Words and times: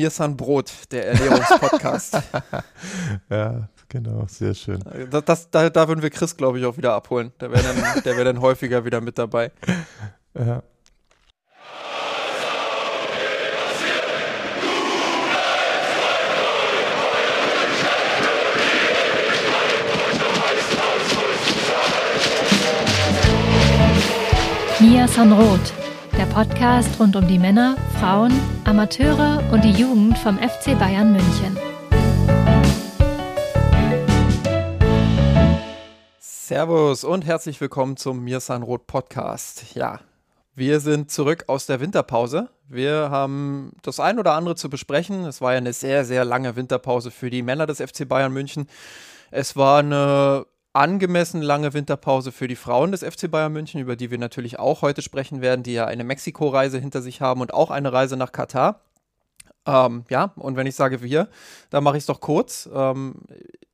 Mir 0.00 0.08
San 0.08 0.34
Brot, 0.34 0.72
der 0.92 1.08
Ernährungspodcast. 1.08 2.22
ja, 3.28 3.68
genau, 3.86 4.24
sehr 4.28 4.54
schön. 4.54 4.82
Das, 5.10 5.24
das, 5.26 5.50
da, 5.50 5.68
da 5.68 5.88
würden 5.88 6.00
wir 6.00 6.08
Chris, 6.08 6.34
glaube 6.34 6.58
ich, 6.58 6.64
auch 6.64 6.78
wieder 6.78 6.94
abholen. 6.94 7.32
Der 7.38 7.50
wäre 7.50 7.62
dann, 7.62 8.04
wär 8.16 8.24
dann 8.24 8.40
häufiger 8.40 8.82
wieder 8.86 9.02
mit 9.02 9.18
dabei. 9.18 9.52
Ja. 10.32 10.62
Mia 24.80 25.06
Sanroth, 25.06 25.74
der 26.20 26.26
Podcast 26.26 27.00
rund 27.00 27.16
um 27.16 27.26
die 27.26 27.38
Männer, 27.38 27.78
Frauen, 27.98 28.30
Amateure 28.64 29.42
und 29.52 29.64
die 29.64 29.70
Jugend 29.70 30.18
vom 30.18 30.36
FC 30.36 30.78
Bayern 30.78 31.12
München. 31.12 31.56
Servus 36.18 37.04
und 37.04 37.24
herzlich 37.24 37.58
willkommen 37.62 37.96
zum 37.96 38.22
Mir 38.22 38.40
Sanroth 38.40 38.86
Podcast. 38.86 39.74
Ja, 39.74 40.00
wir 40.54 40.80
sind 40.80 41.10
zurück 41.10 41.44
aus 41.46 41.64
der 41.64 41.80
Winterpause. 41.80 42.50
Wir 42.68 43.08
haben 43.10 43.72
das 43.80 43.98
ein 43.98 44.18
oder 44.18 44.34
andere 44.34 44.56
zu 44.56 44.68
besprechen. 44.68 45.24
Es 45.24 45.40
war 45.40 45.52
ja 45.52 45.58
eine 45.58 45.72
sehr, 45.72 46.04
sehr 46.04 46.26
lange 46.26 46.54
Winterpause 46.54 47.10
für 47.10 47.30
die 47.30 47.40
Männer 47.40 47.64
des 47.64 47.78
FC 47.78 48.06
Bayern 48.06 48.34
München. 48.34 48.66
Es 49.30 49.56
war 49.56 49.78
eine 49.78 50.44
angemessen 50.72 51.42
lange 51.42 51.74
Winterpause 51.74 52.32
für 52.32 52.46
die 52.46 52.56
Frauen 52.56 52.92
des 52.92 53.02
FC 53.02 53.30
Bayern 53.30 53.52
München, 53.52 53.80
über 53.80 53.96
die 53.96 54.10
wir 54.10 54.18
natürlich 54.18 54.58
auch 54.58 54.82
heute 54.82 55.02
sprechen 55.02 55.40
werden, 55.40 55.62
die 55.62 55.72
ja 55.72 55.86
eine 55.86 56.04
Mexiko-Reise 56.04 56.78
hinter 56.78 57.02
sich 57.02 57.20
haben 57.20 57.40
und 57.40 57.52
auch 57.52 57.70
eine 57.70 57.92
Reise 57.92 58.16
nach 58.16 58.32
Katar. 58.32 58.80
Ähm, 59.66 60.04
ja, 60.08 60.32
und 60.36 60.56
wenn 60.56 60.66
ich 60.66 60.74
sage 60.74 61.02
wir, 61.02 61.28
dann 61.70 61.84
mache 61.84 61.96
ich 61.96 62.02
es 62.02 62.06
doch 62.06 62.20
kurz. 62.20 62.68
Ähm, 62.72 63.16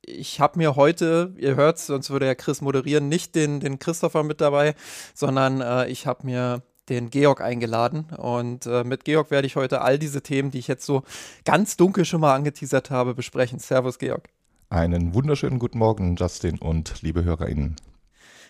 ich 0.01 0.39
habe 0.39 0.57
mir 0.57 0.75
heute, 0.75 1.33
ihr 1.37 1.55
hört 1.55 1.79
sonst 1.79 2.09
würde 2.09 2.25
ja 2.25 2.35
Chris 2.35 2.61
moderieren, 2.61 3.09
nicht 3.09 3.35
den, 3.35 3.59
den 3.59 3.79
Christopher 3.79 4.23
mit 4.23 4.41
dabei, 4.41 4.75
sondern 5.13 5.61
äh, 5.61 5.87
ich 5.87 6.07
habe 6.07 6.25
mir 6.25 6.63
den 6.89 7.09
Georg 7.09 7.41
eingeladen. 7.41 8.05
Und 8.17 8.65
äh, 8.65 8.83
mit 8.83 9.05
Georg 9.05 9.31
werde 9.31 9.47
ich 9.47 9.55
heute 9.55 9.81
all 9.81 9.99
diese 9.99 10.21
Themen, 10.21 10.51
die 10.51 10.59
ich 10.59 10.67
jetzt 10.67 10.85
so 10.85 11.03
ganz 11.45 11.77
dunkel 11.77 12.05
schon 12.05 12.21
mal 12.21 12.35
angeteasert 12.35 12.89
habe, 12.89 13.13
besprechen. 13.13 13.59
Servus, 13.59 13.99
Georg. 13.99 14.29
Einen 14.69 15.13
wunderschönen 15.13 15.59
guten 15.59 15.77
Morgen, 15.77 16.17
Justin 16.17 16.57
und 16.59 17.01
liebe 17.01 17.23
HörerInnen. 17.23 17.77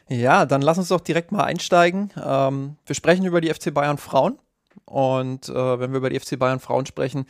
Ja, 0.09 0.47
dann 0.47 0.63
lass 0.63 0.79
uns 0.79 0.87
doch 0.87 1.01
direkt 1.01 1.31
mal 1.31 1.43
einsteigen. 1.43 2.11
Ähm, 2.19 2.77
wir 2.87 2.95
sprechen 2.95 3.25
über 3.25 3.39
die 3.39 3.53
FC 3.53 3.71
Bayern 3.71 3.99
Frauen. 3.99 4.39
Und 4.85 5.49
äh, 5.49 5.79
wenn 5.79 5.91
wir 5.91 5.97
über 5.97 6.09
die 6.09 6.19
FC 6.19 6.39
Bayern 6.39 6.59
Frauen 6.59 6.85
sprechen, 6.85 7.25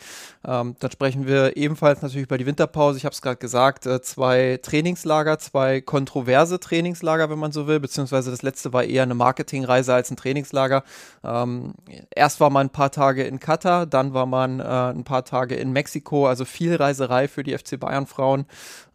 ähm, 0.46 0.76
dann 0.80 0.92
sprechen 0.92 1.28
wir 1.28 1.58
ebenfalls 1.58 2.02
natürlich 2.02 2.26
über 2.26 2.38
die 2.38 2.46
Winterpause. 2.46 2.98
Ich 2.98 3.06
habe 3.06 3.14
es 3.14 3.22
gerade 3.22 3.38
gesagt, 3.38 3.86
äh, 3.86 4.02
zwei 4.02 4.60
Trainingslager, 4.62 5.40
zwei 5.40 5.82
kontroverse 5.82 6.60
Trainingslager, 6.60 7.30
wenn 7.30 7.40
man 7.40 7.52
so 7.52 7.68
will, 7.68 7.80
beziehungsweise 7.80 8.30
das 8.30 8.42
letzte 8.42 8.74
war 8.74 8.84
eher 8.84 9.04
eine 9.04 9.16
Marketingreise 9.16 9.94
als 9.94 10.12
ein 10.12 10.18
Trainingslager. 10.18 10.84
Ähm, 11.24 11.74
erst 12.12 12.40
war 12.40 12.50
man 12.50 12.68
ein 12.68 12.72
paar 12.72 12.92
Tage 12.92 13.24
in 13.24 13.40
Katar, 13.40 13.86
dann 13.86 14.14
war 14.14 14.26
man 14.26 14.60
äh, 14.60 14.64
ein 14.64 15.04
paar 15.04 15.26
Tage 15.26 15.56
in 15.56 15.72
Mexiko, 15.72 16.28
also 16.28 16.46
viel 16.46 16.76
Reiserei 16.76 17.28
für 17.28 17.44
die 17.44 17.58
FC 17.58 17.80
Bayern 17.80 18.06
Frauen. 18.06 18.46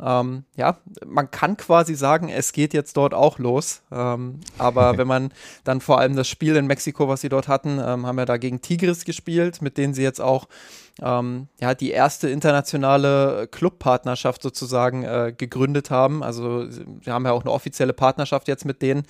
Ähm, 0.00 0.44
ja, 0.56 0.76
man 1.06 1.30
kann 1.30 1.56
quasi 1.56 1.94
sagen, 1.94 2.28
es 2.28 2.52
geht 2.52 2.74
jetzt 2.74 2.96
dort 2.96 3.14
auch 3.14 3.38
los. 3.38 3.82
Ähm, 3.90 4.40
aber 4.58 4.96
wenn 4.98 5.08
man 5.08 5.32
dann 5.64 5.80
vor 5.80 5.98
allem 5.98 6.14
das 6.16 6.28
Spiel 6.28 6.54
in 6.56 6.66
Mexiko, 6.66 7.08
was 7.08 7.22
sie 7.22 7.28
dort 7.28 7.48
hatten, 7.48 7.80
ähm, 7.84 8.06
haben 8.06 8.16
wir 8.16 8.26
dagegen 8.26 8.41
gegen 8.42 8.60
Tigris 8.60 9.06
gespielt, 9.06 9.62
mit 9.62 9.78
denen 9.78 9.94
sie 9.94 10.02
jetzt 10.02 10.20
auch 10.20 10.48
ähm, 11.00 11.48
ja, 11.60 11.74
die 11.74 11.90
erste 11.90 12.28
internationale 12.28 13.48
Clubpartnerschaft 13.50 14.42
sozusagen 14.42 15.04
äh, 15.04 15.32
gegründet 15.34 15.90
haben. 15.90 16.22
Also 16.22 16.66
wir 16.68 17.14
haben 17.14 17.24
ja 17.24 17.32
auch 17.32 17.42
eine 17.42 17.52
offizielle 17.52 17.94
Partnerschaft 17.94 18.48
jetzt 18.48 18.66
mit 18.66 18.82
denen. 18.82 19.04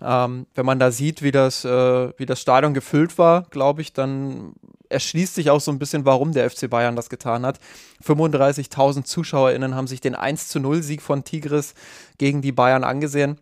Ähm, 0.00 0.46
wenn 0.54 0.64
man 0.64 0.78
da 0.78 0.90
sieht, 0.90 1.22
wie 1.22 1.32
das, 1.32 1.64
äh, 1.64 2.18
wie 2.18 2.24
das 2.24 2.40
Stadion 2.40 2.72
gefüllt 2.72 3.18
war, 3.18 3.42
glaube 3.50 3.82
ich, 3.82 3.92
dann 3.92 4.54
erschließt 4.88 5.34
sich 5.34 5.50
auch 5.50 5.60
so 5.60 5.70
ein 5.72 5.78
bisschen, 5.78 6.04
warum 6.04 6.32
der 6.32 6.48
FC 6.48 6.70
Bayern 6.70 6.96
das 6.96 7.10
getan 7.10 7.44
hat. 7.44 7.58
35.000 8.04 9.04
ZuschauerInnen 9.04 9.74
haben 9.74 9.88
sich 9.88 10.00
den 10.00 10.14
1 10.14 10.48
zu 10.48 10.60
0 10.60 10.82
Sieg 10.82 11.02
von 11.02 11.24
Tigris 11.24 11.74
gegen 12.18 12.40
die 12.40 12.52
Bayern 12.52 12.84
angesehen. 12.84 13.40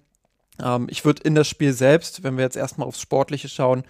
Ähm, 0.62 0.86
ich 0.90 1.04
würde 1.04 1.22
in 1.22 1.34
das 1.34 1.46
Spiel 1.46 1.72
selbst, 1.72 2.22
wenn 2.22 2.36
wir 2.36 2.44
jetzt 2.44 2.56
erstmal 2.56 2.88
aufs 2.88 3.00
Sportliche 3.00 3.48
schauen, 3.48 3.84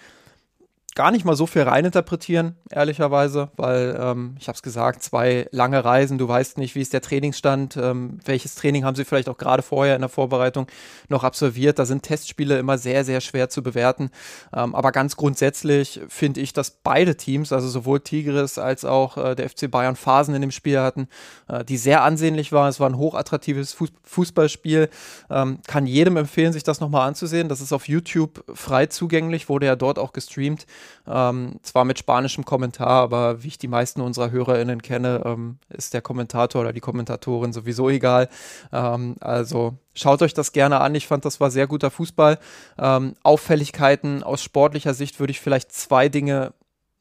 gar 0.95 1.11
nicht 1.11 1.25
mal 1.25 1.35
so 1.35 1.47
viel 1.47 1.63
reininterpretieren, 1.63 2.55
ehrlicherweise, 2.71 3.51
weil 3.57 3.99
ähm, 4.01 4.37
ich 4.39 4.47
habe 4.47 4.55
es 4.55 4.63
gesagt, 4.63 5.03
zwei 5.03 5.49
lange 5.51 5.85
Reisen, 5.85 6.19
du 6.19 6.29
weißt 6.29 6.57
nicht, 6.59 6.77
wie 6.77 6.81
ist 6.81 6.93
der 6.93 7.01
Trainingsstand, 7.01 7.77
ähm, 7.77 8.21
welches 8.25 8.55
Training 8.55 8.85
haben 8.85 8.95
sie 8.95 9.05
vielleicht 9.05 9.29
auch 9.29 9.37
gerade 9.37 9.63
vorher 9.63 9.97
in 9.97 10.03
der 10.03 10.09
Vorbereitung 10.09 10.69
noch 11.09 11.25
absolviert. 11.25 11.81
Da 11.81 11.87
sind 11.87 12.05
Testspiele 12.05 12.59
immer 12.59 12.79
sehr, 12.79 13.05
sehr 13.05 13.21
schwer 13.21 13.49
zu 13.49 13.63
bewerten. 13.63 14.11
Ähm, 14.55 14.75
aber 14.77 14.93
ganz 14.93 15.17
grundsätzlich 15.17 16.01
finde 16.09 16.41
ich, 16.41 16.53
dass 16.53 16.71
beide 16.71 17.17
Teams, 17.17 17.53
also 17.53 17.69
sowohl 17.69 17.99
Tigris 17.99 18.59
als 18.59 18.85
auch 18.85 19.17
äh, 19.17 19.35
der 19.35 19.51
FC 19.51 19.69
Bayern, 19.69 19.97
Phasen 19.97 20.35
in 20.35 20.43
dem 20.43 20.53
Spiel 20.53 20.79
hatten, 20.79 21.09
äh, 21.49 21.65
die 21.65 21.77
sehr 21.77 22.05
ansehnlich 22.05 22.53
waren. 22.53 22.69
Es 22.69 22.79
war 22.79 22.89
ein 22.89 22.99
hochattraktives 22.99 23.77
Fußballspiel. 24.05 24.89
Ähm, 25.29 25.59
kann 25.67 25.87
jedem 25.87 26.17
empfehlen, 26.17 26.53
sich 26.53 26.63
das 26.63 26.79
nochmal 26.79 27.09
anzusehen. 27.09 27.49
Das 27.49 27.61
ist 27.61 27.73
auf 27.73 27.89
YouTube 27.89 28.45
frei 28.55 28.87
zugänglich, 28.87 29.49
wurde 29.49 29.67
ja 29.67 29.75
dort 29.75 29.99
auch 29.99 30.13
gestreamt. 30.13 30.67
Ähm, 31.07 31.57
zwar 31.63 31.85
mit 31.85 31.99
spanischem 31.99 32.45
Kommentar, 32.45 32.89
aber 32.89 33.43
wie 33.43 33.49
ich 33.49 33.59
die 33.59 33.69
meisten 33.69 34.01
unserer 34.01 34.31
HörerInnen 34.31 34.83
kenne, 34.83 35.23
ähm, 35.25 35.59
ist 35.69 35.95
der 35.95 36.03
Kommentator 36.03 36.63
oder 36.63 36.73
die 36.73 36.81
Kommentatorin 36.81 37.53
sowieso 37.53 37.91
egal. 37.91 38.29
Ähm, 38.73 39.17
also 39.21 39.75
schaut 39.95 40.23
euch 40.23 40.35
das 40.35 40.53
gerne 40.53 40.81
an. 40.81 40.95
Ich 40.95 41.07
fand, 41.07 41.25
das 41.25 41.41
war 41.41 41.51
sehr 41.51 41.67
guter 41.67 41.91
Fußball. 41.91 42.39
Ähm, 42.79 43.15
Auffälligkeiten 43.23 44.23
aus 44.23 44.43
sportlicher 44.43 44.95
Sicht 44.95 45.21
würde 45.21 45.31
ich 45.31 45.41
vielleicht 45.41 45.73
zwei 45.73 46.09
Dinge 46.09 46.53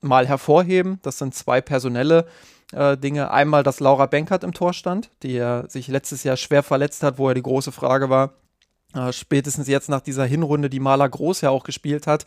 mal 0.01 0.27
hervorheben. 0.27 0.99
Das 1.01 1.17
sind 1.17 1.33
zwei 1.33 1.61
personelle 1.61 2.25
äh, 2.73 2.97
Dinge. 2.97 3.31
Einmal, 3.31 3.63
dass 3.63 3.79
Laura 3.79 4.05
Benkert 4.05 4.43
im 4.43 4.53
Tor 4.53 4.73
stand, 4.73 5.09
die 5.23 5.33
ja 5.33 5.67
sich 5.69 5.87
letztes 5.87 6.23
Jahr 6.23 6.37
schwer 6.37 6.63
verletzt 6.63 7.03
hat, 7.03 7.17
wo 7.17 7.29
ja 7.29 7.33
die 7.33 7.41
große 7.41 7.71
Frage 7.71 8.09
war, 8.09 8.33
spätestens 9.11 9.67
jetzt 9.67 9.89
nach 9.89 10.01
dieser 10.01 10.25
Hinrunde, 10.25 10.69
die 10.69 10.79
Maler 10.79 11.09
Groß 11.09 11.41
ja 11.41 11.49
auch 11.49 11.63
gespielt 11.63 12.07
hat, 12.07 12.25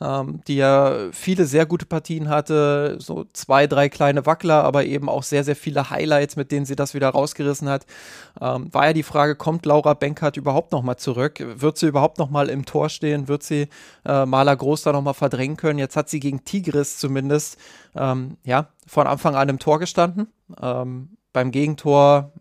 ähm, 0.00 0.40
die 0.46 0.56
ja 0.56 1.08
viele 1.12 1.46
sehr 1.46 1.66
gute 1.66 1.86
Partien 1.86 2.28
hatte, 2.28 2.96
so 2.98 3.24
zwei, 3.32 3.66
drei 3.66 3.88
kleine 3.88 4.26
Wackler, 4.26 4.64
aber 4.64 4.84
eben 4.84 5.08
auch 5.08 5.22
sehr, 5.22 5.44
sehr 5.44 5.56
viele 5.56 5.90
Highlights, 5.90 6.36
mit 6.36 6.52
denen 6.52 6.66
sie 6.66 6.76
das 6.76 6.94
wieder 6.94 7.08
rausgerissen 7.10 7.68
hat. 7.68 7.86
Ähm, 8.40 8.72
war 8.72 8.86
ja 8.86 8.92
die 8.92 9.02
Frage, 9.02 9.36
kommt 9.36 9.66
Laura 9.66 9.94
Benkert 9.94 10.36
überhaupt 10.36 10.72
nochmal 10.72 10.96
zurück? 10.96 11.38
Wird 11.40 11.78
sie 11.78 11.86
überhaupt 11.86 12.18
nochmal 12.18 12.48
im 12.48 12.64
Tor 12.64 12.88
stehen? 12.88 13.28
Wird 13.28 13.42
sie 13.42 13.68
äh, 14.04 14.26
Maler 14.26 14.56
Groß 14.56 14.82
da 14.82 14.92
nochmal 14.92 15.14
verdrängen 15.14 15.56
können? 15.56 15.78
Jetzt 15.78 15.96
hat 15.96 16.08
sie 16.08 16.20
gegen 16.20 16.44
Tigris 16.44 16.98
zumindest, 16.98 17.58
ähm, 17.94 18.36
ja, 18.44 18.68
von 18.86 19.06
Anfang 19.06 19.34
an 19.34 19.48
im 19.48 19.58
Tor 19.58 19.78
gestanden. 19.78 20.28
Ähm, 20.60 21.16
beim 21.32 21.50
Gegentor 21.50 22.32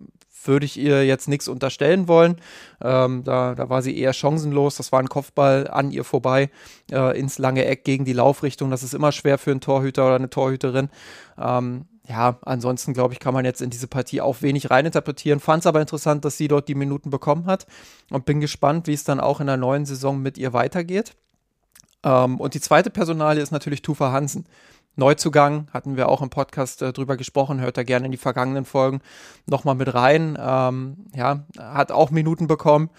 würde 0.47 0.65
ich 0.65 0.77
ihr 0.77 1.05
jetzt 1.05 1.27
nichts 1.27 1.47
unterstellen 1.47 2.07
wollen. 2.07 2.37
Ähm, 2.81 3.23
da, 3.23 3.55
da 3.55 3.69
war 3.69 3.81
sie 3.81 3.97
eher 3.97 4.13
chancenlos. 4.13 4.75
Das 4.75 4.91
war 4.91 4.99
ein 4.99 5.09
Kopfball 5.09 5.67
an 5.67 5.91
ihr 5.91 6.03
vorbei 6.03 6.49
äh, 6.91 7.19
ins 7.19 7.37
lange 7.37 7.65
Eck 7.65 7.83
gegen 7.83 8.05
die 8.05 8.13
Laufrichtung. 8.13 8.71
Das 8.71 8.83
ist 8.83 8.93
immer 8.93 9.11
schwer 9.11 9.37
für 9.37 9.51
einen 9.51 9.61
Torhüter 9.61 10.05
oder 10.05 10.15
eine 10.15 10.29
Torhüterin. 10.29 10.89
Ähm, 11.37 11.85
ja, 12.07 12.37
ansonsten 12.43 12.93
glaube 12.93 13.13
ich, 13.13 13.19
kann 13.19 13.33
man 13.33 13.45
jetzt 13.45 13.61
in 13.61 13.69
diese 13.69 13.87
Partie 13.87 14.21
auch 14.21 14.41
wenig 14.41 14.69
reininterpretieren. 14.69 15.39
Fand 15.39 15.63
es 15.63 15.67
aber 15.67 15.81
interessant, 15.81 16.23
dass 16.23 16.37
sie 16.37 16.47
dort 16.47 16.67
die 16.67 16.75
Minuten 16.75 17.09
bekommen 17.09 17.47
hat 17.47 17.65
und 18.11 18.25
bin 18.25 18.39
gespannt, 18.39 18.87
wie 18.87 18.93
es 18.93 19.03
dann 19.03 19.19
auch 19.19 19.39
in 19.39 19.47
der 19.47 19.57
neuen 19.57 19.85
Saison 19.85 20.21
mit 20.21 20.37
ihr 20.37 20.53
weitergeht. 20.53 21.15
Ähm, 22.03 22.39
und 22.39 22.53
die 22.53 22.61
zweite 22.61 22.89
Personalie 22.89 23.41
ist 23.41 23.51
natürlich 23.51 23.81
Tufa 23.81 24.11
Hansen. 24.11 24.45
Neuzugang, 24.95 25.67
hatten 25.73 25.97
wir 25.97 26.09
auch 26.09 26.21
im 26.21 26.29
Podcast 26.29 26.81
äh, 26.81 26.93
drüber 26.93 27.17
gesprochen, 27.17 27.61
hört 27.61 27.77
da 27.77 27.83
gerne 27.83 28.05
in 28.05 28.11
die 28.11 28.17
vergangenen 28.17 28.65
Folgen 28.65 29.01
nochmal 29.45 29.75
mit 29.75 29.93
rein. 29.93 30.37
Ähm, 30.39 30.97
ja, 31.15 31.45
hat 31.57 31.91
auch 31.91 32.11
Minuten 32.11 32.47
bekommen 32.47 32.89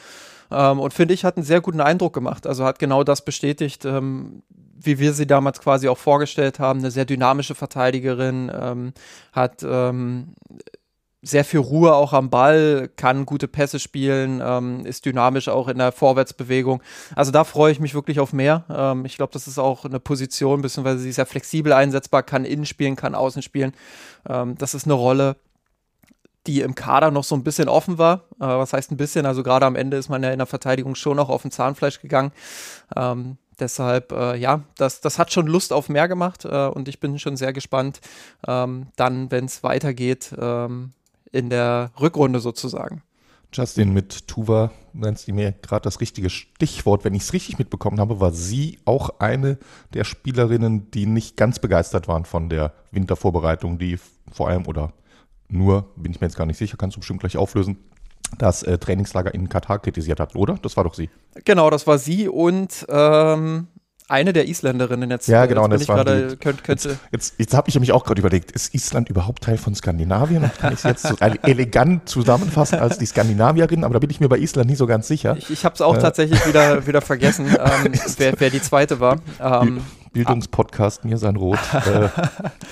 ähm, 0.50 0.80
und 0.80 0.94
finde 0.94 1.14
ich, 1.14 1.24
hat 1.24 1.36
einen 1.36 1.44
sehr 1.44 1.60
guten 1.60 1.80
Eindruck 1.80 2.12
gemacht. 2.12 2.46
Also 2.46 2.64
hat 2.64 2.78
genau 2.78 3.04
das 3.04 3.24
bestätigt, 3.24 3.84
ähm, 3.84 4.42
wie 4.78 4.98
wir 4.98 5.12
sie 5.12 5.26
damals 5.26 5.60
quasi 5.60 5.88
auch 5.88 5.98
vorgestellt 5.98 6.58
haben. 6.58 6.80
Eine 6.80 6.90
sehr 6.90 7.04
dynamische 7.04 7.54
Verteidigerin, 7.54 8.52
ähm, 8.54 8.92
hat 9.32 9.64
ähm, 9.66 10.34
sehr 11.22 11.44
viel 11.44 11.60
Ruhe 11.60 11.94
auch 11.94 12.12
am 12.12 12.30
Ball, 12.30 12.88
kann 12.96 13.26
gute 13.26 13.48
Pässe 13.48 13.78
spielen, 13.78 14.40
ähm, 14.44 14.86
ist 14.86 15.06
dynamisch 15.06 15.48
auch 15.48 15.68
in 15.68 15.78
der 15.78 15.92
Vorwärtsbewegung. 15.92 16.82
Also 17.14 17.32
da 17.32 17.44
freue 17.44 17.72
ich 17.72 17.80
mich 17.80 17.94
wirklich 17.94 18.20
auf 18.20 18.32
mehr. 18.32 18.64
Ähm, 18.70 19.04
ich 19.04 19.16
glaube, 19.16 19.32
das 19.32 19.48
ist 19.48 19.58
auch 19.58 19.84
eine 19.84 19.98
Position, 19.98 20.62
beziehungsweise 20.62 21.00
sie 21.00 21.10
ist 21.10 21.16
ja 21.16 21.24
flexibel 21.24 21.72
einsetzbar, 21.72 22.22
kann 22.22 22.44
innen 22.44 22.66
spielen, 22.66 22.96
kann 22.96 23.14
außen 23.14 23.42
spielen. 23.42 23.72
Ähm, 24.28 24.56
das 24.58 24.74
ist 24.74 24.84
eine 24.84 24.94
Rolle, 24.94 25.36
die 26.46 26.60
im 26.60 26.74
Kader 26.74 27.10
noch 27.10 27.24
so 27.24 27.34
ein 27.34 27.42
bisschen 27.42 27.68
offen 27.68 27.98
war. 27.98 28.24
Äh, 28.36 28.46
was 28.46 28.72
heißt 28.72 28.92
ein 28.92 28.96
bisschen? 28.96 29.26
Also 29.26 29.42
gerade 29.42 29.66
am 29.66 29.76
Ende 29.76 29.96
ist 29.96 30.08
man 30.08 30.22
ja 30.22 30.30
in 30.30 30.38
der 30.38 30.46
Verteidigung 30.46 30.94
schon 30.94 31.16
noch 31.16 31.28
auf 31.28 31.42
dem 31.42 31.50
Zahnfleisch 31.50 32.00
gegangen. 32.00 32.32
Ähm, 32.94 33.38
deshalb, 33.58 34.12
äh, 34.12 34.36
ja, 34.36 34.62
das, 34.76 35.00
das 35.00 35.18
hat 35.18 35.32
schon 35.32 35.46
Lust 35.46 35.72
auf 35.72 35.88
mehr 35.88 36.08
gemacht 36.08 36.44
äh, 36.44 36.66
und 36.66 36.88
ich 36.88 37.00
bin 37.00 37.18
schon 37.18 37.36
sehr 37.36 37.52
gespannt, 37.52 38.00
ähm, 38.46 38.88
dann, 38.96 39.30
wenn 39.30 39.46
es 39.46 39.62
weitergeht, 39.62 40.32
ähm, 40.38 40.92
in 41.36 41.50
der 41.50 41.90
Rückrunde 42.00 42.40
sozusagen. 42.40 43.02
Justin 43.52 43.92
mit 43.92 44.28
Tuva, 44.28 44.72
nennst 44.92 45.28
du 45.28 45.32
mir 45.32 45.52
gerade 45.52 45.82
das 45.82 46.00
richtige 46.00 46.30
Stichwort. 46.30 47.04
Wenn 47.04 47.14
ich 47.14 47.22
es 47.22 47.32
richtig 47.32 47.58
mitbekommen 47.58 48.00
habe, 48.00 48.20
war 48.20 48.32
sie 48.32 48.78
auch 48.84 49.20
eine 49.20 49.58
der 49.94 50.04
Spielerinnen, 50.04 50.90
die 50.90 51.06
nicht 51.06 51.36
ganz 51.36 51.58
begeistert 51.58 52.08
waren 52.08 52.24
von 52.24 52.48
der 52.48 52.72
Wintervorbereitung, 52.90 53.78
die 53.78 53.98
vor 54.30 54.48
allem 54.48 54.66
oder 54.66 54.92
nur, 55.48 55.86
bin 55.96 56.12
ich 56.12 56.20
mir 56.20 56.26
jetzt 56.26 56.36
gar 56.36 56.46
nicht 56.46 56.58
sicher, 56.58 56.76
kannst 56.76 56.96
du 56.96 57.00
bestimmt 57.00 57.20
gleich 57.20 57.36
auflösen, 57.36 57.78
das 58.38 58.62
äh, 58.64 58.78
Trainingslager 58.78 59.32
in 59.32 59.48
Katar 59.48 59.78
kritisiert 59.78 60.18
hat, 60.18 60.34
oder? 60.34 60.58
Das 60.60 60.76
war 60.76 60.84
doch 60.84 60.94
sie. 60.94 61.08
Genau, 61.44 61.70
das 61.70 61.86
war 61.86 61.98
sie 61.98 62.28
und 62.28 62.84
ähm, 62.88 63.68
eine 64.08 64.32
der 64.32 64.48
Isländerinnen 64.48 65.10
jetzt. 65.10 65.28
Ja, 65.28 65.46
genau, 65.46 65.68
jetzt 65.68 65.82
das 65.82 65.88
war 65.88 65.96
grade, 65.96 66.36
könnt, 66.36 66.62
könnte. 66.62 66.90
Jetzt, 66.90 67.00
jetzt, 67.12 67.34
jetzt 67.38 67.54
habe 67.54 67.68
ich 67.68 67.74
nämlich 67.74 67.92
auch 67.92 68.04
gerade 68.04 68.20
überlegt, 68.20 68.52
ist 68.52 68.74
Island 68.74 69.08
überhaupt 69.08 69.44
Teil 69.44 69.58
von 69.58 69.74
Skandinavien? 69.74 70.44
Und 70.44 70.58
kann 70.58 70.72
ich 70.72 70.80
es 70.80 70.84
jetzt 70.84 71.06
so 71.06 71.16
elegant 71.42 72.08
zusammenfassen 72.08 72.78
als 72.78 72.98
die 72.98 73.06
Skandinavierin? 73.06 73.84
Aber 73.84 73.94
da 73.94 74.00
bin 74.00 74.10
ich 74.10 74.20
mir 74.20 74.28
bei 74.28 74.38
Island 74.38 74.70
nie 74.70 74.76
so 74.76 74.86
ganz 74.86 75.08
sicher. 75.08 75.36
Ich, 75.36 75.50
ich 75.50 75.64
habe 75.64 75.74
es 75.74 75.80
auch 75.80 75.96
äh. 75.96 76.00
tatsächlich 76.00 76.46
wieder, 76.46 76.86
wieder 76.86 77.00
vergessen, 77.00 77.46
ähm, 77.84 77.92
wer, 78.18 78.34
wer, 78.38 78.50
die 78.50 78.62
zweite 78.62 79.00
war. 79.00 79.16
Ähm, 79.40 79.82
Bildungspodcast 80.12 81.04
Mir 81.04 81.18
sein 81.18 81.36
Rot. 81.36 81.58
Äh, 81.86 82.08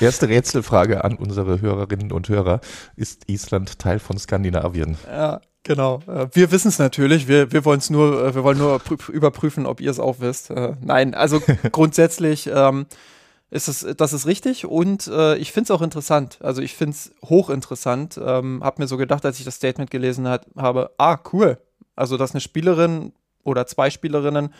erste 0.01 0.29
Rätselfrage 0.29 1.05
an 1.05 1.17
unsere 1.17 1.61
Hörerinnen 1.61 2.11
und 2.11 2.29
Hörer. 2.29 2.61
Ist 2.97 3.29
Island 3.29 3.79
Teil 3.79 3.99
von 3.99 4.19
Skandinavien? 4.19 4.97
Ja. 5.07 5.41
Genau. 5.65 6.01
Äh, 6.07 6.29
wir 6.33 6.53
wissen 6.53 6.69
es 6.69 6.79
natürlich. 6.79 7.27
Wir, 7.27 7.51
wir 7.51 7.65
wollen 7.65 7.79
es 7.79 7.91
nur, 7.91 8.25
äh, 8.25 8.35
wir 8.35 8.45
wollen 8.45 8.59
nur 8.59 8.81
überprüfen, 9.09 9.67
ob 9.67 9.81
ihr 9.81 9.91
es 9.91 9.99
auch 9.99 10.21
wisst. 10.21 10.51
Äh, 10.51 10.75
nein, 10.81 11.15
also 11.15 11.41
grundsätzlich 11.73 12.49
ähm, 12.53 12.87
ist 13.51 13.69
es, 13.69 13.87
das 13.97 14.13
ist 14.13 14.27
richtig 14.27 14.67
und 14.67 15.07
äh, 15.07 15.37
ich 15.37 15.53
finde 15.53 15.65
es 15.65 15.71
auch 15.71 15.83
interessant. 15.83 16.39
Also 16.43 16.61
ich 16.61 16.75
finde 16.75 16.95
es 16.95 17.15
hochinteressant. 17.25 18.21
Ähm, 18.23 18.61
hab 18.63 18.79
mir 18.79 18.87
so 18.87 18.97
gedacht, 18.97 19.25
als 19.25 19.39
ich 19.39 19.45
das 19.45 19.57
Statement 19.57 19.91
gelesen 19.91 20.29
hat, 20.29 20.47
habe, 20.57 20.91
ah, 20.99 21.19
cool. 21.33 21.59
Also, 21.97 22.17
dass 22.17 22.33
eine 22.33 22.41
Spielerin 22.41 23.13
oder 23.43 23.67
zwei 23.67 23.91
Spielerinnen 23.91 24.53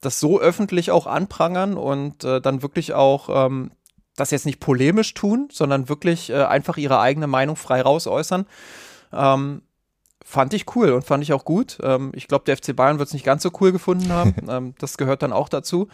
das 0.00 0.20
so 0.20 0.38
öffentlich 0.38 0.90
auch 0.90 1.06
anprangern 1.06 1.74
und 1.74 2.24
äh, 2.24 2.40
dann 2.40 2.62
wirklich 2.62 2.94
auch 2.94 3.46
ähm, 3.46 3.72
das 4.16 4.30
jetzt 4.30 4.46
nicht 4.46 4.60
polemisch 4.60 5.14
tun, 5.14 5.48
sondern 5.50 5.88
wirklich 5.88 6.30
äh, 6.30 6.44
einfach 6.44 6.76
ihre 6.76 7.00
eigene 7.00 7.26
Meinung 7.26 7.56
frei 7.56 7.82
raus 7.82 8.06
äußern. 8.06 8.46
Ähm, 9.12 9.62
fand 10.24 10.54
ich 10.54 10.74
cool 10.74 10.90
und 10.90 11.04
fand 11.04 11.22
ich 11.22 11.32
auch 11.32 11.44
gut. 11.44 11.78
Ähm, 11.82 12.10
ich 12.14 12.26
glaube, 12.26 12.44
der 12.46 12.56
FC 12.56 12.74
Bayern 12.74 12.98
wird 12.98 13.08
es 13.08 13.12
nicht 13.12 13.26
ganz 13.26 13.42
so 13.42 13.50
cool 13.60 13.70
gefunden 13.70 14.10
haben. 14.10 14.34
ähm, 14.48 14.74
das 14.78 14.96
gehört 14.96 15.22
dann 15.22 15.32
auch 15.32 15.48
dazu. 15.48 15.88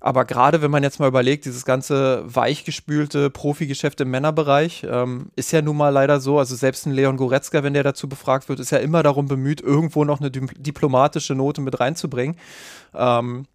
Aber 0.00 0.24
gerade 0.24 0.62
wenn 0.62 0.70
man 0.70 0.82
jetzt 0.82 0.98
mal 0.98 1.08
überlegt, 1.08 1.44
dieses 1.46 1.64
ganze 1.64 2.22
weichgespülte 2.26 3.30
Profigeschäft 3.30 4.00
im 4.00 4.10
Männerbereich 4.10 4.86
ähm, 4.88 5.30
ist 5.36 5.52
ja 5.52 5.62
nun 5.62 5.76
mal 5.76 5.90
leider 5.90 6.20
so. 6.20 6.38
Also 6.38 6.54
selbst 6.54 6.86
ein 6.86 6.92
Leon 6.92 7.16
Goretzka, 7.16 7.62
wenn 7.62 7.74
der 7.74 7.82
dazu 7.82 8.08
befragt 8.08 8.48
wird, 8.48 8.60
ist 8.60 8.70
ja 8.70 8.78
immer 8.78 9.02
darum 9.02 9.26
bemüht, 9.26 9.60
irgendwo 9.60 10.04
noch 10.04 10.20
eine 10.20 10.30
diplomatische 10.30 11.34
Note 11.34 11.60
mit 11.60 11.80
reinzubringen. 11.80 12.36
Ähm, 12.94 13.46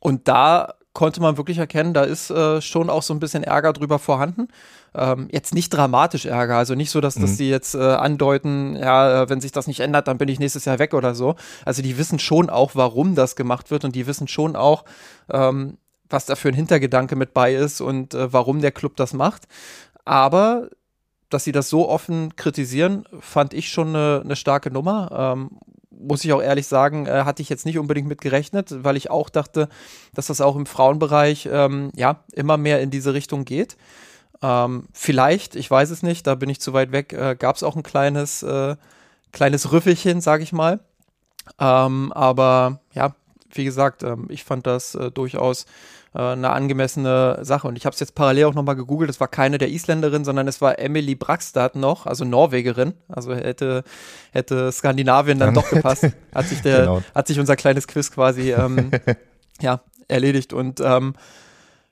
und 0.00 0.28
da 0.28 0.74
konnte 0.92 1.20
man 1.20 1.36
wirklich 1.36 1.58
erkennen, 1.58 1.92
da 1.92 2.04
ist 2.04 2.30
äh, 2.30 2.60
schon 2.62 2.88
auch 2.88 3.02
so 3.02 3.12
ein 3.12 3.20
bisschen 3.20 3.42
Ärger 3.42 3.72
drüber 3.72 3.98
vorhanden. 3.98 4.48
Ähm, 4.94 5.28
jetzt 5.32 5.54
nicht 5.54 5.70
dramatisch 5.70 6.24
Ärger, 6.24 6.56
also 6.56 6.74
nicht 6.74 6.90
so, 6.90 7.00
dass, 7.00 7.16
mhm. 7.16 7.22
dass 7.22 7.36
die 7.36 7.48
jetzt 7.48 7.74
äh, 7.74 7.78
andeuten, 7.78 8.76
ja, 8.76 9.22
äh, 9.22 9.28
wenn 9.28 9.40
sich 9.40 9.52
das 9.52 9.66
nicht 9.66 9.80
ändert, 9.80 10.08
dann 10.08 10.18
bin 10.18 10.28
ich 10.28 10.38
nächstes 10.38 10.64
Jahr 10.64 10.78
weg 10.78 10.94
oder 10.94 11.14
so. 11.14 11.34
Also 11.64 11.82
die 11.82 11.98
wissen 11.98 12.18
schon 12.18 12.48
auch, 12.50 12.72
warum 12.74 13.14
das 13.14 13.36
gemacht 13.36 13.70
wird 13.70 13.84
und 13.84 13.94
die 13.96 14.06
wissen 14.06 14.28
schon 14.28 14.56
auch, 14.56 14.84
ähm, 15.30 15.78
was 16.08 16.26
da 16.26 16.36
für 16.36 16.48
ein 16.48 16.54
Hintergedanke 16.54 17.16
mit 17.16 17.34
bei 17.34 17.54
ist 17.54 17.80
und 17.80 18.14
äh, 18.14 18.32
warum 18.32 18.60
der 18.60 18.72
Club 18.72 18.96
das 18.96 19.12
macht. 19.14 19.48
Aber 20.04 20.68
dass 21.28 21.44
sie 21.44 21.52
das 21.52 21.68
so 21.68 21.88
offen 21.88 22.36
kritisieren, 22.36 23.04
fand 23.18 23.54
ich 23.54 23.70
schon 23.70 23.88
eine, 23.88 24.22
eine 24.24 24.36
starke 24.36 24.70
Nummer. 24.70 25.34
Ähm, 25.34 25.50
muss 25.90 26.24
ich 26.24 26.32
auch 26.32 26.42
ehrlich 26.42 26.66
sagen, 26.66 27.06
äh, 27.06 27.24
hatte 27.24 27.42
ich 27.42 27.48
jetzt 27.48 27.66
nicht 27.66 27.78
unbedingt 27.78 28.08
mit 28.08 28.20
gerechnet, 28.20 28.84
weil 28.84 28.96
ich 28.96 29.10
auch 29.10 29.28
dachte, 29.28 29.68
dass 30.14 30.26
das 30.26 30.40
auch 30.40 30.56
im 30.56 30.66
Frauenbereich 30.66 31.48
ähm, 31.50 31.90
ja 31.96 32.20
immer 32.32 32.56
mehr 32.56 32.80
in 32.80 32.90
diese 32.90 33.14
Richtung 33.14 33.44
geht. 33.44 33.76
Ähm, 34.44 34.88
vielleicht, 34.92 35.56
ich 35.56 35.70
weiß 35.70 35.88
es 35.88 36.02
nicht, 36.02 36.26
da 36.26 36.34
bin 36.34 36.50
ich 36.50 36.60
zu 36.60 36.74
weit 36.74 36.92
weg, 36.92 37.14
äh, 37.14 37.34
gab 37.34 37.56
es 37.56 37.62
auch 37.62 37.76
ein 37.76 37.82
kleines, 37.82 38.42
äh, 38.42 38.76
kleines 39.32 39.72
Rüffelchen, 39.72 40.20
sage 40.20 40.42
ich 40.42 40.52
mal. 40.52 40.80
Ähm, 41.58 42.12
aber 42.12 42.80
ja, 42.92 43.14
wie 43.54 43.64
gesagt, 43.64 44.02
ähm, 44.02 44.26
ich 44.28 44.44
fand 44.44 44.66
das 44.66 44.94
äh, 44.96 45.10
durchaus 45.10 45.64
äh, 46.14 46.18
eine 46.18 46.50
angemessene 46.50 47.38
Sache. 47.40 47.66
Und 47.68 47.76
ich 47.76 47.86
habe 47.86 47.94
es 47.94 48.00
jetzt 48.00 48.14
parallel 48.14 48.44
auch 48.44 48.54
nochmal 48.54 48.76
gegoogelt. 48.76 49.08
Es 49.08 49.18
war 49.18 49.28
keine 49.28 49.56
der 49.56 49.70
Isländerinnen, 49.70 50.26
sondern 50.26 50.46
es 50.46 50.60
war 50.60 50.78
Emily 50.78 51.14
Brackstad 51.14 51.74
noch, 51.74 52.04
also 52.04 52.26
Norwegerin. 52.26 52.92
Also 53.08 53.34
hätte, 53.34 53.82
hätte 54.30 54.70
Skandinavien 54.72 55.38
dann, 55.38 55.54
dann 55.54 55.62
doch 55.62 55.70
gepasst. 55.70 56.10
Hat 56.34 56.46
sich, 56.46 56.60
der, 56.60 56.80
genau. 56.80 57.02
hat 57.14 57.28
sich 57.28 57.40
unser 57.40 57.56
kleines 57.56 57.86
Quiz 57.88 58.10
quasi 58.10 58.52
ähm, 58.52 58.90
ja, 59.62 59.80
erledigt. 60.06 60.52
Und 60.52 60.80
ähm, 60.80 61.14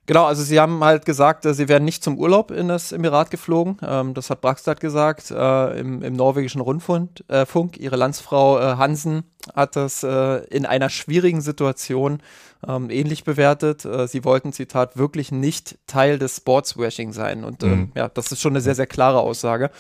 Genau, 0.07 0.25
also 0.25 0.43
sie 0.43 0.59
haben 0.59 0.83
halt 0.83 1.05
gesagt, 1.07 1.47
äh, 1.47 1.55
sie 1.55 1.69
werden 1.69 1.85
nicht 1.85 2.03
zum 2.03 2.19
Urlaub 2.19 2.51
in 2.51 2.67
das 2.67 2.91
Emirat 2.91 3.31
geflogen. 3.31 3.79
Ähm, 3.83 4.15
das 4.15 4.31
hat 4.31 4.41
Braxtad 4.41 4.81
gesagt 4.81 5.31
äh, 5.31 5.79
im, 5.79 6.03
im, 6.03 6.15
norwegischen 6.15 6.61
Rundfunk. 6.61 7.23
Äh, 7.29 7.47
Funk. 7.47 7.79
Ihre 7.79 7.95
Landsfrau 7.95 8.59
äh, 8.59 8.77
Hansen 8.77 9.23
hat 9.55 9.77
das 9.77 10.03
äh, 10.03 10.39
in 10.47 10.67
einer 10.67 10.91
schwierigen 10.91 11.41
Situation 11.41 12.21
ähm, 12.67 12.91
ähnlich 12.91 13.23
bewertet. 13.23 13.85
Äh, 13.85 14.09
sie 14.09 14.25
wollten, 14.25 14.53
Zitat, 14.53 14.97
wirklich 14.97 15.31
nicht 15.31 15.79
Teil 15.87 16.19
des 16.19 16.39
Sportswashing 16.39 17.13
sein. 17.13 17.45
Und 17.45 17.63
ähm, 17.63 17.71
mhm. 17.71 17.93
ja, 17.95 18.09
das 18.09 18.33
ist 18.33 18.41
schon 18.41 18.53
eine 18.53 18.61
sehr, 18.61 18.75
sehr 18.75 18.89
klare 18.89 19.21
Aussage. 19.21 19.71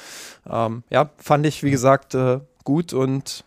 Ähm, 0.49 0.85
ja, 0.89 1.11
fand 1.17 1.47
ich, 1.47 1.65
wie 1.65 1.73
gesagt, 1.73 2.17
gut 2.65 2.93
und 2.93 3.45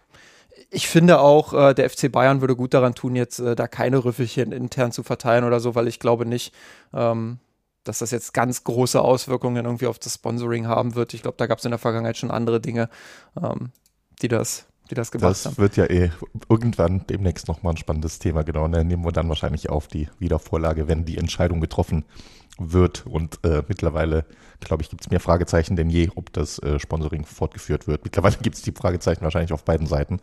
ich 0.69 0.88
finde 0.88 1.19
auch, 1.19 1.53
äh, 1.53 1.73
der 1.73 1.89
FC 1.89 2.12
Bayern 2.12 2.41
würde 2.41 2.56
gut 2.56 2.73
daran 2.73 2.95
tun, 2.95 3.15
jetzt 3.15 3.39
äh, 3.39 3.56
da 3.56 3.67
keine 3.67 4.03
Rüffelchen 4.03 4.51
intern 4.51 4.91
zu 4.91 5.03
verteilen 5.03 5.44
oder 5.44 5.59
so, 5.59 5.75
weil 5.75 5.88
ich 5.88 6.00
glaube 6.00 6.25
nicht, 6.25 6.53
ähm, 6.94 7.39
dass 7.83 8.00
das 8.00 8.12
jetzt 8.12 8.33
ganz 8.33 8.63
große 8.63 9.00
Auswirkungen 9.00 9.65
irgendwie 9.65 9.88
auf 9.88 10.00
das 10.00 10.15
Sponsoring 10.15 10.67
haben 10.67 10.95
wird. 10.95 11.13
Ich 11.13 11.21
glaube, 11.21 11.38
da 11.38 11.47
gab 11.47 11.59
es 11.59 11.65
in 11.65 11.71
der 11.71 11.79
Vergangenheit 11.79 12.17
schon 12.17 12.31
andere 12.31 12.59
Dinge, 12.59 12.89
ähm, 13.41 13.71
die 14.21 14.27
das 14.27 14.65
die 14.90 14.96
das 14.96 15.12
gemacht 15.12 15.32
das 15.32 15.46
haben. 15.46 15.54
Das 15.54 15.60
wird 15.60 15.78
ja 15.78 15.86
eh 15.86 16.12
irgendwann 16.50 17.06
demnächst 17.08 17.48
nochmal 17.48 17.74
ein 17.74 17.78
spannendes 17.78 18.20
Thema, 18.20 18.44
genau. 18.44 18.66
Und 18.66 18.74
dann 18.74 18.88
nehmen 18.88 19.04
wir 19.04 19.12
dann 19.12 19.30
wahrscheinlich 19.30 19.70
auf 19.70 19.88
die 19.88 20.10
Wiedervorlage, 20.20 20.88
wenn 20.88 21.06
die 21.06 21.18
Entscheidung 21.18 21.62
getroffen 21.62 22.06
wird. 22.58 23.06
Und 23.06 23.40
äh, 23.44 23.64
mittlerweile, 23.68 24.26
glaube 24.60 24.84
ich, 24.84 24.90
gibt 24.90 25.02
es 25.02 25.10
mehr 25.10 25.20
Fragezeichen 25.20 25.76
denn 25.76 25.90
je, 25.90 26.10
ob 26.16 26.32
das 26.34 26.60
äh, 26.60 26.80
Sponsoring 26.80 27.25
fortgeführt 27.25 27.88
wird. 27.88 28.04
Mittlerweile 28.04 28.38
gibt 28.42 28.56
es 28.56 28.62
die 28.62 28.72
Fragezeichen 28.72 29.22
wahrscheinlich 29.22 29.54
auf 29.54 29.63
beiden 29.63 29.88
Seiten. 29.88 30.20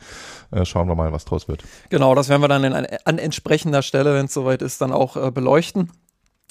Äh, 0.51 0.65
schauen 0.65 0.89
wir 0.89 0.95
mal, 0.95 1.13
was 1.13 1.25
draus 1.25 1.49
wird. 1.49 1.65
Genau, 1.91 2.15
das 2.15 2.29
werden 2.29 2.43
wir 2.43 2.49
dann 2.49 2.65
in, 2.65 2.75
an 2.75 3.19
entsprechender 3.19 3.83
Stelle, 3.83 4.15
wenn 4.15 4.27
es 4.27 4.35
soweit 4.35 4.63
ist, 4.63 4.81
dann 4.81 4.93
auch 4.93 5.17
äh, 5.17 5.31
beleuchten. 5.31 5.91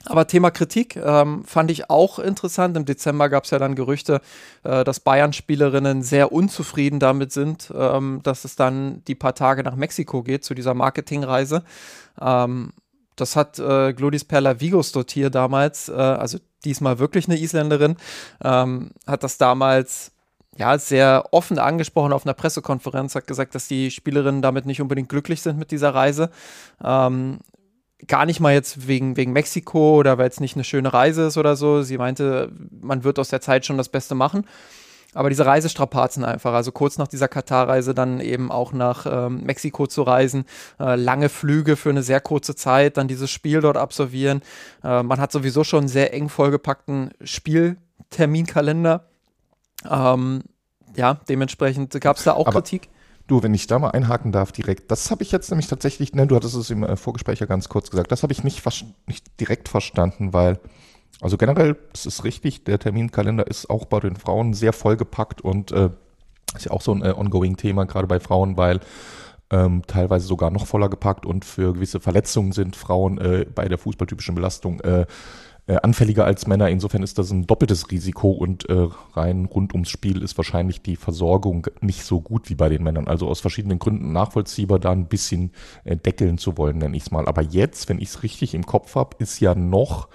Aber 0.05 0.27
Thema 0.27 0.49
Kritik 0.49 0.95
ähm, 0.95 1.43
fand 1.45 1.69
ich 1.69 1.89
auch 1.89 2.17
interessant. 2.17 2.75
Im 2.75 2.85
Dezember 2.85 3.29
gab 3.29 3.43
es 3.43 3.51
ja 3.51 3.59
dann 3.59 3.75
Gerüchte, 3.75 4.21
äh, 4.63 4.83
dass 4.83 4.99
Bayern-Spielerinnen 4.99 6.01
sehr 6.01 6.31
unzufrieden 6.31 6.99
damit 6.99 7.31
sind, 7.31 7.71
ähm, 7.75 8.21
dass 8.23 8.43
es 8.45 8.55
dann 8.55 9.03
die 9.05 9.15
paar 9.15 9.35
Tage 9.35 9.63
nach 9.63 9.75
Mexiko 9.75 10.23
geht 10.23 10.43
zu 10.43 10.53
dieser 10.53 10.73
Marketingreise. 10.73 11.63
Ähm, 12.19 12.71
das 13.15 13.35
hat 13.35 13.59
äh, 13.59 13.93
Glodis 13.93 14.25
Perla 14.25 14.59
Vigos 14.59 14.91
dort 14.91 15.11
hier 15.11 15.29
damals, 15.29 15.89
äh, 15.89 15.93
also 15.93 16.39
diesmal 16.65 16.97
wirklich 16.97 17.27
eine 17.27 17.39
Isländerin, 17.39 17.97
ähm, 18.43 18.91
hat 19.05 19.23
das 19.23 19.37
damals 19.37 20.11
ja 20.57 20.77
sehr 20.77 21.25
offen 21.31 21.59
angesprochen 21.59 22.13
auf 22.13 22.25
einer 22.25 22.33
Pressekonferenz, 22.33 23.15
hat 23.15 23.27
gesagt, 23.27 23.55
dass 23.55 23.67
die 23.67 23.91
Spielerinnen 23.91 24.41
damit 24.41 24.65
nicht 24.65 24.81
unbedingt 24.81 25.09
glücklich 25.09 25.41
sind 25.41 25.57
mit 25.57 25.71
dieser 25.71 25.93
Reise. 25.93 26.29
Ähm, 26.83 27.39
gar 28.07 28.25
nicht 28.25 28.39
mal 28.39 28.53
jetzt 28.53 28.87
wegen, 28.87 29.17
wegen 29.17 29.33
Mexiko 29.33 29.97
oder 29.97 30.17
weil 30.17 30.29
es 30.29 30.39
nicht 30.39 30.55
eine 30.55 30.63
schöne 30.63 30.93
Reise 30.93 31.27
ist 31.27 31.37
oder 31.37 31.55
so. 31.55 31.81
Sie 31.83 31.97
meinte, 31.97 32.51
man 32.81 33.03
wird 33.03 33.19
aus 33.19 33.29
der 33.29 33.41
Zeit 33.41 33.65
schon 33.65 33.77
das 33.77 33.89
Beste 33.89 34.15
machen. 34.15 34.45
Aber 35.13 35.29
diese 35.29 35.45
Reisestrapazen 35.45 36.23
einfach, 36.23 36.53
also 36.53 36.71
kurz 36.71 36.97
nach 36.97 37.07
dieser 37.07 37.27
Katar-Reise 37.27 37.93
dann 37.93 38.21
eben 38.21 38.49
auch 38.49 38.71
nach 38.71 39.05
ähm, 39.05 39.43
Mexiko 39.43 39.87
zu 39.87 40.03
reisen, 40.03 40.45
äh, 40.79 40.95
lange 40.95 41.27
Flüge 41.27 41.75
für 41.75 41.89
eine 41.89 42.01
sehr 42.01 42.21
kurze 42.21 42.55
Zeit, 42.55 42.95
dann 42.95 43.09
dieses 43.09 43.29
Spiel 43.29 43.59
dort 43.59 43.75
absolvieren. 43.75 44.41
Äh, 44.83 45.03
man 45.03 45.19
hat 45.19 45.33
sowieso 45.33 45.65
schon 45.65 45.79
einen 45.79 45.87
sehr 45.89 46.13
eng 46.13 46.29
vollgepackten 46.29 47.11
Spielterminkalender. 47.21 49.03
Ähm, 49.89 50.43
ja, 50.95 51.19
dementsprechend 51.27 51.99
gab 51.99 52.15
es 52.15 52.23
da 52.23 52.33
auch 52.33 52.47
Aber 52.47 52.61
Kritik. 52.61 52.89
Du, 53.31 53.41
wenn 53.41 53.53
ich 53.53 53.65
da 53.65 53.79
mal 53.79 53.91
einhaken 53.91 54.33
darf 54.33 54.51
direkt, 54.51 54.91
das 54.91 55.09
habe 55.09 55.23
ich 55.23 55.31
jetzt 55.31 55.49
nämlich 55.51 55.67
tatsächlich, 55.67 56.13
ne, 56.13 56.27
du 56.27 56.35
hattest 56.35 56.53
es 56.53 56.69
im 56.69 56.83
äh, 56.83 56.97
Vorgespräch 56.97 57.39
ja 57.39 57.45
ganz 57.45 57.69
kurz 57.69 57.89
gesagt, 57.89 58.11
das 58.11 58.23
habe 58.23 58.33
ich 58.33 58.43
nicht, 58.43 58.61
nicht 59.07 59.39
direkt 59.39 59.69
verstanden, 59.69 60.33
weil 60.33 60.59
also 61.21 61.37
generell, 61.37 61.77
es 61.93 62.05
ist 62.05 62.25
richtig, 62.25 62.65
der 62.65 62.77
Terminkalender 62.77 63.47
ist 63.47 63.69
auch 63.69 63.85
bei 63.85 64.01
den 64.01 64.17
Frauen 64.17 64.53
sehr 64.53 64.73
vollgepackt 64.73 65.39
und 65.39 65.71
äh, 65.71 65.91
ist 66.57 66.65
ja 66.65 66.71
auch 66.71 66.81
so 66.81 66.93
ein 66.93 67.03
äh, 67.03 67.13
ongoing 67.15 67.55
Thema, 67.55 67.85
gerade 67.85 68.05
bei 68.05 68.19
Frauen, 68.19 68.57
weil 68.57 68.81
ähm, 69.49 69.83
teilweise 69.87 70.27
sogar 70.27 70.51
noch 70.51 70.67
voller 70.67 70.89
gepackt 70.89 71.25
und 71.25 71.45
für 71.45 71.71
gewisse 71.71 72.01
Verletzungen 72.01 72.51
sind 72.51 72.75
Frauen 72.75 73.17
äh, 73.17 73.45
bei 73.45 73.69
der 73.69 73.77
fußballtypischen 73.77 74.35
Belastung 74.35 74.81
äh, 74.81 75.05
äh, 75.71 75.77
anfälliger 75.83 76.25
als 76.25 76.47
Männer. 76.47 76.69
Insofern 76.69 77.01
ist 77.01 77.17
das 77.17 77.31
ein 77.31 77.47
doppeltes 77.47 77.91
Risiko 77.91 78.31
und 78.31 78.67
äh, 78.69 78.87
rein 79.13 79.45
rund 79.45 79.73
ums 79.73 79.89
Spiel 79.89 80.21
ist 80.21 80.37
wahrscheinlich 80.37 80.81
die 80.81 80.97
Versorgung 80.97 81.67
nicht 81.79 82.03
so 82.03 82.19
gut 82.19 82.49
wie 82.49 82.55
bei 82.55 82.67
den 82.67 82.83
Männern. 82.83 83.07
Also 83.07 83.29
aus 83.29 83.39
verschiedenen 83.39 83.79
Gründen 83.79 84.11
nachvollziehbar, 84.11 84.79
da 84.79 84.91
ein 84.91 85.05
bisschen 85.05 85.51
äh, 85.85 85.95
deckeln 85.95 86.37
zu 86.37 86.57
wollen, 86.57 86.79
nenne 86.79 86.97
ich 86.97 87.03
es 87.03 87.11
mal. 87.11 87.25
Aber 87.25 87.41
jetzt, 87.41 87.87
wenn 87.87 87.99
ich 87.99 88.09
es 88.09 88.23
richtig 88.23 88.53
im 88.53 88.65
Kopf 88.65 88.95
habe, 88.95 89.15
ist 89.19 89.39
ja 89.39 89.55
noch 89.55 90.09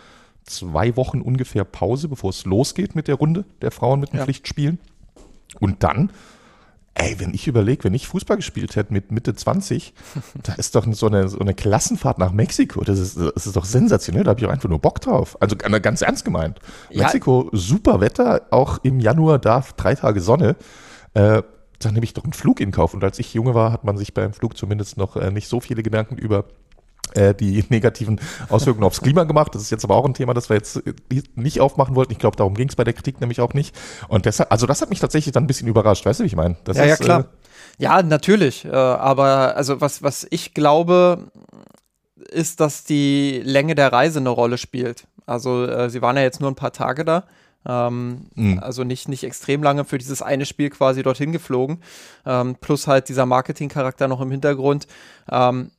zwei 0.44 0.94
Wochen 0.96 1.22
ungefähr 1.22 1.64
Pause, 1.64 2.08
bevor 2.08 2.30
es 2.30 2.44
losgeht 2.44 2.94
mit 2.94 3.08
der 3.08 3.14
Runde 3.14 3.46
der 3.62 3.70
Frauen 3.70 4.00
mit 4.00 4.12
den 4.12 4.18
ja. 4.18 4.24
Pflichtspielen. 4.24 4.78
Und 5.58 5.82
dann 5.82 6.10
Ey, 6.98 7.20
wenn 7.20 7.34
ich 7.34 7.46
überlege, 7.46 7.84
wenn 7.84 7.92
ich 7.92 8.08
Fußball 8.08 8.38
gespielt 8.38 8.74
hätte 8.74 8.90
mit 8.90 9.12
Mitte 9.12 9.34
20, 9.34 9.92
da 10.42 10.54
ist 10.54 10.74
doch 10.74 10.86
so 10.92 11.06
eine, 11.06 11.28
so 11.28 11.38
eine 11.38 11.52
Klassenfahrt 11.52 12.18
nach 12.18 12.32
Mexiko. 12.32 12.84
Das 12.84 12.98
ist, 12.98 13.18
das 13.18 13.46
ist 13.46 13.54
doch 13.54 13.66
sensationell. 13.66 14.24
Da 14.24 14.30
habe 14.30 14.40
ich 14.40 14.46
auch 14.46 14.50
einfach 14.50 14.70
nur 14.70 14.78
Bock 14.78 15.02
drauf. 15.02 15.36
Also 15.40 15.56
ganz 15.56 16.00
ernst 16.00 16.24
gemeint. 16.24 16.58
Ja. 16.88 17.02
Mexiko, 17.02 17.50
super 17.52 18.00
Wetter, 18.00 18.46
auch 18.50 18.78
im 18.82 18.98
Januar 18.98 19.38
da 19.38 19.62
drei 19.76 19.94
Tage 19.94 20.22
Sonne. 20.22 20.56
Äh, 21.12 21.42
dann 21.80 21.92
nehme 21.92 22.04
ich 22.04 22.14
doch 22.14 22.24
einen 22.24 22.32
Flug 22.32 22.60
in 22.60 22.70
Kauf. 22.70 22.94
Und 22.94 23.04
als 23.04 23.18
ich 23.18 23.34
junge 23.34 23.54
war, 23.54 23.72
hat 23.72 23.84
man 23.84 23.98
sich 23.98 24.14
beim 24.14 24.32
Flug 24.32 24.56
zumindest 24.56 24.96
noch 24.96 25.16
äh, 25.16 25.30
nicht 25.30 25.48
so 25.48 25.60
viele 25.60 25.82
Gedanken 25.82 26.16
über 26.16 26.40
äh, 26.40 26.42
die 27.14 27.64
negativen 27.70 28.20
Auswirkungen 28.48 28.84
aufs 28.84 29.00
Klima 29.00 29.24
gemacht. 29.24 29.54
Das 29.54 29.62
ist 29.62 29.70
jetzt 29.70 29.84
aber 29.84 29.96
auch 29.96 30.04
ein 30.04 30.14
Thema, 30.14 30.34
das 30.34 30.48
wir 30.48 30.56
jetzt 30.56 30.76
äh, 30.86 31.22
nicht 31.34 31.60
aufmachen 31.60 31.94
wollten. 31.94 32.12
Ich 32.12 32.18
glaube, 32.18 32.36
darum 32.36 32.54
ging 32.54 32.68
es 32.68 32.76
bei 32.76 32.84
der 32.84 32.94
Kritik 32.94 33.20
nämlich 33.20 33.40
auch 33.40 33.54
nicht. 33.54 33.74
Und 34.08 34.26
deshalb, 34.26 34.52
also 34.52 34.66
das 34.66 34.82
hat 34.82 34.90
mich 34.90 35.00
tatsächlich 35.00 35.32
dann 35.32 35.44
ein 35.44 35.46
bisschen 35.46 35.68
überrascht. 35.68 36.04
Weißt 36.04 36.20
du, 36.20 36.24
wie 36.24 36.28
ich 36.28 36.36
meine? 36.36 36.56
Ja, 36.72 36.84
ja, 36.84 36.96
klar. 36.96 37.20
Äh, 37.20 37.24
ja, 37.78 38.02
natürlich. 38.02 38.64
Äh, 38.64 38.70
aber 38.70 39.56
also 39.56 39.80
was, 39.80 40.02
was 40.02 40.26
ich 40.30 40.54
glaube, 40.54 41.30
ist, 42.30 42.60
dass 42.60 42.84
die 42.84 43.40
Länge 43.44 43.74
der 43.74 43.92
Reise 43.92 44.18
eine 44.18 44.30
Rolle 44.30 44.58
spielt. 44.58 45.06
Also 45.26 45.64
äh, 45.64 45.90
sie 45.90 46.02
waren 46.02 46.16
ja 46.16 46.22
jetzt 46.22 46.40
nur 46.40 46.50
ein 46.50 46.56
paar 46.56 46.72
Tage 46.72 47.04
da. 47.04 47.24
Ähm, 47.68 48.26
mhm. 48.34 48.60
Also 48.60 48.84
nicht, 48.84 49.08
nicht 49.08 49.24
extrem 49.24 49.62
lange 49.62 49.84
für 49.84 49.98
dieses 49.98 50.22
eine 50.22 50.46
Spiel 50.46 50.70
quasi 50.70 51.02
dorthin 51.02 51.32
geflogen. 51.32 51.82
Ähm, 52.24 52.56
plus 52.60 52.86
halt 52.86 53.08
dieser 53.08 53.26
Marketingcharakter 53.26 54.06
noch 54.08 54.20
im 54.20 54.30
Hintergrund. 54.30 54.86
Ähm, 55.30 55.70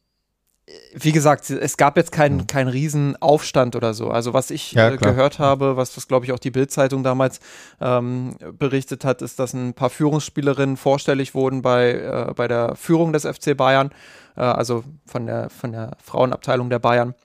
wie 0.93 1.13
gesagt, 1.13 1.49
es 1.49 1.77
gab 1.77 1.95
jetzt 1.95 2.11
keinen 2.11 2.37
mhm. 2.37 2.47
keinen 2.47 2.67
Riesenaufstand 2.67 3.75
oder 3.75 3.93
so. 3.93 4.09
Also 4.09 4.33
was 4.33 4.51
ich 4.51 4.73
ja, 4.73 4.89
äh, 4.89 4.97
gehört 4.97 5.39
habe, 5.39 5.77
was, 5.77 5.95
was 5.95 6.07
glaube 6.07 6.25
ich 6.25 6.33
auch 6.33 6.39
die 6.39 6.51
Bildzeitung 6.51 7.03
damals 7.03 7.39
ähm, 7.79 8.35
berichtet 8.57 9.05
hat, 9.05 9.21
ist, 9.21 9.39
dass 9.39 9.53
ein 9.53 9.73
paar 9.73 9.89
Führungsspielerinnen 9.89 10.75
vorstellig 10.75 11.33
wurden 11.33 11.61
bei, 11.61 11.93
äh, 11.93 12.33
bei 12.33 12.49
der 12.49 12.75
Führung 12.75 13.13
des 13.13 13.25
FC 13.25 13.55
Bayern, 13.55 13.91
äh, 14.35 14.41
also 14.41 14.83
von 15.05 15.25
der, 15.25 15.49
von 15.49 15.71
der 15.71 15.91
Frauenabteilung 16.03 16.69
der 16.69 16.79
Bayern. 16.79 17.15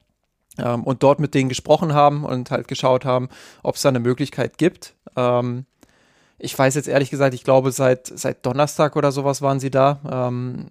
Ähm, 0.58 0.84
und 0.84 1.02
dort 1.02 1.18
mit 1.18 1.34
denen 1.34 1.48
gesprochen 1.48 1.94
haben 1.94 2.24
und 2.24 2.50
halt 2.50 2.68
geschaut 2.68 3.04
haben, 3.04 3.28
ob 3.62 3.74
es 3.76 3.82
da 3.82 3.88
eine 3.88 4.00
Möglichkeit 4.00 4.58
gibt. 4.58 4.94
Ähm, 5.16 5.64
ich 6.38 6.56
weiß 6.56 6.74
jetzt 6.74 6.88
ehrlich 6.88 7.10
gesagt, 7.10 7.34
ich 7.34 7.42
glaube, 7.42 7.72
seit, 7.72 8.06
seit 8.06 8.44
Donnerstag 8.44 8.94
oder 8.94 9.12
sowas 9.12 9.40
waren 9.42 9.60
sie 9.60 9.70
da. 9.70 10.00
Ähm, 10.10 10.66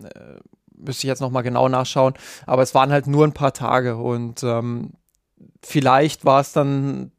müsste 0.82 1.06
ich 1.06 1.10
jetzt 1.10 1.22
nochmal 1.22 1.44
genau 1.44 1.70
nachschauen. 1.70 2.14
Aber 2.46 2.62
es 2.62 2.76
waren 2.76 2.92
halt 2.92 3.08
nur 3.08 3.26
ein 3.26 3.34
paar 3.34 3.54
Tage 3.54 3.98
und 3.98 4.44
ähm, 4.44 4.92
vielleicht 5.62 6.26
war 6.26 6.42
es 6.42 6.54
dann 6.54 7.12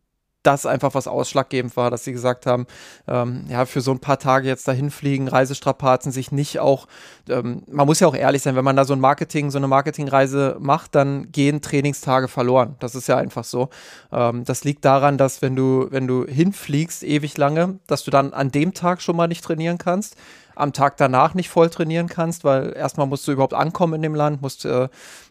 das 0.42 0.66
einfach 0.66 0.94
was 0.94 1.06
ausschlaggebend 1.06 1.76
war, 1.76 1.90
dass 1.90 2.04
sie 2.04 2.12
gesagt 2.12 2.46
haben, 2.46 2.66
ähm, 3.06 3.44
ja, 3.48 3.64
für 3.64 3.80
so 3.80 3.92
ein 3.92 4.00
paar 4.00 4.18
Tage 4.18 4.48
jetzt 4.48 4.66
dahin 4.66 4.90
fliegen, 4.90 5.28
Reisestrapazen 5.28 6.10
sich 6.10 6.32
nicht 6.32 6.58
auch, 6.58 6.86
ähm, 7.28 7.62
man 7.68 7.86
muss 7.86 8.00
ja 8.00 8.08
auch 8.08 8.14
ehrlich 8.14 8.42
sein, 8.42 8.56
wenn 8.56 8.64
man 8.64 8.76
da 8.76 8.84
so 8.84 8.92
ein 8.92 9.00
Marketing, 9.00 9.50
so 9.50 9.58
eine 9.58 9.68
Marketingreise 9.68 10.56
macht, 10.58 10.94
dann 10.94 11.30
gehen 11.30 11.62
Trainingstage 11.62 12.28
verloren. 12.28 12.76
Das 12.80 12.94
ist 12.94 13.06
ja 13.06 13.16
einfach 13.16 13.44
so. 13.44 13.68
Ähm, 14.10 14.44
das 14.44 14.64
liegt 14.64 14.84
daran, 14.84 15.16
dass 15.16 15.42
wenn 15.42 15.54
du, 15.54 15.86
wenn 15.90 16.06
du 16.06 16.26
hinfliegst 16.26 17.04
ewig 17.04 17.36
lange, 17.38 17.78
dass 17.86 18.04
du 18.04 18.10
dann 18.10 18.32
an 18.32 18.50
dem 18.50 18.74
Tag 18.74 19.00
schon 19.00 19.16
mal 19.16 19.28
nicht 19.28 19.44
trainieren 19.44 19.78
kannst 19.78 20.16
am 20.54 20.72
Tag 20.72 20.96
danach 20.96 21.34
nicht 21.34 21.48
voll 21.48 21.70
trainieren 21.70 22.08
kannst, 22.08 22.44
weil 22.44 22.74
erstmal 22.76 23.06
musst 23.06 23.26
du 23.26 23.32
überhaupt 23.32 23.54
ankommen 23.54 23.94
in 23.94 24.02
dem 24.02 24.14
Land, 24.14 24.42
musst 24.42 24.64
äh, 24.64 24.88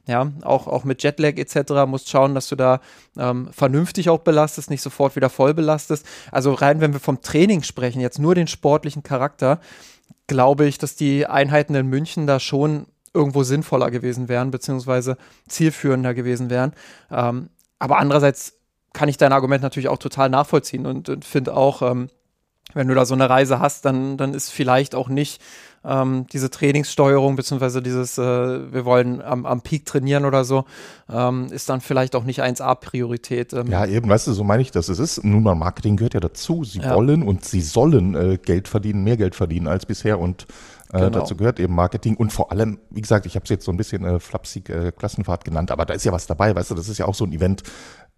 ja 0.07 0.31
auch, 0.41 0.67
auch 0.67 0.83
mit 0.83 1.03
Jetlag 1.03 1.37
etc. 1.37 1.85
musst 1.87 2.09
schauen, 2.09 2.35
dass 2.35 2.49
du 2.49 2.55
da 2.55 2.79
ähm, 3.17 3.49
vernünftig 3.51 4.09
auch 4.09 4.19
belastest, 4.19 4.69
nicht 4.69 4.81
sofort 4.81 5.15
wieder 5.15 5.29
voll 5.29 5.53
belastest. 5.53 6.05
Also 6.31 6.53
rein, 6.53 6.81
wenn 6.81 6.93
wir 6.93 6.99
vom 6.99 7.21
Training 7.21 7.63
sprechen, 7.63 8.01
jetzt 8.01 8.19
nur 8.19 8.35
den 8.35 8.47
sportlichen 8.47 9.03
Charakter, 9.03 9.59
glaube 10.27 10.65
ich, 10.65 10.77
dass 10.77 10.95
die 10.95 11.27
Einheiten 11.27 11.75
in 11.75 11.87
München 11.87 12.27
da 12.27 12.39
schon 12.39 12.87
irgendwo 13.13 13.43
sinnvoller 13.43 13.91
gewesen 13.91 14.29
wären, 14.29 14.51
beziehungsweise 14.51 15.17
zielführender 15.47 16.13
gewesen 16.13 16.49
wären. 16.49 16.73
Ähm, 17.11 17.49
aber 17.79 17.97
andererseits 17.97 18.53
kann 18.93 19.09
ich 19.09 19.17
dein 19.17 19.33
Argument 19.33 19.63
natürlich 19.63 19.89
auch 19.89 19.97
total 19.97 20.29
nachvollziehen 20.29 20.85
und, 20.85 21.09
und 21.09 21.25
finde 21.25 21.55
auch, 21.55 21.81
ähm, 21.81 22.09
wenn 22.73 22.87
du 22.87 22.95
da 22.95 23.05
so 23.05 23.13
eine 23.13 23.29
Reise 23.29 23.59
hast, 23.59 23.85
dann, 23.85 24.17
dann 24.17 24.33
ist 24.33 24.49
vielleicht 24.49 24.95
auch 24.95 25.09
nicht 25.09 25.41
ähm, 25.83 26.27
diese 26.31 26.49
Trainingssteuerung, 26.49 27.35
beziehungsweise 27.35 27.81
dieses, 27.81 28.17
äh, 28.17 28.21
wir 28.21 28.85
wollen 28.85 29.21
am, 29.21 29.45
am 29.45 29.61
Peak 29.61 29.85
trainieren 29.85 30.25
oder 30.25 30.43
so, 30.43 30.65
ähm, 31.09 31.47
ist 31.51 31.69
dann 31.69 31.81
vielleicht 31.81 32.15
auch 32.15 32.23
nicht 32.23 32.43
1A-Priorität. 32.43 33.53
Ähm. 33.53 33.67
Ja, 33.67 33.85
eben, 33.85 34.07
weißt 34.07 34.27
du, 34.27 34.33
so 34.33 34.43
meine 34.43 34.61
ich 34.61 34.71
das. 34.71 34.89
Es 34.89 34.99
ist, 34.99 35.23
nun 35.23 35.43
mal, 35.43 35.55
Marketing 35.55 35.97
gehört 35.97 36.13
ja 36.13 36.19
dazu. 36.19 36.63
Sie 36.63 36.79
ja. 36.79 36.95
wollen 36.95 37.23
und 37.23 37.45
sie 37.45 37.61
sollen 37.61 38.15
äh, 38.15 38.37
Geld 38.37 38.67
verdienen, 38.67 39.03
mehr 39.03 39.17
Geld 39.17 39.35
verdienen 39.35 39.67
als 39.67 39.85
bisher 39.85 40.19
und 40.19 40.45
äh, 40.93 40.97
genau. 40.99 41.09
dazu 41.09 41.35
gehört 41.35 41.59
eben 41.59 41.73
Marketing 41.73 42.15
und 42.15 42.33
vor 42.33 42.51
allem, 42.51 42.77
wie 42.89 43.01
gesagt, 43.01 43.25
ich 43.25 43.35
habe 43.35 43.43
es 43.45 43.49
jetzt 43.49 43.65
so 43.65 43.71
ein 43.71 43.77
bisschen 43.77 44.03
äh, 44.03 44.19
flapsig 44.19 44.69
äh, 44.69 44.91
Klassenfahrt 44.91 45.45
genannt, 45.45 45.71
aber 45.71 45.85
da 45.85 45.93
ist 45.93 46.03
ja 46.03 46.11
was 46.11 46.27
dabei, 46.27 46.53
weißt 46.53 46.71
du, 46.71 46.75
das 46.75 46.89
ist 46.89 46.97
ja 46.97 47.05
auch 47.05 47.15
so 47.15 47.23
ein 47.23 47.31
Event, 47.31 47.63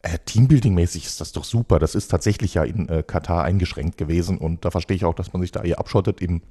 äh, 0.04 0.20
Teambuilding-mäßig 0.26 1.06
ist 1.06 1.22
das 1.22 1.32
doch 1.32 1.46
super. 1.46 1.80
Das 1.80 1.96
ist 1.96 2.10
tatsächlich 2.10 2.54
ja 2.54 2.64
in 2.64 2.88
äh, 2.90 3.04
Katar 3.04 3.44
eingeschränkt 3.44 3.98
gewesen 3.98 4.38
und 4.38 4.64
da 4.66 4.72
verstehe 4.72 4.98
ich 4.98 5.06
auch, 5.06 5.16
dass 5.16 5.34
man 5.34 5.42
sich 5.42 5.52
da 5.52 5.64
eher 5.64 5.80
abschottet 5.80 6.22
im, 6.22 6.42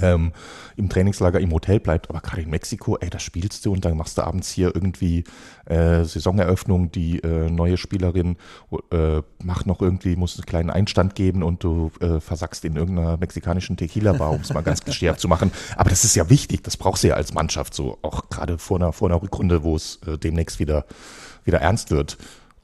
ähm, 0.00 0.32
im 0.76 0.88
Trainingslager 0.88 1.40
im 1.40 1.50
Hotel 1.50 1.80
bleibt. 1.80 2.08
Aber 2.10 2.20
gerade 2.20 2.42
in 2.42 2.50
Mexiko, 2.50 2.96
ey, 2.96 3.10
da 3.10 3.18
spielst 3.18 3.66
du 3.66 3.72
und 3.72 3.84
dann 3.84 3.96
machst 3.96 4.18
du 4.18 4.22
abends 4.22 4.50
hier 4.50 4.72
irgendwie 4.72 5.24
äh, 5.64 6.04
Saisoneröffnung, 6.04 6.92
die 6.92 7.18
äh, 7.24 7.50
neue 7.50 7.76
Spielerin 7.76 8.36
äh, 8.92 9.20
macht 9.42 9.66
noch 9.66 9.82
irgendwie, 9.82 10.14
muss 10.14 10.36
einen 10.36 10.46
kleinen 10.46 10.70
Einstand 10.70 11.16
geben 11.16 11.42
und 11.42 11.64
du 11.64 11.90
äh, 11.98 12.20
versackst 12.20 12.64
in 12.64 12.76
irgendeiner 12.76 13.16
mexikanischen 13.16 13.76
Tequila-Bar, 13.76 14.30
um 14.30 14.42
es 14.42 14.54
mal 14.54 14.62
ganz 14.62 14.84
geschärft 14.84 15.18
zu 15.18 15.26
machen. 15.26 15.50
Aber 15.76 15.90
das 15.90 16.04
ist 16.04 16.14
ja 16.14 16.30
wichtig, 16.30 16.62
das 16.62 16.76
brauchst 16.76 17.02
du 17.02 17.08
ja 17.08 17.14
als 17.14 17.34
Mannschaft 17.34 17.74
so, 17.74 17.98
auch 18.02 18.30
gerade 18.30 18.58
vor 18.58 18.78
einer, 18.78 18.92
vor 18.92 19.08
einer 19.08 19.20
Rückrunde, 19.20 19.64
wo 19.64 19.74
es 19.74 19.98
äh, 20.06 20.18
demnächst 20.18 20.60
wieder, 20.60 20.86
wieder 21.44 21.58
ernst 21.58 21.90
wird. 21.90 22.16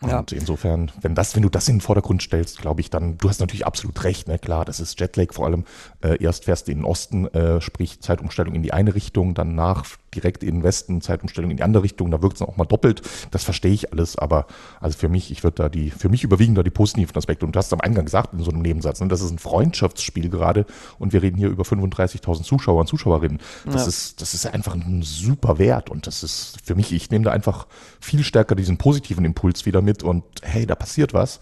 Ja. 0.07 0.19
Und 0.19 0.33
insofern, 0.33 0.91
wenn 1.01 1.15
das, 1.15 1.35
wenn 1.35 1.43
du 1.43 1.49
das 1.49 1.69
in 1.69 1.77
den 1.77 1.81
Vordergrund 1.81 2.23
stellst, 2.23 2.59
glaube 2.59 2.81
ich, 2.81 2.91
dann, 2.91 3.19
du 3.19 3.29
hast 3.29 3.41
natürlich 3.41 3.67
absolut 3.67 4.03
recht, 4.05 4.29
ne? 4.29 4.39
Klar, 4.39 4.65
das 4.65 4.81
ist 4.81 4.99
Jetlag 4.99 5.33
vor 5.33 5.47
allem. 5.47 5.65
Äh, 6.03 6.23
erst 6.23 6.45
fährst 6.45 6.69
du 6.69 6.73
in 6.73 6.79
den 6.79 6.85
Osten, 6.85 7.27
äh, 7.29 7.61
sprich 7.61 8.01
Zeitumstellung 8.01 8.55
in 8.55 8.63
die 8.63 8.73
eine 8.73 8.95
Richtung, 8.95 9.35
danach 9.35 9.85
direkt 10.15 10.43
in 10.43 10.57
den 10.57 10.63
Westen, 10.63 11.01
Zeitumstellung 11.01 11.51
in 11.51 11.57
die 11.57 11.63
andere 11.63 11.83
Richtung, 11.83 12.11
da 12.11 12.23
wirkt 12.23 12.37
es 12.37 12.43
auch 12.43 12.57
mal 12.57 12.65
doppelt. 12.65 13.03
Das 13.31 13.45
verstehe 13.45 13.73
ich 13.73 13.93
alles, 13.93 14.17
aber 14.17 14.47
also 14.81 14.99
für 14.99 15.09
mich, 15.09 15.31
ich 15.31 15.43
würde 15.43 15.63
da 15.63 15.69
die, 15.69 15.91
für 15.91 16.09
mich 16.09 16.25
überwiegen 16.25 16.55
da 16.55 16.63
die 16.63 16.71
positiven 16.71 17.17
Aspekte. 17.17 17.47
Und 17.47 17.55
du 17.55 17.59
hast 17.59 17.73
am 17.73 17.81
Eingang 17.81 18.05
gesagt 18.05 18.33
in 18.33 18.41
so 18.41 18.51
einem 18.51 18.63
Nebensatz, 18.63 19.01
ne, 19.01 19.09
das 19.09 19.21
ist 19.21 19.31
ein 19.31 19.39
Freundschaftsspiel 19.39 20.29
gerade 20.29 20.67
und 20.99 21.13
wir 21.13 21.23
reden 21.23 21.37
hier 21.37 21.49
über 21.49 21.65
35.000 21.65 22.43
Zuschauer 22.43 22.81
und 22.81 22.87
Zuschauerinnen. 22.87 23.39
Das 23.67 23.83
ja. 23.83 23.89
ist, 23.89 24.21
das 24.21 24.35
ist 24.35 24.47
einfach 24.47 24.75
ein 24.75 25.03
super 25.03 25.59
Wert 25.59 25.91
und 25.91 26.07
das 26.07 26.23
ist 26.23 26.59
für 26.65 26.75
mich, 26.75 26.93
ich 26.93 27.11
nehme 27.11 27.25
da 27.25 27.33
einfach 27.33 27.67
viel 28.01 28.25
stärker 28.25 28.55
diesen 28.55 28.79
positiven 28.79 29.25
Impuls 29.25 29.67
wieder 29.67 29.83
mit 29.83 30.03
und 30.03 30.25
hey, 30.43 30.67
da 30.67 30.75
passiert 30.75 31.15
was 31.15 31.41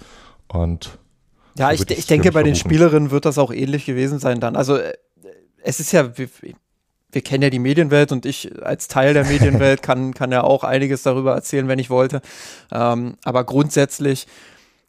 und 0.48 0.98
ja, 1.58 1.72
ich, 1.72 1.88
ich 1.90 2.06
denke, 2.06 2.32
bei 2.32 2.42
den 2.42 2.54
Spielerinnen 2.54 3.10
wird 3.10 3.24
das 3.24 3.36
auch 3.36 3.52
ähnlich 3.52 3.84
gewesen 3.84 4.18
sein 4.18 4.40
dann. 4.40 4.56
Also 4.56 4.76
äh, 4.76 4.94
es 5.62 5.80
ist 5.80 5.92
ja, 5.92 6.10
wir 7.12 7.22
kennen 7.22 7.42
ja 7.42 7.50
die 7.50 7.58
Medienwelt 7.58 8.12
und 8.12 8.26
ich 8.26 8.62
als 8.64 8.88
Teil 8.88 9.14
der 9.14 9.24
Medienwelt 9.24 9.82
kann, 9.82 10.14
kann 10.14 10.32
ja 10.32 10.42
auch 10.42 10.64
einiges 10.64 11.02
darüber 11.02 11.34
erzählen, 11.34 11.68
wenn 11.68 11.78
ich 11.78 11.90
wollte. 11.90 12.20
Ähm, 12.72 13.14
aber 13.24 13.44
grundsätzlich 13.44 14.26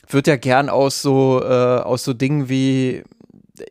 wird 0.08 0.28
ja 0.28 0.36
gern 0.36 0.70
aus 0.70 1.02
so, 1.02 1.42
äh, 1.44 1.48
aus 1.48 2.04
so 2.04 2.14
Dingen 2.14 2.50
wie, 2.50 3.04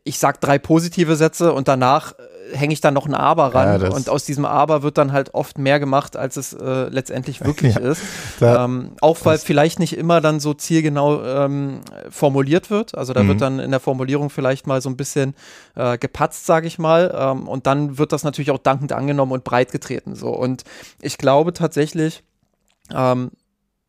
ich 0.05 0.19
sag 0.19 0.41
drei 0.41 0.59
positive 0.59 1.17
Sätze 1.17 1.53
und 1.53 1.69
danach 1.69 2.15
hänge 2.53 2.73
ich 2.73 2.81
dann 2.81 2.95
noch 2.95 3.07
ein 3.07 3.15
Aber 3.15 3.55
ran. 3.55 3.81
Ja, 3.81 3.91
und 3.91 4.09
aus 4.09 4.25
diesem 4.25 4.45
Aber 4.45 4.83
wird 4.83 4.99
dann 4.99 5.13
halt 5.13 5.35
oft 5.35 5.59
mehr 5.59 5.81
gemacht, 5.81 6.17
als 6.17 6.37
es 6.37 6.53
äh, 6.53 6.89
letztendlich 6.89 7.41
wirklich 7.45 7.75
ja, 7.75 7.81
ist. 7.81 8.03
Ähm, 8.41 8.93
auch 9.01 9.19
weil 9.25 9.39
vielleicht 9.39 9.79
nicht 9.79 9.97
immer 9.97 10.21
dann 10.21 10.41
so 10.41 10.55
zielgenau 10.55 11.23
ähm, 11.25 11.81
formuliert 12.11 12.71
wird. 12.71 12.97
Also 12.97 13.13
da 13.13 13.23
mhm. 13.23 13.29
wird 13.29 13.41
dann 13.41 13.59
in 13.59 13.71
der 13.71 13.81
Formulierung 13.81 14.31
vielleicht 14.31 14.67
mal 14.67 14.81
so 14.81 14.91
ein 14.91 14.97
bisschen 14.97 15.35
äh, 15.77 15.99
gepatzt, 15.99 16.47
sage 16.47 16.67
ich 16.67 16.79
mal. 16.79 17.15
Ähm, 17.17 17.49
und 17.49 17.67
dann 17.67 17.99
wird 17.99 18.13
das 18.13 18.25
natürlich 18.25 18.51
auch 18.51 18.59
dankend 18.59 18.93
angenommen 18.93 19.33
und 19.33 19.45
breit 19.45 19.73
getreten. 19.73 20.15
So. 20.15 20.29
Und 20.29 20.65
ich 21.01 21.19
glaube 21.19 21.53
tatsächlich, 21.53 22.23
ähm, 22.95 23.31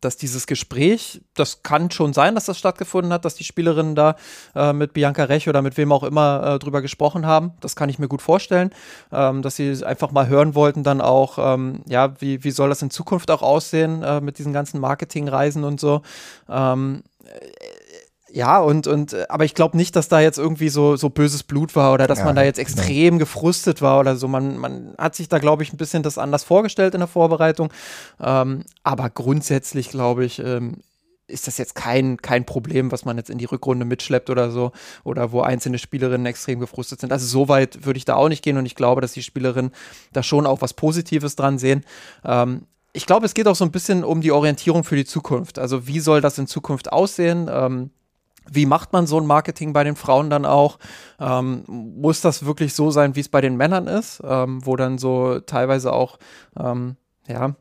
dass 0.01 0.17
dieses 0.17 0.47
Gespräch, 0.47 1.21
das 1.35 1.63
kann 1.63 1.91
schon 1.91 2.13
sein, 2.13 2.35
dass 2.35 2.45
das 2.45 2.57
stattgefunden 2.57 3.13
hat, 3.13 3.23
dass 3.23 3.35
die 3.35 3.43
Spielerinnen 3.43 3.95
da 3.95 4.15
äh, 4.55 4.73
mit 4.73 4.93
Bianca 4.93 5.23
Rech 5.23 5.47
oder 5.47 5.61
mit 5.61 5.77
wem 5.77 5.91
auch 5.91 6.03
immer 6.03 6.55
äh, 6.55 6.59
drüber 6.59 6.81
gesprochen 6.81 7.25
haben. 7.25 7.53
Das 7.61 7.75
kann 7.75 7.89
ich 7.89 7.99
mir 7.99 8.07
gut 8.07 8.21
vorstellen, 8.21 8.71
ähm, 9.11 9.41
dass 9.41 9.55
sie 9.55 9.85
einfach 9.85 10.11
mal 10.11 10.27
hören 10.27 10.55
wollten, 10.55 10.83
dann 10.83 11.01
auch, 11.01 11.37
ähm, 11.37 11.81
ja, 11.87 12.13
wie, 12.19 12.43
wie 12.43 12.51
soll 12.51 12.69
das 12.69 12.81
in 12.81 12.89
Zukunft 12.89 13.31
auch 13.31 13.41
aussehen 13.41 14.03
äh, 14.03 14.19
mit 14.19 14.39
diesen 14.39 14.53
ganzen 14.53 14.79
Marketingreisen 14.79 15.63
und 15.63 15.79
so. 15.79 16.01
Ähm, 16.49 17.03
ja, 18.33 18.59
und, 18.59 18.87
und, 18.87 19.13
äh, 19.13 19.25
aber 19.29 19.45
ich 19.45 19.53
glaube 19.53 19.77
nicht, 19.77 19.95
dass 19.95 20.07
da 20.07 20.19
jetzt 20.19 20.37
irgendwie 20.37 20.69
so, 20.69 20.95
so 20.95 21.09
böses 21.09 21.43
Blut 21.43 21.75
war 21.75 21.93
oder 21.93 22.07
dass 22.07 22.19
ja, 22.19 22.25
man 22.25 22.35
da 22.35 22.43
jetzt 22.43 22.59
extrem 22.59 23.15
genau. 23.15 23.19
gefrustet 23.19 23.81
war 23.81 23.99
oder 23.99 24.15
so. 24.15 24.27
Man, 24.27 24.57
man 24.57 24.93
hat 24.97 25.15
sich 25.15 25.29
da, 25.29 25.39
glaube 25.39 25.63
ich, 25.63 25.73
ein 25.73 25.77
bisschen 25.77 26.03
das 26.03 26.17
anders 26.17 26.43
vorgestellt 26.43 26.93
in 26.93 26.99
der 26.99 27.07
Vorbereitung. 27.07 27.71
Ähm, 28.19 28.63
aber 28.83 29.09
grundsätzlich, 29.09 29.89
glaube 29.89 30.25
ich, 30.25 30.39
ähm, 30.39 30.77
ist 31.27 31.47
das 31.47 31.57
jetzt 31.57 31.75
kein, 31.75 32.17
kein 32.17 32.45
Problem, 32.45 32.91
was 32.91 33.05
man 33.05 33.17
jetzt 33.17 33.29
in 33.29 33.37
die 33.37 33.45
Rückrunde 33.45 33.85
mitschleppt 33.85 34.29
oder 34.29 34.51
so, 34.51 34.71
oder 35.03 35.31
wo 35.31 35.41
einzelne 35.41 35.77
Spielerinnen 35.77 36.25
extrem 36.25 36.59
gefrustet 36.59 37.01
sind. 37.01 37.11
Also 37.11 37.25
so 37.25 37.47
weit 37.47 37.85
würde 37.85 37.97
ich 37.97 38.05
da 38.05 38.15
auch 38.15 38.29
nicht 38.29 38.43
gehen 38.43 38.57
und 38.57 38.65
ich 38.65 38.75
glaube, 38.75 39.01
dass 39.01 39.13
die 39.13 39.23
Spielerinnen 39.23 39.71
da 40.13 40.23
schon 40.23 40.45
auch 40.45 40.61
was 40.61 40.73
Positives 40.73 41.35
dran 41.35 41.57
sehen. 41.57 41.85
Ähm, 42.25 42.67
ich 42.93 43.05
glaube, 43.05 43.25
es 43.25 43.33
geht 43.33 43.47
auch 43.47 43.55
so 43.55 43.63
ein 43.63 43.71
bisschen 43.71 44.03
um 44.03 44.21
die 44.21 44.31
Orientierung 44.31 44.83
für 44.83 44.97
die 44.97 45.05
Zukunft. 45.05 45.59
Also 45.59 45.87
wie 45.87 46.01
soll 46.01 46.19
das 46.19 46.37
in 46.37 46.47
Zukunft 46.47 46.91
aussehen? 46.91 47.49
Ähm, 47.49 47.91
wie 48.51 48.65
macht 48.65 48.91
man 48.93 49.07
so 49.07 49.17
ein 49.17 49.25
Marketing 49.25 49.71
bei 49.73 49.83
den 49.83 49.95
Frauen 49.95 50.29
dann 50.29 50.45
auch? 50.45 50.77
Ähm, 51.19 51.63
muss 51.67 52.21
das 52.21 52.45
wirklich 52.45 52.73
so 52.73 52.91
sein, 52.91 53.15
wie 53.15 53.21
es 53.21 53.29
bei 53.29 53.41
den 53.41 53.55
Männern 53.55 53.87
ist, 53.87 54.21
ähm, 54.25 54.65
wo 54.65 54.75
dann 54.75 54.97
so 54.97 55.39
teilweise 55.39 55.93
auch, 55.93 56.19
ähm, 56.59 56.97
ja, 57.27 57.55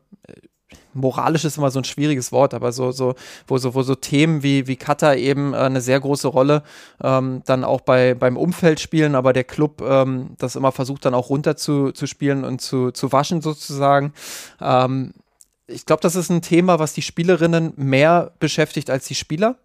moralisch 0.93 1.45
ist 1.45 1.57
immer 1.57 1.71
so 1.71 1.79
ein 1.79 1.85
schwieriges 1.85 2.33
Wort, 2.33 2.53
aber 2.53 2.73
so, 2.73 2.91
so, 2.91 3.15
wo 3.47 3.57
so, 3.57 3.73
wo 3.73 3.83
so 3.83 3.95
Themen 3.95 4.43
wie, 4.43 4.67
wie 4.67 4.75
Cutter 4.75 5.15
eben 5.15 5.53
äh, 5.53 5.57
eine 5.57 5.79
sehr 5.79 5.99
große 5.99 6.27
Rolle 6.27 6.63
ähm, 7.01 7.41
dann 7.45 7.63
auch 7.63 7.81
bei, 7.81 8.13
beim 8.13 8.35
Umfeld 8.35 8.81
spielen, 8.81 9.15
aber 9.15 9.31
der 9.31 9.45
Club 9.45 9.81
ähm, 9.81 10.31
das 10.37 10.57
immer 10.57 10.73
versucht 10.73 11.05
dann 11.05 11.13
auch 11.13 11.29
runter 11.29 11.55
zu, 11.55 11.91
zu 11.91 12.05
spielen 12.05 12.43
und 12.43 12.61
zu, 12.61 12.91
zu 12.91 13.11
waschen 13.13 13.41
sozusagen. 13.41 14.13
Ähm, 14.59 15.13
ich 15.67 15.85
glaube, 15.85 16.01
das 16.01 16.17
ist 16.17 16.29
ein 16.29 16.41
Thema, 16.41 16.79
was 16.79 16.91
die 16.91 17.01
Spielerinnen 17.01 17.73
mehr 17.77 18.33
beschäftigt 18.39 18.89
als 18.89 19.05
die 19.05 19.15
Spieler 19.15 19.55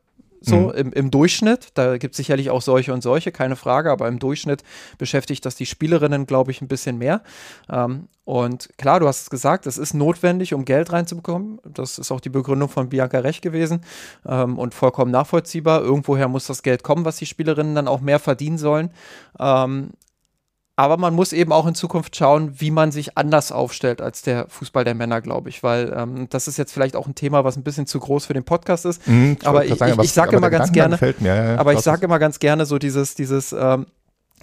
so 0.41 0.57
mhm. 0.57 0.71
im, 0.71 0.93
im 0.93 1.11
Durchschnitt. 1.11 1.69
Da 1.75 1.99
gibt 1.99 2.15
es 2.15 2.17
sicherlich 2.17 2.51
auch 2.51 2.63
solche 2.63 2.93
und 2.93 3.03
solche, 3.03 3.33
keine 3.33 3.57
Frage, 3.57 3.91
aber 3.91 4.09
im 4.09 4.19
Durchschnitt 4.19 4.63
beschäftigt 4.99 5.45
das 5.45 5.57
die 5.57 5.67
Spielerinnen, 5.67 6.27
glaube 6.27 6.51
ich, 6.51 6.63
ein 6.63 6.69
bisschen 6.69 6.99
mehr. 6.99 7.23
Ähm, 7.71 8.09
und 8.25 8.71
klar, 8.77 8.99
du 8.99 9.07
hast 9.07 9.23
es 9.23 9.31
gesagt, 9.31 9.67
es 9.67 9.79
ist 9.79 9.95
notwendig, 9.95 10.53
um 10.53 10.65
Geld 10.65 10.93
reinzubekommen. 10.93 11.61
Das 11.65 11.99
ist 11.99 12.11
auch 12.11 12.21
die 12.21 12.29
Begründung 12.29 12.69
von 12.69 12.89
Bianca 12.89 13.21
Recht 13.21 13.41
gewesen 13.41 13.83
ähm, 14.27 14.59
und 14.59 14.75
vollkommen 14.75 15.13
nachvollziehbar. 15.13 15.81
Irgendwoher 15.83 16.27
muss 16.27 16.47
das 16.47 16.65
Geld 16.65 16.83
kommen, 16.83 17.05
was 17.05 17.17
die 17.17 17.27
Spielerinnen 17.27 17.77
dann 17.77 17.87
auch 17.87 18.01
mehr 18.01 18.19
verdienen 18.19 18.59
sollen. 18.59 18.91
Ähm, 19.39 19.91
aber 20.77 20.99
man 20.99 21.15
muss 21.15 21.33
eben 21.33 21.53
auch 21.53 21.67
in 21.67 21.75
Zukunft 21.75 22.17
schauen, 22.17 22.61
wie 22.61 22.71
man 22.71 22.93
sich 22.93 23.17
anders 23.17 23.51
aufstellt 23.51 24.03
als 24.03 24.21
der 24.21 24.47
Fußball 24.49 24.85
der 24.85 24.95
Männer, 24.95 25.23
glaube 25.23 25.49
ich. 25.49 25.63
Weil 25.63 25.93
ähm, 25.97 26.29
das 26.29 26.49
ist 26.49 26.59
jetzt 26.59 26.73
vielleicht 26.73 26.97
auch 26.97 27.07
ein 27.07 27.15
Thema, 27.15 27.45
was 27.45 27.57
ein 27.57 27.63
bisschen 27.63 27.87
zu 27.87 27.99
groß 27.99 28.27
für 28.27 28.35
den 28.35 28.45
Podcast 28.45 28.85
ist. 28.85 29.09
Mhm, 29.09 29.39
aber 29.45 29.65
ich, 29.65 29.81
ich, 29.81 29.99
ich 29.99 30.13
sage 30.13 30.37
immer 30.37 30.51
ganz 30.51 30.71
gerne, 30.73 30.99
mir, 31.19 31.35
ja, 31.35 31.57
aber 31.59 31.73
ich 31.73 31.81
sage 31.81 32.05
immer 32.05 32.19
ganz 32.19 32.39
gerne 32.39 32.67
so 32.67 32.79
dieses, 32.79 33.15
dieses 33.15 33.53
ähm, 33.53 33.87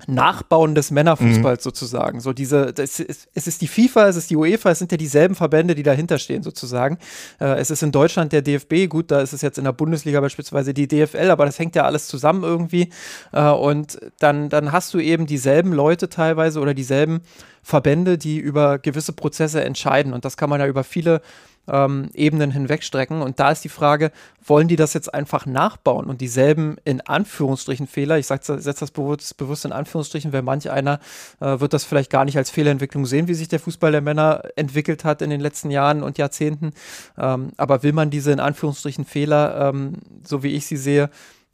Nachbauen 0.08 0.76
des 0.76 0.92
Männerfußballs 0.92 1.62
mhm. 1.62 1.64
sozusagen. 1.64 2.20
So 2.20 2.34
diese, 2.34 2.74
ist, 2.78 3.00
es 3.34 3.48
ist 3.48 3.62
die 3.62 3.68
FIFA, 3.68 4.08
es 4.08 4.16
ist 4.16 4.30
die 4.30 4.36
UEFA, 4.36 4.72
es 4.72 4.80
sind 4.80 4.92
ja 4.92 4.98
dieselben 4.98 5.36
Verbände, 5.36 5.76
die 5.76 5.84
dahinter 5.84 6.18
stehen 6.18 6.44
sozusagen. 6.44 6.98
Äh, 7.40 7.56
es 7.60 7.72
ist 7.72 7.84
in 7.84 7.92
Deutschland 7.92 8.34
der 8.34 8.42
DFB, 8.42 8.90
gut, 8.90 9.12
da 9.12 9.22
ist 9.22 9.34
es 9.34 9.42
jetzt 9.42 9.58
in 9.58 9.64
der 9.64 9.72
Bundesliga 9.72 10.20
beispielsweise 10.22 10.74
die 10.74 10.88
DFL, 10.88 11.30
aber 11.30 11.46
das 11.46 11.60
hängt 11.60 11.76
ja 11.76 11.86
alles 11.86 12.08
zusammen 12.08 12.44
irgendwie. 12.44 12.90
Äh, 13.32 13.50
und 13.50 14.00
dann, 14.20 14.50
dann 14.50 14.72
hast 14.72 14.94
du 14.94 15.00
eben 15.00 15.26
dieselben 15.26 15.74
Leute 15.74 16.10
teilweise 16.10 16.60
oder 16.60 16.74
dieselben 16.74 17.22
Verbände, 17.64 18.18
die 18.18 18.38
über 18.38 18.78
gewisse 18.78 19.14
Prozesse 19.14 19.64
entscheiden. 19.64 20.14
Und 20.14 20.26
das 20.26 20.36
kann 20.36 20.50
man 20.50 20.60
ja 20.60 20.68
über 20.68 20.84
viele 20.84 21.22
ähm, 21.68 22.10
Ebenen 22.14 22.52
hinwegstrecken. 22.52 23.22
Und 23.22 23.40
da 23.40 23.52
ist 23.52 23.64
die 23.64 23.70
Frage, 23.70 24.12
wollen 24.46 24.68
die 24.68 24.76
das 24.76 24.94
jetzt 24.94 25.14
einfach 25.14 25.46
nachbauen 25.46 26.06
und 26.06 26.20
dieselben 26.22 26.78
in 26.84 27.02
Anführungsstrichen 27.02 27.88
Fehler, 27.88 28.18
ich 28.18 28.28
setze 28.28 28.58
das 28.58 28.92
bewusst, 28.92 29.38
bewusst 29.38 29.66
in 29.66 29.72
Anführungsstrichen, 29.72 30.34
weil 30.34 30.42
manch 30.42 30.70
einer 30.70 31.00
äh, 31.40 31.60
wird 31.60 31.74
das 31.74 31.86
vielleicht 31.86 32.10
gar 32.10 32.26
nicht 32.26 32.38
als 32.38 32.50
Fehlerentwicklung 32.50 33.06
sehen, 33.06 33.28
wie 33.28 33.34
sich 33.34 33.48
der 33.48 33.60
Fußball 33.60 33.92
der 33.92 34.02
Männer 34.02 34.44
entwickelt 34.56 35.06
hat 35.06 35.22
in 35.22 35.30
den 35.30 35.42
letzten 35.42 35.72
Jahren 35.72 36.04
und 36.04 36.18
Jahrzehnten. 36.18 36.74
Ähm, 37.18 37.52
aber 37.58 37.84
will 37.84 37.94
man 37.94 38.10
diese 38.10 38.32
in 38.32 38.40
Anführungsstrichen 38.40 39.06
Fehler, 39.06 39.70
ähm, 39.70 39.94
so 40.24 40.44
wie 40.44 40.54
ich 40.54 40.66
sie 40.66 40.78
sehe, 40.78 41.10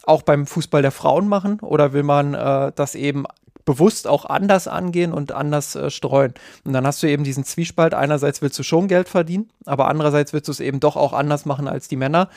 auch 0.06 0.24
beim 0.24 0.48
Fußball 0.48 0.82
der 0.82 0.92
Frauen 0.92 1.28
machen 1.28 1.60
oder 1.60 1.94
will 1.94 2.04
man 2.04 2.34
äh, 2.34 2.72
das 2.74 2.96
eben 2.96 3.26
bewusst 3.70 4.08
auch 4.08 4.26
anders 4.26 4.68
angehen 4.68 5.14
und 5.14 5.32
anders 5.32 5.76
äh, 5.76 5.92
streuen. 5.92 6.34
Und 6.64 6.74
dann 6.74 6.88
hast 6.88 7.04
du 7.04 7.08
eben 7.08 7.24
diesen 7.24 7.44
Zwiespalt. 7.44 7.94
Einerseits 7.94 8.42
willst 8.42 8.58
du 8.58 8.64
schon 8.64 8.88
Geld 8.88 9.08
verdienen, 9.08 9.48
aber 9.68 9.88
andererseits 9.88 10.34
willst 10.34 10.48
du 10.48 10.52
es 10.52 10.60
eben 10.60 10.80
doch 10.80 10.96
auch 10.96 11.14
anders 11.14 11.46
machen 11.46 11.68
als 11.68 11.88
die 11.88 11.96
Männer. 11.96 12.30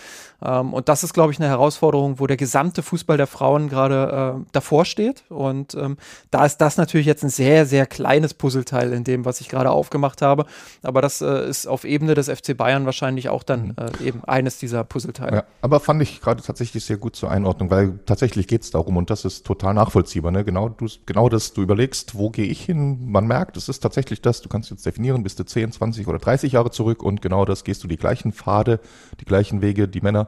Ähm, 0.44 0.74
und 0.74 0.90
das 0.90 1.04
ist, 1.04 1.14
glaube 1.14 1.32
ich, 1.32 1.38
eine 1.38 1.48
Herausforderung, 1.48 2.20
wo 2.20 2.26
der 2.26 2.36
gesamte 2.36 2.82
Fußball 2.82 3.16
der 3.16 3.26
Frauen 3.26 3.70
gerade 3.70 4.42
äh, 4.42 4.44
davor 4.52 4.84
steht. 4.84 5.24
Und 5.30 5.74
ähm, 5.74 5.96
da 6.30 6.44
ist 6.44 6.58
das 6.58 6.76
natürlich 6.76 7.06
jetzt 7.06 7.24
ein 7.24 7.30
sehr, 7.30 7.64
sehr 7.64 7.86
kleines 7.86 8.34
Puzzleteil 8.34 8.92
in 8.92 9.02
dem, 9.02 9.24
was 9.24 9.40
ich 9.40 9.48
gerade 9.48 9.70
aufgemacht 9.70 10.20
habe. 10.20 10.44
Aber 10.82 11.00
das 11.00 11.22
äh, 11.22 11.48
ist 11.48 11.66
auf 11.66 11.84
Ebene 11.84 12.12
des 12.12 12.28
FC 12.28 12.54
Bayern 12.54 12.84
wahrscheinlich 12.84 13.30
auch 13.30 13.42
dann 13.42 13.68
mhm. 13.68 13.74
äh, 14.02 14.06
eben 14.06 14.24
eines 14.24 14.58
dieser 14.58 14.84
Puzzleteile. 14.84 15.36
Ja, 15.36 15.44
aber 15.62 15.80
fand 15.80 16.02
ich 16.02 16.20
gerade 16.20 16.42
tatsächlich 16.42 16.84
sehr 16.84 16.98
gut 16.98 17.16
zur 17.16 17.30
Einordnung, 17.30 17.70
weil 17.70 18.00
tatsächlich 18.04 18.48
geht 18.48 18.64
es 18.64 18.70
darum 18.70 18.98
und 18.98 19.08
das 19.08 19.24
ist 19.24 19.46
total 19.46 19.72
nachvollziehbar. 19.72 20.30
Ne? 20.30 20.44
Genau, 20.44 20.68
du, 20.68 20.86
genau 21.06 21.21
genau 21.22 21.28
das, 21.28 21.52
du 21.52 21.62
überlegst, 21.62 22.16
wo 22.16 22.30
gehe 22.30 22.46
ich 22.46 22.64
hin? 22.64 23.08
Man 23.08 23.28
merkt, 23.28 23.56
es 23.56 23.68
ist 23.68 23.78
tatsächlich 23.78 24.22
das, 24.22 24.40
du 24.40 24.48
kannst 24.48 24.70
jetzt 24.70 24.84
definieren, 24.84 25.22
bist 25.22 25.38
du 25.38 25.44
10, 25.44 25.70
20 25.70 26.08
oder 26.08 26.18
30 26.18 26.52
Jahre 26.52 26.72
zurück 26.72 27.00
und 27.00 27.22
genau 27.22 27.44
das 27.44 27.62
gehst 27.62 27.84
du 27.84 27.86
die 27.86 27.96
gleichen 27.96 28.32
Pfade, 28.32 28.80
die 29.20 29.24
gleichen 29.24 29.62
Wege, 29.62 29.86
die 29.86 30.00
Männer, 30.00 30.26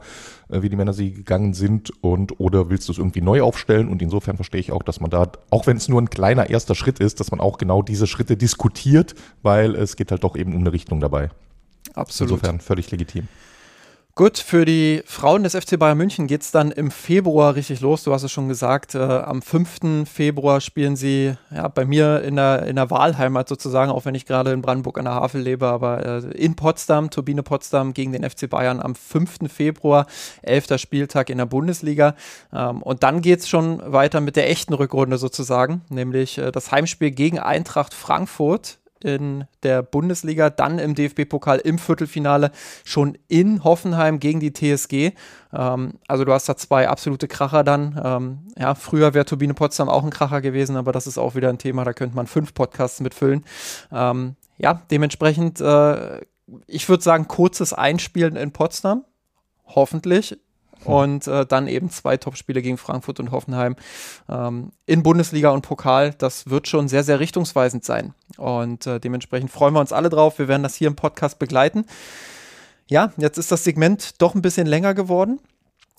äh, 0.50 0.62
wie 0.62 0.68
die 0.68 0.76
Männer 0.76 0.92
sie 0.92 1.10
gegangen 1.10 1.52
sind 1.52 1.90
und 2.00 2.38
oder 2.38 2.70
willst 2.70 2.86
du 2.86 2.92
es 2.92 2.98
irgendwie 2.98 3.22
neu 3.22 3.42
aufstellen 3.42 3.88
und 3.88 4.02
insofern 4.02 4.36
verstehe 4.36 4.60
ich 4.60 4.70
auch, 4.70 4.84
dass 4.84 5.00
man 5.00 5.10
da, 5.10 5.32
auch 5.50 5.66
wenn 5.66 5.78
es 5.78 5.88
nur 5.88 6.00
ein 6.00 6.10
kleiner 6.10 6.48
erster 6.48 6.76
Schritt 6.76 7.00
ist, 7.00 7.18
dass 7.18 7.32
man 7.32 7.40
auch 7.40 7.58
genau 7.58 7.82
diese 7.82 8.06
Schritte 8.06 8.36
diskutiert, 8.36 9.16
weil 9.42 9.74
es 9.74 9.96
geht 9.96 10.12
halt 10.12 10.22
doch 10.22 10.36
eben 10.36 10.54
um 10.54 10.60
eine 10.60 10.72
Richtung 10.72 11.00
dabei. 11.00 11.30
Absolut. 11.94 12.34
Insofern 12.34 12.60
völlig 12.60 12.88
legitim. 12.92 13.26
Gut, 14.16 14.38
für 14.38 14.64
die 14.64 15.02
Frauen 15.06 15.42
des 15.42 15.56
FC 15.56 15.76
Bayern 15.76 15.98
München 15.98 16.28
geht 16.28 16.42
es 16.42 16.52
dann 16.52 16.70
im 16.70 16.92
Februar 16.92 17.56
richtig 17.56 17.80
los. 17.80 18.04
Du 18.04 18.12
hast 18.12 18.22
es 18.22 18.30
schon 18.30 18.48
gesagt, 18.48 18.94
äh, 18.94 19.00
am 19.00 19.42
5. 19.42 20.08
Februar 20.08 20.60
spielen 20.60 20.94
sie 20.94 21.34
ja, 21.52 21.66
bei 21.66 21.84
mir 21.84 22.22
in 22.22 22.36
der, 22.36 22.62
in 22.62 22.76
der 22.76 22.92
Wahlheimat 22.92 23.48
sozusagen, 23.48 23.90
auch 23.90 24.04
wenn 24.04 24.14
ich 24.14 24.24
gerade 24.24 24.52
in 24.52 24.62
Brandenburg 24.62 25.00
an 25.00 25.06
der 25.06 25.14
Havel 25.14 25.40
lebe, 25.40 25.66
aber 25.66 26.06
äh, 26.06 26.18
in 26.36 26.54
Potsdam, 26.54 27.10
Turbine 27.10 27.42
Potsdam 27.42 27.92
gegen 27.92 28.12
den 28.12 28.22
FC 28.22 28.48
Bayern 28.48 28.80
am 28.80 28.94
5. 28.94 29.52
Februar, 29.52 30.06
11. 30.42 30.78
Spieltag 30.80 31.28
in 31.28 31.38
der 31.38 31.46
Bundesliga. 31.46 32.14
Ähm, 32.52 32.82
und 32.82 33.02
dann 33.02 33.20
geht 33.20 33.40
es 33.40 33.48
schon 33.48 33.82
weiter 33.84 34.20
mit 34.20 34.36
der 34.36 34.48
echten 34.48 34.74
Rückrunde 34.74 35.18
sozusagen, 35.18 35.82
nämlich 35.88 36.38
äh, 36.38 36.52
das 36.52 36.70
Heimspiel 36.70 37.10
gegen 37.10 37.40
Eintracht 37.40 37.92
Frankfurt 37.92 38.78
in 39.04 39.44
der 39.62 39.82
Bundesliga, 39.82 40.50
dann 40.50 40.78
im 40.78 40.94
DFB-Pokal 40.94 41.58
im 41.58 41.78
Viertelfinale 41.78 42.50
schon 42.84 43.18
in 43.28 43.62
Hoffenheim 43.62 44.18
gegen 44.18 44.40
die 44.40 44.52
TSG. 44.52 45.12
Ähm, 45.52 45.94
also 46.08 46.24
du 46.24 46.32
hast 46.32 46.48
da 46.48 46.56
zwei 46.56 46.88
absolute 46.88 47.28
Kracher 47.28 47.62
dann. 47.62 48.00
Ähm, 48.02 48.38
ja, 48.58 48.74
früher 48.74 49.14
wäre 49.14 49.24
Turbine 49.26 49.54
Potsdam 49.54 49.88
auch 49.88 50.02
ein 50.02 50.10
Kracher 50.10 50.40
gewesen, 50.40 50.76
aber 50.76 50.92
das 50.92 51.06
ist 51.06 51.18
auch 51.18 51.34
wieder 51.34 51.50
ein 51.50 51.58
Thema, 51.58 51.84
da 51.84 51.92
könnte 51.92 52.16
man 52.16 52.26
fünf 52.26 52.54
Podcasts 52.54 53.00
mitfüllen. 53.00 53.44
Ähm, 53.92 54.36
ja, 54.56 54.82
dementsprechend, 54.90 55.60
äh, 55.60 56.20
ich 56.66 56.88
würde 56.88 57.02
sagen, 57.02 57.28
kurzes 57.28 57.72
Einspielen 57.72 58.36
in 58.36 58.52
Potsdam. 58.52 59.04
Hoffentlich 59.66 60.38
und 60.84 61.26
äh, 61.26 61.46
dann 61.46 61.68
eben 61.68 61.90
zwei 61.90 62.16
Topspiele 62.16 62.62
gegen 62.62 62.78
Frankfurt 62.78 63.20
und 63.20 63.30
Hoffenheim 63.30 63.76
ähm, 64.28 64.72
in 64.86 65.02
Bundesliga 65.02 65.50
und 65.50 65.62
Pokal. 65.62 66.14
Das 66.18 66.50
wird 66.50 66.68
schon 66.68 66.88
sehr, 66.88 67.04
sehr 67.04 67.20
richtungsweisend 67.20 67.84
sein. 67.84 68.14
Und 68.36 68.86
äh, 68.86 69.00
dementsprechend 69.00 69.50
freuen 69.50 69.74
wir 69.74 69.80
uns 69.80 69.92
alle 69.92 70.10
drauf. 70.10 70.38
Wir 70.38 70.48
werden 70.48 70.62
das 70.62 70.74
hier 70.74 70.88
im 70.88 70.96
Podcast 70.96 71.38
begleiten. 71.38 71.86
Ja, 72.86 73.12
jetzt 73.16 73.38
ist 73.38 73.50
das 73.50 73.64
Segment 73.64 74.20
doch 74.20 74.34
ein 74.34 74.42
bisschen 74.42 74.66
länger 74.66 74.94
geworden. 74.94 75.40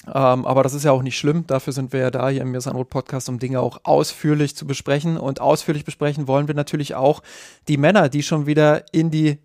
Ähm, 0.08 0.46
aber 0.46 0.62
das 0.62 0.74
ist 0.74 0.84
ja 0.84 0.92
auch 0.92 1.02
nicht 1.02 1.18
schlimm. 1.18 1.48
Dafür 1.48 1.74
sind 1.74 1.92
wir 1.92 2.00
ja 2.00 2.12
da 2.12 2.30
hier 2.30 2.42
im 2.42 2.52
Mirsanrot 2.52 2.90
Podcast, 2.90 3.28
um 3.28 3.40
Dinge 3.40 3.60
auch 3.60 3.80
ausführlich 3.84 4.56
zu 4.56 4.68
besprechen. 4.68 5.18
Und 5.18 5.42
ausführlich 5.42 5.84
besprechen 5.84 6.28
wollen 6.28 6.48
wir 6.48 6.56
natürlich 6.56 6.94
auch 6.96 7.24
die 7.68 7.78
Männer, 7.78 8.10
die 8.10 8.22
schon 8.22 8.46
wieder 8.46 8.84
in 8.92 9.10
die 9.10 9.40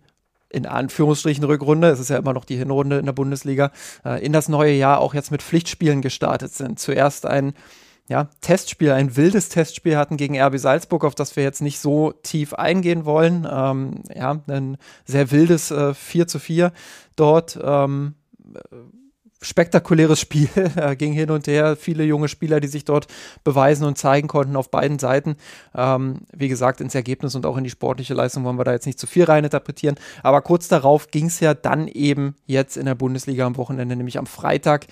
in 0.51 0.65
Anführungsstrichen 0.65 1.43
Rückrunde, 1.43 1.89
es 1.89 1.99
ist 1.99 2.09
ja 2.09 2.17
immer 2.17 2.33
noch 2.33 2.45
die 2.45 2.57
Hinrunde 2.57 2.99
in 2.99 3.05
der 3.05 3.13
Bundesliga, 3.13 3.71
äh, 4.05 4.23
in 4.23 4.33
das 4.33 4.49
neue 4.49 4.73
Jahr 4.73 4.99
auch 4.99 5.13
jetzt 5.13 5.31
mit 5.31 5.41
Pflichtspielen 5.41 6.01
gestartet 6.01 6.53
sind. 6.53 6.79
Zuerst 6.79 7.25
ein 7.25 7.53
ja, 8.07 8.29
Testspiel, 8.41 8.91
ein 8.91 9.15
wildes 9.15 9.49
Testspiel 9.49 9.95
hatten 9.95 10.17
gegen 10.17 10.39
RB 10.39 10.57
Salzburg, 10.57 11.05
auf 11.05 11.15
das 11.15 11.35
wir 11.35 11.43
jetzt 11.43 11.61
nicht 11.61 11.79
so 11.79 12.11
tief 12.11 12.53
eingehen 12.53 13.05
wollen. 13.05 13.47
Ähm, 13.49 14.03
ja, 14.13 14.41
ein 14.47 14.77
sehr 15.05 15.31
wildes 15.31 15.71
äh, 15.71 15.93
4 15.93 16.27
zu 16.27 16.39
4 16.39 16.73
dort. 17.15 17.57
Ähm, 17.63 18.15
spektakuläres 19.41 20.19
Spiel, 20.19 20.49
ging 20.97 21.13
hin 21.13 21.31
und 21.31 21.47
her, 21.47 21.75
viele 21.75 22.03
junge 22.03 22.27
Spieler, 22.27 22.59
die 22.59 22.67
sich 22.67 22.85
dort 22.85 23.07
beweisen 23.43 23.85
und 23.85 23.97
zeigen 23.97 24.27
konnten 24.27 24.55
auf 24.55 24.69
beiden 24.69 24.99
Seiten. 24.99 25.35
Ähm, 25.75 26.21
wie 26.31 26.47
gesagt, 26.47 26.79
ins 26.79 26.95
Ergebnis 26.95 27.35
und 27.35 27.45
auch 27.45 27.57
in 27.57 27.63
die 27.63 27.69
sportliche 27.69 28.13
Leistung 28.13 28.43
wollen 28.43 28.59
wir 28.59 28.63
da 28.63 28.71
jetzt 28.71 28.85
nicht 28.85 28.99
zu 28.99 29.07
viel 29.07 29.23
reininterpretieren. 29.23 29.95
Aber 30.23 30.41
kurz 30.41 30.67
darauf 30.67 31.07
ging 31.09 31.25
es 31.25 31.39
ja 31.39 31.53
dann 31.53 31.87
eben 31.87 32.35
jetzt 32.45 32.77
in 32.77 32.85
der 32.85 32.95
Bundesliga 32.95 33.45
am 33.45 33.57
Wochenende, 33.57 33.95
nämlich 33.95 34.17
am 34.17 34.27
Freitag 34.27 34.87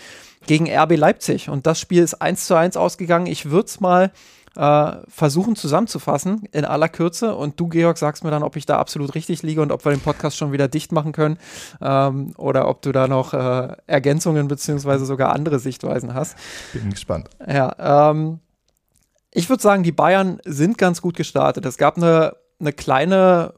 gegen 0.48 0.70
RB 0.70 0.98
Leipzig. 0.98 1.50
Und 1.50 1.68
das 1.68 1.80
Spiel 1.80 2.02
ist 2.02 2.16
1 2.16 2.48
zu 2.48 2.56
1 2.56 2.78
ausgegangen. 2.78 3.28
Ich 3.28 3.52
würde 3.52 3.68
es 3.68 3.80
mal 3.80 4.12
äh, 4.56 4.92
versuchen 5.08 5.56
zusammenzufassen 5.56 6.44
in 6.52 6.66
aller 6.66 6.90
Kürze. 6.90 7.36
Und 7.36 7.60
du, 7.60 7.68
Georg, 7.68 7.98
sagst 7.98 8.24
mir 8.24 8.32
dann, 8.32 8.44
ob 8.44 8.56
ich 8.56 8.66
da 8.66 8.78
absolut 8.78 9.16
richtig 9.16 9.44
liege 9.44 9.62
und 9.62 9.72
ob 9.72 9.86
wir 9.86 9.92
den 9.92 10.02
Podcast 10.02 10.38
schon 10.38 10.52
wieder 10.52 10.68
dicht 10.68 10.92
machen 10.92 11.12
können 11.12 11.38
ähm, 11.82 12.34
oder 12.38 12.68
ob 12.68 12.82
du 12.82 12.92
da 12.92 13.08
noch 13.08 13.34
äh, 13.34 13.76
Ergänzungen 13.88 14.48
beziehungsweise 14.48 15.06
sogar 15.06 15.34
andere 15.34 15.60
Sichtweisen 15.60 16.14
hast. 16.14 16.38
Bin 16.74 16.90
gespannt. 16.90 17.30
Ja, 17.48 18.12
ähm, 18.12 18.40
ich 19.32 19.50
würde 19.50 19.62
sagen, 19.62 19.84
die 19.84 19.92
Bayern 19.92 20.40
sind 20.46 20.78
ganz 20.78 21.02
gut 21.02 21.16
gestartet. 21.16 21.66
Es 21.66 21.78
gab 21.78 21.98
eine, 21.98 22.36
eine 22.60 22.74
kleine 22.74 23.54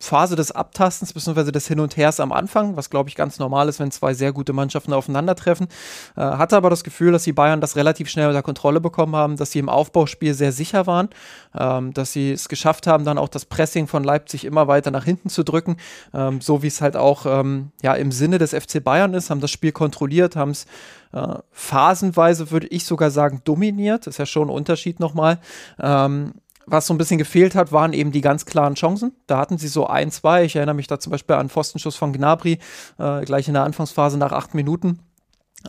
Phase 0.00 0.34
des 0.34 0.50
Abtastens 0.50 1.12
bzw. 1.12 1.52
des 1.52 1.68
Hin 1.68 1.78
und 1.78 1.96
Hers 1.96 2.20
am 2.20 2.32
Anfang, 2.32 2.76
was 2.76 2.88
glaube 2.88 3.10
ich 3.10 3.14
ganz 3.14 3.38
normal 3.38 3.68
ist, 3.68 3.78
wenn 3.78 3.90
zwei 3.90 4.14
sehr 4.14 4.32
gute 4.32 4.54
Mannschaften 4.54 4.94
aufeinandertreffen. 4.94 5.68
Äh, 6.16 6.22
hatte 6.22 6.56
aber 6.56 6.70
das 6.70 6.82
Gefühl, 6.84 7.12
dass 7.12 7.24
die 7.24 7.34
Bayern 7.34 7.60
das 7.60 7.76
relativ 7.76 8.08
schnell 8.08 8.28
unter 8.28 8.42
Kontrolle 8.42 8.80
bekommen 8.80 9.14
haben, 9.14 9.36
dass 9.36 9.52
sie 9.52 9.58
im 9.58 9.68
Aufbauspiel 9.68 10.32
sehr 10.32 10.52
sicher 10.52 10.86
waren, 10.86 11.10
ähm, 11.56 11.92
dass 11.92 12.12
sie 12.12 12.32
es 12.32 12.48
geschafft 12.48 12.86
haben, 12.86 13.04
dann 13.04 13.18
auch 13.18 13.28
das 13.28 13.44
Pressing 13.44 13.86
von 13.86 14.02
Leipzig 14.02 14.46
immer 14.46 14.68
weiter 14.68 14.90
nach 14.90 15.04
hinten 15.04 15.28
zu 15.28 15.44
drücken, 15.44 15.76
ähm, 16.14 16.40
so 16.40 16.62
wie 16.62 16.68
es 16.68 16.80
halt 16.80 16.96
auch 16.96 17.26
ähm, 17.26 17.70
ja, 17.82 17.94
im 17.94 18.10
Sinne 18.10 18.38
des 18.38 18.54
FC 18.54 18.82
Bayern 18.82 19.12
ist, 19.12 19.28
haben 19.28 19.40
das 19.42 19.50
Spiel 19.50 19.72
kontrolliert, 19.72 20.34
haben 20.34 20.52
es 20.52 20.66
äh, 21.12 21.38
phasenweise, 21.50 22.50
würde 22.50 22.68
ich 22.68 22.84
sogar 22.84 23.10
sagen, 23.10 23.42
dominiert. 23.44 24.06
Ist 24.06 24.18
ja 24.18 24.26
schon 24.26 24.48
ein 24.48 24.54
Unterschied 24.54 25.00
nochmal. 25.00 25.40
Ähm, 25.78 26.34
was 26.66 26.86
so 26.86 26.94
ein 26.94 26.98
bisschen 26.98 27.18
gefehlt 27.18 27.54
hat, 27.54 27.72
waren 27.72 27.92
eben 27.92 28.12
die 28.12 28.20
ganz 28.20 28.46
klaren 28.46 28.74
Chancen. 28.74 29.12
Da 29.26 29.38
hatten 29.38 29.58
sie 29.58 29.68
so 29.68 29.86
ein, 29.86 30.10
zwei. 30.10 30.44
Ich 30.44 30.56
erinnere 30.56 30.74
mich 30.74 30.86
da 30.86 30.98
zum 30.98 31.10
Beispiel 31.10 31.36
an 31.36 31.48
Pfostenschuss 31.48 31.96
von 31.96 32.12
Gnabry, 32.12 32.58
äh, 32.98 33.24
gleich 33.24 33.48
in 33.48 33.54
der 33.54 33.64
Anfangsphase 33.64 34.18
nach 34.18 34.32
acht 34.32 34.54
Minuten. 34.54 35.00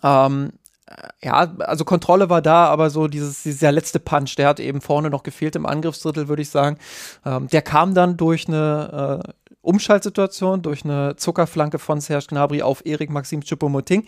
Ähm, 0.04 0.52
äh, 0.86 1.28
ja, 1.28 1.54
also 1.60 1.86
Kontrolle 1.86 2.30
war 2.30 2.42
da, 2.42 2.66
aber 2.66 2.90
so 2.90 3.08
dieses, 3.08 3.44
dieser 3.44 3.72
letzte 3.72 4.00
Punch, 4.00 4.36
der 4.38 4.50
hat 4.50 4.60
eben 4.60 4.82
vorne 4.82 5.10
noch 5.10 5.24
gefehlt 5.24 5.56
im 5.56 5.66
Angriffsdrittel, 5.66 6.28
würde 6.28 6.42
ich 6.42 6.50
sagen. 6.50 6.78
Ähm, 7.26 7.48
der 7.48 7.62
kam 7.62 7.94
dann 7.94 8.18
durch 8.18 8.48
eine 8.48 9.24
äh, 9.26 9.32
Umschaltsituation, 9.62 10.62
durch 10.62 10.84
eine 10.84 11.16
Zuckerflanke 11.16 11.80
von 11.80 12.02
Serge 12.02 12.28
Gnabry 12.30 12.62
auf 12.62 12.86
Erik 12.86 13.10
Maxim 13.10 13.42
Choupo-Moting 13.42 14.06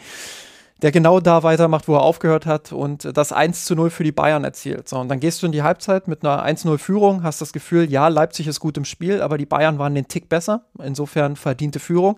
der 0.82 0.92
genau 0.92 1.20
da 1.20 1.44
weitermacht, 1.44 1.88
wo 1.88 1.96
er 1.96 2.02
aufgehört 2.02 2.46
hat 2.46 2.72
und 2.72 3.16
das 3.16 3.32
1 3.32 3.66
zu 3.66 3.76
0 3.76 3.90
für 3.90 4.04
die 4.04 4.12
Bayern 4.12 4.44
erzielt. 4.44 4.90
So, 4.90 5.00
und 5.00 5.08
dann 5.08 5.20
gehst 5.20 5.42
du 5.42 5.46
in 5.46 5.52
die 5.52 5.64
Halbzeit 5.64 6.08
mit 6.08 6.26
einer 6.26 6.46
1-0-Führung, 6.46 7.24
hast 7.24 7.42
das 7.42 7.54
Gefühl, 7.54 7.90
ja, 7.90 8.08
Leipzig 8.10 8.48
ist 8.48 8.60
gut 8.60 8.78
im 8.78 8.86
Spiel, 8.86 9.22
aber 9.22 9.38
die 9.38 9.46
Bayern 9.46 9.80
waren 9.80 9.96
den 9.96 10.08
Tick 10.08 10.28
besser, 10.28 10.66
insofern 10.84 11.36
verdiente 11.36 11.80
Führung. 11.80 12.18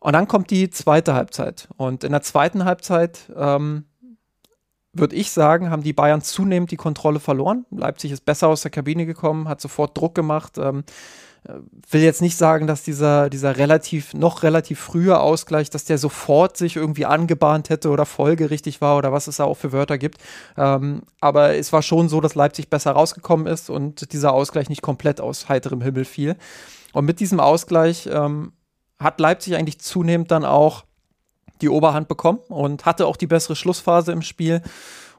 Und 0.00 0.14
dann 0.14 0.28
kommt 0.28 0.50
die 0.50 0.70
zweite 0.70 1.14
Halbzeit. 1.14 1.68
Und 1.76 2.04
in 2.04 2.12
der 2.12 2.22
zweiten 2.22 2.64
Halbzeit, 2.64 3.30
ähm, 3.36 3.84
würde 4.92 5.14
ich 5.14 5.30
sagen, 5.30 5.70
haben 5.70 5.82
die 5.82 5.92
Bayern 5.92 6.22
zunehmend 6.22 6.70
die 6.70 6.76
Kontrolle 6.76 7.20
verloren. 7.20 7.64
Leipzig 7.70 8.10
ist 8.10 8.24
besser 8.24 8.48
aus 8.48 8.62
der 8.62 8.70
Kabine 8.70 9.06
gekommen, 9.06 9.48
hat 9.48 9.60
sofort 9.60 9.96
Druck 9.96 10.14
gemacht. 10.14 10.58
Ähm, 10.58 10.84
will 11.88 12.02
jetzt 12.02 12.20
nicht 12.20 12.36
sagen, 12.36 12.66
dass 12.66 12.82
dieser, 12.82 13.30
dieser 13.30 13.56
relativ, 13.56 14.14
noch 14.14 14.42
relativ 14.42 14.78
frühe 14.78 15.18
Ausgleich, 15.18 15.70
dass 15.70 15.84
der 15.84 15.98
sofort 15.98 16.56
sich 16.56 16.76
irgendwie 16.76 17.06
angebahnt 17.06 17.70
hätte 17.70 17.90
oder 17.90 18.04
folgerichtig 18.04 18.80
war 18.80 18.96
oder 18.96 19.12
was 19.12 19.26
es 19.26 19.36
da 19.36 19.44
auch 19.44 19.56
für 19.56 19.72
Wörter 19.72 19.96
gibt. 19.98 20.18
Ähm, 20.56 21.02
aber 21.20 21.56
es 21.56 21.72
war 21.72 21.82
schon 21.82 22.08
so, 22.08 22.20
dass 22.20 22.34
Leipzig 22.34 22.68
besser 22.68 22.92
rausgekommen 22.92 23.46
ist 23.46 23.70
und 23.70 24.12
dieser 24.12 24.32
Ausgleich 24.32 24.68
nicht 24.68 24.82
komplett 24.82 25.20
aus 25.20 25.48
heiterem 25.48 25.80
Himmel 25.80 26.04
fiel. 26.04 26.36
Und 26.92 27.06
mit 27.06 27.20
diesem 27.20 27.40
Ausgleich 27.40 28.08
ähm, 28.12 28.52
hat 28.98 29.18
Leipzig 29.18 29.56
eigentlich 29.56 29.80
zunehmend 29.80 30.30
dann 30.30 30.44
auch 30.44 30.84
die 31.62 31.68
Oberhand 31.68 32.08
bekommen 32.08 32.40
und 32.48 32.84
hatte 32.84 33.06
auch 33.06 33.16
die 33.16 33.26
bessere 33.26 33.56
Schlussphase 33.56 34.12
im 34.12 34.22
Spiel 34.22 34.62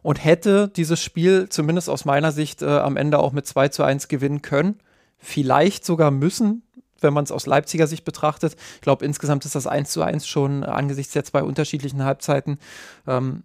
und 0.04 0.24
hätte 0.24 0.68
dieses 0.68 1.02
Spiel 1.02 1.50
zumindest 1.50 1.90
aus 1.90 2.06
meiner 2.06 2.32
Sicht 2.32 2.62
äh, 2.62 2.66
am 2.66 2.98
Ende 2.98 3.20
auch 3.20 3.32
mit 3.32 3.48
2 3.48 3.70
zu 3.70 3.84
1 3.84 4.08
gewinnen 4.08 4.42
können 4.42 4.80
vielleicht 5.22 5.86
sogar 5.86 6.12
müssen, 6.12 6.64
wenn 7.00 7.14
man 7.14 7.24
es 7.24 7.32
aus 7.32 7.46
Leipziger 7.46 7.88
Sicht 7.88 8.06
betrachtet. 8.06 8.56
Ich 8.76 8.82
glaube, 8.82 9.06
insgesamt 9.06 9.46
ist 9.46 9.56
das 9.56 9.68
1 9.68 9.92
zu 9.92 10.02
1 10.02 10.28
schon 10.28 10.64
angesichts 10.64 11.14
der 11.14 11.24
zwei 11.24 11.44
unterschiedlichen 11.44 12.04
Halbzeiten 12.04 12.60
ähm, 13.08 13.44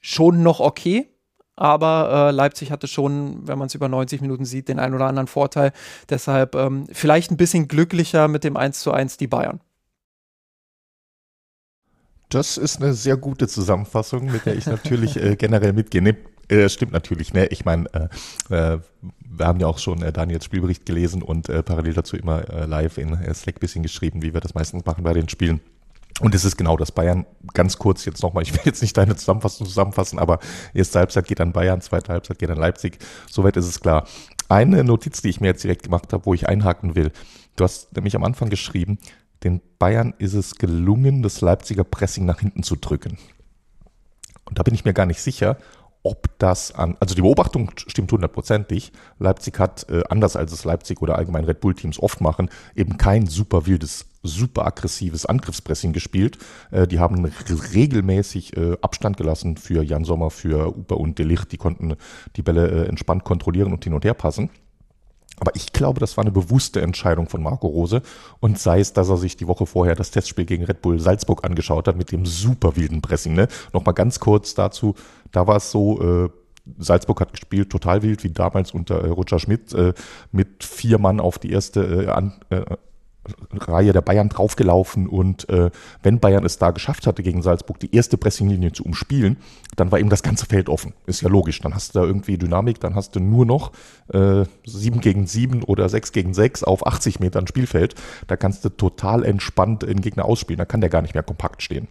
schon 0.00 0.42
noch 0.42 0.60
okay. 0.60 1.08
Aber 1.56 2.28
äh, 2.28 2.30
Leipzig 2.30 2.70
hatte 2.70 2.88
schon, 2.88 3.46
wenn 3.46 3.58
man 3.58 3.66
es 3.66 3.74
über 3.74 3.88
90 3.88 4.22
Minuten 4.22 4.46
sieht, 4.46 4.68
den 4.68 4.78
einen 4.78 4.94
oder 4.94 5.06
anderen 5.06 5.26
Vorteil. 5.26 5.72
Deshalb 6.08 6.54
ähm, 6.54 6.86
vielleicht 6.90 7.30
ein 7.30 7.36
bisschen 7.36 7.68
glücklicher 7.68 8.28
mit 8.28 8.44
dem 8.44 8.56
1 8.56 8.80
zu 8.80 8.92
1 8.92 9.18
die 9.18 9.26
Bayern. 9.26 9.60
Das 12.30 12.56
ist 12.56 12.80
eine 12.80 12.94
sehr 12.94 13.16
gute 13.16 13.48
Zusammenfassung, 13.48 14.30
mit 14.30 14.46
der 14.46 14.56
ich 14.56 14.66
natürlich 14.66 15.16
äh, 15.16 15.36
generell 15.36 15.72
mitgehe. 15.72 16.00
Nee, 16.00 16.16
äh, 16.48 16.68
stimmt 16.68 16.92
natürlich, 16.92 17.34
ne? 17.34 17.46
Ich 17.48 17.64
meine, 17.64 17.86
äh, 18.48 18.74
äh, 18.74 18.78
wir 19.30 19.46
haben 19.46 19.60
ja 19.60 19.66
auch 19.66 19.78
schon 19.78 20.02
äh, 20.02 20.12
Daniels 20.12 20.44
Spielbericht 20.44 20.84
gelesen 20.84 21.22
und 21.22 21.48
äh, 21.48 21.62
parallel 21.62 21.94
dazu 21.94 22.16
immer 22.16 22.48
äh, 22.50 22.66
live 22.66 22.98
in 22.98 23.14
äh, 23.14 23.32
Slack 23.32 23.60
bisschen 23.60 23.82
geschrieben, 23.82 24.22
wie 24.22 24.34
wir 24.34 24.40
das 24.40 24.54
meistens 24.54 24.84
machen 24.84 25.04
bei 25.04 25.12
den 25.12 25.28
Spielen. 25.28 25.60
Und 26.20 26.34
es 26.34 26.44
ist 26.44 26.56
genau 26.56 26.76
das 26.76 26.92
Bayern, 26.92 27.24
ganz 27.54 27.78
kurz 27.78 28.04
jetzt 28.04 28.22
nochmal, 28.22 28.42
ich 28.44 28.52
will 28.52 28.60
jetzt 28.64 28.82
nicht 28.82 28.96
deine 28.96 29.16
Zusammenfassung 29.16 29.66
zusammenfassen, 29.66 30.18
aber 30.18 30.40
erste 30.74 30.98
Halbzeit 30.98 31.26
geht 31.26 31.40
an 31.40 31.52
Bayern, 31.52 31.80
zweite 31.80 32.12
Halbzeit 32.12 32.38
geht 32.38 32.50
an 32.50 32.58
Leipzig. 32.58 32.98
Soweit 33.30 33.56
ist 33.56 33.66
es 33.66 33.80
klar. 33.80 34.06
Eine 34.48 34.82
Notiz, 34.82 35.22
die 35.22 35.28
ich 35.28 35.40
mir 35.40 35.48
jetzt 35.48 35.62
direkt 35.62 35.84
gemacht 35.84 36.12
habe, 36.12 36.26
wo 36.26 36.34
ich 36.34 36.48
einhaken 36.48 36.96
will. 36.96 37.12
Du 37.56 37.64
hast 37.64 37.94
nämlich 37.94 38.16
am 38.16 38.24
Anfang 38.24 38.50
geschrieben, 38.50 38.98
den 39.44 39.60
Bayern 39.78 40.12
ist 40.18 40.34
es 40.34 40.56
gelungen, 40.56 41.22
das 41.22 41.40
Leipziger 41.40 41.84
Pressing 41.84 42.26
nach 42.26 42.40
hinten 42.40 42.62
zu 42.62 42.76
drücken. 42.76 43.16
Und 44.44 44.58
da 44.58 44.64
bin 44.64 44.74
ich 44.74 44.84
mir 44.84 44.92
gar 44.92 45.06
nicht 45.06 45.22
sicher, 45.22 45.56
ob 46.02 46.28
das 46.38 46.74
an, 46.74 46.96
also 47.00 47.14
die 47.14 47.20
Beobachtung 47.20 47.70
stimmt 47.76 48.10
hundertprozentig. 48.12 48.92
Leipzig 49.18 49.58
hat, 49.58 49.88
äh, 49.90 50.02
anders 50.08 50.36
als 50.36 50.52
es 50.52 50.64
Leipzig 50.64 51.02
oder 51.02 51.16
allgemein 51.16 51.44
Red 51.44 51.60
Bull 51.60 51.74
Teams 51.74 51.98
oft 51.98 52.20
machen, 52.20 52.48
eben 52.74 52.96
kein 52.96 53.26
super 53.26 53.66
wildes, 53.66 54.06
super 54.22 54.66
aggressives 54.66 55.26
Angriffspressing 55.26 55.92
gespielt. 55.92 56.38
Äh, 56.70 56.86
die 56.86 56.98
haben 56.98 57.30
regelmäßig 57.74 58.56
äh, 58.56 58.76
Abstand 58.80 59.18
gelassen 59.18 59.56
für 59.58 59.82
Jan 59.82 60.04
Sommer, 60.04 60.30
für 60.30 60.76
Uber 60.76 60.96
und 60.96 61.18
Delicht. 61.18 61.52
Die 61.52 61.58
konnten 61.58 61.96
die 62.36 62.42
Bälle 62.42 62.68
äh, 62.68 62.88
entspannt 62.88 63.24
kontrollieren 63.24 63.72
und 63.72 63.84
hin 63.84 63.92
und 63.92 64.04
her 64.04 64.14
passen. 64.14 64.50
Aber 65.40 65.52
ich 65.54 65.72
glaube, 65.72 66.00
das 66.00 66.16
war 66.16 66.22
eine 66.22 66.30
bewusste 66.30 66.80
Entscheidung 66.80 67.28
von 67.28 67.42
Marco 67.42 67.66
Rose. 67.66 68.02
Und 68.40 68.58
sei 68.58 68.80
es, 68.80 68.92
dass 68.92 69.08
er 69.08 69.16
sich 69.16 69.36
die 69.36 69.48
Woche 69.48 69.66
vorher 69.66 69.94
das 69.94 70.10
Testspiel 70.10 70.44
gegen 70.44 70.64
Red 70.64 70.82
Bull 70.82 71.00
Salzburg 71.00 71.44
angeschaut 71.44 71.88
hat 71.88 71.96
mit 71.96 72.12
dem 72.12 72.26
super 72.26 72.76
wilden 72.76 73.00
Pressing. 73.00 73.34
Ne? 73.34 73.48
Nochmal 73.72 73.94
ganz 73.94 74.20
kurz 74.20 74.54
dazu. 74.54 74.94
Da 75.32 75.46
war 75.46 75.56
es 75.56 75.70
so, 75.70 76.00
äh, 76.00 76.28
Salzburg 76.78 77.20
hat 77.20 77.32
gespielt, 77.32 77.70
total 77.70 78.02
wild, 78.02 78.22
wie 78.22 78.30
damals 78.30 78.72
unter 78.72 79.02
äh, 79.02 79.08
Roger 79.08 79.38
Schmidt, 79.38 79.72
äh, 79.72 79.94
mit 80.30 80.62
vier 80.62 80.98
Mann 80.98 81.20
auf 81.20 81.38
die 81.38 81.50
erste 81.50 82.04
äh, 82.04 82.08
an, 82.08 82.34
äh, 82.50 82.62
Reihe 83.52 83.92
der 83.92 84.00
Bayern 84.00 84.28
draufgelaufen 84.28 85.08
und 85.08 85.48
äh, 85.48 85.70
wenn 86.02 86.20
Bayern 86.20 86.44
es 86.44 86.58
da 86.58 86.70
geschafft 86.70 87.06
hatte, 87.06 87.22
gegen 87.22 87.42
Salzburg 87.42 87.78
die 87.80 87.94
erste 87.94 88.16
Pressinglinie 88.16 88.72
zu 88.72 88.84
umspielen, 88.84 89.36
dann 89.76 89.90
war 89.92 89.98
eben 89.98 90.10
das 90.10 90.22
ganze 90.22 90.46
Feld 90.46 90.68
offen. 90.68 90.94
Ist 91.06 91.22
ja 91.22 91.28
logisch. 91.28 91.60
Dann 91.60 91.74
hast 91.74 91.94
du 91.94 92.00
da 92.00 92.06
irgendwie 92.06 92.38
Dynamik, 92.38 92.80
dann 92.80 92.94
hast 92.94 93.16
du 93.16 93.20
nur 93.20 93.46
noch 93.46 93.72
äh, 94.12 94.44
7 94.64 95.00
gegen 95.00 95.26
7 95.26 95.62
oder 95.62 95.88
6 95.88 96.12
gegen 96.12 96.34
6 96.34 96.64
auf 96.64 96.86
80 96.86 97.20
Metern 97.20 97.46
Spielfeld. 97.46 97.94
Da 98.26 98.36
kannst 98.36 98.64
du 98.64 98.68
total 98.68 99.24
entspannt 99.24 99.82
den 99.82 100.00
Gegner 100.00 100.24
ausspielen. 100.24 100.58
Da 100.58 100.64
kann 100.64 100.80
der 100.80 100.90
gar 100.90 101.02
nicht 101.02 101.14
mehr 101.14 101.22
kompakt 101.22 101.62
stehen. 101.62 101.88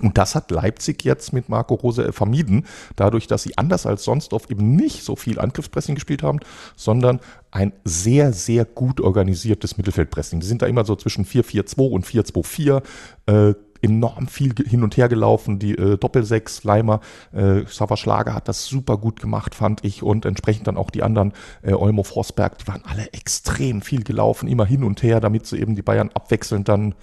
Und 0.00 0.18
das 0.18 0.34
hat 0.34 0.50
Leipzig 0.50 1.04
jetzt 1.04 1.32
mit 1.32 1.48
Marco 1.48 1.74
Rose 1.74 2.12
vermieden, 2.12 2.66
dadurch, 2.96 3.28
dass 3.28 3.44
sie 3.44 3.56
anders 3.56 3.86
als 3.86 4.02
sonst 4.02 4.32
oft 4.32 4.50
eben 4.50 4.74
nicht 4.74 5.04
so 5.04 5.14
viel 5.14 5.38
Angriffspressing 5.38 5.94
gespielt 5.94 6.22
haben, 6.22 6.40
sondern 6.74 7.20
ein 7.52 7.72
sehr, 7.84 8.32
sehr 8.32 8.64
gut 8.64 9.00
organisiertes 9.00 9.76
Mittelfeldpressing. 9.76 10.40
Die 10.40 10.46
sind 10.46 10.62
da 10.62 10.66
immer 10.66 10.84
so 10.84 10.96
zwischen 10.96 11.24
4-4-2 11.24 11.90
und 11.90 12.06
4-2-4. 12.06 12.82
Äh, 13.26 13.54
enorm 13.82 14.26
viel 14.28 14.54
hin 14.66 14.82
und 14.82 14.96
her 14.96 15.08
gelaufen. 15.08 15.58
Die 15.58 15.76
äh, 15.76 15.98
Doppelsechs, 15.98 16.64
Leimer, 16.64 17.00
äh, 17.32 17.62
Sava 17.68 17.96
Schlager 17.96 18.34
hat 18.34 18.48
das 18.48 18.64
super 18.64 18.96
gut 18.96 19.20
gemacht, 19.20 19.54
fand 19.54 19.84
ich. 19.84 20.02
Und 20.02 20.24
entsprechend 20.24 20.66
dann 20.66 20.78
auch 20.78 20.90
die 20.90 21.02
anderen, 21.02 21.32
äh, 21.62 21.74
Olmo 21.74 22.02
Forsberg, 22.02 22.58
die 22.58 22.66
waren 22.66 22.82
alle 22.84 23.12
extrem 23.12 23.82
viel 23.82 24.02
gelaufen, 24.02 24.48
immer 24.48 24.64
hin 24.64 24.84
und 24.84 25.02
her, 25.02 25.20
damit 25.20 25.46
sie 25.46 25.60
eben 25.60 25.76
die 25.76 25.82
Bayern 25.82 26.10
abwechselnd 26.14 26.68
dann 26.68 26.92
äh, 26.92 26.94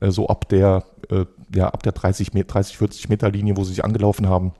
so 0.00 0.28
ab 0.28 0.48
der, 0.48 0.84
äh, 1.10 1.24
ja, 1.54 1.68
ab 1.68 1.82
der 1.82 1.92
30, 1.92 2.30
30, 2.30 2.76
40 2.76 3.08
Meter 3.08 3.30
Linie, 3.30 3.56
wo 3.56 3.64
sie 3.64 3.70
sich 3.70 3.84
angelaufen 3.84 4.28
haben, 4.28 4.52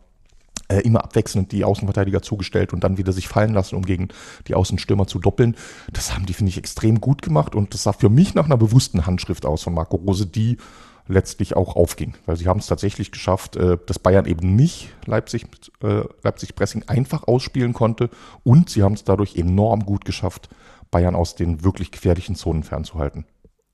äh, 0.68 0.81
immer 0.81 1.05
abwechselnd 1.05 1.53
die 1.53 1.64
Außenverteidiger 1.64 2.22
zugestellt 2.22 2.72
und 2.72 2.83
dann 2.83 2.99
wieder 2.99 3.12
sich 3.12 3.29
fallen 3.29 3.53
lassen, 3.53 3.77
um 3.77 3.83
gegen 3.83 4.09
die 4.49 4.55
Außenstürmer 4.55 5.07
zu 5.07 5.18
doppeln. 5.18 5.57
Das 5.92 6.14
haben 6.14 6.27
die, 6.27 6.33
finde 6.33 6.51
ich, 6.51 6.59
extrem 6.59 7.01
gut 7.01 7.22
gemacht 7.22 7.55
und 7.55 7.75
das 7.75 7.85
sah 7.85 7.92
für 7.92 8.09
mich 8.09 8.35
nach 8.35 8.46
einer 8.46 8.57
bewussten 8.57 9.07
Handschrift 9.07 9.46
aus 9.46 9.62
von 9.62 9.75
Marco 9.75 9.96
Rose, 9.96 10.27
die 10.27 10.57
letztlich 11.09 11.55
auch 11.55 11.77
aufging. 11.77 12.14
Weil 12.27 12.37
sie 12.37 12.49
haben 12.49 12.59
es 12.59 12.66
tatsächlich 12.66 13.12
geschafft, 13.12 13.57
äh, 13.57 13.79
dass 13.87 13.99
Bayern 13.99 14.27
eben 14.27 14.57
nicht 14.57 14.88
Leipzig, 15.05 15.46
äh, 15.83 16.03
Leipzig 16.22 16.57
Pressing 16.57 16.83
einfach 16.88 17.29
ausspielen 17.29 17.72
konnte 17.72 18.11
und 18.42 18.70
sie 18.70 18.83
haben 18.83 18.94
es 18.94 19.05
dadurch 19.05 19.37
enorm 19.37 19.85
gut 19.85 20.05
geschafft, 20.05 20.49
Bayern 20.90 21.14
aus 21.14 21.35
den 21.35 21.62
wirklich 21.64 21.90
gefährlichen 21.90 22.35
Zonen 22.35 22.62
fernzuhalten. 22.62 23.25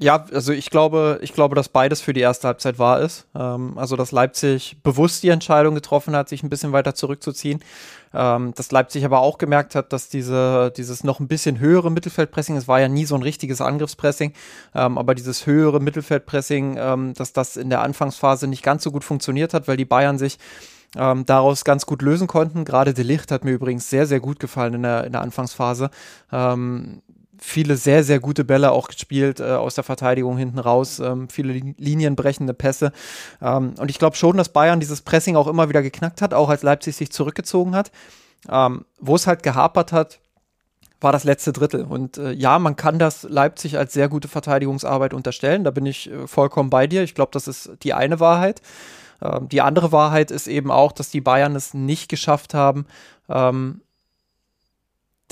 Ja, 0.02 0.24
also 0.32 0.52
ich 0.52 0.68
glaube, 0.68 1.20
ich 1.22 1.32
glaube, 1.32 1.54
dass 1.54 1.68
beides 1.68 2.00
für 2.00 2.12
die 2.12 2.22
erste 2.22 2.48
Halbzeit 2.48 2.80
wahr 2.80 3.00
ist. 3.00 3.24
Ähm, 3.36 3.78
also, 3.78 3.94
dass 3.94 4.10
Leipzig 4.10 4.78
bewusst 4.82 5.22
die 5.22 5.28
Entscheidung 5.28 5.76
getroffen 5.76 6.16
hat, 6.16 6.28
sich 6.28 6.42
ein 6.42 6.48
bisschen 6.48 6.72
weiter 6.72 6.96
zurückzuziehen. 6.96 7.60
Ähm, 8.12 8.52
dass 8.56 8.72
Leipzig 8.72 9.04
aber 9.04 9.20
auch 9.20 9.38
gemerkt 9.38 9.76
hat, 9.76 9.92
dass 9.92 10.08
diese, 10.08 10.72
dieses 10.76 11.04
noch 11.04 11.20
ein 11.20 11.28
bisschen 11.28 11.60
höhere 11.60 11.88
Mittelfeldpressing, 11.92 12.56
es 12.56 12.66
war 12.66 12.80
ja 12.80 12.88
nie 12.88 13.04
so 13.04 13.14
ein 13.14 13.22
richtiges 13.22 13.60
Angriffspressing, 13.60 14.32
ähm, 14.74 14.98
aber 14.98 15.14
dieses 15.14 15.46
höhere 15.46 15.78
Mittelfeldpressing, 15.80 16.76
ähm, 16.78 17.14
dass 17.14 17.32
das 17.32 17.56
in 17.56 17.70
der 17.70 17.80
Anfangsphase 17.80 18.48
nicht 18.48 18.64
ganz 18.64 18.82
so 18.82 18.90
gut 18.90 19.04
funktioniert 19.04 19.54
hat, 19.54 19.68
weil 19.68 19.76
die 19.76 19.84
Bayern 19.84 20.18
sich 20.18 20.38
ähm, 20.96 21.24
daraus 21.26 21.64
ganz 21.64 21.86
gut 21.86 22.02
lösen 22.02 22.26
konnten. 22.26 22.64
Gerade 22.64 22.92
De 22.92 23.04
Licht 23.04 23.30
hat 23.30 23.44
mir 23.44 23.52
übrigens 23.52 23.88
sehr, 23.88 24.06
sehr 24.06 24.20
gut 24.20 24.40
gefallen 24.40 24.74
in 24.74 24.82
der, 24.82 25.04
in 25.04 25.12
der 25.12 25.22
Anfangsphase. 25.22 25.90
Ähm, 26.32 27.02
viele 27.42 27.76
sehr, 27.76 28.04
sehr 28.04 28.20
gute 28.20 28.44
Bälle 28.44 28.72
auch 28.72 28.88
gespielt 28.88 29.40
äh, 29.40 29.44
aus 29.44 29.74
der 29.74 29.84
Verteidigung 29.84 30.36
hinten 30.38 30.58
raus, 30.58 31.00
ähm, 31.00 31.28
viele 31.28 31.52
linienbrechende 31.52 32.54
Pässe. 32.54 32.92
Ähm, 33.40 33.74
und 33.78 33.90
ich 33.90 33.98
glaube 33.98 34.16
schon, 34.16 34.36
dass 34.36 34.50
Bayern 34.50 34.80
dieses 34.80 35.02
Pressing 35.02 35.36
auch 35.36 35.48
immer 35.48 35.68
wieder 35.68 35.82
geknackt 35.82 36.22
hat, 36.22 36.34
auch 36.34 36.48
als 36.48 36.62
Leipzig 36.62 36.96
sich 36.96 37.10
zurückgezogen 37.10 37.74
hat. 37.74 37.90
Ähm, 38.48 38.84
Wo 38.98 39.14
es 39.14 39.26
halt 39.26 39.42
gehapert 39.42 39.92
hat, 39.92 40.20
war 41.00 41.12
das 41.12 41.24
letzte 41.24 41.52
Drittel. 41.52 41.84
Und 41.84 42.16
äh, 42.18 42.32
ja, 42.32 42.58
man 42.58 42.76
kann 42.76 42.98
das 42.98 43.24
Leipzig 43.24 43.76
als 43.76 43.92
sehr 43.92 44.08
gute 44.08 44.28
Verteidigungsarbeit 44.28 45.14
unterstellen. 45.14 45.64
Da 45.64 45.70
bin 45.70 45.86
ich 45.86 46.10
äh, 46.10 46.26
vollkommen 46.26 46.70
bei 46.70 46.86
dir. 46.86 47.02
Ich 47.02 47.14
glaube, 47.14 47.30
das 47.32 47.48
ist 47.48 47.72
die 47.82 47.92
eine 47.92 48.20
Wahrheit. 48.20 48.62
Ähm, 49.20 49.48
die 49.48 49.60
andere 49.60 49.92
Wahrheit 49.92 50.30
ist 50.30 50.46
eben 50.46 50.70
auch, 50.70 50.92
dass 50.92 51.10
die 51.10 51.20
Bayern 51.20 51.56
es 51.56 51.74
nicht 51.74 52.08
geschafft 52.08 52.54
haben, 52.54 52.86
ähm, 53.28 53.80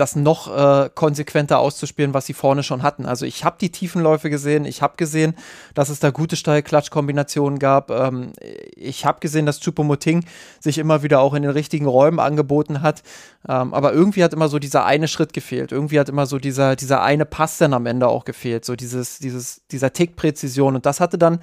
das 0.01 0.17
noch 0.17 0.49
äh, 0.57 0.91
konsequenter 0.95 1.59
auszuspielen, 1.59 2.15
was 2.15 2.27
sie 2.27 2.33
vorne 2.33 2.63
schon 2.63 2.83
hatten. 2.83 3.07
Also 3.07 3.27
ich 3.27 3.45
habe 3.45 3.57
die 3.61 3.71
Tiefenläufe 3.71 4.31
gesehen, 4.31 4.65
ich 4.65 4.83
habe 4.83 4.95
gesehen, 4.97 5.35
dass 5.75 5.91
es 5.91 6.01
da 6.01 6.11
gute 6.11 6.37
Steil-Klatsch-Kombinationen 6.37 7.59
gab. 7.59 7.91
Ähm, 7.91 8.33
ich 8.75 9.05
habe 9.05 9.21
gesehen, 9.21 9.47
dass 9.47 9.61
Chupomoting 9.61 10.25
sich 10.59 10.79
immer 10.79 11.03
wieder 11.03 11.21
auch 11.21 11.35
in 11.35 11.43
den 11.43 11.53
richtigen 11.53 11.87
Räumen 11.87 12.19
angeboten 12.19 12.83
hat. 12.83 13.03
Ähm, 13.49 13.75
aber 13.75 13.93
irgendwie 13.93 14.25
hat 14.25 14.33
immer 14.33 14.49
so 14.49 14.59
dieser 14.59 14.85
eine 14.87 15.09
Schritt 15.09 15.33
gefehlt. 15.33 15.73
Irgendwie 15.73 16.01
hat 16.01 16.09
immer 16.09 16.27
so 16.27 16.39
dieser, 16.39 16.77
dieser 16.77 17.03
eine 17.03 17.27
Pass 17.27 17.59
dann 17.59 17.75
am 17.75 17.87
Ende 17.87 18.09
auch 18.09 18.25
gefehlt. 18.25 18.65
So 18.65 18.77
dieses, 18.77 19.19
dieses, 19.19 19.67
dieser 19.71 19.93
Tick-Präzision. 19.93 20.77
Und 20.77 20.87
das 20.87 21.01
hatte 21.01 21.19
dann 21.19 21.41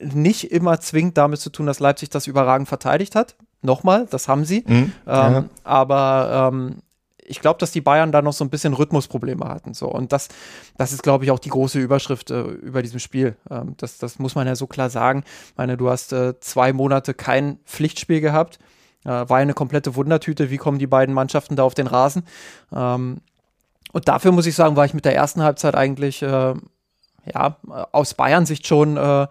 nicht 0.00 0.50
immer 0.50 0.80
zwingend 0.80 1.16
damit 1.16 1.40
zu 1.40 1.50
tun, 1.50 1.66
dass 1.66 1.80
Leipzig 1.80 2.10
das 2.10 2.26
überragend 2.26 2.68
verteidigt 2.68 3.14
hat. 3.14 3.36
Nochmal, 3.62 4.06
das 4.10 4.26
haben 4.26 4.44
sie. 4.44 4.64
Mhm, 4.66 4.74
ähm, 4.74 4.92
ja. 5.06 5.44
Aber 5.62 6.50
ähm, 6.52 6.82
ich 7.24 7.40
glaube, 7.40 7.58
dass 7.58 7.72
die 7.72 7.80
Bayern 7.80 8.12
da 8.12 8.22
noch 8.22 8.32
so 8.32 8.44
ein 8.44 8.50
bisschen 8.50 8.74
Rhythmusprobleme 8.74 9.46
hatten. 9.46 9.74
So. 9.74 9.88
Und 9.88 10.12
das, 10.12 10.28
das 10.76 10.92
ist, 10.92 11.02
glaube 11.02 11.24
ich, 11.24 11.30
auch 11.30 11.38
die 11.38 11.50
große 11.50 11.78
Überschrift 11.78 12.30
äh, 12.30 12.42
über 12.42 12.82
diesem 12.82 12.98
Spiel. 12.98 13.36
Ähm, 13.50 13.74
das, 13.76 13.98
das 13.98 14.18
muss 14.18 14.34
man 14.34 14.46
ja 14.46 14.56
so 14.56 14.66
klar 14.66 14.90
sagen. 14.90 15.24
Ich 15.50 15.56
meine, 15.56 15.76
du 15.76 15.88
hast 15.90 16.12
äh, 16.12 16.38
zwei 16.40 16.72
Monate 16.72 17.14
kein 17.14 17.58
Pflichtspiel 17.64 18.20
gehabt. 18.20 18.58
Äh, 19.04 19.08
war 19.08 19.38
eine 19.38 19.54
komplette 19.54 19.94
Wundertüte. 19.94 20.50
Wie 20.50 20.58
kommen 20.58 20.78
die 20.78 20.86
beiden 20.86 21.14
Mannschaften 21.14 21.56
da 21.56 21.62
auf 21.62 21.74
den 21.74 21.86
Rasen? 21.86 22.24
Ähm, 22.72 23.18
und 23.92 24.08
dafür 24.08 24.32
muss 24.32 24.46
ich 24.46 24.54
sagen, 24.54 24.76
war 24.76 24.84
ich 24.84 24.94
mit 24.94 25.04
der 25.04 25.14
ersten 25.14 25.42
Halbzeit 25.42 25.74
eigentlich, 25.74 26.22
äh, 26.22 26.54
ja, 27.32 27.56
aus 27.92 28.14
Bayern-Sicht 28.14 28.66
schon 28.66 28.96
äh, 28.96 29.28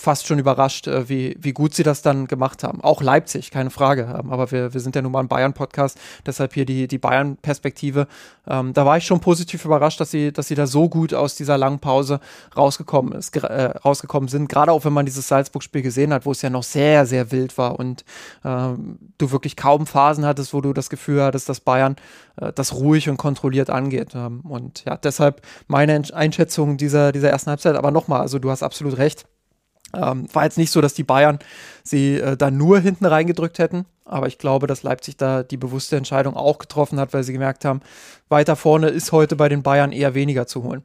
fast 0.00 0.26
schon 0.26 0.38
überrascht, 0.38 0.86
äh, 0.86 1.08
wie, 1.08 1.36
wie 1.38 1.52
gut 1.52 1.74
sie 1.74 1.82
das 1.82 2.00
dann 2.00 2.26
gemacht 2.26 2.64
haben. 2.64 2.80
Auch 2.80 3.02
Leipzig, 3.02 3.50
keine 3.50 3.70
Frage. 3.70 4.02
Ähm, 4.18 4.32
aber 4.32 4.50
wir, 4.50 4.72
wir 4.72 4.80
sind 4.80 4.96
ja 4.96 5.02
nun 5.02 5.12
mal 5.12 5.20
ein 5.20 5.28
Bayern-Podcast, 5.28 5.98
deshalb 6.24 6.54
hier 6.54 6.64
die, 6.64 6.88
die 6.88 6.98
Bayern-Perspektive. 6.98 8.06
Ähm, 8.46 8.72
da 8.72 8.86
war 8.86 8.96
ich 8.96 9.04
schon 9.04 9.20
positiv 9.20 9.64
überrascht, 9.64 10.00
dass 10.00 10.10
sie, 10.10 10.32
dass 10.32 10.48
sie 10.48 10.54
da 10.54 10.66
so 10.66 10.88
gut 10.88 11.12
aus 11.12 11.34
dieser 11.34 11.58
langen 11.58 11.80
Pause 11.80 12.20
rausgekommen, 12.56 13.12
ist, 13.12 13.36
äh, 13.36 13.64
rausgekommen 13.84 14.28
sind. 14.28 14.48
Gerade 14.48 14.72
auch 14.72 14.84
wenn 14.86 14.94
man 14.94 15.04
dieses 15.04 15.28
Salzburg-Spiel 15.28 15.82
gesehen 15.82 16.14
hat, 16.14 16.24
wo 16.24 16.32
es 16.32 16.40
ja 16.40 16.48
noch 16.48 16.62
sehr, 16.62 17.04
sehr 17.04 17.30
wild 17.30 17.58
war 17.58 17.78
und 17.78 18.04
ähm, 18.44 18.98
du 19.18 19.30
wirklich 19.30 19.56
kaum 19.56 19.86
Phasen 19.86 20.24
hattest, 20.24 20.54
wo 20.54 20.62
du 20.62 20.72
das 20.72 20.88
Gefühl 20.88 21.22
hattest, 21.22 21.48
dass 21.50 21.60
Bayern 21.60 21.96
äh, 22.36 22.52
das 22.54 22.74
ruhig 22.74 23.10
und 23.10 23.18
kontrolliert 23.18 23.68
angeht. 23.68 24.14
Ähm, 24.14 24.40
und 24.40 24.84
ja, 24.86 24.96
deshalb 24.96 25.42
meine 25.68 26.02
Einschätzung 26.14 26.78
dieser, 26.78 27.12
dieser 27.12 27.28
ersten 27.28 27.50
Halbzeit. 27.50 27.76
Aber 27.76 27.90
nochmal, 27.90 28.22
also 28.22 28.38
du 28.38 28.50
hast 28.50 28.62
absolut 28.62 28.96
recht 28.96 29.26
ähm, 29.94 30.26
war 30.32 30.44
jetzt 30.44 30.58
nicht 30.58 30.70
so, 30.70 30.80
dass 30.80 30.94
die 30.94 31.04
Bayern 31.04 31.38
sie 31.82 32.18
äh, 32.18 32.36
da 32.36 32.50
nur 32.50 32.80
hinten 32.80 33.06
reingedrückt 33.06 33.58
hätten, 33.58 33.86
aber 34.04 34.26
ich 34.26 34.38
glaube, 34.38 34.66
dass 34.66 34.82
Leipzig 34.82 35.16
da 35.16 35.42
die 35.42 35.56
bewusste 35.56 35.96
Entscheidung 35.96 36.36
auch 36.36 36.58
getroffen 36.58 37.00
hat, 37.00 37.12
weil 37.12 37.22
sie 37.22 37.32
gemerkt 37.32 37.64
haben, 37.64 37.80
weiter 38.28 38.56
vorne 38.56 38.88
ist 38.88 39.12
heute 39.12 39.36
bei 39.36 39.48
den 39.48 39.62
Bayern 39.62 39.92
eher 39.92 40.14
weniger 40.14 40.46
zu 40.46 40.62
holen. 40.62 40.84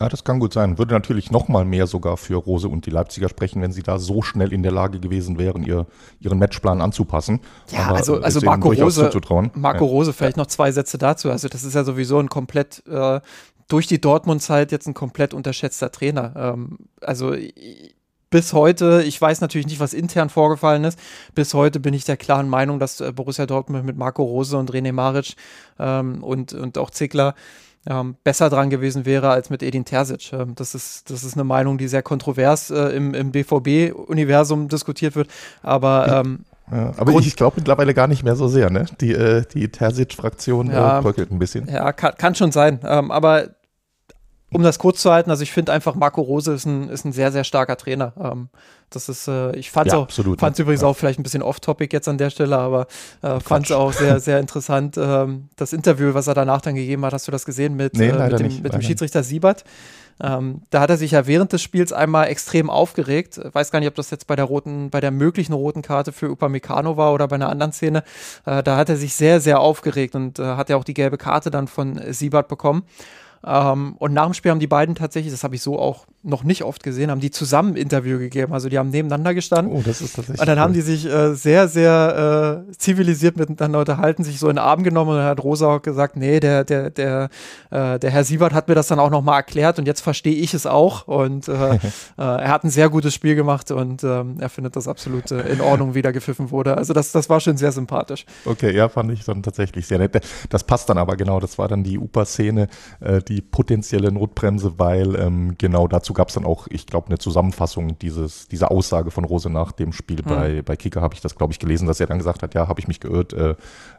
Ja, 0.00 0.08
das 0.08 0.24
kann 0.24 0.40
gut 0.40 0.52
sein. 0.52 0.76
Würde 0.76 0.92
natürlich 0.92 1.30
noch 1.30 1.46
mal 1.46 1.64
mehr 1.64 1.86
sogar 1.86 2.16
für 2.16 2.34
Rose 2.34 2.68
und 2.68 2.84
die 2.86 2.90
Leipziger 2.90 3.28
sprechen, 3.28 3.62
wenn 3.62 3.70
sie 3.70 3.82
da 3.82 3.98
so 3.98 4.22
schnell 4.22 4.52
in 4.52 4.64
der 4.64 4.72
Lage 4.72 4.98
gewesen 4.98 5.38
wären, 5.38 5.62
ihr, 5.62 5.86
ihren 6.18 6.38
Matchplan 6.38 6.80
anzupassen. 6.80 7.40
Ja, 7.70 7.86
Aber 7.86 7.98
also, 7.98 8.20
also 8.20 8.40
Marco 8.40 8.72
Rose, 8.72 9.10
Marco 9.54 9.84
Rose, 9.84 10.12
vielleicht 10.12 10.36
ja. 10.36 10.42
noch 10.42 10.48
zwei 10.48 10.72
Sätze 10.72 10.98
dazu. 10.98 11.30
Also 11.30 11.48
das 11.48 11.62
ist 11.62 11.74
ja 11.74 11.84
sowieso 11.84 12.18
ein 12.18 12.28
komplett 12.28 12.82
äh, 12.88 13.20
durch 13.68 13.86
die 13.86 14.00
Dortmund-Zeit 14.00 14.72
jetzt 14.72 14.86
ein 14.88 14.94
komplett 14.94 15.32
unterschätzter 15.32 15.90
Trainer. 15.92 16.32
Ähm, 16.36 16.78
also 17.00 17.34
bis 18.34 18.52
heute, 18.52 19.04
ich 19.06 19.20
weiß 19.20 19.40
natürlich 19.42 19.68
nicht, 19.68 19.78
was 19.78 19.94
intern 19.94 20.28
vorgefallen 20.28 20.82
ist, 20.82 20.98
bis 21.36 21.54
heute 21.54 21.78
bin 21.78 21.94
ich 21.94 22.04
der 22.04 22.16
klaren 22.16 22.48
Meinung, 22.48 22.80
dass 22.80 23.00
äh, 23.00 23.12
Borussia 23.12 23.46
Dortmund 23.46 23.84
mit 23.84 23.96
Marco 23.96 24.24
Rose 24.24 24.58
und 24.58 24.72
René 24.72 24.92
Maric 24.92 25.36
ähm, 25.78 26.20
und, 26.24 26.52
und 26.52 26.76
auch 26.76 26.90
Zickler 26.90 27.36
ähm, 27.86 28.16
besser 28.24 28.50
dran 28.50 28.70
gewesen 28.70 29.06
wäre 29.06 29.30
als 29.30 29.50
mit 29.50 29.62
Edin 29.62 29.84
Terzic. 29.84 30.32
Ähm, 30.32 30.56
das, 30.56 30.74
ist, 30.74 31.12
das 31.12 31.22
ist 31.22 31.34
eine 31.34 31.44
Meinung, 31.44 31.78
die 31.78 31.86
sehr 31.86 32.02
kontrovers 32.02 32.72
äh, 32.72 32.96
im, 32.96 33.14
im 33.14 33.30
BVB-Universum 33.30 34.66
diskutiert 34.66 35.14
wird, 35.14 35.28
aber 35.62 36.24
ähm, 36.24 36.40
ja, 36.72 36.92
aber 36.96 37.12
Grund 37.12 37.26
ich 37.26 37.36
glaube 37.36 37.58
mittlerweile 37.58 37.94
gar 37.94 38.08
nicht 38.08 38.24
mehr 38.24 38.34
so 38.34 38.48
sehr, 38.48 38.68
ne? 38.68 38.86
Die, 39.00 39.12
äh, 39.12 39.44
die 39.54 39.68
Terzic-Fraktion 39.68 40.72
ja, 40.72 40.98
äh, 40.98 41.02
bröckelt 41.02 41.30
ein 41.30 41.38
bisschen. 41.38 41.68
Ja, 41.68 41.92
kann, 41.92 42.14
kann 42.18 42.34
schon 42.34 42.50
sein. 42.50 42.80
Ähm, 42.82 43.12
aber 43.12 43.50
um 44.54 44.62
das 44.62 44.78
kurz 44.78 45.02
zu 45.02 45.12
halten, 45.12 45.30
also 45.30 45.42
ich 45.42 45.52
finde 45.52 45.72
einfach 45.72 45.96
Marco 45.96 46.22
Rose 46.22 46.52
ist 46.52 46.64
ein, 46.64 46.88
ist 46.88 47.04
ein 47.04 47.12
sehr, 47.12 47.32
sehr 47.32 47.42
starker 47.42 47.76
Trainer. 47.76 48.12
Ähm, 48.18 48.48
das 48.88 49.08
ist, 49.08 49.26
äh, 49.26 49.54
ich 49.56 49.70
fand 49.72 49.88
es 49.88 49.92
ja, 49.92 49.98
auch, 49.98 50.38
fand's 50.38 50.58
übrigens 50.60 50.82
ja. 50.82 50.86
auch 50.86 50.96
vielleicht 50.96 51.18
ein 51.18 51.24
bisschen 51.24 51.42
off-topic 51.42 51.92
jetzt 51.92 52.06
an 52.08 52.18
der 52.18 52.30
Stelle, 52.30 52.56
aber 52.56 52.86
äh, 53.22 53.40
fand 53.40 53.66
es 53.66 53.72
auch 53.72 53.92
sehr, 53.92 54.20
sehr 54.20 54.38
interessant. 54.38 54.96
Ähm, 54.96 55.48
das 55.56 55.72
Interview, 55.72 56.14
was 56.14 56.28
er 56.28 56.34
danach 56.34 56.60
dann 56.60 56.76
gegeben 56.76 57.04
hat, 57.04 57.12
hast 57.12 57.26
du 57.26 57.32
das 57.32 57.44
gesehen 57.44 57.74
mit, 57.74 57.94
nee, 57.94 58.08
äh, 58.08 58.28
mit, 58.30 58.38
dem, 58.38 58.62
mit 58.62 58.72
dem 58.72 58.82
Schiedsrichter 58.82 59.24
Siebert? 59.24 59.64
Ähm, 60.22 60.62
da 60.70 60.80
hat 60.80 60.90
er 60.90 60.96
sich 60.96 61.10
ja 61.10 61.26
während 61.26 61.52
des 61.52 61.60
Spiels 61.60 61.92
einmal 61.92 62.28
extrem 62.28 62.70
aufgeregt. 62.70 63.40
Weiß 63.52 63.72
gar 63.72 63.80
nicht, 63.80 63.88
ob 63.88 63.96
das 63.96 64.10
jetzt 64.10 64.28
bei 64.28 64.36
der 64.36 64.44
roten, 64.44 64.90
bei 64.90 65.00
der 65.00 65.10
möglichen 65.10 65.52
roten 65.52 65.82
Karte 65.82 66.12
für 66.12 66.30
Upamecano 66.30 66.96
war 66.96 67.12
oder 67.12 67.26
bei 67.26 67.34
einer 67.34 67.48
anderen 67.48 67.72
Szene. 67.72 68.04
Äh, 68.46 68.62
da 68.62 68.76
hat 68.76 68.88
er 68.88 68.96
sich 68.96 69.14
sehr, 69.14 69.40
sehr 69.40 69.58
aufgeregt 69.58 70.14
und 70.14 70.38
äh, 70.38 70.42
hat 70.42 70.70
ja 70.70 70.76
auch 70.76 70.84
die 70.84 70.94
gelbe 70.94 71.18
Karte 71.18 71.50
dann 71.50 71.66
von 71.66 72.00
Siebert 72.12 72.46
bekommen. 72.46 72.84
Ähm, 73.46 73.96
und 73.98 74.12
nach 74.12 74.24
dem 74.24 74.34
Spiel 74.34 74.50
haben 74.50 74.60
die 74.60 74.66
beiden 74.66 74.94
tatsächlich, 74.94 75.32
das 75.32 75.44
habe 75.44 75.54
ich 75.54 75.62
so 75.62 75.78
auch 75.78 76.06
noch 76.24 76.42
nicht 76.42 76.64
oft 76.64 76.82
gesehen, 76.82 77.10
haben 77.10 77.20
die 77.20 77.30
zusammen 77.30 77.76
Interview 77.76 78.18
gegeben. 78.18 78.54
Also 78.54 78.70
die 78.70 78.78
haben 78.78 78.88
nebeneinander 78.88 79.34
gestanden. 79.34 79.74
Oh, 79.74 79.82
das 79.84 80.00
ist 80.00 80.16
tatsächlich. 80.16 80.40
Und 80.40 80.46
dann 80.46 80.56
cool. 80.56 80.62
haben 80.62 80.72
die 80.72 80.80
sich 80.80 81.04
äh, 81.04 81.34
sehr, 81.34 81.68
sehr 81.68 82.64
äh, 82.66 82.72
zivilisiert 82.72 83.36
miteinander 83.36 83.80
unterhalten, 83.80 84.24
sich 84.24 84.38
so 84.38 84.48
in 84.48 84.56
den 84.56 84.64
Arm 84.64 84.82
genommen 84.82 85.10
und 85.10 85.16
dann 85.18 85.26
hat 85.26 85.44
Rosa 85.44 85.66
auch 85.68 85.82
gesagt, 85.82 86.16
nee, 86.16 86.40
der, 86.40 86.64
der, 86.64 86.88
der, 86.90 87.28
äh, 87.70 87.98
der 87.98 88.10
Herr 88.10 88.24
Siebert 88.24 88.54
hat 88.54 88.68
mir 88.68 88.74
das 88.74 88.88
dann 88.88 88.98
auch 88.98 89.10
nochmal 89.10 89.36
erklärt 89.36 89.78
und 89.78 89.86
jetzt 89.86 90.00
verstehe 90.00 90.34
ich 90.34 90.54
es 90.54 90.66
auch. 90.66 91.06
Und 91.06 91.48
äh, 91.48 91.74
äh, 91.74 91.78
er 92.16 92.48
hat 92.48 92.64
ein 92.64 92.70
sehr 92.70 92.88
gutes 92.88 93.12
Spiel 93.12 93.34
gemacht 93.34 93.70
und 93.70 94.02
ähm, 94.02 94.36
er 94.40 94.48
findet 94.48 94.76
das 94.76 94.88
absolut 94.88 95.30
äh, 95.30 95.42
in 95.52 95.60
Ordnung, 95.60 95.94
wie 95.94 96.00
da 96.00 96.10
gepfiffen 96.10 96.50
wurde. 96.50 96.78
Also 96.78 96.94
das, 96.94 97.12
das 97.12 97.28
war 97.28 97.40
schon 97.40 97.58
sehr 97.58 97.72
sympathisch. 97.72 98.24
Okay, 98.46 98.74
ja, 98.74 98.88
fand 98.88 99.12
ich 99.12 99.24
dann 99.24 99.42
tatsächlich 99.42 99.86
sehr 99.86 99.98
nett. 99.98 100.18
Das 100.48 100.64
passt 100.64 100.88
dann 100.88 100.96
aber 100.96 101.16
genau, 101.16 101.38
das 101.38 101.58
war 101.58 101.68
dann 101.68 101.84
die 101.84 101.98
UPA-Szene, 101.98 102.68
die 103.28 103.40
potenzielle 103.40 104.12
Notbremse, 104.12 104.78
weil 104.78 105.16
ähm, 105.16 105.54
genau 105.58 105.88
dazu 105.88 106.13
gab 106.14 106.28
es 106.28 106.34
dann 106.34 106.44
auch, 106.44 106.66
ich 106.70 106.86
glaube, 106.86 107.08
eine 107.08 107.18
Zusammenfassung 107.18 107.98
dieses, 107.98 108.48
dieser 108.48 108.70
Aussage 108.70 109.10
von 109.10 109.24
Rose 109.24 109.50
nach 109.50 109.72
dem 109.72 109.92
Spiel 109.92 110.22
mhm. 110.24 110.28
bei, 110.28 110.62
bei 110.62 110.76
Kicker, 110.76 111.00
habe 111.00 111.14
ich 111.14 111.20
das, 111.20 111.34
glaube 111.34 111.52
ich, 111.52 111.58
gelesen, 111.58 111.86
dass 111.86 112.00
er 112.00 112.06
dann 112.06 112.18
gesagt 112.18 112.42
hat, 112.42 112.54
ja, 112.54 112.68
habe 112.68 112.80
ich 112.80 112.88
mich 112.88 113.00
geirrt, 113.00 113.32
äh, 113.32 113.54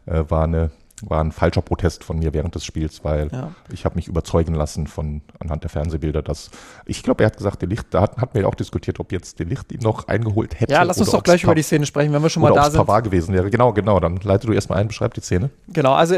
äh, 0.05 0.29
war 0.29 0.43
eine 0.43 0.71
war 1.01 1.21
ein 1.21 1.31
falscher 1.31 1.61
Protest 1.61 2.03
von 2.03 2.19
mir 2.19 2.33
während 2.33 2.55
des 2.55 2.63
Spiels, 2.63 3.03
weil 3.03 3.29
ja. 3.31 3.51
ich 3.71 3.85
habe 3.85 3.95
mich 3.95 4.07
überzeugen 4.07 4.53
lassen 4.53 4.87
von 4.87 5.21
anhand 5.39 5.63
der 5.63 5.69
Fernsehbilder, 5.69 6.21
dass 6.21 6.51
ich 6.85 7.03
glaube, 7.03 7.23
er 7.23 7.27
hat 7.27 7.37
gesagt, 7.37 7.61
der 7.61 7.69
Licht, 7.69 7.87
da 7.91 8.01
hat, 8.01 8.17
hat 8.17 8.33
mir 8.33 8.47
auch 8.47 8.55
diskutiert, 8.55 8.99
ob 8.99 9.11
jetzt 9.11 9.39
der 9.39 9.45
Licht 9.45 9.71
ihn 9.71 9.81
noch 9.81 10.07
eingeholt 10.07 10.59
hätte. 10.59 10.71
Ja, 10.71 10.83
lass 10.83 10.97
uns 10.99 11.11
doch 11.11 11.23
gleich 11.23 11.43
über 11.43 11.55
die 11.55 11.63
Szene 11.63 11.85
sprechen, 11.85 12.13
wenn 12.13 12.21
wir 12.21 12.29
schon 12.29 12.41
mal 12.41 12.53
da 12.53 12.69
sind. 12.69 12.79
Pavard 12.79 13.03
gewesen 13.03 13.33
wäre. 13.33 13.49
Genau, 13.49 13.73
genau. 13.73 13.99
Dann 13.99 14.17
leite 14.17 14.47
du 14.47 14.53
erstmal 14.53 14.79
ein, 14.79 14.87
beschreib 14.87 15.13
die 15.13 15.21
Szene. 15.21 15.49
Genau, 15.67 15.93
also 15.93 16.15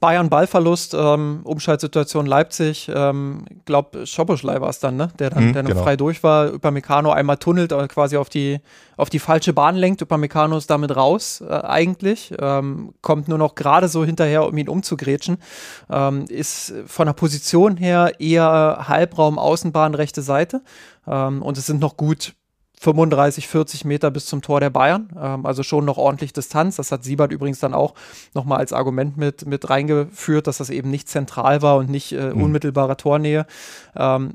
Bayern 0.00 0.28
Ballverlust, 0.28 0.94
ähm, 0.94 1.40
Umschaltsituation 1.44 2.26
Leipzig, 2.26 2.90
ähm, 2.94 3.44
glaube 3.64 4.06
Schoboschlei 4.06 4.60
war 4.60 4.68
es 4.68 4.78
dann, 4.78 4.96
ne? 4.96 5.08
Der 5.18 5.30
dann, 5.30 5.48
Mhm, 5.48 5.52
der 5.52 5.62
dann 5.62 5.72
genau. 5.72 5.82
frei 5.82 5.96
durch 5.96 6.22
war, 6.22 6.52
Upamecano 6.52 7.10
einmal 7.10 7.36
tunnelt, 7.38 7.72
äh, 7.72 7.88
quasi 7.88 8.16
auf 8.16 8.28
die, 8.28 8.60
auf 8.96 9.10
die 9.10 9.18
falsche 9.18 9.52
Bahn 9.52 9.76
lenkt. 9.76 10.02
Upamecano 10.02 10.56
ist 10.56 10.70
damit 10.70 10.94
raus, 10.94 11.42
äh, 11.46 11.52
eigentlich. 11.52 12.34
Ähm, 12.38 12.94
kommt 13.00 13.28
nur 13.28 13.38
noch 13.38 13.54
gerade 13.54 13.88
so 13.88 14.04
hinterher, 14.04 14.46
um 14.46 14.56
ihn 14.56 14.68
umzugrätschen. 14.68 15.38
Ähm, 15.90 16.24
ist 16.28 16.72
von 16.86 17.06
der 17.06 17.14
Position 17.14 17.76
her 17.76 18.12
eher 18.18 18.84
Halbraum, 18.88 19.38
Außenbahn, 19.38 19.94
rechte 19.94 20.22
Seite. 20.22 20.62
Ähm, 21.06 21.42
und 21.42 21.58
es 21.58 21.66
sind 21.66 21.80
noch 21.80 21.96
gut 21.96 22.34
35, 22.84 23.48
40 23.48 23.84
Meter 23.86 24.10
bis 24.10 24.26
zum 24.26 24.42
Tor 24.42 24.60
der 24.60 24.70
Bayern. 24.70 25.08
Ähm, 25.20 25.46
also 25.46 25.62
schon 25.62 25.84
noch 25.84 25.96
ordentlich 25.96 26.32
Distanz. 26.32 26.76
Das 26.76 26.92
hat 26.92 27.02
Siebert 27.02 27.32
übrigens 27.32 27.58
dann 27.58 27.74
auch 27.74 27.94
nochmal 28.34 28.58
als 28.58 28.72
Argument 28.72 29.16
mit, 29.16 29.46
mit 29.46 29.70
reingeführt, 29.70 30.46
dass 30.46 30.58
das 30.58 30.70
eben 30.70 30.90
nicht 30.90 31.08
zentral 31.08 31.62
war 31.62 31.76
und 31.76 31.88
nicht 31.90 32.12
äh, 32.12 32.32
Mhm. 32.34 32.42
unmittelbare 32.42 32.96
Tornähe. 32.96 33.46
Ähm, 33.96 34.34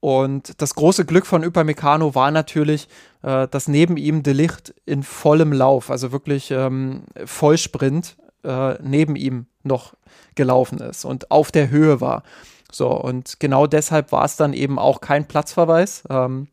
und 0.00 0.60
das 0.60 0.74
große 0.74 1.06
Glück 1.06 1.24
von 1.24 1.44
Upamecano 1.44 2.14
war 2.14 2.30
natürlich, 2.30 2.88
äh, 3.22 3.48
dass 3.48 3.68
neben 3.68 3.96
ihm 3.96 4.22
De 4.22 4.34
Licht 4.34 4.74
in 4.84 5.02
vollem 5.02 5.52
Lauf, 5.52 5.90
also 5.90 6.12
wirklich 6.12 6.50
ähm, 6.50 7.04
Vollsprint, 7.24 8.16
äh, 8.42 8.74
neben 8.82 9.16
ihm 9.16 9.46
noch 9.62 9.94
gelaufen 10.34 10.78
ist 10.80 11.04
und 11.06 11.30
auf 11.30 11.52
der 11.52 11.70
Höhe 11.70 12.00
war. 12.02 12.22
So, 12.70 12.88
und 12.90 13.40
genau 13.40 13.66
deshalb 13.66 14.10
war 14.12 14.24
es 14.24 14.36
dann 14.36 14.52
eben 14.52 14.78
auch 14.78 15.00
kein 15.00 15.26
Platzverweis. 15.26 16.02
Ähm, 16.10 16.48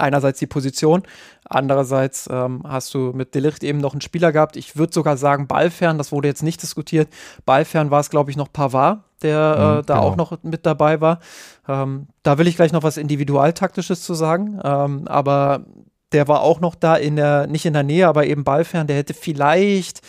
einerseits 0.00 0.38
die 0.38 0.46
Position, 0.46 1.02
andererseits 1.44 2.28
ähm, 2.30 2.62
hast 2.66 2.92
du 2.94 3.12
mit 3.14 3.34
Delicht 3.34 3.62
eben 3.62 3.78
noch 3.78 3.92
einen 3.92 4.00
Spieler 4.00 4.32
gehabt. 4.32 4.56
Ich 4.56 4.76
würde 4.76 4.92
sogar 4.92 5.16
sagen, 5.16 5.46
Ballfern, 5.46 5.98
das 5.98 6.12
wurde 6.12 6.28
jetzt 6.28 6.42
nicht 6.42 6.62
diskutiert. 6.62 7.08
Ballfern 7.46 7.90
war 7.90 8.00
es, 8.00 8.10
glaube 8.10 8.30
ich, 8.30 8.36
noch 8.36 8.52
Pavard, 8.52 9.00
der 9.22 9.56
Mhm, 9.56 9.80
äh, 9.80 9.82
da 9.82 9.94
genau. 9.94 10.00
auch 10.00 10.16
noch 10.16 10.42
mit 10.42 10.66
dabei 10.66 11.00
war. 11.00 11.20
Ähm, 11.68 12.08
da 12.22 12.38
will 12.38 12.46
ich 12.48 12.56
gleich 12.56 12.72
noch 12.72 12.82
was 12.82 12.96
Individualtaktisches 12.96 14.02
zu 14.02 14.14
sagen, 14.14 14.60
ähm, 14.64 15.06
aber 15.06 15.64
der 16.12 16.26
war 16.28 16.42
auch 16.42 16.60
noch 16.60 16.74
da 16.74 16.96
in 16.96 17.16
der, 17.16 17.46
nicht 17.46 17.66
in 17.66 17.72
der 17.72 17.82
Nähe, 17.82 18.08
aber 18.08 18.26
eben 18.26 18.44
Ballfern. 18.44 18.86
Der 18.86 18.96
hätte 18.96 19.14
vielleicht, 19.14 20.00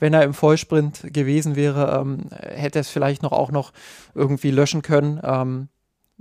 wenn 0.00 0.12
er 0.12 0.22
im 0.22 0.34
Vollsprint 0.34 1.12
gewesen 1.12 1.54
wäre, 1.54 2.00
ähm, 2.00 2.28
hätte 2.40 2.80
es 2.80 2.88
vielleicht 2.88 3.22
noch 3.22 3.32
auch 3.32 3.52
noch 3.52 3.72
irgendwie 4.14 4.50
löschen 4.50 4.82
können. 4.82 5.20
Ähm, 5.22 5.68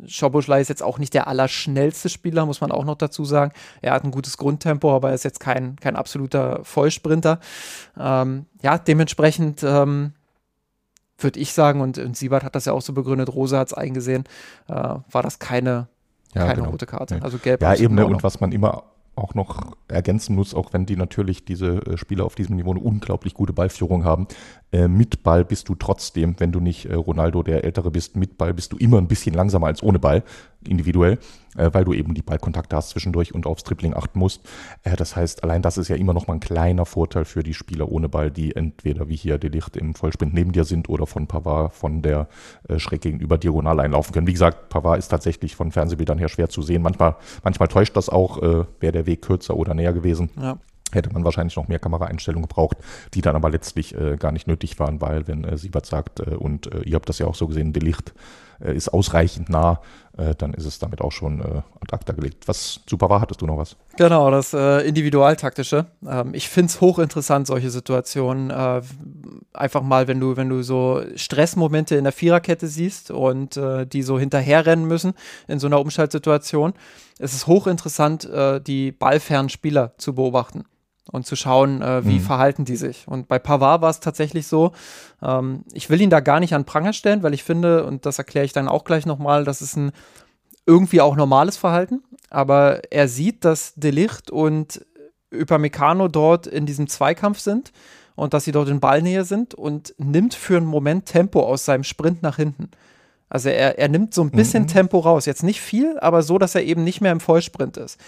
Schoboschlei 0.06 0.60
ist 0.60 0.70
jetzt 0.70 0.84
auch 0.84 0.98
nicht 0.98 1.14
der 1.14 1.28
allerschnellste 1.28 2.10
Spieler, 2.10 2.46
muss 2.46 2.62
man 2.62 2.72
auch 2.72 2.86
noch 2.86 2.96
dazu 2.96 3.26
sagen. 3.26 3.54
Er 3.82 3.94
hat 3.94 4.04
ein 4.04 4.12
gutes 4.12 4.38
Grundtempo, 4.38 4.94
aber 4.94 5.10
er 5.10 5.16
ist 5.16 5.24
jetzt 5.24 5.40
kein, 5.40 5.76
kein 5.78 5.96
absoluter 5.96 6.62
Vollsprinter. 6.64 7.40
Ähm, 8.00 8.46
ja, 8.62 8.78
dementsprechend 8.78 9.64
ähm, 9.64 10.14
würde 11.20 11.40
ich 11.40 11.54
sagen, 11.54 11.82
und, 11.82 11.98
und 11.98 12.18
Siebert 12.18 12.44
hat 12.44 12.56
das 12.56 12.66
ja 12.66 12.74
auch 12.74 12.82
so 12.82 12.94
begründet, 12.94 13.34
Rosa 13.34 13.60
hat 13.60 13.68
es 13.68 13.74
eingesehen, 13.74 14.24
äh, 14.68 14.74
war 14.74 15.24
das 15.24 15.40
keine, 15.40 15.88
Ja, 16.34 16.46
keine 16.46 16.62
genau. 16.62 16.72
rote 16.72 16.86
Karte. 16.86 17.20
Also 17.22 17.38
gelb. 17.38 17.62
Ja, 17.62 17.76
eben, 17.76 17.96
ne? 17.96 18.06
und 18.06 18.24
was 18.24 18.40
man 18.40 18.52
immer 18.52 18.84
auch 19.16 19.36
noch 19.36 19.76
ergänzen 19.88 20.36
muss, 20.36 20.56
auch 20.56 20.74
wenn 20.74 20.86
die 20.86 20.96
natürlich 20.96 21.46
diese 21.46 21.78
äh, 21.86 21.98
Spieler 21.98 22.26
auf 22.26 22.36
diesem 22.36 22.56
Niveau 22.56 22.72
eine 22.72 22.80
unglaublich 22.80 23.34
gute 23.34 23.54
Ballführung 23.54 24.04
haben, 24.06 24.28
äh, 24.74 24.88
mit 24.88 25.24
Ball 25.24 25.46
bist 25.46 25.70
du 25.70 25.76
trotzdem, 25.76 26.36
wenn 26.40 26.52
du 26.52 26.60
nicht 26.60 26.86
äh, 26.86 26.96
Ronaldo 26.96 27.44
der 27.44 27.64
Ältere 27.64 27.92
bist, 27.92 28.16
mit 28.16 28.38
Ball 28.38 28.54
bist 28.54 28.74
du 28.74 28.78
immer 28.78 28.98
ein 28.98 29.08
bisschen 29.08 29.36
langsamer 29.36 29.68
als 29.68 29.84
ohne 29.84 30.00
Ball, 30.00 30.24
individuell, 30.68 31.20
äh, 31.56 31.70
weil 31.74 31.86
du 31.86 31.94
eben 31.94 32.16
die 32.16 32.24
Ballkontakte 32.24 32.76
hast 32.76 32.90
zwischendurch 32.90 33.36
und 33.36 33.46
aufs 33.46 33.64
Dribbling 33.64 33.94
achten 33.94 34.18
musst. 34.18 34.42
Äh, 34.84 34.96
das 34.96 35.16
heißt, 35.16 35.44
allein 35.44 35.62
das 35.62 35.78
ist 35.78 35.90
ja 35.90 35.96
immer 35.96 36.14
noch 36.14 36.28
mal 36.28 36.34
ein 36.34 36.40
kleiner 36.40 36.86
Vorteil 36.86 37.26
für 37.26 37.44
die 37.44 37.54
Spieler 37.54 37.90
ohne 37.90 38.10
Ball, 38.10 38.32
die 38.32 38.56
entweder 38.56 39.10
wie 39.10 39.16
hier 39.16 39.38
Delicht 39.38 39.78
im 39.78 39.94
Vollsprint 39.94 40.34
neben 40.34 40.52
dir 40.52 40.64
sind 40.64 40.90
oder 40.90 41.06
von 41.06 41.28
Pavard 41.28 41.74
von 41.74 42.02
der 42.02 42.28
äh, 42.68 42.80
schräg 42.80 43.02
gegenüber 43.02 43.38
diagonal 43.38 43.80
einlaufen 43.80 44.14
können. 44.14 44.28
Wie 44.28 44.34
gesagt, 44.34 44.70
Pavard 44.70 44.98
ist 44.98 45.10
tatsächlich 45.10 45.56
von 45.56 45.72
Fernsehbildern 45.72 46.18
her 46.18 46.30
schwer 46.30 46.50
zu 46.50 46.64
sehen. 46.64 46.82
Manchmal, 46.82 47.16
manchmal 47.44 47.68
täuscht 47.68 47.96
das 47.96 48.10
auch, 48.10 48.42
wäre 48.42 48.92
der 48.92 49.06
Weg 49.06 49.22
kürzer 49.22 49.56
oder 49.56 49.74
näher 49.74 49.94
gewesen 49.94 50.30
Ja. 50.40 50.58
Hätte 50.94 51.12
man 51.12 51.24
wahrscheinlich 51.24 51.56
noch 51.56 51.68
mehr 51.68 51.80
Kameraeinstellungen 51.80 52.48
gebraucht, 52.48 52.78
die 53.14 53.22
dann 53.22 53.36
aber 53.36 53.50
letztlich 53.50 53.96
äh, 53.96 54.18
gar 54.18 54.32
nicht 54.32 54.48
nötig 54.48 54.80
waren, 54.80 55.02
weil 55.02 55.28
wenn 55.28 55.44
äh, 55.44 55.58
Siebert 55.58 55.86
sagt, 55.86 56.20
äh, 56.20 56.36
und 56.36 56.74
äh, 56.74 56.82
ihr 56.82 56.96
habt 56.96 57.10
das 57.10 57.20
ja 57.20 57.28
auch 57.28 57.36
so 57.36 57.48
gesehen, 57.48 57.74
der 57.74 57.84
Licht 57.84 58.14
äh, 58.64 58.76
ist 58.76 58.90
ausreichend 58.90 59.50
nah, 59.50 59.82
äh, 60.18 60.36
dann 60.36 60.54
ist 60.54 60.66
es 60.66 60.80
damit 60.80 61.02
auch 61.02 61.12
schon 61.12 61.42
äh, 61.42 61.62
ad 61.82 61.92
acta 61.92 62.14
gelegt. 62.14 62.48
Was 62.48 62.82
super 62.88 63.10
war, 63.10 63.22
hattest 63.22 63.42
du 63.42 63.46
noch 63.46 63.58
was? 63.58 63.76
Genau, 63.98 64.30
das 64.32 64.54
äh, 64.54 64.88
Individualtaktische. 64.88 65.86
Ähm, 66.08 66.34
ich 66.34 66.50
finde 66.50 66.70
es 66.70 66.82
hochinteressant, 66.82 67.48
solche 67.48 67.70
Situationen. 67.70 68.50
Äh, 68.50 68.82
einfach 69.54 69.82
mal, 69.82 70.08
wenn 70.08 70.20
du, 70.20 70.38
wenn 70.38 70.50
du 70.50 70.62
so 70.62 71.02
Stressmomente 71.16 71.96
in 71.96 72.04
der 72.04 72.14
Viererkette 72.14 72.68
siehst 72.68 73.12
und 73.12 73.58
äh, 73.58 73.86
die 73.86 74.04
so 74.04 74.20
hinterherrennen 74.20 74.86
müssen 74.86 75.14
in 75.48 75.60
so 75.60 75.68
einer 75.68 75.80
Umschaltsituation. 75.80 76.74
Es 77.20 77.34
ist 77.34 77.48
hochinteressant, 77.48 78.26
äh, 78.26 78.62
die 78.62 78.92
ballfernen 78.92 79.50
Spieler 79.50 79.94
zu 79.98 80.16
beobachten 80.16 80.66
und 81.12 81.26
zu 81.26 81.36
schauen, 81.36 81.82
äh, 81.82 82.06
wie 82.06 82.16
Mhm. 82.20 82.22
verhalten 82.22 82.66
die 82.66 82.76
sich. 82.78 83.08
Und 83.08 83.28
bei 83.28 83.38
Pavard 83.40 83.82
war 83.82 83.90
es 83.90 84.00
tatsächlich 84.00 84.48
so, 84.48 84.72
ähm, 85.22 85.64
ich 85.74 85.90
will 85.90 86.00
ihn 86.02 86.10
da 86.10 86.22
gar 86.22 86.40
nicht 86.40 86.54
an 86.54 86.66
Pranger 86.66 86.94
stellen, 86.94 87.24
weil 87.24 87.34
ich 87.34 87.44
finde, 87.44 87.86
und 87.86 88.06
das 88.06 88.18
erkläre 88.18 88.46
ich 88.46 88.54
dann 88.54 88.68
auch 88.68 88.84
gleich 88.86 89.06
nochmal, 89.06 89.44
das 89.44 89.62
ist 89.62 89.76
ein 89.76 89.92
irgendwie 90.66 91.02
auch 91.02 91.16
normales 91.18 91.58
Verhalten, 91.58 92.04
aber 92.30 92.82
er 92.92 93.08
sieht, 93.10 93.44
dass 93.44 93.74
Delicht 93.76 94.32
und 94.32 94.86
Upamecano 95.34 96.08
dort 96.08 96.48
in 96.48 96.66
diesem 96.66 96.88
Zweikampf 96.88 97.40
sind 97.40 97.74
und 98.16 98.34
dass 98.34 98.46
sie 98.46 98.52
dort 98.54 98.70
in 98.70 98.80
Ballnähe 98.80 99.26
sind 99.26 99.54
und 99.56 99.94
nimmt 99.98 100.34
für 100.36 100.58
einen 100.58 100.66
Moment 100.68 101.06
Tempo 101.08 101.42
aus 101.42 101.66
seinem 101.66 101.84
Sprint 101.84 102.22
nach 102.24 102.38
hinten. 102.38 102.70
Also 103.30 103.50
er, 103.50 103.80
er 103.80 103.90
nimmt 103.90 104.14
so 104.14 104.22
ein 104.22 104.30
bisschen 104.32 104.64
Mhm. 104.64 104.68
Tempo 104.68 105.00
raus. 105.00 105.26
Jetzt 105.26 105.44
nicht 105.44 105.60
viel, 105.60 105.98
aber 106.00 106.22
so, 106.22 106.38
dass 106.38 106.54
er 106.56 106.64
eben 106.64 106.84
nicht 106.84 107.02
mehr 107.02 107.12
im 107.12 107.20
Vollsprint 107.20 107.78
ist. 107.78 108.00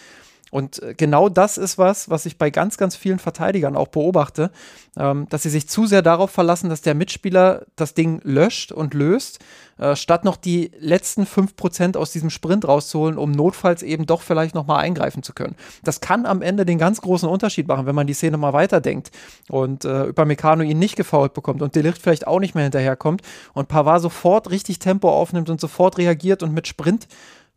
Und 0.51 0.81
äh, 0.81 0.93
genau 0.95 1.27
das 1.27 1.57
ist 1.57 1.77
was, 1.77 2.09
was 2.09 2.25
ich 2.25 2.37
bei 2.37 2.49
ganz, 2.49 2.77
ganz 2.77 2.95
vielen 2.95 3.19
Verteidigern 3.19 3.75
auch 3.75 3.87
beobachte, 3.87 4.51
ähm, 4.95 5.27
dass 5.29 5.43
sie 5.43 5.49
sich 5.49 5.67
zu 5.67 5.85
sehr 5.85 6.01
darauf 6.01 6.31
verlassen, 6.31 6.69
dass 6.69 6.81
der 6.81 6.95
Mitspieler 6.95 7.65
das 7.75 7.93
Ding 7.93 8.21
löscht 8.23 8.71
und 8.71 8.93
löst, 8.93 9.39
äh, 9.77 9.95
statt 9.95 10.23
noch 10.23 10.37
die 10.37 10.71
letzten 10.79 11.25
5% 11.25 11.97
aus 11.97 12.11
diesem 12.11 12.29
Sprint 12.29 12.67
rauszuholen, 12.67 13.17
um 13.17 13.31
notfalls 13.31 13.83
eben 13.83 14.05
doch 14.05 14.21
vielleicht 14.21 14.55
nochmal 14.55 14.81
eingreifen 14.81 15.23
zu 15.23 15.33
können. 15.33 15.55
Das 15.83 15.99
kann 15.99 16.25
am 16.25 16.41
Ende 16.41 16.65
den 16.65 16.77
ganz 16.77 17.01
großen 17.01 17.27
Unterschied 17.27 17.67
machen, 17.67 17.85
wenn 17.85 17.95
man 17.95 18.07
die 18.07 18.13
Szene 18.13 18.37
mal 18.37 18.53
weiterdenkt 18.53 19.11
und 19.49 19.83
äh, 19.83 20.09
Upamecano 20.09 20.63
ihn 20.63 20.79
nicht 20.79 20.95
gefault 20.95 21.33
bekommt 21.33 21.63
und 21.63 21.75
Delicht 21.75 22.01
vielleicht 22.01 22.27
auch 22.27 22.39
nicht 22.39 22.55
mehr 22.55 22.63
hinterherkommt 22.63 23.23
und 23.53 23.67
Pavard 23.67 24.01
sofort 24.01 24.51
richtig 24.51 24.79
Tempo 24.79 25.09
aufnimmt 25.09 25.49
und 25.49 25.59
sofort 25.59 25.97
reagiert 25.97 26.43
und 26.43 26.53
mit 26.53 26.67
Sprint 26.67 27.07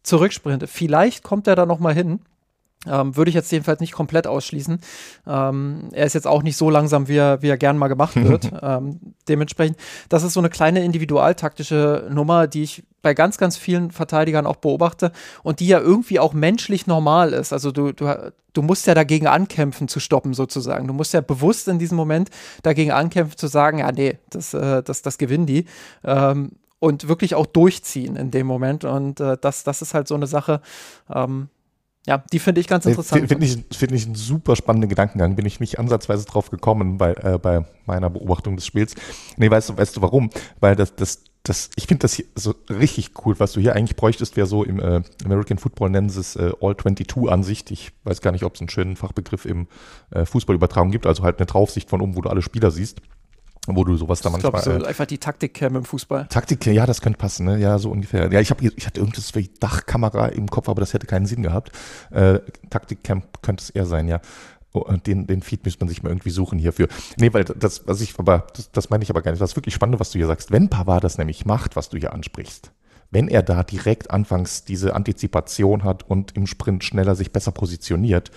zurücksprintet. 0.02 0.70
Vielleicht 0.70 1.22
kommt 1.22 1.46
er 1.46 1.54
da 1.54 1.66
nochmal 1.66 1.94
hin. 1.94 2.20
Ähm, 2.86 3.16
würde 3.16 3.28
ich 3.28 3.34
jetzt 3.34 3.50
jedenfalls 3.50 3.80
nicht 3.80 3.92
komplett 3.92 4.28
ausschließen. 4.28 4.78
Ähm, 5.26 5.88
er 5.90 6.06
ist 6.06 6.14
jetzt 6.14 6.28
auch 6.28 6.44
nicht 6.44 6.56
so 6.56 6.70
langsam, 6.70 7.08
wie 7.08 7.16
er, 7.16 7.42
wie 7.42 7.48
er 7.48 7.58
gern 7.58 7.76
mal 7.76 7.88
gemacht 7.88 8.14
wird. 8.14 8.52
ähm, 8.62 9.00
dementsprechend, 9.28 9.78
das 10.08 10.22
ist 10.22 10.34
so 10.34 10.40
eine 10.40 10.48
kleine 10.48 10.84
individualtaktische 10.84 12.08
Nummer, 12.08 12.46
die 12.46 12.62
ich 12.62 12.84
bei 13.02 13.14
ganz, 13.14 13.36
ganz 13.36 13.56
vielen 13.56 13.90
Verteidigern 13.90 14.46
auch 14.46 14.56
beobachte 14.56 15.10
und 15.42 15.58
die 15.58 15.66
ja 15.66 15.80
irgendwie 15.80 16.20
auch 16.20 16.34
menschlich 16.34 16.86
normal 16.86 17.32
ist. 17.32 17.52
Also 17.52 17.72
du, 17.72 17.92
du, 17.92 18.32
du 18.52 18.62
musst 18.62 18.86
ja 18.86 18.94
dagegen 18.94 19.26
ankämpfen 19.26 19.88
zu 19.88 19.98
stoppen 19.98 20.32
sozusagen. 20.32 20.86
Du 20.86 20.94
musst 20.94 21.14
ja 21.14 21.20
bewusst 21.20 21.66
in 21.66 21.80
diesem 21.80 21.96
Moment 21.96 22.30
dagegen 22.62 22.92
ankämpfen 22.92 23.36
zu 23.36 23.48
sagen, 23.48 23.78
ja 23.78 23.90
nee, 23.90 24.18
das, 24.30 24.54
äh, 24.54 24.84
das, 24.84 25.02
das 25.02 25.18
gewinnen 25.18 25.46
die. 25.46 25.64
Ähm, 26.04 26.52
und 26.80 27.08
wirklich 27.08 27.34
auch 27.34 27.46
durchziehen 27.46 28.14
in 28.14 28.30
dem 28.30 28.46
Moment. 28.46 28.84
Und 28.84 29.18
äh, 29.18 29.36
das, 29.40 29.64
das 29.64 29.82
ist 29.82 29.94
halt 29.94 30.06
so 30.06 30.14
eine 30.14 30.28
Sache, 30.28 30.60
ähm, 31.12 31.48
ja, 32.06 32.24
die 32.32 32.38
finde 32.38 32.60
ich 32.60 32.68
ganz 32.68 32.86
interessant. 32.86 33.28
Finde 33.28 33.44
ich, 33.44 33.64
find 33.76 33.92
ich 33.92 34.06
einen 34.06 34.14
super 34.14 34.56
spannenden 34.56 34.88
Gedankengang. 34.88 35.36
Bin 35.36 35.44
ich 35.44 35.60
nicht 35.60 35.78
ansatzweise 35.78 36.24
drauf 36.24 36.50
gekommen 36.50 36.96
bei, 36.96 37.12
äh, 37.12 37.38
bei 37.38 37.66
meiner 37.86 38.08
Beobachtung 38.08 38.56
des 38.56 38.66
Spiels. 38.66 38.94
Nee, 39.36 39.50
weißt 39.50 39.68
du, 39.70 39.76
weißt 39.76 39.96
du 39.96 40.00
warum? 40.00 40.30
Weil 40.60 40.74
das, 40.74 40.94
das, 40.96 41.24
das, 41.42 41.70
ich 41.76 41.86
finde 41.86 42.02
das 42.02 42.14
hier 42.14 42.24
so 42.34 42.54
richtig 42.70 43.10
cool. 43.24 43.38
Was 43.38 43.52
du 43.52 43.60
hier 43.60 43.74
eigentlich 43.74 43.96
bräuchtest, 43.96 44.36
wäre 44.36 44.46
so 44.46 44.64
im 44.64 44.80
äh, 44.80 45.02
American 45.24 45.58
Football 45.58 45.90
nennen 45.90 46.08
sie 46.08 46.20
es 46.20 46.36
äh, 46.36 46.52
All-22-Ansicht. 46.60 47.70
Ich 47.70 47.92
weiß 48.04 48.22
gar 48.22 48.32
nicht, 48.32 48.44
ob 48.44 48.54
es 48.54 48.60
einen 48.60 48.70
schönen 48.70 48.96
Fachbegriff 48.96 49.44
im 49.44 49.66
äh, 50.10 50.24
Fußballübertragung 50.24 50.90
gibt. 50.90 51.06
Also 51.06 51.24
halt 51.24 51.38
eine 51.38 51.46
Draufsicht 51.46 51.90
von 51.90 52.00
oben, 52.00 52.16
wo 52.16 52.22
du 52.22 52.30
alle 52.30 52.42
Spieler 52.42 52.70
siehst. 52.70 53.02
Wo 53.66 53.84
du 53.84 53.96
sowas 53.96 54.20
da 54.20 54.28
ich 54.28 54.32
manchmal. 54.32 54.52
glaube, 54.62 54.78
so 54.80 54.84
äh, 54.84 54.88
einfach 54.88 55.06
die 55.06 55.18
Taktikcam 55.18 55.76
im 55.76 55.84
Fußball. 55.84 56.26
Taktik, 56.28 56.64
ja, 56.66 56.86
das 56.86 57.00
könnte 57.02 57.18
passen, 57.18 57.44
ne? 57.46 57.58
Ja, 57.58 57.78
so 57.78 57.90
ungefähr. 57.90 58.32
Ja, 58.32 58.40
ich 58.40 58.50
habe 58.50 58.64
ich 58.64 58.86
hatte 58.86 59.00
irgendwas 59.00 59.34
wie 59.34 59.50
Dachkamera 59.60 60.28
im 60.28 60.48
Kopf, 60.48 60.68
aber 60.68 60.80
das 60.80 60.94
hätte 60.94 61.06
keinen 61.06 61.26
Sinn 61.26 61.42
gehabt. 61.42 61.72
Äh, 62.10 62.38
Taktikcam 62.70 63.22
könnte 63.42 63.62
es 63.64 63.70
eher 63.70 63.84
sein, 63.86 64.08
ja. 64.08 64.20
Oh, 64.72 64.80
und 64.80 65.06
den, 65.06 65.26
den 65.26 65.42
Feed 65.42 65.64
müsste 65.64 65.80
man 65.84 65.88
sich 65.88 66.02
mal 66.02 66.10
irgendwie 66.10 66.30
suchen 66.30 66.58
hierfür. 66.58 66.88
Nee, 67.16 67.32
weil 67.32 67.44
das, 67.44 67.86
was 67.86 68.00
ich, 68.02 68.18
aber 68.18 68.46
das, 68.54 68.70
das 68.70 68.90
meine 68.90 69.02
ich 69.02 69.10
aber 69.10 69.22
gar 69.22 69.30
nicht. 69.32 69.40
Das 69.40 69.50
ist 69.52 69.56
wirklich 69.56 69.74
spannend, 69.74 69.98
was 69.98 70.10
du 70.10 70.18
hier 70.18 70.26
sagst. 70.26 70.50
Wenn 70.52 70.68
Pavard 70.68 71.04
das 71.04 71.16
nämlich 71.18 71.46
macht, 71.46 71.74
was 71.76 71.88
du 71.88 71.96
hier 71.98 72.12
ansprichst, 72.12 72.70
wenn 73.10 73.28
er 73.28 73.42
da 73.42 73.62
direkt 73.64 74.10
anfangs 74.10 74.64
diese 74.64 74.94
Antizipation 74.94 75.84
hat 75.84 76.02
und 76.08 76.36
im 76.36 76.46
Sprint 76.46 76.84
schneller 76.84 77.14
sich 77.16 77.32
besser 77.32 77.52
positioniert, 77.52 78.30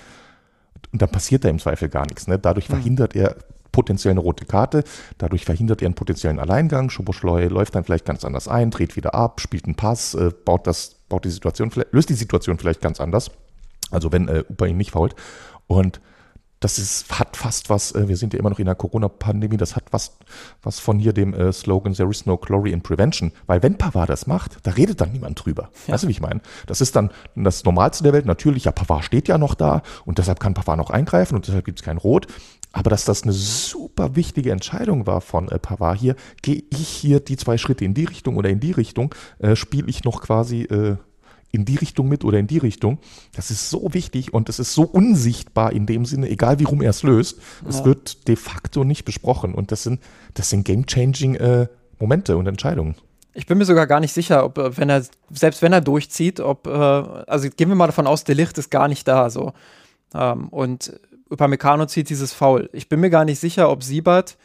und 0.93 1.02
dann 1.02 1.10
passiert 1.12 1.46
da 1.46 1.50
im 1.50 1.60
Zweifel 1.60 1.89
gar 1.89 2.06
nichts. 2.06 2.28
Ne? 2.28 2.39
Dadurch 2.39 2.68
Mhm. 2.68 2.74
verhindert 2.74 3.16
er 3.16 3.36
potenziell 3.72 4.12
eine 4.12 4.20
rote 4.20 4.46
Karte. 4.46 4.84
Dadurch 5.18 5.46
verhindert 5.46 5.82
er 5.82 5.88
einen 5.88 5.96
potenziellen 5.96 6.40
Alleingang. 6.40 6.90
Schoboschleu 6.90 7.48
läuft 7.48 7.76
dann 7.76 7.84
vielleicht 7.84 8.06
ganz 8.06 8.26
anders 8.26 8.48
ein, 8.48 8.72
dreht 8.72 8.96
wieder 8.96 9.16
ab, 9.16 9.42
spielt 9.42 9.66
einen 9.66 9.76
Pass, 9.76 10.14
äh, 10.14 10.32
baut, 10.46 10.68
das, 10.68 10.96
baut 11.10 11.26
die 11.26 11.30
Situation, 11.30 11.72
löst 11.92 12.10
die 12.10 12.16
Situation 12.16 12.58
vielleicht 12.58 12.82
ganz 12.82 13.00
anders. 13.00 13.32
Also 13.90 14.12
wenn 14.12 14.28
äh, 14.28 14.44
Upa 14.50 14.66
ihn 14.66 14.78
nicht 14.78 14.92
fault. 14.92 15.16
Und 15.68 16.02
das 16.62 16.78
ist, 16.78 17.09
hat 17.20 17.36
fast 17.36 17.70
was, 17.70 17.91
äh, 17.93 18.07
wir 18.07 18.16
sind 18.16 18.34
ja 18.34 18.39
immer 18.39 18.51
noch 18.51 18.59
in 18.59 18.68
der 18.68 18.76
Corona-Pandemie, 18.76 19.57
das 19.57 19.76
hat 19.76 19.86
was, 19.91 20.18
was 20.62 20.80
von 20.80 20.99
hier 20.99 21.12
dem 21.12 21.34
äh, 21.34 21.51
Slogan 21.51 21.93
There 21.93 22.09
is 22.09 22.26
no 22.26 22.38
glory 22.38 22.72
in 22.72 22.82
prevention. 22.82 23.34
Weil 23.47 23.62
wenn 23.64 23.78
Pavard 23.78 24.09
das 24.09 24.28
macht, 24.28 24.57
da 24.64 24.72
redet 24.72 25.01
dann 25.01 25.12
niemand 25.12 25.43
drüber. 25.43 25.72
Ja. 25.88 25.93
Weißt 25.93 26.03
du, 26.03 26.07
wie 26.07 26.12
ich 26.12 26.22
meine? 26.22 26.39
Das 26.68 26.80
ist 26.80 26.95
dann 26.95 27.09
das 27.36 27.64
Normalste 27.64 28.03
der 28.03 28.14
Welt. 28.14 28.28
Natürlich, 28.28 28.66
ja, 28.66 28.72
Pavard 28.72 29.03
steht 29.03 29.28
ja 29.28 29.38
noch 29.38 29.55
da 29.55 29.82
und 30.05 30.20
deshalb 30.20 30.39
kann 30.39 30.53
Pavard 30.53 30.78
noch 30.78 30.91
eingreifen 30.91 31.36
und 31.36 31.47
deshalb 31.47 31.66
gibt 31.66 31.80
es 31.80 31.86
kein 31.86 31.97
Rot. 31.97 32.28
Aber 32.74 32.89
dass 32.89 33.03
das 33.03 33.24
eine 33.24 33.34
super 33.34 34.16
wichtige 34.16 34.51
Entscheidung 34.51 35.07
war 35.07 35.22
von 35.22 35.49
äh, 35.49 35.57
Pavard 35.57 35.99
hier, 35.99 36.16
gehe 36.43 36.64
ich 36.70 36.88
hier 36.88 37.20
die 37.20 37.38
zwei 37.38 37.57
Schritte 37.57 37.84
in 37.86 37.95
die 37.95 38.05
Richtung 38.05 38.38
oder 38.38 38.49
in 38.49 38.59
die 38.59 38.72
Richtung, 38.72 39.14
äh, 39.39 39.55
spiele 39.55 39.89
ich 39.89 40.03
noch 40.03 40.22
quasi 40.22 40.62
äh, 40.64 40.95
in 41.52 41.66
die 41.66 41.76
Richtung 41.76 42.08
mit 42.08 42.24
oder 42.24 42.39
in 42.39 42.47
die 42.47 42.58
Richtung. 42.58 42.99
Das 43.36 43.52
ist 43.52 43.70
so 43.70 43.93
wichtig 43.93 44.34
und 44.34 44.49
es 44.49 44.60
ist 44.60 44.74
so 44.74 44.84
unsichtbar 44.84 45.74
in 45.74 45.86
dem 45.86 46.06
Sinne, 46.06 46.30
egal 46.30 46.60
wie 46.60 46.64
rum 46.64 46.82
er 46.82 46.91
es 46.91 47.04
löst. 47.04 47.39
Es 47.68 47.80
ja. 47.80 47.86
wird 47.86 48.28
de 48.28 48.36
facto 48.36 48.84
nicht 48.84 49.06
besprochen 49.06 49.54
und 49.54 49.72
das 49.72 49.84
sind, 49.84 50.02
das 50.34 50.49
sind 50.49 50.66
game-changing 50.66 51.36
äh, 51.36 51.68
Momente 51.99 52.38
und 52.38 52.47
Entscheidungen. 52.47 52.95
Ich 53.34 53.45
bin 53.45 53.58
mir 53.58 53.66
sogar 53.66 53.88
gar 53.88 53.99
nicht 53.99 54.14
sicher, 54.14 54.43
ob, 54.43 54.58
äh, 54.58 54.78
wenn 54.78 54.89
er, 54.89 55.04
selbst 55.30 55.62
wenn 55.62 55.74
er 55.74 55.82
durchzieht, 55.82 56.39
ob, 56.39 56.68
äh, 56.68 56.72
also 56.72 57.49
gehen 57.49 57.70
wir 57.70 57.76
mal 57.76 57.88
davon 57.88 58.08
aus, 58.08 58.24
der 58.24 58.36
Licht 58.36 58.58
ist 58.58 58.72
gar 58.72 58.88
nicht 58.88 59.08
da, 59.08 59.30
so. 59.30 59.54
Ähm, 60.14 60.49
und 60.49 60.99
Upamecano 61.30 61.86
zieht 61.86 62.10
dieses 62.10 62.34
Foul. 62.34 62.70
Ich 62.74 62.89
bin 62.89 62.99
mir 62.99 63.10
gar 63.10 63.24
nicht 63.24 63.39
sicher, 63.39 63.70
ob 63.70 63.84
Siebert 63.84 64.38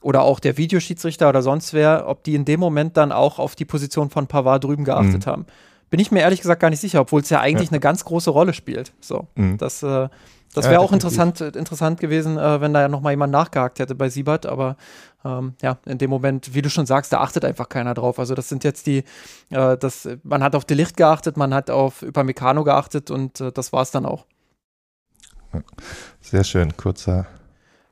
oder 0.00 0.22
auch 0.22 0.40
der 0.40 0.56
Videoschiedsrichter 0.56 1.28
oder 1.28 1.42
sonst 1.42 1.72
wer, 1.72 2.08
ob 2.08 2.22
die 2.24 2.34
in 2.34 2.44
dem 2.44 2.60
Moment 2.60 2.96
dann 2.96 3.12
auch 3.12 3.38
auf 3.38 3.54
die 3.56 3.64
Position 3.64 4.10
von 4.10 4.26
Pavard 4.26 4.64
drüben 4.64 4.84
geachtet 4.84 5.26
mhm. 5.26 5.30
haben. 5.30 5.46
Bin 5.92 6.00
ich 6.00 6.10
mir 6.10 6.20
ehrlich 6.20 6.40
gesagt 6.40 6.62
gar 6.62 6.70
nicht 6.70 6.80
sicher, 6.80 7.02
obwohl 7.02 7.20
es 7.20 7.28
ja 7.28 7.40
eigentlich 7.40 7.68
ja. 7.68 7.72
eine 7.72 7.80
ganz 7.80 8.06
große 8.06 8.30
Rolle 8.30 8.54
spielt. 8.54 8.94
So, 9.02 9.26
mhm. 9.34 9.58
das, 9.58 9.82
äh, 9.82 10.08
das 10.54 10.64
wäre 10.64 10.76
ja, 10.76 10.80
auch 10.80 10.90
interessant, 10.90 11.42
interessant 11.42 12.00
gewesen, 12.00 12.38
äh, 12.38 12.62
wenn 12.62 12.72
da 12.72 12.80
ja 12.80 12.88
noch 12.88 13.02
mal 13.02 13.10
jemand 13.10 13.30
nachgehakt 13.30 13.78
hätte 13.78 13.94
bei 13.94 14.08
Siebert, 14.08 14.46
aber 14.46 14.78
ähm, 15.22 15.52
ja, 15.60 15.76
in 15.84 15.98
dem 15.98 16.08
Moment, 16.08 16.54
wie 16.54 16.62
du 16.62 16.70
schon 16.70 16.86
sagst, 16.86 17.12
da 17.12 17.20
achtet 17.20 17.44
einfach 17.44 17.68
keiner 17.68 17.92
drauf. 17.92 18.18
Also 18.18 18.34
das 18.34 18.48
sind 18.48 18.64
jetzt 18.64 18.86
die, 18.86 19.04
äh, 19.50 19.76
das, 19.76 20.08
man 20.22 20.42
hat 20.42 20.56
auf 20.56 20.64
Delicht 20.64 20.96
geachtet, 20.96 21.36
man 21.36 21.52
hat 21.52 21.68
auf 21.68 22.02
Upamecano 22.02 22.64
geachtet 22.64 23.10
und 23.10 23.42
äh, 23.42 23.52
das 23.52 23.74
war 23.74 23.82
es 23.82 23.90
dann 23.90 24.06
auch. 24.06 24.24
Sehr 26.22 26.42
schön, 26.42 26.74
kurzer 26.74 27.26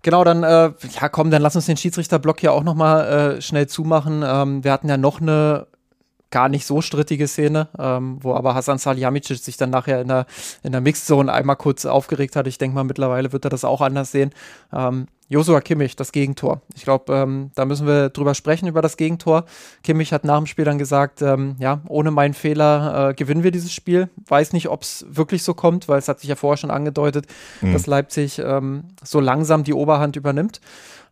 Genau, 0.03 0.25
dann, 0.25 0.43
äh, 0.43 0.73
ja 0.99 1.09
komm, 1.11 1.31
dann 1.31 1.43
lass 1.43 1.57
uns 1.57 1.67
den 1.67 1.77
Schiedsrichterblock 1.77 2.41
hier 2.41 2.53
auch 2.53 2.63
noch 2.63 2.75
mal 2.75 3.37
äh, 3.37 3.43
schnell 3.43 3.67
zumachen. 3.67 4.23
Ähm, 4.25 4.65
wir 4.65 4.73
hatten 4.73 4.89
ja 4.89 4.97
noch 4.97 5.21
eine 5.21 5.67
gar 6.31 6.49
nicht 6.49 6.67
so 6.67 6.81
strittige 6.81 7.27
Szene, 7.27 7.69
ähm, 7.79 8.19
wo 8.21 8.35
aber 8.35 8.55
Hasan 8.55 8.79
Salihamidzic 8.79 9.39
sich 9.39 9.57
dann 9.57 9.71
nachher 9.71 10.01
in 10.01 10.09
der, 10.09 10.27
in 10.63 10.73
der 10.73 10.81
Mixzone 10.81 11.33
einmal 11.33 11.57
kurz 11.57 11.87
aufgeregt 11.87 12.37
hat. 12.37 12.47
Ich 12.47 12.59
denke 12.59 12.75
mal, 12.75 12.85
mittlerweile 12.85 13.33
wird 13.33 13.45
er 13.45 13.51
das 13.51 13.65
auch 13.65 13.81
anders 13.81 14.13
sehen. 14.13 14.31
Ähm, 14.73 15.07
Josua 15.29 15.61
Kimmich, 15.61 15.95
das 15.95 16.11
Gegentor. 16.11 16.61
Ich 16.75 16.83
glaube, 16.83 17.15
ähm, 17.15 17.53
da 17.55 17.65
müssen 17.65 17.87
wir 17.87 18.09
drüber 18.09 18.35
sprechen, 18.35 18.67
über 18.67 18.83
das 18.83 18.97
Gegentor. 18.97 19.45
Kimmich 19.85 20.13
hat 20.13 20.25
nach 20.25 20.39
dem 20.39 20.47
Spiel 20.47 20.65
dann 20.65 20.79
gesagt, 20.79 21.23
ähm, 21.23 21.55
ja, 21.61 21.83
ohne 21.87 22.11
meinen 22.11 22.35
Fehler 22.35 23.11
äh, 23.11 23.15
gewinnen 23.15 23.45
wir 23.45 23.53
dieses 23.53 23.73
Spiel. 23.73 24.11
Weiß 24.27 24.53
nicht, 24.53 24.69
ob 24.69 24.83
es 24.83 25.07
wirklich 25.09 25.45
so 25.45 25.55
kommt, 25.55 25.89
weil 25.89 26.01
es 26.01 26.09
hat 26.09 26.19
sich 26.19 26.29
ja 26.29 26.35
vorher 26.35 26.57
schon 26.57 26.73
angedeutet, 26.73 27.27
mhm. 27.61 27.73
dass 27.73 27.87
Leipzig 27.87 28.41
ähm, 28.41 28.89
so 29.05 29.21
langsam 29.21 29.63
die 29.63 29.75
Oberhand 29.75 30.17
übernimmt. 30.17 30.61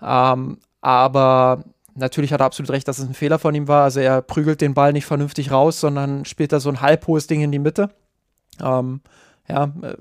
Ähm, 0.02 0.58
aber 0.80 1.62
natürlich 1.98 2.32
hat 2.32 2.40
er 2.40 2.46
absolut 2.46 2.70
recht, 2.70 2.88
dass 2.88 2.98
es 2.98 3.06
ein 3.06 3.14
Fehler 3.14 3.38
von 3.38 3.54
ihm 3.54 3.68
war. 3.68 3.84
Also 3.84 4.00
er 4.00 4.22
prügelt 4.22 4.60
den 4.60 4.74
Ball 4.74 4.92
nicht 4.92 5.06
vernünftig 5.06 5.50
raus, 5.50 5.80
sondern 5.80 6.24
spielt 6.24 6.52
da 6.52 6.60
so 6.60 6.68
ein 6.68 6.80
halbhohes 6.80 7.26
Ding 7.26 7.40
in 7.40 7.52
die 7.52 7.58
Mitte. 7.58 7.90
Ähm, 8.62 9.00
ja, 9.48 9.72
äh, 9.82 9.96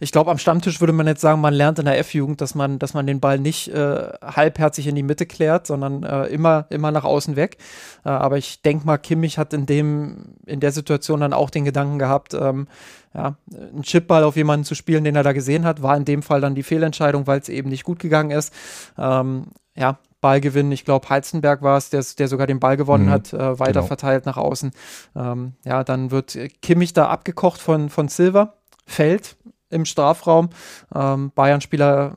ich 0.00 0.12
glaube, 0.12 0.30
am 0.30 0.38
Stammtisch 0.38 0.80
würde 0.80 0.92
man 0.92 1.06
jetzt 1.06 1.20
sagen, 1.20 1.40
man 1.40 1.54
lernt 1.54 1.78
in 1.78 1.84
der 1.84 1.98
F-Jugend, 1.98 2.40
dass 2.40 2.54
man, 2.54 2.78
dass 2.78 2.94
man 2.94 3.06
den 3.06 3.20
Ball 3.20 3.38
nicht 3.38 3.68
äh, 3.68 4.08
halbherzig 4.22 4.86
in 4.86 4.96
die 4.96 5.02
Mitte 5.02 5.26
klärt, 5.26 5.66
sondern 5.66 6.02
äh, 6.02 6.26
immer, 6.26 6.66
immer 6.70 6.90
nach 6.90 7.04
außen 7.04 7.36
weg. 7.36 7.58
Äh, 8.04 8.10
aber 8.10 8.38
ich 8.38 8.62
denke 8.62 8.86
mal, 8.86 8.98
Kimmich 8.98 9.38
hat 9.38 9.52
in 9.52 9.66
dem, 9.66 10.34
in 10.46 10.60
der 10.60 10.72
Situation 10.72 11.20
dann 11.20 11.32
auch 11.32 11.50
den 11.50 11.64
Gedanken 11.64 11.98
gehabt, 11.98 12.34
ähm, 12.34 12.66
ja, 13.14 13.36
einen 13.52 13.82
Chipball 13.82 14.24
auf 14.24 14.36
jemanden 14.36 14.64
zu 14.64 14.74
spielen, 14.74 15.04
den 15.04 15.16
er 15.16 15.22
da 15.22 15.32
gesehen 15.32 15.64
hat, 15.64 15.82
war 15.82 15.96
in 15.96 16.04
dem 16.04 16.22
Fall 16.22 16.40
dann 16.40 16.54
die 16.54 16.62
Fehlentscheidung, 16.62 17.26
weil 17.26 17.40
es 17.40 17.48
eben 17.48 17.70
nicht 17.70 17.84
gut 17.84 18.00
gegangen 18.00 18.30
ist. 18.30 18.52
Ähm, 18.98 19.46
ja, 19.76 19.98
Ballgewinn. 20.20 20.72
Ich 20.72 20.84
glaube, 20.84 21.08
Heizenberg 21.08 21.62
war 21.62 21.76
es, 21.76 21.90
der, 21.90 22.04
der 22.18 22.28
sogar 22.28 22.46
den 22.46 22.60
Ball 22.60 22.76
gewonnen 22.76 23.06
mhm, 23.06 23.10
hat, 23.10 23.32
äh, 23.32 23.58
weiter 23.58 23.72
genau. 23.80 23.86
verteilt 23.86 24.26
nach 24.26 24.36
außen. 24.36 24.72
Ähm, 25.16 25.54
ja, 25.64 25.84
dann 25.84 26.10
wird 26.10 26.38
Kimmich 26.62 26.92
da 26.92 27.08
abgekocht 27.08 27.60
von, 27.60 27.88
von 27.88 28.08
Silver, 28.08 28.54
fällt 28.86 29.36
im 29.70 29.84
Strafraum. 29.84 30.50
Ähm, 30.94 31.30
Bayern-Spieler 31.34 32.14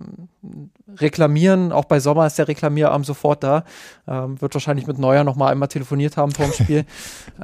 reklamieren, 0.97 1.71
auch 1.71 1.85
bei 1.85 1.99
Sommer 1.99 2.25
ist 2.25 2.37
der 2.37 2.47
Reklamierarm 2.47 3.03
sofort 3.03 3.43
da. 3.43 3.63
Ähm, 4.07 4.41
wird 4.41 4.53
wahrscheinlich 4.53 4.87
mit 4.87 4.97
Neuer 4.97 5.23
noch 5.23 5.35
mal 5.35 5.51
einmal 5.51 5.67
telefoniert 5.67 6.17
haben 6.17 6.31
vor 6.31 6.45
dem 6.45 6.53
Spiel. 6.53 6.85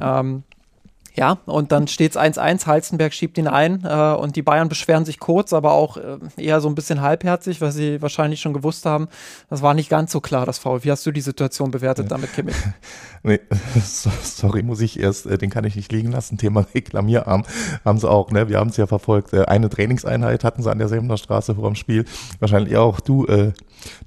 ja, 1.18 1.38
und 1.46 1.72
dann 1.72 1.88
steht 1.88 2.12
es 2.12 2.16
1-1, 2.16 2.66
Halzenberg 2.66 3.12
schiebt 3.12 3.38
ihn 3.38 3.48
ein 3.48 3.82
äh, 3.84 4.14
und 4.14 4.36
die 4.36 4.42
Bayern 4.42 4.68
beschweren 4.68 5.04
sich 5.04 5.18
kurz, 5.18 5.52
aber 5.52 5.72
auch 5.72 5.96
äh, 5.96 6.18
eher 6.36 6.60
so 6.60 6.68
ein 6.68 6.76
bisschen 6.76 7.00
halbherzig, 7.00 7.60
weil 7.60 7.72
sie 7.72 8.00
wahrscheinlich 8.00 8.40
schon 8.40 8.52
gewusst 8.52 8.86
haben, 8.86 9.08
das 9.50 9.60
war 9.60 9.74
nicht 9.74 9.90
ganz 9.90 10.12
so 10.12 10.20
klar, 10.20 10.46
das 10.46 10.58
Foul. 10.58 10.84
Wie 10.84 10.92
hast 10.92 11.04
du 11.04 11.10
die 11.10 11.20
Situation 11.20 11.72
bewertet 11.72 12.04
ja. 12.04 12.10
damit, 12.10 12.32
Kimmich? 12.32 12.54
nee, 13.24 13.40
sorry, 14.22 14.62
muss 14.62 14.80
ich 14.80 15.00
erst, 15.00 15.26
äh, 15.26 15.36
den 15.38 15.50
kann 15.50 15.64
ich 15.64 15.74
nicht 15.74 15.90
liegen 15.90 16.12
lassen. 16.12 16.38
Thema 16.38 16.64
Reklamierarm 16.74 17.42
haben 17.84 17.98
sie 17.98 18.08
auch, 18.08 18.30
ne? 18.30 18.48
Wir 18.48 18.58
haben 18.58 18.70
es 18.70 18.76
ja 18.76 18.86
verfolgt. 18.86 19.32
Äh, 19.32 19.46
eine 19.46 19.68
Trainingseinheit 19.68 20.44
hatten 20.44 20.62
sie 20.62 20.70
an 20.70 20.78
der 20.78 20.86
Semner 20.86 21.16
Straße 21.16 21.56
vor 21.56 21.68
dem 21.68 21.74
Spiel. 21.74 22.04
Wahrscheinlich 22.38 22.76
auch 22.76 23.00
du 23.00 23.26
äh, 23.26 23.52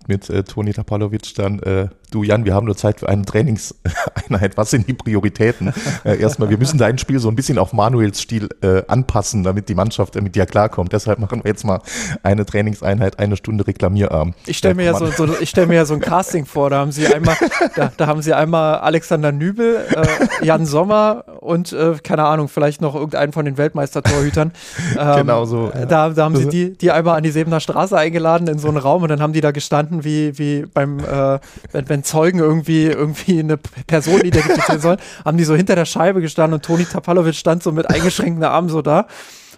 mit 0.07 0.29
äh, 0.29 0.43
Toni 0.43 0.71
Tapalovic 0.71 1.35
dann, 1.35 1.59
äh, 1.59 1.89
du 2.11 2.23
Jan, 2.23 2.45
wir 2.45 2.53
haben 2.53 2.65
nur 2.65 2.75
Zeit 2.75 2.99
für 2.99 3.09
eine 3.09 3.23
Trainingseinheit. 3.23 4.57
Was 4.57 4.69
sind 4.69 4.87
die 4.87 4.93
Prioritäten? 4.93 5.73
äh, 6.03 6.19
erstmal, 6.19 6.49
wir 6.49 6.57
müssen 6.57 6.77
dein 6.77 6.97
Spiel 6.97 7.19
so 7.19 7.29
ein 7.29 7.35
bisschen 7.35 7.57
auf 7.57 7.73
Manuels 7.73 8.21
Stil 8.21 8.49
äh, 8.61 8.83
anpassen, 8.87 9.43
damit 9.43 9.69
die 9.69 9.75
Mannschaft 9.75 10.15
äh, 10.15 10.21
mit 10.21 10.35
dir 10.35 10.45
klarkommt. 10.45 10.93
Deshalb 10.93 11.19
machen 11.19 11.43
wir 11.43 11.49
jetzt 11.49 11.63
mal 11.63 11.81
eine 12.21 12.45
Trainingseinheit, 12.45 13.17
eine 13.19 13.37
Stunde 13.37 13.65
Reklamierarm. 13.65 14.33
Ich 14.45 14.57
stelle 14.57 14.75
mir, 14.75 14.83
ja 14.83 14.93
so, 14.93 15.07
so, 15.07 15.27
ich 15.39 15.49
stell 15.49 15.67
mir 15.67 15.75
ja 15.75 15.85
so 15.85 15.93
ein 15.93 16.01
Casting 16.01 16.45
vor, 16.45 16.69
da 16.69 16.79
haben 16.79 16.91
sie 16.91 17.07
einmal, 17.07 17.35
da, 17.75 17.91
da 17.95 18.07
haben 18.07 18.21
sie 18.21 18.33
einmal 18.33 18.79
Alexander 18.79 19.31
Nübel, 19.31 19.85
äh, 19.89 20.45
Jan 20.45 20.65
Sommer 20.65 21.23
und, 21.39 21.71
äh, 21.71 21.95
keine 22.03 22.25
Ahnung, 22.25 22.49
vielleicht 22.49 22.81
noch 22.81 22.93
irgendeinen 22.95 23.31
von 23.31 23.45
den 23.45 23.57
Weltmeistertorhütern. 23.57 24.51
Ähm, 24.97 25.15
genau 25.15 25.45
so. 25.45 25.71
Ja. 25.73 25.85
Da, 25.85 26.09
da 26.09 26.23
haben 26.25 26.35
sie 26.35 26.47
die, 26.49 26.77
die 26.77 26.91
einmal 26.91 27.17
an 27.17 27.23
die 27.23 27.31
Sebener 27.31 27.59
Straße 27.59 27.97
eingeladen 27.97 28.47
in 28.47 28.59
so 28.59 28.67
einen 28.67 28.77
Raum 28.77 29.03
und 29.03 29.09
dann 29.09 29.21
haben 29.21 29.33
die 29.33 29.41
da 29.41 29.51
gestanden, 29.51 30.03
wie, 30.03 30.37
wie 30.37 30.65
beim, 30.65 30.99
äh, 30.99 31.39
wenn, 31.71 32.00
wenn 32.01 32.03
Zeugen 32.03 32.39
irgendwie, 32.39 32.85
irgendwie 32.85 33.39
eine 33.39 33.57
Person 33.57 34.21
identifizieren 34.21 34.81
sollen, 34.81 34.99
haben 35.23 35.37
die 35.37 35.43
so 35.43 35.55
hinter 35.55 35.75
der 35.75 35.85
Scheibe 35.85 36.21
gestanden 36.21 36.55
und 36.55 36.65
Toni 36.65 36.85
Tapalovic 36.85 37.35
stand 37.35 37.63
so 37.63 37.71
mit 37.71 37.89
eingeschränkten 37.89 38.43
Armen 38.43 38.69
so 38.69 38.81
da. 38.81 39.07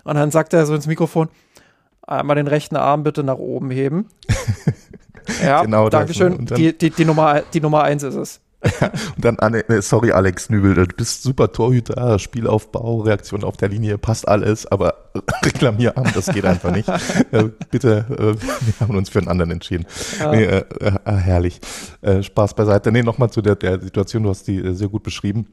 Und 0.04 0.16
dann 0.16 0.32
sagt 0.32 0.54
er 0.54 0.66
so 0.66 0.76
ins 0.76 0.88
Mikrofon, 0.88 1.30
einmal 2.06 2.36
den 2.36 2.48
rechten 2.48 2.76
Arm 2.76 3.04
bitte 3.04 3.24
nach 3.24 3.38
oben 3.38 3.72
heben. 3.72 4.10
ja, 5.44 5.62
genau 5.62 5.90
Dankeschön. 5.90 6.46
Die, 6.46 6.78
die, 6.78 6.90
die, 6.90 7.06
Nummer, 7.06 7.42
die 7.54 7.62
Nummer 7.62 7.84
eins 7.84 8.04
ist 8.04 8.16
es. 8.16 8.42
und 9.16 9.26
dann, 9.26 9.38
äh, 9.38 9.82
sorry 9.82 10.12
Alex 10.12 10.50
Nübel, 10.50 10.74
du 10.74 10.86
bist 10.86 11.24
super 11.24 11.52
Torhüter, 11.52 12.18
Spielaufbau, 12.20 13.02
Reaktion 13.02 13.44
auf 13.44 13.58
der 13.58 13.70
Linie, 13.70 13.98
passt 13.98 14.28
alles, 14.28 14.66
aber 14.66 14.96
Reklamierarm, 15.44 16.08
das 16.14 16.28
geht 16.28 16.46
einfach 16.46 16.72
nicht. 16.72 16.88
äh, 17.32 17.50
bitte, 17.72 18.06
äh, 18.10 18.42
wir 18.70 18.80
haben 18.80 18.98
uns 18.98 19.10
für 19.10 19.20
einen 19.20 19.28
anderen 19.28 19.52
entschieden. 19.52 19.86
Ja. 20.20 20.32
Nee, 20.32 20.44
äh, 20.46 20.64
herrlich. 21.06 21.60
Spaß 22.22 22.56
beiseite. 22.56 22.92
Nee, 22.92 23.04
nochmal 23.04 23.30
zu 23.30 23.42
der, 23.42 23.56
der 23.56 23.80
Situation, 23.82 24.24
du 24.24 24.30
hast 24.30 24.48
die 24.48 24.76
sehr 24.76 24.90
gut 24.90 25.04
beschrieben. 25.04 25.48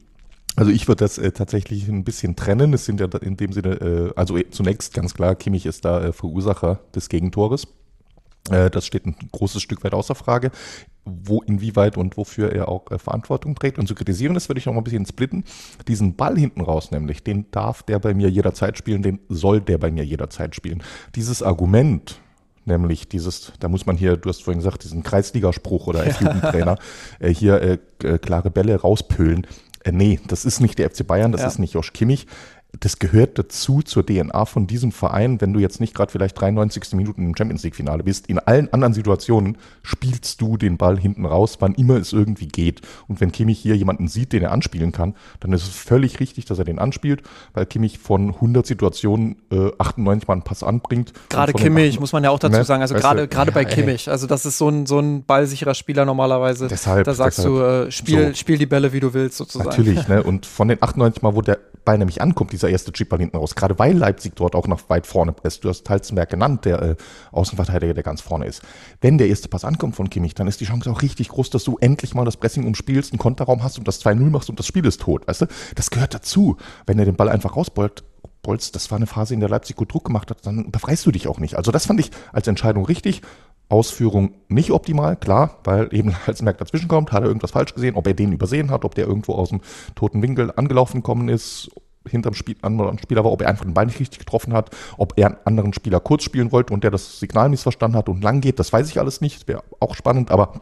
Also 0.55 0.71
ich 0.71 0.87
würde 0.87 1.03
das 1.05 1.17
äh, 1.17 1.31
tatsächlich 1.31 1.87
ein 1.87 2.03
bisschen 2.03 2.35
trennen. 2.35 2.73
Es 2.73 2.85
sind 2.85 2.99
ja 2.99 3.07
in 3.21 3.37
dem 3.37 3.53
Sinne, 3.53 3.69
äh, 3.75 4.13
also 4.15 4.37
zunächst 4.51 4.93
ganz 4.93 5.13
klar, 5.13 5.35
Kimmich 5.35 5.65
ist 5.65 5.85
da 5.85 6.03
äh, 6.03 6.11
Verursacher 6.13 6.79
des 6.93 7.09
Gegentores. 7.09 7.67
Äh, 8.49 8.69
das 8.69 8.85
steht 8.85 9.05
ein 9.05 9.15
großes 9.31 9.61
Stück 9.61 9.83
weit 9.83 9.93
außer 9.93 10.15
Frage, 10.15 10.51
wo, 11.05 11.41
inwieweit 11.41 11.97
und 11.97 12.17
wofür 12.17 12.51
er 12.51 12.69
auch 12.69 12.89
äh, 12.91 12.97
Verantwortung 12.97 13.55
trägt. 13.55 13.77
Und 13.79 13.87
zu 13.87 13.95
kritisieren, 13.95 14.33
das 14.33 14.49
würde 14.49 14.59
ich 14.59 14.65
noch 14.65 14.73
mal 14.73 14.81
ein 14.81 14.83
bisschen 14.83 15.05
splitten. 15.05 15.43
Diesen 15.87 16.15
Ball 16.15 16.37
hinten 16.37 16.61
raus 16.61 16.91
nämlich, 16.91 17.23
den 17.23 17.49
darf 17.51 17.83
der 17.83 17.99
bei 17.99 18.13
mir 18.13 18.29
jederzeit 18.29 18.77
spielen, 18.77 19.01
den 19.03 19.19
soll 19.29 19.61
der 19.61 19.77
bei 19.77 19.91
mir 19.91 20.03
jederzeit 20.03 20.55
spielen. 20.55 20.83
Dieses 21.15 21.43
Argument, 21.43 22.19
nämlich 22.65 23.07
dieses, 23.09 23.53
da 23.59 23.67
muss 23.67 23.85
man 23.85 23.97
hier, 23.97 24.17
du 24.17 24.29
hast 24.29 24.43
vorhin 24.43 24.59
gesagt, 24.59 24.83
diesen 24.83 25.03
Kreisligaspruch 25.03 25.87
oder 25.87 26.01
als 26.01 26.19
Jugendtrainer, 26.19 26.77
äh, 27.19 27.33
hier 27.33 27.61
äh, 27.61 28.17
klare 28.17 28.51
Bälle 28.51 28.75
rauspölen. 28.75 29.47
Äh, 29.83 29.91
nee, 29.91 30.19
das 30.27 30.45
ist 30.45 30.59
nicht 30.59 30.77
der 30.79 30.89
FC 30.89 31.05
Bayern, 31.05 31.31
das 31.31 31.41
ja. 31.41 31.47
ist 31.47 31.59
nicht 31.59 31.73
Josh 31.73 31.93
Kimmich. 31.93 32.27
Das 32.79 32.99
gehört 32.99 33.37
dazu 33.37 33.81
zur 33.81 34.05
DNA 34.05 34.45
von 34.45 34.65
diesem 34.65 34.91
Verein, 34.91 35.41
wenn 35.41 35.51
du 35.53 35.59
jetzt 35.59 35.81
nicht 35.81 35.93
gerade 35.93 36.11
vielleicht 36.11 36.39
93. 36.39 36.93
Minuten 36.93 37.25
im 37.25 37.35
Champions 37.35 37.63
League 37.63 37.75
Finale 37.75 38.03
bist. 38.03 38.27
In 38.27 38.39
allen 38.39 38.71
anderen 38.71 38.93
Situationen 38.93 39.57
spielst 39.83 40.39
du 40.39 40.55
den 40.55 40.77
Ball 40.77 40.97
hinten 40.97 41.25
raus, 41.25 41.57
wann 41.59 41.75
immer 41.75 41.97
es 41.97 42.13
irgendwie 42.13 42.47
geht. 42.47 42.81
Und 43.07 43.19
wenn 43.19 43.31
Kimmich 43.31 43.59
hier 43.59 43.75
jemanden 43.75 44.07
sieht, 44.07 44.31
den 44.31 44.43
er 44.43 44.51
anspielen 44.51 44.93
kann, 44.93 45.15
dann 45.41 45.51
ist 45.51 45.63
es 45.63 45.69
völlig 45.69 46.19
richtig, 46.19 46.45
dass 46.45 46.59
er 46.59 46.65
den 46.65 46.79
anspielt, 46.79 47.23
weil 47.53 47.65
Kimmich 47.65 47.99
von 47.99 48.35
100 48.35 48.65
Situationen 48.65 49.35
äh, 49.51 49.71
98 49.77 50.27
Mal 50.27 50.33
einen 50.35 50.43
Pass 50.43 50.63
anbringt. 50.63 51.11
Gerade 51.29 51.53
Kimmich, 51.53 51.99
muss 51.99 52.13
man 52.13 52.23
ja 52.23 52.29
auch 52.29 52.39
dazu 52.39 52.57
ne? 52.57 52.63
sagen. 52.63 52.81
Also 52.81 52.95
gerade 52.95 53.27
gerade 53.27 53.51
bei 53.51 53.65
Kimmich. 53.65 54.09
Also 54.09 54.27
das 54.27 54.45
ist 54.45 54.57
so 54.57 54.69
ein, 54.69 54.85
so 54.85 54.99
ein 54.99 55.23
ballsicherer 55.25 55.73
Spieler 55.73 56.05
normalerweise. 56.05 56.67
Deshalb, 56.69 57.03
da 57.03 57.13
sagst 57.13 57.39
deshalb. 57.39 57.53
du, 57.53 57.87
äh, 57.87 57.91
spiel, 57.91 58.27
so. 58.29 58.33
spiel 58.35 58.57
die 58.57 58.65
Bälle, 58.65 58.93
wie 58.93 59.01
du 59.01 59.13
willst, 59.13 59.37
sozusagen. 59.37 59.69
Natürlich, 59.69 60.07
ne? 60.07 60.23
Und 60.23 60.45
von 60.45 60.69
den 60.69 60.81
98 60.81 61.21
Mal, 61.21 61.35
wo 61.35 61.41
der 61.41 61.59
Ball 61.83 61.97
nämlich 61.97 62.21
ankommt, 62.21 62.53
dieser 62.61 62.71
erste 62.71 62.91
Chipball 62.91 63.19
hinten 63.19 63.37
raus, 63.37 63.55
gerade 63.55 63.77
weil 63.79 63.97
Leipzig 63.97 64.35
dort 64.35 64.55
auch 64.55 64.67
noch 64.67 64.89
weit 64.89 65.07
vorne 65.07 65.31
presst. 65.31 65.63
Du 65.63 65.69
hast 65.69 65.89
Halzenberg 65.89 66.29
genannt, 66.29 66.65
der 66.65 66.81
äh, 66.81 66.95
Außenverteidiger, 67.31 67.93
der 67.93 68.03
ganz 68.03 68.21
vorne 68.21 68.45
ist. 68.45 68.61
Wenn 69.01 69.17
der 69.17 69.27
erste 69.27 69.49
Pass 69.49 69.65
ankommt 69.65 69.95
von 69.95 70.09
Kimmich, 70.09 70.35
dann 70.35 70.47
ist 70.47 70.61
die 70.61 70.65
Chance 70.65 70.89
auch 70.91 71.01
richtig 71.01 71.29
groß, 71.29 71.49
dass 71.49 71.63
du 71.63 71.77
endlich 71.79 72.13
mal 72.13 72.25
das 72.25 72.37
Pressing 72.37 72.65
umspielst, 72.65 73.11
einen 73.11 73.19
Konterraum 73.19 73.63
hast 73.63 73.77
und 73.77 73.87
das 73.87 74.03
2-0 74.05 74.29
machst 74.29 74.49
und 74.49 74.59
das 74.59 74.67
Spiel 74.67 74.85
ist 74.85 75.01
tot, 75.01 75.27
weißt 75.27 75.41
du? 75.41 75.45
Das 75.75 75.89
gehört 75.89 76.13
dazu. 76.13 76.57
Wenn 76.85 76.99
er 76.99 77.05
den 77.05 77.15
Ball 77.15 77.29
einfach 77.29 77.55
rausbollt, 77.55 78.03
Bolz, 78.43 78.71
das 78.71 78.89
war 78.89 78.97
eine 78.97 79.07
Phase, 79.07 79.33
in 79.33 79.39
der 79.39 79.49
Leipzig 79.49 79.75
gut 79.75 79.93
Druck 79.93 80.05
gemacht 80.05 80.29
hat, 80.29 80.45
dann 80.45 80.71
befreist 80.71 81.05
du 81.05 81.11
dich 81.11 81.27
auch 81.27 81.39
nicht. 81.39 81.55
Also 81.55 81.71
das 81.71 81.85
fand 81.85 81.99
ich 81.99 82.11
als 82.31 82.47
Entscheidung 82.47 82.85
richtig. 82.85 83.21
Ausführung 83.71 84.33
nicht 84.49 84.71
optimal, 84.71 85.15
klar, 85.15 85.59
weil 85.63 85.93
eben 85.93 86.13
Halzenberg 86.27 86.57
dazwischen 86.57 86.89
kommt, 86.89 87.11
hat 87.11 87.23
er 87.23 87.27
irgendwas 87.27 87.51
falsch 87.51 87.73
gesehen, 87.73 87.95
ob 87.95 88.05
er 88.05 88.13
den 88.13 88.33
übersehen 88.33 88.69
hat, 88.69 88.83
ob 88.83 88.95
der 88.95 89.07
irgendwo 89.07 89.33
aus 89.33 89.49
dem 89.49 89.61
toten 89.95 90.21
Winkel 90.21 90.51
angelaufen 90.55 90.97
gekommen 90.97 91.29
ist, 91.29 91.71
hinterm 92.07 92.33
Spiel, 92.33 92.55
anderen 92.61 92.97
Spieler 92.99 93.23
war, 93.23 93.31
ob 93.31 93.41
er 93.41 93.49
einfach 93.49 93.65
den 93.65 93.73
Ball 93.73 93.85
nicht 93.85 93.99
richtig 93.99 94.19
getroffen 94.19 94.53
hat, 94.53 94.75
ob 94.97 95.17
er 95.17 95.27
einen 95.27 95.37
anderen 95.45 95.73
Spieler 95.73 95.99
kurz 95.99 96.23
spielen 96.23 96.51
wollte 96.51 96.73
und 96.73 96.83
der 96.83 96.91
das 96.91 97.19
Signal 97.19 97.49
missverstanden 97.49 97.97
hat 97.97 98.09
und 98.09 98.23
lang 98.23 98.41
geht, 98.41 98.59
das 98.59 98.73
weiß 98.73 98.89
ich 98.89 98.99
alles 98.99 99.21
nicht, 99.21 99.47
wäre 99.47 99.63
auch 99.79 99.95
spannend, 99.95 100.31
aber 100.31 100.61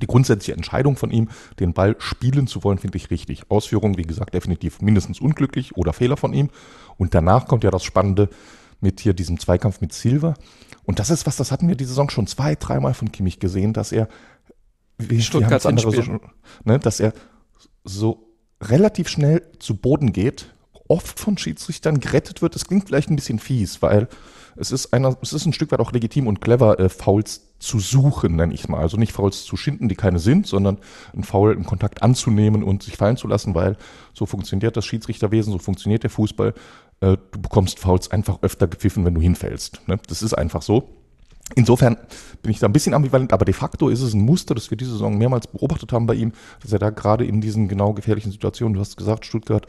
die 0.00 0.06
grundsätzliche 0.06 0.52
Entscheidung 0.52 0.96
von 0.96 1.10
ihm, 1.10 1.28
den 1.58 1.72
Ball 1.72 1.96
spielen 1.98 2.46
zu 2.46 2.62
wollen, 2.62 2.78
finde 2.78 2.98
ich 2.98 3.10
richtig. 3.10 3.50
Ausführung, 3.50 3.96
wie 3.96 4.02
gesagt, 4.02 4.34
definitiv 4.34 4.80
mindestens 4.80 5.20
unglücklich 5.20 5.76
oder 5.76 5.92
Fehler 5.92 6.16
von 6.16 6.34
ihm. 6.34 6.50
Und 6.98 7.14
danach 7.14 7.48
kommt 7.48 7.64
ja 7.64 7.70
das 7.70 7.84
Spannende 7.84 8.28
mit 8.80 9.00
hier 9.00 9.14
diesem 9.14 9.40
Zweikampf 9.40 9.80
mit 9.80 9.92
Silva. 9.92 10.34
Und 10.84 10.98
das 10.98 11.10
ist 11.10 11.26
was, 11.26 11.36
das 11.36 11.50
hatten 11.50 11.68
wir 11.68 11.74
die 11.74 11.84
Saison 11.84 12.10
schon 12.10 12.26
zwei, 12.26 12.54
dreimal 12.54 12.94
von 12.94 13.10
Kimmich 13.10 13.40
gesehen, 13.40 13.72
dass 13.72 13.92
er, 13.92 14.08
wie 14.98 15.22
Stuttgarts 15.22 15.66
andere 15.66 15.90
so, 15.90 16.20
ne, 16.64 16.78
dass 16.78 17.00
er 17.00 17.12
so 17.84 18.28
relativ 18.60 19.08
schnell 19.08 19.42
zu 19.58 19.76
Boden 19.76 20.12
geht, 20.12 20.54
oft 20.88 21.20
von 21.20 21.38
Schiedsrichtern 21.38 22.00
gerettet 22.00 22.42
wird. 22.42 22.54
Das 22.54 22.66
klingt 22.66 22.86
vielleicht 22.86 23.10
ein 23.10 23.16
bisschen 23.16 23.38
fies, 23.38 23.82
weil 23.82 24.08
es 24.56 24.72
ist, 24.72 24.92
einer, 24.92 25.16
es 25.22 25.32
ist 25.32 25.46
ein 25.46 25.52
Stück 25.52 25.70
weit 25.70 25.80
auch 25.80 25.92
legitim 25.92 26.26
und 26.26 26.40
clever, 26.40 26.80
äh, 26.80 26.88
Fouls 26.88 27.42
zu 27.60 27.78
suchen, 27.78 28.36
nenne 28.36 28.52
ich 28.52 28.68
mal. 28.68 28.80
Also 28.80 28.96
nicht 28.96 29.12
Fouls 29.12 29.44
zu 29.44 29.56
schinden, 29.56 29.88
die 29.88 29.94
keine 29.94 30.18
sind, 30.18 30.46
sondern 30.46 30.78
ein 31.16 31.22
Foul 31.22 31.52
im 31.52 31.64
Kontakt 31.64 32.02
anzunehmen 32.02 32.62
und 32.62 32.82
sich 32.82 32.96
fallen 32.96 33.16
zu 33.16 33.28
lassen, 33.28 33.54
weil 33.54 33.76
so 34.14 34.26
funktioniert 34.26 34.76
das 34.76 34.84
Schiedsrichterwesen, 34.84 35.52
so 35.52 35.58
funktioniert 35.58 36.02
der 36.02 36.10
Fußball. 36.10 36.54
Äh, 37.00 37.16
du 37.30 37.40
bekommst 37.40 37.78
Fouls 37.78 38.10
einfach 38.10 38.42
öfter 38.42 38.66
gepfiffen, 38.66 39.04
wenn 39.04 39.14
du 39.14 39.20
hinfällst. 39.20 39.86
Ne? 39.86 39.98
Das 40.08 40.22
ist 40.22 40.34
einfach 40.34 40.62
so. 40.62 40.88
Insofern 41.54 41.96
bin 42.42 42.50
ich 42.50 42.58
da 42.58 42.66
ein 42.66 42.72
bisschen 42.72 42.94
ambivalent, 42.94 43.32
aber 43.32 43.44
de 43.44 43.54
facto 43.54 43.88
ist 43.88 44.02
es 44.02 44.12
ein 44.12 44.20
Muster, 44.20 44.54
das 44.54 44.70
wir 44.70 44.76
diese 44.76 44.92
Saison 44.92 45.16
mehrmals 45.16 45.46
beobachtet 45.46 45.92
haben 45.92 46.06
bei 46.06 46.14
ihm, 46.14 46.32
dass 46.62 46.72
er 46.72 46.78
da 46.78 46.90
gerade 46.90 47.24
in 47.24 47.40
diesen 47.40 47.68
genau 47.68 47.94
gefährlichen 47.94 48.32
Situationen, 48.32 48.74
du 48.74 48.80
hast 48.80 48.96
gesagt, 48.96 49.24
Stuttgart, 49.24 49.66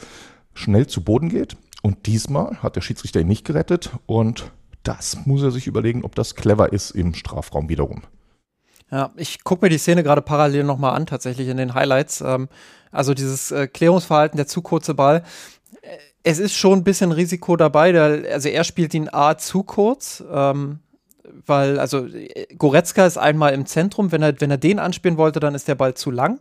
schnell 0.60 0.88
zu 0.88 1.04
Boden 1.04 1.30
geht. 1.30 1.58
Und 1.82 2.06
diesmal 2.06 2.62
hat 2.62 2.76
der 2.76 2.82
Schiedsrichter 2.82 3.22
ihn 3.22 3.28
nicht 3.28 3.46
gerettet 3.46 3.92
und 4.06 4.52
das 4.84 5.26
muss 5.26 5.44
er 5.44 5.52
sich 5.52 5.68
überlegen, 5.68 6.04
ob 6.04 6.16
das 6.16 6.36
clever 6.36 6.74
ist 6.74 6.92
im 6.92 7.14
Strafraum 7.14 7.70
wiederum. 7.70 8.04
Ja, 8.92 9.12
ich 9.16 9.44
gucke 9.44 9.66
mir 9.66 9.70
die 9.70 9.78
Szene 9.78 10.04
gerade 10.04 10.22
parallel 10.22 10.64
nochmal 10.64 10.96
an, 10.96 11.06
tatsächlich 11.06 11.48
in 11.48 11.58
den 11.58 11.74
Highlights. 11.74 12.22
Ähm, 12.22 12.50
also 12.92 13.14
dieses 13.14 13.52
äh, 13.52 13.68
Klärungsverhalten, 13.68 14.38
der 14.38 14.48
zu 14.48 14.62
kurze 14.62 14.96
Ball. 14.96 15.24
Äh, 15.82 15.98
es 16.24 16.40
ist 16.40 16.56
schon 16.56 16.80
ein 16.80 16.84
bisschen 16.84 17.12
Risiko 17.12 17.56
dabei. 17.56 17.98
Also 18.30 18.50
er 18.50 18.64
spielt 18.64 18.94
ihn 18.94 19.10
A 19.12 19.38
zu 19.38 19.64
kurz. 19.64 20.24
Ähm, 20.32 20.80
weil, 21.50 21.80
also 21.80 22.06
Goretzka 22.58 23.06
ist 23.06 23.18
einmal 23.18 23.54
im 23.54 23.66
Zentrum, 23.66 24.12
wenn 24.12 24.22
er, 24.22 24.40
wenn 24.40 24.52
er 24.52 24.58
den 24.58 24.80
anspielen 24.80 25.18
wollte, 25.18 25.40
dann 25.40 25.56
ist 25.56 25.68
der 25.68 25.76
Ball 25.76 25.94
zu 25.94 26.12
lang. 26.12 26.40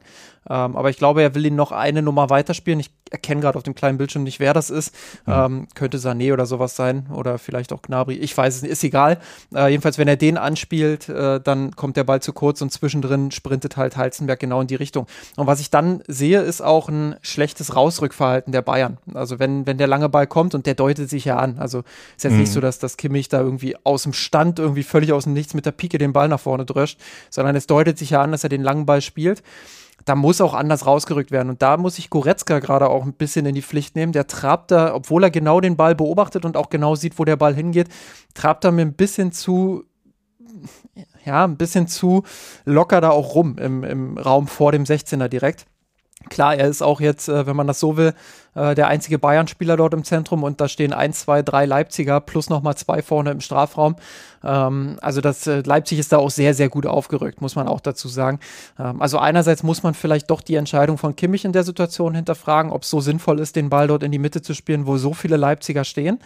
Ähm, 0.49 0.77
aber 0.77 0.91
ich 0.91 0.97
glaube, 0.97 1.23
er 1.23 1.35
will 1.35 1.45
ihn 1.47 1.57
noch 1.57 1.73
eine 1.73 2.03
Nummer 2.03 2.31
weiterspielen. 2.31 2.81
Ich 2.81 2.91
erkenne 3.11 3.41
gerade 3.41 3.57
auf 3.57 3.63
dem 3.63 3.75
kleinen 3.75 3.99
Bildschirm 3.99 4.23
nicht, 4.23 4.41
wer 4.41 4.55
das 4.55 4.71
ist. 4.71 4.95
Mhm. 5.27 5.33
Ähm, 5.33 5.69
könnte 5.75 5.99
Sané 5.99 6.33
oder 6.33 6.47
sowas 6.47 6.77
sein 6.77 7.07
oder 7.13 7.39
vielleicht 7.39 7.73
auch 7.73 7.83
Gnabry. 7.83 8.15
Ich 8.15 8.37
weiß 8.37 8.57
es 8.57 8.63
nicht, 8.63 8.71
ist 8.71 8.85
egal. 8.85 9.19
Äh, 9.55 9.69
jedenfalls, 9.69 9.99
wenn 9.99 10.09
er 10.09 10.17
den 10.17 10.37
anspielt, 10.37 11.09
äh, 11.09 11.41
dann 11.41 11.77
kommt 11.77 11.97
der 11.97 12.05
Ball 12.05 12.21
zu 12.21 12.33
kurz 12.33 12.63
und 12.63 12.73
zwischendrin 12.73 13.31
sprintet 13.31 13.77
halt 13.77 13.97
Heizenberg 13.97 14.41
genau 14.41 14.61
in 14.61 14.67
die 14.67 14.75
Richtung. 14.75 15.07
Und 15.37 15.47
was 15.47 15.61
ich 15.61 15.71
dann 15.71 16.03
sehe, 16.07 16.41
ist 16.41 16.63
auch 16.63 16.89
ein 16.89 17.17
schlechtes 17.23 17.75
Rausrückverhalten 17.75 18.53
der 18.53 18.63
Bayern. 18.63 18.99
Also 19.15 19.39
wenn, 19.39 19.67
wenn 19.67 19.79
der 19.79 19.87
lange 19.87 20.09
Ball 20.09 20.27
kommt 20.27 20.55
und 20.55 20.67
der 20.67 20.75
deutet 20.75 21.11
sich 21.11 21.25
ja 21.25 21.37
an. 21.37 21.59
Also 21.59 21.81
ist 22.17 22.25
jetzt 22.25 22.33
mhm. 22.33 22.41
nicht 22.41 22.53
so, 22.53 22.61
dass 22.61 22.79
das 22.79 22.97
Kimmich 22.97 23.29
da 23.29 23.41
irgendwie 23.41 23.77
aus 23.85 24.03
dem 24.03 24.13
Stand 24.13 24.59
irgendwie 24.59 24.83
völlig 24.83 24.98
aus 25.13 25.25
dem 25.25 25.33
Nichts 25.33 25.55
mit 25.55 25.67
der 25.67 25.73
Pike 25.73 25.99
den 25.99 26.13
Ball 26.13 26.29
nach 26.29 26.41
vorne 26.41 26.65
dröscht, 26.65 27.01
sondern 27.31 27.57
es 27.57 27.67
deutet 27.67 27.99
sich 27.99 28.11
ja 28.11 28.23
an, 28.23 28.33
dass 28.33 28.45
er 28.45 28.51
den 28.51 28.63
langen 28.63 28.87
Ball 28.87 29.01
spielt 29.01 29.43
da 30.05 30.15
muss 30.15 30.41
auch 30.41 30.55
anders 30.55 30.87
rausgerückt 30.87 31.31
werden. 31.31 31.51
Und 31.51 31.63
da 31.63 31.77
muss 31.77 31.99
ich 31.99 32.11
Goretzka 32.11 32.61
gerade 32.61 32.89
auch 32.89 33.05
ein 33.05 33.13
bisschen 33.13 33.47
in 33.47 33.55
die 33.55 33.63
Pflicht 33.63 33.97
nehmen. 33.97 34.13
Der 34.13 34.27
trabt 34.27 34.71
da, 34.71 34.95
obwohl 34.95 35.25
er 35.25 35.31
genau 35.31 35.61
den 35.61 35.77
Ball 35.77 35.95
beobachtet 35.95 36.45
und 36.45 36.57
auch 36.57 36.71
genau 36.71 36.95
sieht, 36.95 37.19
wo 37.19 37.25
der 37.25 37.37
Ball 37.37 37.55
hingeht, 37.55 37.89
trabt 38.35 38.65
er 38.65 38.73
mir 38.73 38.83
ein 38.83 38.95
bisschen 38.95 39.33
zu, 39.33 39.85
ja, 41.25 41.45
ein 41.45 41.57
bisschen 41.57 41.89
zu 41.89 42.23
locker 42.65 43.01
da 43.01 43.11
auch 43.11 43.35
rum 43.35 43.59
im, 43.59 43.85
im 43.85 44.19
Raum 44.19 44.47
vor 44.47 44.73
dem 44.73 44.85
16er 44.85 45.29
direkt. 45.29 45.67
Klar, 46.29 46.57
er 46.57 46.69
ist 46.69 46.83
auch 46.83 47.01
jetzt, 47.01 47.29
äh, 47.29 47.47
wenn 47.47 47.57
man 47.57 47.67
das 47.67 47.81
so 47.81 47.97
will, 47.97 48.15
äh, 48.59 48.75
der 48.75 48.89
einzige 48.89 49.19
Bayern-Spieler 49.19 49.77
dort 49.77 49.95
im 49.95 50.05
Zentrum 50.05 50.43
und 50.43 50.61
da 50.61 50.69
stehen 50.69 50.93
ein, 50.93 51.13
zwei, 51.13 51.43
drei 51.43 51.65
Leipziger 51.65 52.21
plus 52.21 52.51
nochmal 52.51 52.77
zwei 52.77 53.03
vorne 53.03 53.31
im 53.31 53.41
Strafraum. 53.41 53.97
Ähm, 54.43 54.99
also 55.01 55.21
das 55.21 55.47
äh, 55.47 55.63
Leipzig 55.65 55.99
ist 55.99 56.13
da 56.13 56.19
auch 56.19 56.31
sehr, 56.31 56.55
sehr 56.55 56.69
gut 56.69 56.87
aufgerückt, 56.87 57.41
muss 57.41 57.55
man 57.55 57.69
auch 57.69 57.81
dazu 57.81 58.09
sagen. 58.09 58.41
Ähm, 58.79 59.01
also 59.01 59.19
einerseits 59.19 59.63
muss 59.63 59.83
man 59.83 59.95
vielleicht 59.95 60.31
doch 60.31 60.41
die 60.41 60.57
Entscheidung 60.57 60.99
von 60.99 61.15
Kimmich 61.15 61.45
in 61.45 61.53
der 61.53 61.65
Situation 61.65 62.15
hinterfragen, 62.15 62.73
ob 62.73 62.83
es 62.83 62.91
so 62.91 63.01
sinnvoll 63.01 63.39
ist, 63.39 63.55
den 63.55 63.71
Ball 63.71 63.87
dort 63.87 64.03
in 64.03 64.13
die 64.13 64.19
Mitte 64.19 64.43
zu 64.43 64.55
spielen, 64.55 64.87
wo 64.87 64.97
so 64.97 65.15
viele 65.15 65.37
Leipziger 65.37 65.85
stehen. 65.85 66.19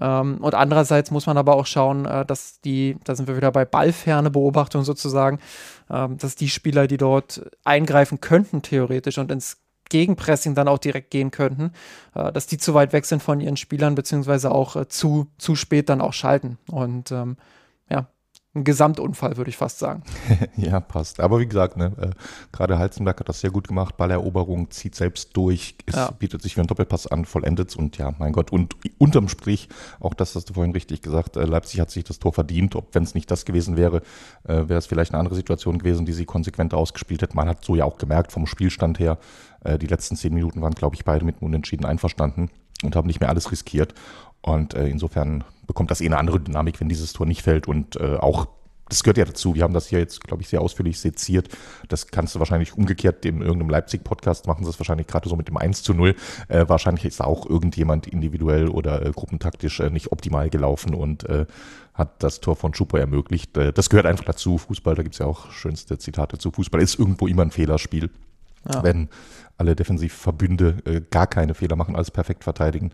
Ähm, 0.00 0.38
und 0.40 0.54
andererseits 0.54 1.10
muss 1.10 1.26
man 1.26 1.36
aber 1.38 1.54
auch 1.54 1.66
schauen, 1.66 2.04
dass 2.26 2.60
die, 2.60 2.96
da 3.04 3.14
sind 3.14 3.28
wir 3.28 3.36
wieder 3.36 3.52
bei 3.52 3.64
ballferne 3.64 4.30
Beobachtung 4.30 4.84
sozusagen, 4.84 5.38
dass 5.88 6.36
die 6.36 6.48
Spieler, 6.48 6.86
die 6.86 6.98
dort 6.98 7.50
eingreifen 7.64 8.20
könnten, 8.20 8.62
theoretisch 8.62 9.18
und 9.18 9.30
ins 9.30 9.58
Gegenpressing 9.88 10.54
dann 10.54 10.68
auch 10.68 10.78
direkt 10.78 11.10
gehen 11.10 11.30
könnten, 11.30 11.72
äh, 12.14 12.32
dass 12.32 12.46
die 12.46 12.58
zu 12.58 12.74
weit 12.74 12.92
weg 12.92 13.06
sind 13.06 13.22
von 13.22 13.40
ihren 13.40 13.56
Spielern, 13.56 13.94
beziehungsweise 13.94 14.50
auch 14.50 14.76
äh, 14.76 14.88
zu, 14.88 15.28
zu 15.38 15.54
spät 15.54 15.88
dann 15.88 16.00
auch 16.00 16.12
schalten. 16.12 16.58
Und 16.70 17.10
ähm, 17.12 17.36
ein 18.58 18.64
Gesamtunfall, 18.64 19.36
würde 19.36 19.50
ich 19.50 19.56
fast 19.56 19.78
sagen. 19.78 20.02
ja, 20.56 20.80
passt. 20.80 21.20
Aber 21.20 21.38
wie 21.40 21.46
gesagt, 21.46 21.76
ne, 21.76 21.92
äh, 22.00 22.10
gerade 22.52 22.78
Halzenberg 22.78 23.20
hat 23.20 23.28
das 23.28 23.40
sehr 23.40 23.50
gut 23.50 23.68
gemacht. 23.68 23.96
Balleroberung 23.96 24.70
zieht 24.70 24.94
selbst 24.94 25.36
durch, 25.36 25.76
es 25.86 25.94
ja. 25.94 26.10
bietet 26.10 26.42
sich 26.42 26.56
wie 26.56 26.60
ein 26.60 26.66
Doppelpass 26.66 27.06
an, 27.06 27.24
vollendet 27.24 27.74
und 27.76 27.98
ja, 27.98 28.12
mein 28.18 28.32
Gott. 28.32 28.52
Und 28.52 28.76
unterm 28.98 29.28
Strich, 29.28 29.68
auch 30.00 30.14
das 30.14 30.34
hast 30.34 30.50
du 30.50 30.54
vorhin 30.54 30.72
richtig 30.72 31.02
gesagt, 31.02 31.36
äh, 31.36 31.44
Leipzig 31.44 31.80
hat 31.80 31.90
sich 31.90 32.04
das 32.04 32.18
Tor 32.18 32.32
verdient. 32.32 32.76
Ob 32.76 32.94
wenn 32.94 33.02
es 33.02 33.14
nicht 33.14 33.30
das 33.30 33.44
gewesen 33.44 33.76
wäre, 33.76 34.02
äh, 34.44 34.68
wäre 34.68 34.78
es 34.78 34.86
vielleicht 34.86 35.12
eine 35.12 35.20
andere 35.20 35.34
Situation 35.34 35.78
gewesen, 35.78 36.06
die 36.06 36.12
sie 36.12 36.24
konsequent 36.24 36.74
ausgespielt 36.74 37.22
hätte. 37.22 37.36
Man 37.36 37.48
hat 37.48 37.64
so 37.64 37.74
ja 37.74 37.84
auch 37.84 37.98
gemerkt 37.98 38.32
vom 38.32 38.46
Spielstand 38.46 38.98
her, 38.98 39.18
äh, 39.64 39.78
die 39.78 39.86
letzten 39.86 40.16
zehn 40.16 40.34
Minuten 40.34 40.60
waren, 40.60 40.74
glaube 40.74 40.96
ich, 40.96 41.04
beide 41.04 41.24
mit 41.24 41.40
dem 41.40 41.46
Unentschieden 41.46 41.84
einverstanden 41.84 42.50
und 42.82 42.96
haben 42.96 43.06
nicht 43.06 43.20
mehr 43.20 43.28
alles 43.28 43.50
riskiert. 43.50 43.94
Und 44.40 44.74
äh, 44.74 44.86
insofern 44.86 45.44
bekommt 45.66 45.90
das 45.90 46.00
eh 46.00 46.06
eine 46.06 46.18
andere 46.18 46.40
Dynamik, 46.40 46.80
wenn 46.80 46.88
dieses 46.88 47.12
Tor 47.12 47.26
nicht 47.26 47.42
fällt. 47.42 47.68
Und 47.68 47.96
äh, 47.96 48.16
auch, 48.16 48.46
das 48.88 49.02
gehört 49.02 49.18
ja 49.18 49.24
dazu. 49.24 49.54
Wir 49.54 49.64
haben 49.64 49.74
das 49.74 49.88
hier 49.88 49.98
jetzt, 49.98 50.22
glaube 50.24 50.42
ich, 50.42 50.48
sehr 50.48 50.62
ausführlich 50.62 50.98
seziert. 50.98 51.48
Das 51.88 52.06
kannst 52.06 52.34
du 52.34 52.38
wahrscheinlich 52.38 52.76
umgekehrt 52.76 53.26
in 53.26 53.42
irgendeinem 53.42 53.70
Leipzig-Podcast 53.70 54.46
machen 54.46 54.64
sie 54.64 54.70
es 54.70 54.80
wahrscheinlich 54.80 55.06
gerade 55.06 55.28
so 55.28 55.36
mit 55.36 55.48
dem 55.48 55.56
1 55.56 55.82
zu 55.82 55.92
0. 55.92 56.14
Äh, 56.48 56.68
wahrscheinlich 56.68 57.04
ist 57.04 57.20
auch 57.20 57.46
irgendjemand 57.46 58.06
individuell 58.06 58.68
oder 58.68 59.04
äh, 59.04 59.10
gruppentaktisch 59.10 59.80
äh, 59.80 59.90
nicht 59.90 60.12
optimal 60.12 60.48
gelaufen 60.48 60.94
und 60.94 61.28
äh, 61.28 61.46
hat 61.92 62.22
das 62.22 62.40
Tor 62.40 62.56
von 62.56 62.72
Schupo 62.72 62.96
ermöglicht. 62.96 63.56
Äh, 63.58 63.72
das 63.72 63.90
gehört 63.90 64.06
einfach 64.06 64.24
dazu. 64.24 64.56
Fußball, 64.56 64.94
da 64.94 65.02
gibt 65.02 65.16
es 65.16 65.18
ja 65.18 65.26
auch 65.26 65.50
schönste 65.50 65.98
Zitate 65.98 66.38
zu. 66.38 66.52
Fußball 66.52 66.80
ist 66.80 66.98
irgendwo 66.98 67.26
immer 67.26 67.42
ein 67.42 67.50
Fehlerspiel. 67.50 68.08
Ja. 68.66 68.82
Wenn 68.82 69.08
alle 69.56 69.74
Defensivverbünde 69.74 70.76
äh, 70.84 71.00
gar 71.10 71.26
keine 71.26 71.54
Fehler 71.54 71.76
machen, 71.76 71.96
alles 71.96 72.10
perfekt 72.10 72.44
verteidigen, 72.44 72.92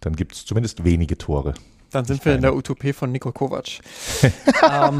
dann 0.00 0.14
gibt 0.16 0.34
es 0.34 0.44
zumindest 0.44 0.84
wenige 0.84 1.18
Tore. 1.18 1.54
Dann 1.90 2.04
sind 2.04 2.24
wir 2.24 2.34
in 2.34 2.42
der 2.42 2.56
Utopie 2.56 2.92
von 2.92 3.12
Niko 3.12 3.30
Kovac. 3.30 3.66
ähm, 4.22 4.98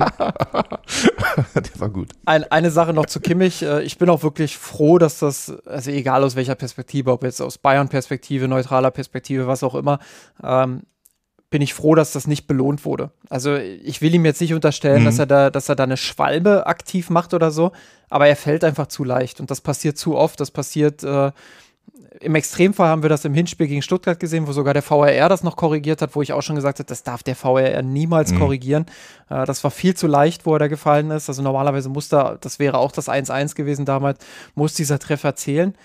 der 1.54 1.80
war 1.80 1.90
gut. 1.90 2.12
Ein, 2.24 2.44
eine 2.44 2.70
Sache 2.70 2.92
noch 2.92 3.06
zu 3.06 3.18
Kimmich. 3.18 3.62
Äh, 3.62 3.82
ich 3.82 3.98
bin 3.98 4.08
auch 4.08 4.22
wirklich 4.22 4.56
froh, 4.56 4.98
dass 4.98 5.18
das, 5.18 5.52
also 5.66 5.90
egal 5.90 6.22
aus 6.22 6.36
welcher 6.36 6.54
Perspektive, 6.54 7.10
ob 7.10 7.24
jetzt 7.24 7.42
aus 7.42 7.58
Bayern-Perspektive, 7.58 8.46
neutraler 8.46 8.92
Perspektive, 8.92 9.48
was 9.48 9.64
auch 9.64 9.74
immer, 9.74 9.98
ähm, 10.42 10.82
bin 11.55 11.62
ich 11.62 11.72
froh, 11.72 11.94
dass 11.94 12.11
das 12.11 12.26
nicht 12.26 12.48
belohnt 12.48 12.84
wurde. 12.84 13.12
Also 13.30 13.55
ich 13.55 14.02
will 14.02 14.12
ihm 14.12 14.24
jetzt 14.24 14.40
nicht 14.40 14.55
unterstellen, 14.55 15.02
mhm. 15.02 15.05
dass 15.05 15.20
er 15.20 15.26
da, 15.26 15.50
dass 15.50 15.68
er 15.68 15.76
da 15.76 15.84
eine 15.84 15.96
Schwalbe 15.96 16.66
aktiv 16.66 17.11
macht 17.11 17.32
oder 17.32 17.52
so, 17.52 17.70
aber 18.11 18.26
er 18.26 18.34
fällt 18.34 18.64
einfach 18.64 18.88
zu 18.88 19.05
leicht 19.05 19.38
und 19.38 19.52
das 19.52 19.61
passiert 19.61 19.96
zu 19.96 20.16
oft. 20.16 20.40
Das 20.40 20.50
passiert 20.50 21.05
äh, 21.05 21.30
im 22.18 22.34
Extremfall 22.34 22.88
haben 22.88 23.02
wir 23.02 23.09
das 23.09 23.24
im 23.24 23.34
Hinspiel 23.34 23.68
gegen 23.68 23.82
Stuttgart 23.82 24.18
gesehen, 24.18 24.48
wo 24.48 24.52
sogar 24.52 24.74
der 24.74 24.82
VRR 24.82 25.28
das 25.28 25.44
noch 25.44 25.55
korrigiert 25.55 26.02
hat, 26.02 26.16
wo 26.16 26.22
ich 26.22 26.32
auch 26.32 26.42
schon 26.42 26.57
gesagt 26.57 26.80
habe, 26.80 26.88
das 26.88 27.05
darf 27.05 27.22
der 27.22 27.36
VRR 27.36 27.82
niemals 27.82 28.32
mhm. 28.32 28.40
korrigieren. 28.40 28.86
Äh, 29.30 29.46
das 29.46 29.62
war 29.62 29.70
viel 29.70 29.94
zu 29.94 30.09
leicht, 30.09 30.46
wo 30.46 30.55
er 30.55 30.59
da 30.59 30.66
gefallen 30.66 31.12
ist. 31.12 31.28
Also 31.28 31.40
normalerweise 31.40 31.88
muss 31.88 32.09
da, 32.09 32.36
das 32.40 32.59
wäre 32.59 32.78
auch 32.78 32.90
das 32.90 33.09
1-1 33.09 33.55
gewesen 33.55 33.84
damals, 33.84 34.18
muss 34.57 34.74
dieser 34.74 34.98
Treffer 34.98 35.36
zählen. 35.36 35.76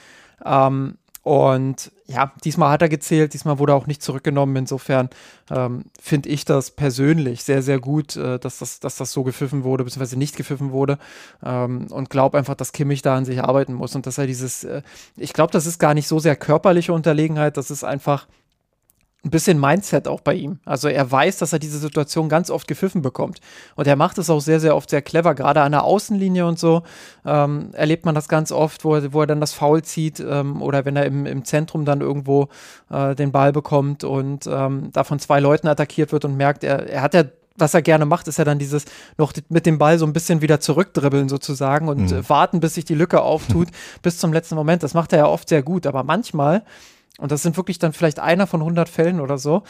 Ähm, 0.43 0.95
und 1.30 1.91
ja, 2.07 2.32
diesmal 2.43 2.71
hat 2.71 2.82
er 2.82 2.89
gezählt, 2.89 3.36
diesmal 3.36 3.59
wurde 3.59 3.73
er 3.73 3.75
auch 3.75 3.86
nicht 3.86 4.01
zurückgenommen. 4.01 4.55
Insofern 4.55 5.11
ähm, 5.51 5.84
finde 6.01 6.27
ich 6.27 6.43
das 6.43 6.71
persönlich 6.71 7.43
sehr, 7.43 7.61
sehr 7.61 7.80
gut, 7.80 8.15
äh, 8.15 8.39
dass, 8.39 8.57
das, 8.57 8.80
dass 8.80 8.95
das 8.95 9.11
so 9.11 9.23
gepfiffen 9.23 9.63
wurde, 9.63 9.84
beziehungsweise 9.84 10.17
nicht 10.17 10.36
gepfiffen 10.36 10.71
wurde. 10.71 10.97
Ähm, 11.45 11.86
und 11.91 12.09
glaube 12.09 12.36
einfach, 12.39 12.55
dass 12.55 12.71
Kimmich 12.71 13.03
da 13.03 13.15
an 13.15 13.25
sich 13.25 13.43
arbeiten 13.43 13.75
muss 13.75 13.93
und 13.93 14.07
dass 14.07 14.17
er 14.17 14.25
dieses, 14.25 14.63
äh, 14.63 14.82
ich 15.17 15.34
glaube, 15.34 15.51
das 15.51 15.67
ist 15.67 15.77
gar 15.77 15.93
nicht 15.93 16.07
so 16.07 16.17
sehr 16.17 16.36
körperliche 16.36 16.93
Unterlegenheit, 16.93 17.57
das 17.57 17.69
ist 17.69 17.84
einfach 17.84 18.25
ein 19.26 19.32
bisschen 19.32 19.59
Mindset 19.59 20.07
auch 20.07 20.22
bei 20.22 20.34
ihm. 20.34 20.59
Also 20.63 20.88
er 20.88 21.11
weiß, 21.11 21.38
dass 21.38 21.51
er 21.51 21.59
diese 21.59 21.78
Situation 21.78 22.30
ganz 22.30 22.49
oft 22.49 22.67
gepfiffen 22.70 23.01
bekommt. 23.01 23.41
Und 23.76 23.86
er 23.86 23.97
macht 23.97 24.17
es 24.17 24.30
auch 24.30 24.39
sehr, 24.39 24.61
sehr 24.61 24.78
oft 24.78 24.89
sehr 24.89 25.01
clever. 25.01 25.36
Gerade 25.36 25.61
an 25.61 25.74
der 25.74 25.84
Außenlinie 25.84 26.45
und 26.45 26.57
so 26.57 26.84
ähm, 27.26 27.72
erlebt 27.74 28.05
man 28.05 28.15
das 28.15 28.30
ganz 28.30 28.53
oft, 28.53 28.86
wo 28.86 28.95
er, 28.95 29.11
wo 29.11 29.22
er 29.22 29.28
dann 29.28 29.41
das 29.41 29.53
Foul 29.53 29.84
zieht 29.84 30.22
ähm, 30.22 30.61
oder 30.61 30.86
wenn 30.86 30.95
er 30.95 31.05
im, 31.05 31.26
im 31.26 31.43
Zentrum 31.43 31.84
dann 31.84 31.99
irgendwo 31.99 32.47
äh, 32.89 33.13
den 33.13 33.34
Ball 33.34 33.51
bekommt 33.51 34.05
und 34.05 34.47
ähm, 34.47 34.89
da 34.93 35.03
von 35.03 35.20
zwei 35.20 35.41
Leuten 35.41 35.67
attackiert 35.67 36.13
wird 36.13 36.24
und 36.24 36.38
merkt, 36.38 36.63
er, 36.63 36.88
er 36.88 37.01
hat 37.01 37.13
ja 37.13 37.24
was 37.57 37.74
er 37.74 37.82
gerne 37.82 38.05
macht, 38.05 38.30
ist 38.30 38.39
ja 38.39 38.45
dann 38.45 38.57
dieses 38.57 38.86
noch 39.17 39.34
mit 39.49 39.65
dem 39.65 39.78
Ball 39.78 39.99
so 39.99 40.05
ein 40.05 40.13
bisschen 40.13 40.41
wieder 40.41 40.61
zurückdribbeln 40.61 41.28
sozusagen 41.28 41.89
und 41.89 42.11
mhm. 42.11 42.30
warten, 42.30 42.61
bis 42.61 42.76
sich 42.76 42.86
die 42.86 42.95
Lücke 42.95 43.22
auftut, 43.22 43.67
bis 44.01 44.17
zum 44.17 44.32
letzten 44.32 44.55
Moment. 44.55 44.82
Das 44.82 44.93
macht 44.93 45.11
er 45.11 45.20
ja 45.20 45.28
oft 45.28 45.49
sehr 45.49 45.61
gut, 45.61 45.86
aber 45.86 46.03
manchmal 46.03 46.63
und 47.20 47.32
das 47.32 47.43
sind 47.43 47.57
wirklich 47.57 47.80
dann 47.80 47.93
vielleicht 47.93 48.20
einer 48.20 48.47
von 48.47 48.61
100 48.61 48.89
Fällen 48.89 49.20
oder 49.20 49.38
so, 49.38 49.63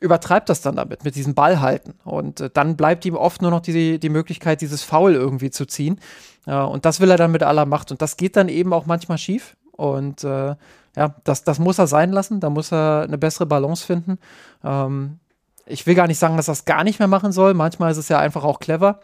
übertreibt 0.00 0.48
das 0.48 0.60
dann 0.60 0.76
damit, 0.76 1.04
mit 1.04 1.16
diesem 1.16 1.34
Ball 1.34 1.60
halten. 1.60 1.94
Und 2.04 2.40
äh, 2.40 2.50
dann 2.52 2.76
bleibt 2.76 3.04
ihm 3.04 3.16
oft 3.16 3.42
nur 3.42 3.50
noch 3.50 3.60
die, 3.60 3.98
die 3.98 4.08
Möglichkeit, 4.08 4.60
dieses 4.60 4.82
Foul 4.82 5.14
irgendwie 5.14 5.50
zu 5.50 5.66
ziehen. 5.66 5.98
Äh, 6.46 6.54
und 6.54 6.84
das 6.84 7.00
will 7.00 7.10
er 7.10 7.16
dann 7.16 7.32
mit 7.32 7.42
aller 7.42 7.66
Macht. 7.66 7.90
Und 7.90 8.00
das 8.00 8.16
geht 8.16 8.36
dann 8.36 8.48
eben 8.48 8.72
auch 8.72 8.86
manchmal 8.86 9.18
schief. 9.18 9.56
Und 9.72 10.24
äh, 10.24 10.54
ja, 10.96 11.14
das, 11.24 11.44
das 11.44 11.58
muss 11.58 11.78
er 11.78 11.86
sein 11.86 12.12
lassen. 12.12 12.40
Da 12.40 12.50
muss 12.50 12.72
er 12.72 13.02
eine 13.02 13.18
bessere 13.18 13.46
Balance 13.46 13.84
finden. 13.84 14.18
Ähm, 14.62 15.18
ich 15.66 15.86
will 15.86 15.94
gar 15.94 16.06
nicht 16.06 16.18
sagen, 16.18 16.36
dass 16.36 16.48
er 16.48 16.52
es 16.52 16.64
gar 16.64 16.84
nicht 16.84 16.98
mehr 16.98 17.08
machen 17.08 17.32
soll. 17.32 17.54
Manchmal 17.54 17.90
ist 17.90 17.98
es 17.98 18.08
ja 18.08 18.18
einfach 18.18 18.44
auch 18.44 18.60
clever. 18.60 19.00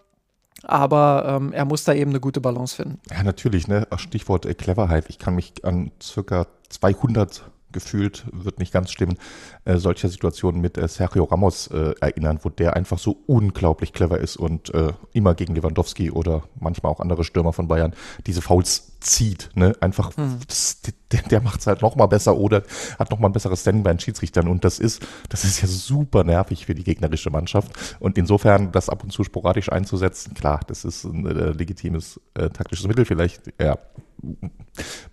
Aber 0.63 1.25
ähm, 1.29 1.53
er 1.53 1.65
muss 1.65 1.85
da 1.85 1.93
eben 1.93 2.11
eine 2.11 2.21
gute 2.21 2.41
Balance 2.41 2.77
finden. 2.77 3.01
Ja, 3.11 3.23
natürlich. 3.23 3.69
Ne? 3.69 3.87
Stichwort 3.97 4.47
äh, 4.47 4.55
Cleverheit. 4.55 5.07
Ich 5.09 5.19
kann 5.19 5.35
mich 5.35 5.65
an 5.65 5.91
circa 6.01 6.47
200 6.71 7.45
gefühlt, 7.75 8.25
wird 8.33 8.59
nicht 8.59 8.73
ganz 8.73 8.91
stimmen, 8.91 9.19
äh, 9.67 9.77
solcher 9.77 10.09
Situationen 10.09 10.63
mit 10.63 10.79
äh, 10.79 10.89
Sergio 10.89 11.25
Ramos 11.25 11.67
äh, 11.67 11.93
erinnern, 12.01 12.39
wo 12.43 12.49
der 12.49 12.75
einfach 12.75 12.99
so 12.99 13.19
unglaublich 13.27 13.93
clever 13.93 14.19
ist 14.19 14.37
und 14.37 14.73
äh, 14.73 14.95
immer 15.13 15.35
gegen 15.35 15.55
Lewandowski 15.55 16.11
oder 16.11 16.45
manchmal 16.59 16.91
auch 16.93 17.01
andere 17.01 17.25
Stürmer 17.25 17.53
von 17.53 17.69
Bayern 17.69 17.95
diese 18.27 18.41
Fouls 18.41 18.94
zieht. 19.05 19.51
Ne? 19.55 19.75
Einfach, 19.81 20.17
hm. 20.17 20.39
das, 20.47 20.81
der, 21.13 21.23
der 21.23 21.41
macht 21.41 21.61
es 21.61 21.67
halt 21.67 21.83
noch 21.83 21.97
mal 21.97 22.07
besser 22.07 22.37
oder 22.37 22.63
hat 22.99 23.11
noch 23.11 23.19
mal 23.19 23.29
ein 23.29 23.33
besseres 23.33 23.61
Standing 23.61 23.85
bei 23.85 23.93
den 23.93 24.01
Schiedsrichtern 24.01 24.49
und 24.49 24.65
das 24.65 24.79
ist, 24.79 25.07
das 25.29 25.45
ist 25.45 25.61
ja 25.61 25.69
super 25.69 26.25
nervig 26.25 26.67
für 26.67 26.75
die 26.75 26.85
gegnerische 26.85 27.31
Mannschaft 27.31 27.97
und 28.01 28.19
insofern 28.19 28.73
das 28.73 28.89
ab 28.89 29.05
und 29.05 29.11
zu 29.11 29.25
sporadisch 29.25 29.71
einzusetzen, 29.71 30.35
klar, 30.35 30.61
das 30.67 30.85
ist 30.85 31.05
ein 31.05 31.27
äh, 31.27 31.51
legitimes 31.51 32.21
äh, 32.35 32.51
taktisches 32.51 32.87
Mittel 32.87 33.05
vielleicht, 33.05 33.53
ja, 33.61 33.79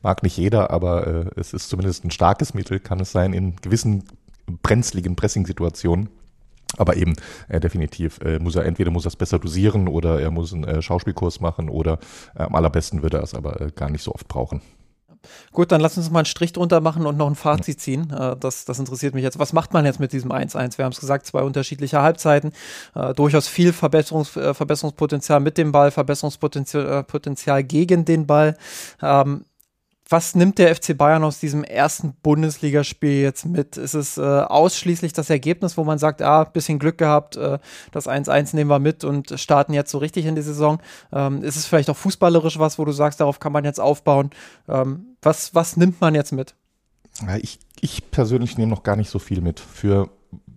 mag 0.02 0.24
nicht 0.24 0.38
jeder, 0.38 0.72
aber 0.72 1.08
äh, 1.08 1.26
es 1.36 1.54
ist 1.54 1.70
zumindest 1.70 2.06
ein 2.06 2.12
starkes 2.12 2.54
Mittel, 2.54 2.80
kann 2.80 3.00
es 3.00 3.12
sein, 3.12 3.34
in 3.34 3.56
gewissen 3.58 4.04
brenzligen 4.64 5.16
Pressing-Situationen. 5.16 6.10
Aber 6.78 6.96
eben 6.96 7.16
äh, 7.50 7.60
definitiv 7.60 8.20
äh, 8.22 8.40
muss 8.40 8.56
er 8.56 8.66
entweder 8.66 8.92
muss 8.92 9.06
er 9.06 9.10
es 9.10 9.16
besser 9.16 9.40
dosieren 9.40 9.88
oder 9.88 10.22
er 10.22 10.32
muss 10.32 10.54
einen 10.54 10.64
äh, 10.64 10.82
Schauspielkurs 10.82 11.42
machen 11.42 11.70
oder 11.70 12.00
äh, 12.36 12.44
am 12.44 12.56
allerbesten 12.56 13.04
würde 13.04 13.18
er 13.18 13.24
es 13.24 13.34
aber 13.34 13.60
äh, 13.62 13.72
gar 13.76 13.90
nicht 13.90 14.04
so 14.04 14.14
oft 14.14 14.28
brauchen. 14.28 14.62
Gut, 15.52 15.72
dann 15.72 15.82
lass 15.82 15.98
uns 15.98 16.10
mal 16.10 16.20
einen 16.20 16.26
Strich 16.26 16.54
drunter 16.54 16.82
machen 16.82 17.06
und 17.06 17.16
noch 17.16 17.28
ein 17.28 17.36
Fazit 17.36 17.80
ziehen. 17.80 18.12
Äh, 18.12 18.38
das, 18.38 18.66
das 18.66 18.80
interessiert 18.80 19.14
mich 19.14 19.24
jetzt. 19.24 19.38
Was 19.38 19.54
macht 19.54 19.74
man 19.74 19.86
jetzt 19.86 20.00
mit 20.00 20.14
diesem 20.14 20.32
1-1? 20.32 20.78
Wir 20.78 20.86
haben 20.86 20.94
es 20.94 21.00
gesagt, 21.00 21.26
zwei 21.26 21.42
unterschiedliche 21.44 22.02
Halbzeiten, 22.02 22.54
durchaus 23.16 23.48
viel 23.48 23.74
Verbesserungs, 23.74 24.30
Verbesserungspotenzial 24.30 25.40
mit 25.40 25.58
dem 25.58 25.72
Ball, 25.72 25.92
Verbesserungspotenzial 25.92 27.04
Potenzial 27.04 27.64
gegen 27.64 28.06
den 28.06 28.26
Ball. 28.26 28.58
Ähm, 29.02 29.46
was 30.12 30.36
nimmt 30.36 30.58
der 30.58 30.76
FC 30.76 30.98
Bayern 30.98 31.24
aus 31.24 31.40
diesem 31.40 31.64
ersten 31.64 32.14
Bundesligaspiel 32.22 33.22
jetzt 33.22 33.46
mit? 33.46 33.78
Ist 33.78 33.94
es 33.94 34.18
äh, 34.18 34.22
ausschließlich 34.22 35.14
das 35.14 35.30
Ergebnis, 35.30 35.78
wo 35.78 35.84
man 35.84 35.98
sagt, 35.98 36.22
ah, 36.22 36.44
bisschen 36.44 36.80
Glück 36.80 36.98
gehabt, 36.98 37.38
äh, 37.38 37.60
das 37.92 38.08
1-1 38.08 38.56
nehmen 38.56 38.70
wir 38.70 38.80
mit 38.80 39.04
und 39.04 39.40
starten 39.40 39.74
jetzt 39.74 39.92
so 39.92 40.00
richtig 40.00 40.26
in 40.26 40.36
die 40.36 40.42
Saison? 40.42 40.82
Ähm, 41.14 41.44
ist 41.44 41.56
es 41.56 41.66
vielleicht 41.66 41.90
auch 41.90 41.98
fußballerisch 41.98 42.60
was, 42.60 42.78
wo 42.78 42.86
du 42.86 42.92
sagst, 42.92 43.22
darauf 43.22 43.40
kann 43.40 43.54
man 43.54 43.64
jetzt 43.64 43.80
aufbauen? 43.80 44.32
Ähm, 44.68 45.16
was, 45.22 45.56
was 45.56 45.78
nimmt 45.78 46.02
man 46.02 46.14
jetzt 46.14 46.34
mit? 46.34 46.56
Ich, 47.42 47.60
ich 47.80 48.12
persönlich 48.12 48.58
nehme 48.58 48.70
noch 48.70 48.84
gar 48.84 48.98
nicht 48.98 49.10
so 49.10 49.20
viel 49.20 49.42
mit. 49.42 49.60
Für 49.60 50.10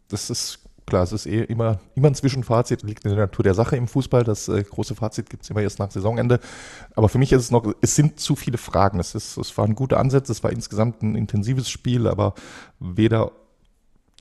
das 0.09 0.31
ist 0.31 0.64
klar, 0.87 1.03
es 1.03 1.13
ist 1.13 1.27
eh 1.27 1.43
immer, 1.45 1.81
immer 1.95 2.09
ein 2.09 2.15
Zwischenfazit, 2.15 2.83
liegt 2.83 3.05
in 3.05 3.11
der 3.11 3.21
Natur 3.21 3.43
der 3.43 3.55
Sache 3.55 3.77
im 3.77 3.89
Fußball. 3.89 4.25
Das 4.25 4.49
äh, 4.49 4.63
große 4.63 4.95
Fazit 4.95 5.31
gibt 5.31 5.45
es 5.45 5.51
immer 5.51 5.63
erst 5.63 5.79
nach 5.79 5.91
Saisonende. 5.91 6.41
Aber 6.95 7.09
für 7.09 7.19
mich 7.19 7.33
ist 7.33 7.43
es 7.43 7.51
noch, 7.51 7.73
es 7.81 7.95
sind 7.95 8.21
zu 8.21 8.37
viele 8.37 8.59
Fragen. 8.59 9.01
Es, 9.01 9.15
ist, 9.15 9.37
es 9.37 9.57
waren 9.57 9.75
gute 9.75 9.97
Ansätze, 9.99 10.33
es 10.33 10.43
war 10.43 10.53
insgesamt 10.53 11.03
ein 11.03 11.15
intensives 11.15 11.69
Spiel, 11.69 12.07
aber 12.07 12.35
weder 12.79 13.33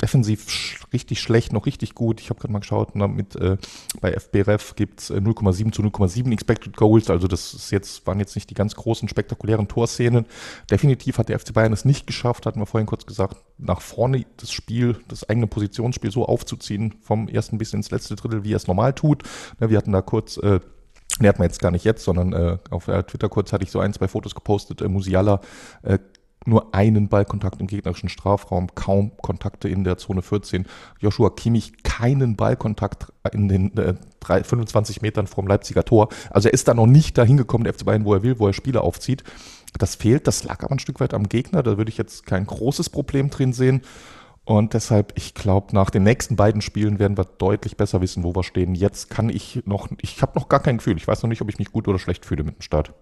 defensiv 0.01 0.49
sch 0.49 0.83
richtig 0.91 1.21
schlecht, 1.21 1.53
noch 1.53 1.65
richtig 1.65 1.95
gut. 1.95 2.19
Ich 2.19 2.29
habe 2.29 2.39
gerade 2.39 2.51
mal 2.51 2.59
geschaut, 2.59 2.95
na, 2.95 3.07
mit, 3.07 3.35
äh, 3.35 3.57
bei 4.01 4.11
FBRF 4.11 4.75
gibt 4.75 5.01
es 5.01 5.11
0,7 5.11 5.71
zu 5.71 5.81
0,7 5.81 6.31
Expected 6.31 6.75
Goals. 6.75 7.09
Also 7.09 7.27
das 7.27 7.53
ist 7.53 7.71
jetzt, 7.71 8.05
waren 8.05 8.19
jetzt 8.19 8.35
nicht 8.35 8.49
die 8.49 8.53
ganz 8.53 8.75
großen, 8.75 9.07
spektakulären 9.07 9.67
Torszenen. 9.67 10.25
Definitiv 10.69 11.17
hat 11.17 11.29
der 11.29 11.39
FC 11.39 11.53
Bayern 11.53 11.73
es 11.73 11.85
nicht 11.85 12.07
geschafft, 12.07 12.45
hatten 12.45 12.59
wir 12.59 12.65
vorhin 12.65 12.87
kurz 12.87 13.05
gesagt, 13.05 13.37
nach 13.57 13.81
vorne 13.81 14.25
das 14.37 14.51
Spiel, 14.51 14.97
das 15.07 15.27
eigene 15.29 15.47
Positionsspiel 15.47 16.11
so 16.11 16.25
aufzuziehen, 16.25 16.95
vom 17.01 17.27
ersten 17.27 17.57
bis 17.57 17.73
ins 17.73 17.91
letzte 17.91 18.15
Drittel, 18.15 18.43
wie 18.43 18.53
er 18.53 18.57
es 18.57 18.67
normal 18.67 18.93
tut. 18.93 19.23
Ja, 19.59 19.69
wir 19.69 19.77
hatten 19.77 19.91
da 19.91 20.01
kurz 20.01 20.37
äh, 20.37 20.59
Ne, 21.19 21.27
hat 21.27 21.37
man 21.37 21.47
jetzt 21.47 21.59
gar 21.59 21.69
nicht 21.69 21.85
jetzt, 21.85 22.03
sondern 22.03 22.33
äh, 22.33 22.57
auf 22.71 22.87
äh, 22.87 23.03
Twitter 23.03 23.29
kurz 23.29 23.53
hatte 23.53 23.63
ich 23.63 23.69
so 23.69 23.79
ein, 23.79 23.93
zwei 23.93 24.07
Fotos 24.07 24.33
gepostet. 24.33 24.81
Äh, 24.81 24.87
Musiala 24.89 25.41
äh, 25.83 25.99
nur 26.45 26.73
einen 26.73 27.07
Ballkontakt 27.09 27.59
im 27.61 27.67
gegnerischen 27.67 28.09
Strafraum, 28.09 28.67
kaum 28.75 29.11
Kontakte 29.17 29.69
in 29.69 29.83
der 29.83 29.97
Zone 29.97 30.21
14. 30.21 30.65
Joshua 30.99 31.29
Kimmich 31.29 31.83
keinen 31.83 32.35
Ballkontakt 32.35 33.11
in 33.31 33.47
den 33.47 33.77
äh, 33.77 33.95
3, 34.19 34.43
25 34.43 35.01
Metern 35.01 35.27
vom 35.27 35.47
Leipziger 35.47 35.85
Tor. 35.85 36.09
Also 36.29 36.49
er 36.49 36.53
ist 36.53 36.67
da 36.67 36.73
noch 36.73 36.87
nicht 36.87 37.17
dahin 37.17 37.37
gekommen, 37.37 37.63
der 37.63 37.73
FC 37.73 37.85
Bayern, 37.85 38.05
wo 38.05 38.13
er 38.13 38.23
will, 38.23 38.39
wo 38.39 38.47
er 38.47 38.53
Spiele 38.53 38.81
aufzieht. 38.81 39.23
Das 39.77 39.95
fehlt, 39.95 40.27
das 40.27 40.43
lag 40.43 40.63
aber 40.63 40.73
ein 40.73 40.79
Stück 40.79 40.99
weit 40.99 41.13
am 41.13 41.29
Gegner. 41.29 41.63
Da 41.63 41.77
würde 41.77 41.89
ich 41.89 41.97
jetzt 41.97 42.25
kein 42.25 42.45
großes 42.45 42.89
Problem 42.89 43.29
drin 43.29 43.53
sehen. 43.53 43.81
Und 44.45 44.73
deshalb, 44.73 45.13
ich 45.15 45.33
glaube, 45.33 45.73
nach 45.73 45.89
den 45.89 46.03
nächsten 46.03 46.35
beiden 46.35 46.61
Spielen 46.61 46.99
werden 46.99 47.17
wir 47.17 47.23
deutlich 47.23 47.77
besser 47.77 48.01
wissen, 48.01 48.23
wo 48.23 48.35
wir 48.35 48.43
stehen. 48.43 48.75
Jetzt 48.75 49.09
kann 49.09 49.29
ich 49.29 49.63
noch, 49.65 49.87
ich 50.01 50.21
habe 50.21 50.37
noch 50.37 50.49
gar 50.49 50.59
kein 50.59 50.77
Gefühl. 50.77 50.97
Ich 50.97 51.07
weiß 51.07 51.23
noch 51.23 51.29
nicht, 51.29 51.41
ob 51.41 51.49
ich 51.49 51.59
mich 51.59 51.71
gut 51.71 51.87
oder 51.87 51.97
schlecht 51.97 52.25
fühle 52.25 52.43
mit 52.43 52.57
dem 52.57 52.61
Start. 52.61 52.93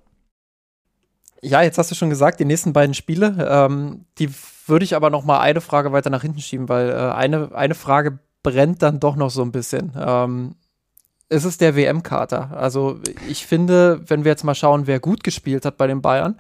Ja, 1.42 1.62
jetzt 1.64 1.78
hast 1.78 1.90
du 1.90 1.96
schon 1.96 2.10
gesagt, 2.10 2.40
die 2.40 2.46
nächsten 2.46 2.72
beiden 2.72 2.94
Spiele, 2.94 3.48
ähm, 3.50 4.06
die 4.20 4.30
würde 4.68 4.86
ich 4.86 4.96
aber 4.96 5.10
noch 5.10 5.26
mal 5.26 5.40
eine 5.40 5.62
Frage 5.62 5.92
weiter 5.92 6.10
nach 6.10 6.22
hinten 6.22 6.40
schieben, 6.40 6.70
weil 6.70 6.90
äh, 6.90 6.94
eine, 6.94 7.54
eine 7.56 7.74
Frage 7.74 8.20
brennt 8.44 8.82
dann 8.82 9.00
doch 9.00 9.16
noch 9.16 9.32
so 9.32 9.42
ein 9.42 9.52
bisschen. 9.52 9.94
Ähm, 9.98 10.56
ist 11.30 11.46
es 11.46 11.58
der 11.58 11.76
WM-Kater? 11.76 12.52
Also 12.56 13.00
ich 13.28 13.46
finde, 13.48 14.02
wenn 14.08 14.24
wir 14.24 14.32
jetzt 14.32 14.44
mal 14.44 14.56
schauen, 14.56 14.86
wer 14.86 15.00
gut 15.00 15.24
gespielt 15.24 15.66
hat 15.66 15.78
bei 15.78 15.88
den 15.88 16.02
Bayern, 16.02 16.40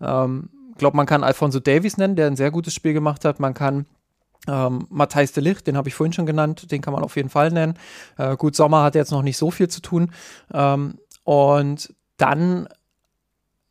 ähm, 0.00 0.48
glaube 0.78 0.96
man 0.96 1.06
kann 1.06 1.22
Alfonso 1.22 1.60
Davies 1.60 1.96
nennen, 1.96 2.16
der 2.16 2.26
ein 2.26 2.36
sehr 2.36 2.50
gutes 2.50 2.74
Spiel 2.74 2.92
gemacht 2.92 3.24
hat. 3.24 3.38
Man 3.38 3.54
kann 3.54 3.86
ähm, 4.48 4.86
Matthijs 4.88 5.32
de 5.32 5.44
Licht, 5.44 5.66
den 5.66 5.76
habe 5.76 5.88
ich 5.88 5.94
vorhin 5.94 6.12
schon 6.12 6.26
genannt, 6.26 6.72
den 6.72 6.80
kann 6.80 6.94
man 6.94 7.04
auf 7.04 7.16
jeden 7.16 7.28
Fall 7.28 7.50
nennen. 7.50 7.74
Äh, 8.16 8.36
gut, 8.36 8.56
Sommer 8.56 8.82
hat 8.82 8.94
jetzt 8.94 9.12
noch 9.12 9.22
nicht 9.22 9.36
so 9.36 9.50
viel 9.50 9.68
zu 9.68 9.82
tun. 9.82 10.12
Ähm, 10.52 10.98
und 11.24 11.94
dann 12.16 12.68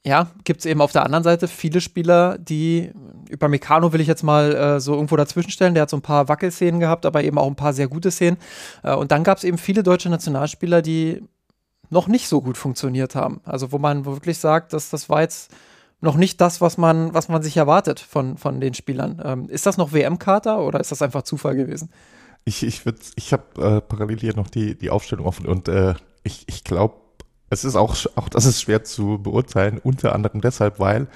ja, 0.06 0.32
gibt 0.46 0.62
es 0.62 0.66
eben 0.66 0.82
auf 0.82 0.92
der 0.92 1.04
anderen 1.04 1.24
Seite 1.24 1.48
viele 1.48 1.82
Spieler, 1.82 2.38
die 2.38 2.92
über 3.30 3.50
Meccano 3.50 3.92
will 3.92 4.02
ich 4.02 4.08
jetzt 4.08 4.24
mal 4.24 4.56
äh, 4.56 4.80
so 4.80 4.94
irgendwo 4.94 5.18
dazwischen 5.18 5.52
stellen. 5.52 5.74
Der 5.74 5.84
hat 5.84 5.90
so 5.90 5.98
ein 5.98 6.02
paar 6.02 6.30
Wackelszenen 6.30 6.80
gehabt, 6.80 7.06
aber 7.06 7.24
eben 7.24 7.38
auch 7.38 7.48
ein 7.48 7.56
paar 7.56 7.74
sehr 7.74 7.88
gute 7.88 8.10
Szenen. 8.10 8.38
Äh, 8.84 8.96
und 8.96 9.12
dann 9.12 9.24
gab 9.24 9.38
es 9.38 9.44
eben 9.44 9.58
viele 9.58 9.84
deutsche 9.84 10.10
Nationalspieler, 10.10 10.82
die 10.82 11.22
noch 11.90 12.08
nicht 12.08 12.28
so 12.28 12.42
gut 12.42 12.58
funktioniert 12.58 13.16
haben. 13.16 13.42
Also 13.44 13.72
wo 13.72 13.78
man 13.78 14.06
wirklich 14.06 14.38
sagt, 14.38 14.74
dass 14.74 14.90
das 14.90 15.10
war 15.10 15.22
jetzt 15.22 15.52
noch 16.02 16.16
nicht 16.16 16.40
das, 16.40 16.62
was 16.62 16.78
man, 16.78 17.14
was 17.14 17.28
man 17.28 17.42
sich 17.42 17.58
erwartet 17.58 18.00
von, 18.00 18.38
von 18.38 18.62
den 18.62 18.74
Spielern. 18.74 19.22
Ähm, 19.24 19.50
ist 19.50 19.66
das 19.66 19.78
noch 19.78 19.92
WM-Kater 19.92 20.62
oder 20.62 20.80
ist 20.80 20.92
das 20.92 21.02
einfach 21.02 21.24
Zufall 21.24 21.56
gewesen? 21.56 21.90
Ich, 22.46 22.64
ich, 22.64 22.84
ich 23.16 23.34
habe 23.34 23.44
äh, 23.62 23.82
parallel 23.82 24.20
hier 24.20 24.36
noch 24.36 24.50
die, 24.50 24.78
die 24.78 24.90
Aufstellung 24.90 25.26
offen 25.26 25.46
und 25.46 25.68
äh, 25.68 25.96
ich, 26.24 26.46
ich 26.48 26.64
glaube, 26.64 26.96
es 27.50 27.64
ist 27.64 27.76
auch, 27.76 27.96
auch 28.16 28.30
das 28.30 28.46
ist 28.46 28.62
schwer 28.62 28.84
zu 28.84 29.20
beurteilen, 29.20 29.80
unter 29.82 30.14
anderem 30.14 30.42
deshalb, 30.42 30.80
weil, 30.80 31.08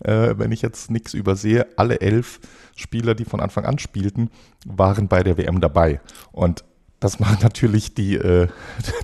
äh, 0.00 0.34
wenn 0.36 0.52
ich 0.52 0.62
jetzt 0.62 0.90
nichts 0.90 1.14
übersehe, 1.14 1.66
alle 1.76 2.00
elf 2.00 2.40
Spieler, 2.76 3.14
die 3.14 3.24
von 3.24 3.40
Anfang 3.40 3.64
an 3.64 3.78
spielten, 3.78 4.30
waren 4.66 5.08
bei 5.08 5.22
der 5.22 5.36
WM 5.36 5.60
dabei. 5.60 6.00
Und 6.32 6.64
das 7.00 7.18
macht 7.18 7.42
natürlich 7.42 7.94
die, 7.94 8.14
äh, 8.14 8.48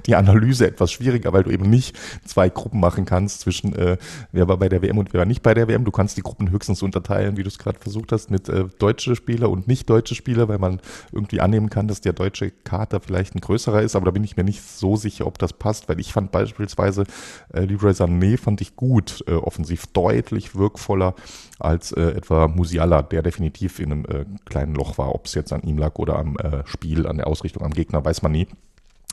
die 0.06 0.14
Analyse 0.14 0.66
etwas 0.66 0.92
schwieriger, 0.92 1.32
weil 1.32 1.42
du 1.42 1.50
eben 1.50 1.68
nicht 1.68 1.96
zwei 2.24 2.48
Gruppen 2.48 2.78
machen 2.78 3.04
kannst 3.04 3.40
zwischen 3.40 3.74
äh, 3.74 3.96
wer 4.32 4.46
war 4.48 4.58
bei 4.58 4.68
der 4.68 4.82
WM 4.82 4.98
und 4.98 5.12
wer 5.12 5.20
war 5.20 5.26
nicht 5.26 5.42
bei 5.42 5.54
der 5.54 5.66
WM. 5.66 5.84
Du 5.84 5.90
kannst 5.90 6.16
die 6.16 6.22
Gruppen 6.22 6.50
höchstens 6.50 6.82
unterteilen, 6.82 7.36
wie 7.36 7.42
du 7.42 7.48
es 7.48 7.58
gerade 7.58 7.78
versucht 7.78 8.12
hast, 8.12 8.30
mit 8.30 8.48
äh, 8.48 8.66
deutsche 8.78 9.16
Spieler 9.16 9.50
und 9.50 9.66
nicht 9.66 9.88
deutsche 9.90 10.14
Spieler, 10.14 10.48
weil 10.48 10.58
man 10.58 10.80
irgendwie 11.12 11.40
annehmen 11.40 11.70
kann, 11.70 11.88
dass 11.88 12.00
der 12.00 12.12
deutsche 12.12 12.50
Kater 12.50 13.00
vielleicht 13.00 13.34
ein 13.34 13.40
größerer 13.40 13.82
ist, 13.82 13.96
aber 13.96 14.04
da 14.06 14.10
bin 14.10 14.24
ich 14.24 14.36
mir 14.36 14.44
nicht 14.44 14.62
so 14.62 14.96
sicher, 14.96 15.26
ob 15.26 15.38
das 15.38 15.54
passt, 15.54 15.88
weil 15.88 15.98
ich 15.98 16.12
fand 16.12 16.30
beispielsweise 16.30 17.04
äh, 17.52 17.64
Leroy 17.64 17.92
Sané 17.92 18.38
fand 18.38 18.60
ich 18.60 18.76
gut, 18.76 19.24
äh, 19.26 19.32
offensiv 19.32 19.86
deutlich 19.88 20.54
wirkvoller 20.54 21.14
als 21.58 21.92
äh, 21.92 22.02
etwa 22.02 22.48
Musiala, 22.48 23.02
der 23.02 23.22
definitiv 23.22 23.78
in 23.78 23.92
einem 23.92 24.04
äh, 24.04 24.24
kleinen 24.44 24.74
Loch 24.74 24.98
war, 24.98 25.14
ob 25.14 25.26
es 25.26 25.34
jetzt 25.34 25.52
an 25.52 25.62
ihm 25.62 25.78
lag 25.78 25.94
oder 25.96 26.18
am 26.18 26.36
äh, 26.36 26.62
Spiel, 26.66 27.06
an 27.06 27.16
der 27.16 27.26
Ausrichtung 27.26 27.62
am 27.62 27.72
Gegner, 27.72 28.04
weiß 28.04 28.22
man 28.22 28.32
nie. 28.32 28.46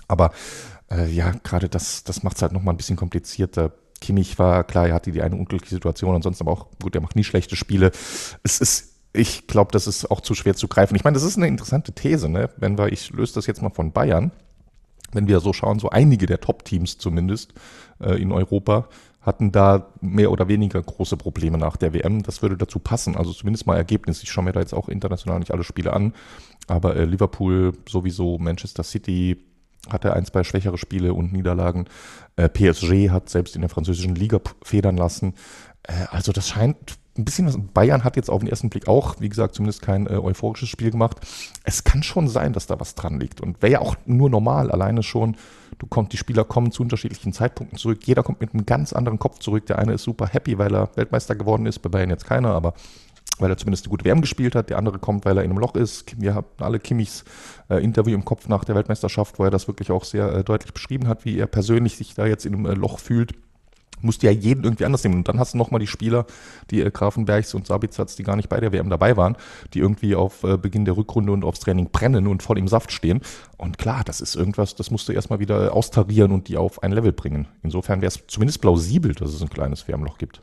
Aber 0.08 0.32
äh, 0.92 1.10
ja, 1.10 1.32
gerade 1.44 1.70
das, 1.70 2.04
das 2.04 2.24
macht 2.24 2.36
es 2.36 2.42
halt 2.42 2.52
nochmal 2.52 2.74
ein 2.74 2.78
bisschen 2.78 2.98
komplizierter. 2.98 3.72
Kimmich 4.02 4.38
war, 4.38 4.66
klar, 4.66 4.88
er 4.88 4.96
hatte 4.96 5.12
die 5.12 5.22
eine 5.22 5.36
unglückliche 5.36 5.76
Situation, 5.76 6.14
ansonsten 6.14 6.44
aber 6.44 6.52
auch, 6.52 6.68
gut, 6.82 6.94
er 6.96 7.02
macht 7.02 7.16
nie 7.16 7.24
schlechte 7.24 7.56
Spiele. 7.56 7.92
Es 8.44 8.60
ist 8.60 8.94
ich 9.14 9.46
glaube, 9.46 9.72
das 9.72 9.86
ist 9.86 10.10
auch 10.10 10.22
zu 10.22 10.34
schwer 10.34 10.56
zu 10.56 10.68
greifen. 10.68 10.96
Ich 10.96 11.04
meine, 11.04 11.14
das 11.14 11.24
ist 11.24 11.38
eine 11.38 11.48
interessante 11.48 11.92
These, 11.94 12.30
ne? 12.30 12.50
Wenn 12.58 12.78
wir, 12.80 12.92
ich 12.92 13.12
löse 13.12 13.36
das 13.36 13.46
jetzt 13.46 13.62
mal 13.62 13.70
von 13.70 13.92
Bayern, 13.92 14.32
wenn 15.12 15.28
wir 15.28 15.40
so 15.40 15.54
schauen, 15.54 15.78
so 15.78 15.92
einige 15.92 16.26
der 16.26 16.42
Top-Teams 16.42 16.98
zumindest 16.98 17.54
äh, 18.00 18.20
in 18.20 18.32
Europa 18.32 18.88
hatten 19.24 19.52
da 19.52 19.88
mehr 20.02 20.32
oder 20.32 20.48
weniger 20.48 20.82
große 20.82 21.18
Probleme 21.18 21.58
nach 21.58 21.78
der 21.78 21.94
WM. 21.94 22.24
Das 22.24 22.42
würde 22.42 22.58
dazu 22.58 22.80
passen. 22.80 23.16
Also 23.16 23.32
zumindest 23.32 23.66
mal 23.66 23.78
Ergebnis. 23.78 24.22
Ich 24.22 24.32
schaue 24.32 24.44
mir 24.44 24.52
da 24.52 24.60
jetzt 24.60 24.74
auch 24.74 24.90
international 24.90 25.40
nicht 25.40 25.52
alle 25.52 25.64
Spiele 25.64 25.94
an. 25.94 26.14
Aber 26.68 26.96
äh, 26.96 27.06
Liverpool 27.06 27.74
sowieso, 27.88 28.38
Manchester 28.38 28.84
City 28.84 29.44
hatte 29.90 30.14
ein, 30.14 30.26
zwei 30.26 30.44
schwächere 30.44 30.78
Spiele 30.78 31.14
und 31.14 31.34
Niederlagen. 31.34 31.86
Äh, 32.36 32.50
PSG 32.50 33.10
hat 33.10 33.30
selbst 33.30 33.56
in 33.56 33.62
der 33.62 33.70
französischen 33.70 34.16
Liga 34.16 34.40
federn 34.62 34.98
lassen. 34.98 35.36
Äh, 35.84 36.06
also 36.10 36.32
das 36.32 36.50
scheint 36.50 36.98
ein 37.18 37.26
bisschen 37.26 37.46
was. 37.48 37.58
Bayern 37.74 38.04
hat 38.04 38.16
jetzt 38.16 38.30
auf 38.30 38.42
den 38.42 38.50
ersten 38.50 38.70
Blick 38.70 38.88
auch, 38.88 39.16
wie 39.20 39.30
gesagt, 39.30 39.56
zumindest 39.56 39.82
kein 39.82 40.08
äh, 40.08 40.18
euphorisches 40.18 40.70
Spiel 40.70 40.92
gemacht. 40.92 41.18
Es 41.64 41.84
kann 41.84 42.04
schon 42.04 42.28
sein, 42.28 42.54
dass 42.54 42.68
da 42.68 42.80
was 42.80 42.96
dran 42.96 43.20
liegt. 43.20 43.40
Und 43.42 43.62
wäre 43.62 43.74
ja 43.74 43.80
auch 43.80 43.96
nur 44.06 44.30
normal, 44.30 44.72
alleine 44.72 45.04
schon, 45.04 45.36
du 45.84 45.88
kommst, 45.88 46.14
die 46.14 46.18
Spieler 46.18 46.46
kommen 46.46 46.72
zu 46.72 46.82
unterschiedlichen 46.82 47.34
Zeitpunkten 47.34 47.78
zurück. 47.78 48.00
Jeder 48.06 48.24
kommt 48.24 48.40
mit 48.40 48.54
einem 48.54 48.66
ganz 48.66 48.94
anderen 48.94 49.20
Kopf 49.20 49.40
zurück. 49.40 49.66
Der 49.66 49.80
eine 49.80 49.94
ist 49.94 50.04
super 50.04 50.28
happy, 50.28 50.58
weil 50.58 50.74
er 50.74 50.90
Weltmeister 50.96 51.36
geworden 51.36 51.66
ist, 51.66 51.80
bei 51.80 51.90
Bayern 51.90 52.10
jetzt 52.10 52.26
keiner, 52.26 52.50
aber 52.50 52.74
weil 53.40 53.50
er 53.50 53.58
zumindest 53.58 53.86
eine 53.86 53.90
gute 53.90 54.06
WM 54.06 54.22
gespielt 54.22 54.56
hat. 54.56 54.70
Der 54.70 54.78
andere 54.78 54.98
kommt, 55.00 55.26
weil 55.26 55.38
er 55.38 55.44
in 55.44 55.52
einem 55.52 55.60
Loch 55.60 55.76
ist. 55.76 56.20
Wir 56.22 56.36
haben 56.36 56.48
alle 56.60 56.80
Kimmichs 56.80 57.26
äh, 57.70 57.84
Interview 57.84 58.16
im 58.16 58.24
Kopf 58.24 58.48
nach 58.48 58.64
der 58.64 58.76
Weltmeisterschaft, 58.76 59.40
wo 59.40 59.44
er 59.44 59.52
das 59.52 59.68
wirklich 59.68 59.92
auch 59.92 60.06
sehr 60.06 60.32
äh, 60.32 60.44
deutlich 60.44 60.74
beschrieben 60.74 61.08
hat, 61.08 61.26
wie 61.26 61.38
er 61.38 61.48
persönlich 61.48 61.98
sich 61.98 62.14
da 62.14 62.26
jetzt 62.26 62.46
in 62.46 62.54
einem 62.54 62.66
äh, 62.66 62.74
Loch 62.74 63.00
fühlt 63.00 63.34
musst 64.04 64.24
du 64.24 64.28
ja 64.28 64.32
jeden 64.32 64.64
irgendwie 64.64 64.86
anders 64.86 65.04
nehmen. 65.04 65.16
Und 65.16 65.28
dann 65.28 65.40
hast 65.40 65.54
du 65.54 65.58
nochmal 65.58 65.80
die 65.80 65.88
Spieler, 65.88 66.26
die 66.70 66.82
äh, 66.82 66.92
Grafenbergs 66.92 67.54
und 67.54 67.68
Sabitzer, 67.68 68.06
die 68.06 68.24
gar 68.24 68.36
nicht 68.36 68.50
bei 68.50 68.60
der 68.60 68.72
WM 68.72 68.90
dabei 68.90 69.18
waren, 69.18 69.36
die 69.74 69.80
irgendwie 69.80 70.16
auf 70.16 70.44
äh, 70.44 70.58
Beginn 70.58 70.86
der 70.86 70.98
Rückrunde 70.98 71.32
und 71.32 71.44
aufs 71.44 71.62
Training 71.62 71.90
brennen 71.92 72.28
und 72.28 72.44
voll 72.44 72.58
im 72.58 72.68
Saft 72.68 72.92
stehen. 72.92 73.22
Und 73.58 73.78
klar, 73.78 74.04
das 74.06 74.22
ist 74.22 74.36
irgendwas, 74.36 74.76
das 74.76 74.92
musst 74.92 75.08
du 75.08 75.14
erstmal 75.14 75.40
wieder 75.40 75.74
austarieren 75.74 76.32
und 76.32 76.48
die 76.48 76.58
auf 76.58 76.84
ein 76.84 76.92
Level 76.92 77.14
bringen. 77.14 77.48
Insofern 77.64 78.02
wäre 78.02 78.10
es 78.10 78.20
zumindest 78.28 78.62
plausibel, 78.62 79.14
dass 79.14 79.34
es 79.34 79.42
ein 79.42 79.50
kleines 79.50 79.88
Wärmloch 79.88 80.18
gibt. 80.18 80.42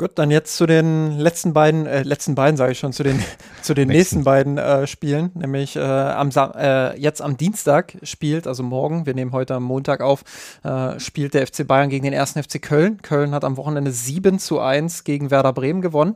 Gut, 0.00 0.12
dann 0.14 0.30
jetzt 0.30 0.56
zu 0.56 0.66
den 0.66 1.18
letzten 1.18 1.52
beiden, 1.52 1.84
äh, 1.86 2.04
letzten 2.04 2.36
beiden 2.36 2.56
sage 2.56 2.70
ich 2.70 2.78
schon, 2.78 2.92
zu 2.92 3.02
den, 3.02 3.20
zu 3.62 3.74
den 3.74 3.88
nächsten. 3.88 4.22
beiden 4.22 4.56
äh, 4.56 4.86
Spielen, 4.86 5.32
nämlich 5.34 5.74
äh, 5.74 5.80
am 5.80 6.30
äh, 6.30 6.96
jetzt 6.96 7.20
am 7.20 7.36
Dienstag 7.36 7.96
spielt, 8.04 8.46
also 8.46 8.62
morgen, 8.62 9.06
wir 9.06 9.14
nehmen 9.14 9.32
heute 9.32 9.56
am 9.56 9.64
Montag 9.64 10.00
auf, 10.00 10.22
äh, 10.62 11.00
spielt 11.00 11.34
der 11.34 11.44
FC 11.48 11.66
Bayern 11.66 11.90
gegen 11.90 12.04
den 12.04 12.12
ersten 12.12 12.40
FC 12.40 12.62
Köln. 12.62 13.02
Köln 13.02 13.32
hat 13.32 13.42
am 13.42 13.56
Wochenende 13.56 13.90
7 13.90 14.38
zu 14.38 14.60
1 14.60 15.02
gegen 15.02 15.32
Werder 15.32 15.52
Bremen 15.52 15.82
gewonnen. 15.82 16.14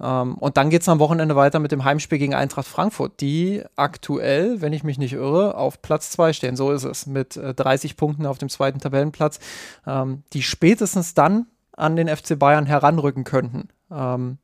Ähm, 0.00 0.34
und 0.34 0.56
dann 0.56 0.68
geht 0.68 0.82
es 0.82 0.88
am 0.88 0.98
Wochenende 0.98 1.36
weiter 1.36 1.60
mit 1.60 1.70
dem 1.70 1.84
Heimspiel 1.84 2.18
gegen 2.18 2.34
Eintracht 2.34 2.66
Frankfurt, 2.66 3.20
die 3.20 3.62
aktuell, 3.76 4.60
wenn 4.60 4.72
ich 4.72 4.82
mich 4.82 4.98
nicht 4.98 5.12
irre, 5.12 5.54
auf 5.54 5.82
Platz 5.82 6.10
2 6.10 6.32
stehen. 6.32 6.56
So 6.56 6.72
ist 6.72 6.82
es, 6.82 7.06
mit 7.06 7.36
äh, 7.36 7.54
30 7.54 7.96
Punkten 7.96 8.26
auf 8.26 8.38
dem 8.38 8.48
zweiten 8.48 8.80
Tabellenplatz. 8.80 9.38
Ähm, 9.86 10.24
die 10.32 10.42
spätestens 10.42 11.14
dann 11.14 11.46
an 11.80 11.96
den 11.96 12.08
FC 12.08 12.38
Bayern 12.38 12.66
heranrücken 12.66 13.24
könnten. 13.24 13.68
Ähm, 13.90 14.38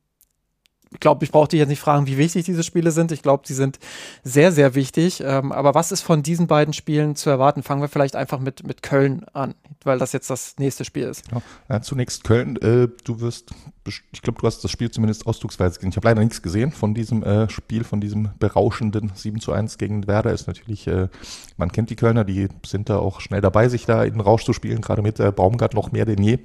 ich 0.93 0.99
glaube, 1.01 1.25
ich 1.25 1.31
brauche 1.31 1.49
dich 1.49 1.59
jetzt 1.59 1.69
nicht 1.69 1.81
fragen, 1.81 2.07
wie 2.07 2.17
wichtig 2.17 2.45
diese 2.45 2.63
Spiele 2.63 2.91
sind. 2.91 3.11
Ich 3.11 3.21
glaube, 3.21 3.43
sie 3.45 3.53
sind 3.53 3.77
sehr, 4.23 4.51
sehr 4.51 4.73
wichtig. 4.73 5.21
Ähm, 5.21 5.51
aber 5.51 5.75
was 5.75 5.91
ist 5.91 6.01
von 6.01 6.23
diesen 6.23 6.47
beiden 6.47 6.73
Spielen 6.73 7.15
zu 7.15 7.29
erwarten? 7.29 7.61
Fangen 7.61 7.81
wir 7.81 7.89
vielleicht 7.89 8.15
einfach 8.15 8.39
mit, 8.39 8.65
mit 8.65 8.83
Köln 8.83 9.25
an, 9.33 9.55
weil 9.83 9.99
das 9.99 10.13
jetzt 10.13 10.29
das 10.29 10.55
nächste 10.59 10.85
Spiel 10.85 11.03
ist. 11.03 11.25
Ja, 11.31 11.41
ja, 11.69 11.81
zunächst 11.81 12.23
Köln. 12.23 12.55
Äh, 12.57 12.87
du 13.03 13.19
wirst, 13.19 13.51
ich 13.85 14.21
glaube, 14.21 14.39
du 14.39 14.47
hast 14.47 14.63
das 14.63 14.71
Spiel 14.71 14.89
zumindest 14.89 15.27
ausdrucksweise 15.27 15.75
gesehen. 15.75 15.89
Ich 15.89 15.97
habe 15.97 16.07
leider 16.07 16.21
nichts 16.21 16.41
gesehen 16.41 16.71
von 16.71 16.93
diesem 16.93 17.21
äh, 17.23 17.49
Spiel, 17.49 17.83
von 17.83 17.99
diesem 17.99 18.29
berauschenden 18.39 19.11
7 19.13 19.41
zu 19.41 19.51
1 19.51 19.77
gegen 19.77 20.07
Werder. 20.07 20.31
Ist 20.31 20.47
natürlich, 20.47 20.87
äh, 20.87 21.09
man 21.57 21.71
kennt 21.71 21.89
die 21.89 21.97
Kölner, 21.97 22.23
die 22.23 22.47
sind 22.65 22.89
da 22.89 22.97
auch 22.97 23.19
schnell 23.19 23.41
dabei, 23.41 23.67
sich 23.67 23.85
da 23.85 24.03
in 24.05 24.13
den 24.13 24.21
Rausch 24.21 24.45
zu 24.45 24.53
spielen, 24.53 24.79
gerade 24.79 25.01
mit 25.01 25.19
äh, 25.19 25.33
Baumgart 25.33 25.73
noch 25.73 25.91
mehr 25.91 26.05
denn 26.05 26.23
je. 26.23 26.39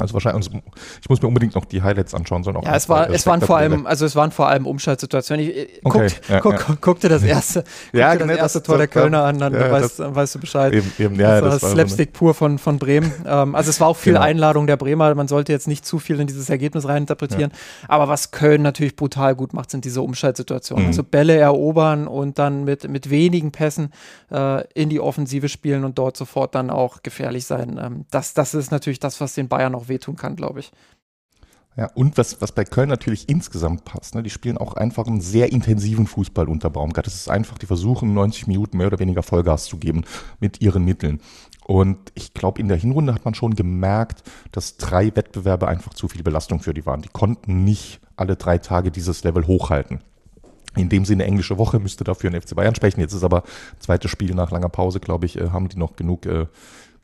Also 0.00 0.12
wahrscheinlich, 0.12 0.48
also 0.52 0.60
ich 1.00 1.08
muss 1.08 1.22
mir 1.22 1.28
unbedingt 1.28 1.54
noch 1.54 1.64
die 1.66 1.80
Highlights 1.80 2.14
anschauen, 2.14 2.42
sondern 2.42 2.64
auch. 2.64 2.66
Ja, 2.66 2.74
es 2.74 2.88
war, 2.88 3.08
es 3.10 3.26
waren 3.26 3.40
vor 3.40 3.58
allem, 3.58 3.86
also 3.86 4.04
es 4.04 4.16
waren 4.16 4.32
vor 4.32 4.48
allem 4.48 4.66
Umschaltsituationen. 4.66 5.48
Ich, 5.48 5.80
okay, 5.84 6.08
guckt, 6.08 6.20
ja, 6.28 6.40
guck, 6.40 6.52
ja. 6.52 6.76
Guck 6.80 7.00
dir 7.00 7.10
das 7.10 7.22
erste, 7.22 7.62
ja, 7.92 8.10
guck 8.10 8.22
dir 8.22 8.26
das 8.26 8.38
erste 8.38 8.58
das, 8.58 8.66
Tor 8.66 8.78
der 8.78 8.88
Kölner 8.88 9.22
an, 9.22 9.38
dann 9.38 9.52
weißt, 9.52 10.00
das, 10.00 10.14
weißt, 10.16 10.34
du 10.34 10.40
Bescheid. 10.40 10.72
Eben, 10.72 10.92
eben, 10.98 11.16
das, 11.16 11.42
das 11.42 11.62
war 11.62 11.70
Slapstick 11.70 12.10
so 12.12 12.18
pur 12.18 12.34
von, 12.34 12.58
von 12.58 12.80
Bremen. 12.80 13.12
ähm, 13.24 13.54
also 13.54 13.70
es 13.70 13.80
war 13.80 13.86
auch 13.86 13.96
viel 13.96 14.14
genau. 14.14 14.24
Einladung 14.24 14.66
der 14.66 14.76
Bremer. 14.76 15.14
Man 15.14 15.28
sollte 15.28 15.52
jetzt 15.52 15.68
nicht 15.68 15.86
zu 15.86 16.00
viel 16.00 16.18
in 16.18 16.26
dieses 16.26 16.50
Ergebnis 16.50 16.88
reininterpretieren. 16.88 17.52
Aber 17.86 18.08
was 18.08 18.32
Köln 18.32 18.62
natürlich 18.62 18.96
brutal 18.96 19.36
gut 19.36 19.52
macht, 19.52 19.70
sind 19.70 19.84
diese 19.84 20.02
Umschaltsituationen. 20.02 20.86
Mhm. 20.86 20.90
Also 20.90 21.04
Bälle 21.04 21.36
erobern 21.36 22.08
und 22.08 22.40
dann 22.40 22.64
mit, 22.64 22.88
mit 22.88 23.10
wenigen 23.10 23.52
Pässen 23.52 23.92
äh, 24.32 24.66
in 24.74 24.88
die 24.88 24.98
Offensive 24.98 25.48
spielen 25.48 25.84
und 25.84 25.98
dort 25.98 26.16
sofort 26.16 26.56
dann 26.56 26.70
auch 26.70 27.04
gefährlich 27.04 27.46
sein. 27.46 27.78
Ähm, 27.80 28.06
das, 28.10 28.34
das 28.34 28.54
ist 28.54 28.72
natürlich 28.72 28.98
das, 28.98 29.20
was 29.20 29.34
den 29.34 29.46
Bayern 29.46 29.76
auch 29.76 29.83
wehtun 29.88 30.16
kann, 30.16 30.36
glaube 30.36 30.60
ich 30.60 30.64
ich. 30.64 30.72
Ja, 31.76 31.90
und 31.94 32.16
was, 32.18 32.40
was 32.40 32.52
bei 32.52 32.64
Köln 32.64 32.88
natürlich 32.88 33.28
insgesamt 33.28 33.84
passt, 33.84 34.14
ne, 34.14 34.22
die 34.22 34.30
spielen 34.30 34.58
auch 34.58 34.74
einfach 34.74 35.08
einen 35.08 35.20
sehr 35.20 35.50
intensiven 35.50 36.06
Fußball 36.06 36.48
unter 36.48 36.70
Baumgart. 36.70 37.08
Es 37.08 37.16
ist 37.16 37.28
einfach, 37.28 37.58
die 37.58 37.66
versuchen 37.66 38.14
90 38.14 38.46
Minuten 38.46 38.76
mehr 38.76 38.86
oder 38.86 39.00
weniger 39.00 39.24
Vollgas 39.24 39.64
zu 39.64 39.78
geben 39.78 40.04
mit 40.38 40.60
ihren 40.60 40.84
Mitteln. 40.84 41.20
Und 41.66 41.98
ich 42.14 42.32
glaube, 42.32 42.60
in 42.60 42.68
der 42.68 42.76
Hinrunde 42.76 43.12
hat 43.12 43.24
man 43.24 43.34
schon 43.34 43.56
gemerkt, 43.56 44.22
dass 44.52 44.76
drei 44.76 45.16
Wettbewerbe 45.16 45.66
einfach 45.66 45.94
zu 45.94 46.06
viel 46.06 46.22
Belastung 46.22 46.60
für 46.60 46.74
die 46.74 46.86
waren. 46.86 47.02
Die 47.02 47.08
konnten 47.08 47.64
nicht 47.64 48.00
alle 48.14 48.36
drei 48.36 48.58
Tage 48.58 48.92
dieses 48.92 49.24
Level 49.24 49.48
hochhalten. 49.48 50.00
In 50.76 50.88
dem 50.88 51.04
Sinne, 51.04 51.24
englische 51.24 51.58
Woche 51.58 51.80
müsste 51.80 52.04
dafür 52.04 52.30
ein 52.30 52.40
FC 52.40 52.54
Bayern 52.54 52.74
sprechen. 52.76 53.00
Jetzt 53.00 53.14
ist 53.14 53.24
aber 53.24 53.42
zweites 53.80 54.12
Spiel 54.12 54.34
nach 54.34 54.52
langer 54.52 54.68
Pause, 54.68 55.00
glaube 55.00 55.26
ich, 55.26 55.40
äh, 55.40 55.50
haben 55.50 55.68
die 55.68 55.78
noch 55.78 55.96
genug 55.96 56.26
äh, 56.26 56.46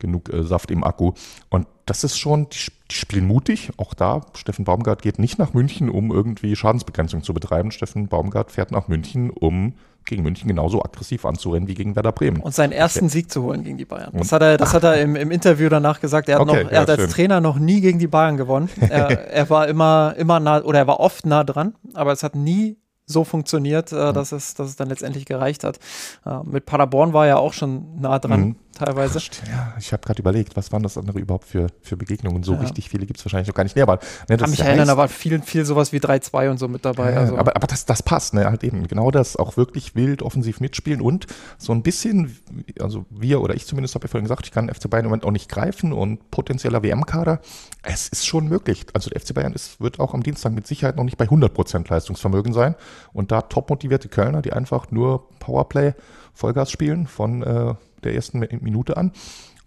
genug 0.01 0.33
äh, 0.33 0.43
Saft 0.43 0.71
im 0.71 0.83
Akku. 0.83 1.13
Und 1.49 1.67
das 1.91 2.05
ist 2.05 2.17
schon, 2.17 2.47
die, 2.47 2.71
die, 2.89 2.95
spielen 2.95 3.27
mutig. 3.27 3.71
Auch 3.75 3.93
da, 3.93 4.21
Steffen 4.33 4.63
Baumgart 4.63 5.01
geht 5.01 5.19
nicht 5.19 5.37
nach 5.37 5.53
München, 5.53 5.89
um 5.89 6.09
irgendwie 6.09 6.55
Schadensbegrenzung 6.55 7.21
zu 7.21 7.33
betreiben. 7.33 7.69
Steffen 7.71 8.07
Baumgart 8.07 8.49
fährt 8.49 8.71
nach 8.71 8.87
München, 8.87 9.29
um 9.29 9.73
gegen 10.05 10.23
München 10.23 10.47
genauso 10.47 10.81
aggressiv 10.81 11.25
anzurennen 11.25 11.67
wie 11.67 11.73
gegen 11.73 11.97
Werder 11.97 12.13
Bremen. 12.13 12.39
Und 12.41 12.55
seinen 12.55 12.71
ersten 12.71 13.09
Sieg 13.09 13.29
zu 13.29 13.43
holen 13.43 13.65
gegen 13.65 13.77
die 13.77 13.83
Bayern. 13.83 14.11
Das 14.13 14.31
hat 14.31 14.41
er, 14.41 14.55
das 14.55 14.73
hat 14.73 14.85
er 14.85 15.01
im, 15.01 15.17
im 15.17 15.31
Interview 15.31 15.67
danach 15.67 15.99
gesagt. 15.99 16.29
Er 16.29 16.35
hat, 16.35 16.47
okay, 16.47 16.63
noch, 16.63 16.71
er 16.71 16.75
ja, 16.75 16.81
hat 16.81 16.89
als 16.89 17.01
schön. 17.01 17.09
Trainer 17.09 17.41
noch 17.41 17.59
nie 17.59 17.81
gegen 17.81 17.99
die 17.99 18.07
Bayern 18.07 18.37
gewonnen. 18.37 18.69
Er, 18.79 19.29
er 19.29 19.49
war 19.49 19.67
immer, 19.67 20.15
immer 20.17 20.39
nah, 20.39 20.63
oder 20.63 20.79
er 20.79 20.87
war 20.87 21.01
oft 21.01 21.25
nah 21.25 21.43
dran, 21.43 21.75
aber 21.93 22.13
es 22.13 22.23
hat 22.23 22.35
nie 22.35 22.77
so 23.05 23.23
funktioniert, 23.23 23.91
äh, 23.91 24.13
dass, 24.13 24.31
es, 24.31 24.53
dass 24.53 24.69
es 24.69 24.75
dann 24.75 24.87
letztendlich 24.89 25.25
gereicht 25.25 25.63
hat. 25.63 25.79
Äh, 26.25 26.39
mit 26.43 26.65
Paderborn 26.65 27.13
war 27.13 27.27
ja 27.27 27.37
auch 27.37 27.53
schon 27.53 27.99
nah 27.99 28.19
dran, 28.19 28.41
mhm. 28.41 28.55
Teilweise. 28.73 29.19
Ach, 29.19 29.47
ja, 29.47 29.73
ich 29.79 29.93
habe 29.93 30.03
gerade 30.03 30.19
überlegt, 30.19 30.55
was 30.55 30.71
waren 30.71 30.83
das 30.83 30.97
andere 30.97 31.19
überhaupt 31.19 31.45
für, 31.47 31.67
für 31.81 31.97
Begegnungen? 31.97 32.43
So 32.43 32.53
ja. 32.53 32.59
richtig 32.59 32.89
viele 32.89 33.05
gibt 33.05 33.19
es 33.19 33.25
wahrscheinlich 33.25 33.47
noch 33.47 33.55
gar 33.55 33.63
nicht 33.63 33.75
mehr. 33.75 33.83
Aber, 33.83 33.99
ne, 34.29 34.37
Kann 34.37 34.49
mich 34.49 34.59
erinnern, 34.59 34.87
da 34.87 34.97
war 34.97 35.07
viel, 35.07 35.41
viel 35.41 35.65
sowas 35.65 35.91
wie 35.93 35.97
3-2 35.97 36.49
und 36.49 36.57
so 36.57 36.67
mit 36.67 36.85
dabei. 36.85 37.13
Ja, 37.13 37.19
also. 37.19 37.37
Aber, 37.37 37.55
aber 37.55 37.67
das, 37.67 37.85
das 37.85 38.03
passt, 38.03 38.33
ne? 38.33 38.45
Halt 38.45 38.63
eben. 38.63 38.87
Genau 38.87 39.11
das, 39.11 39.35
auch 39.35 39.57
wirklich 39.57 39.95
wild 39.95 40.21
offensiv 40.21 40.59
mitspielen 40.59 41.01
und 41.01 41.27
so 41.57 41.73
ein 41.73 41.83
bisschen, 41.83 42.37
also 42.79 43.05
wir 43.09 43.41
oder 43.41 43.55
ich 43.55 43.65
zumindest 43.65 43.95
habe 43.95 44.05
ja 44.05 44.09
vorhin 44.09 44.25
gesagt, 44.25 44.45
ich 44.45 44.51
kann 44.51 44.69
FC 44.69 44.89
Bayern 44.89 45.05
im 45.05 45.09
Moment 45.09 45.25
auch 45.25 45.31
nicht 45.31 45.49
greifen 45.49 45.93
und 45.93 46.31
potenzieller 46.31 46.83
WM-Kader. 46.83 47.41
Es 47.83 48.09
ist 48.09 48.25
schon 48.25 48.47
möglich. 48.47 48.85
Also 48.93 49.09
der 49.09 49.21
FC 49.21 49.33
Bayern 49.33 49.53
ist, 49.53 49.79
wird 49.81 49.99
auch 49.99 50.13
am 50.13 50.23
Dienstag 50.23 50.53
mit 50.53 50.67
Sicherheit 50.67 50.95
noch 50.97 51.03
nicht 51.03 51.17
bei 51.17 51.25
100% 51.25 51.89
Leistungsvermögen 51.89 52.53
sein. 52.53 52.75
Und 53.13 53.31
da 53.31 53.41
top 53.41 53.69
motivierte 53.69 54.09
Kölner, 54.09 54.41
die 54.41 54.53
einfach 54.53 54.91
nur 54.91 55.29
Powerplay 55.39 55.93
Vollgas 56.33 56.71
spielen 56.71 57.07
von 57.07 57.43
äh, 57.43 57.75
der 58.03 58.15
ersten 58.15 58.39
Minute 58.61 58.97
an, 58.97 59.11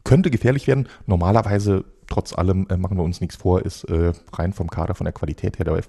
könnte 0.04 0.30
gefährlich 0.30 0.66
werden. 0.66 0.88
Normalerweise, 1.06 1.84
trotz 2.08 2.32
allem, 2.32 2.66
äh, 2.68 2.76
machen 2.76 2.96
wir 2.96 3.04
uns 3.04 3.20
nichts 3.20 3.36
vor, 3.36 3.62
ist 3.62 3.84
äh, 3.84 4.12
rein 4.32 4.52
vom 4.52 4.68
Kader, 4.68 4.94
von 4.94 5.04
der 5.04 5.12
Qualität 5.12 5.58
her 5.58 5.64
der 5.64 5.82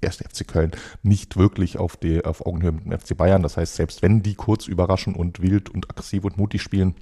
erste 0.00 0.24
FC 0.24 0.46
Köln 0.46 0.72
nicht 1.02 1.36
wirklich 1.36 1.78
auf, 1.78 1.96
die, 1.96 2.24
auf 2.24 2.44
Augenhöhe 2.44 2.72
mit 2.72 2.84
dem 2.84 2.92
FC 2.92 3.16
Bayern. 3.16 3.42
Das 3.42 3.56
heißt, 3.56 3.74
selbst 3.74 4.02
wenn 4.02 4.22
die 4.22 4.34
kurz 4.34 4.66
überraschen 4.66 5.14
und 5.14 5.40
wild 5.40 5.70
und 5.70 5.90
aggressiv 5.90 6.24
und 6.24 6.36
mutig 6.36 6.62
spielen, 6.62 6.94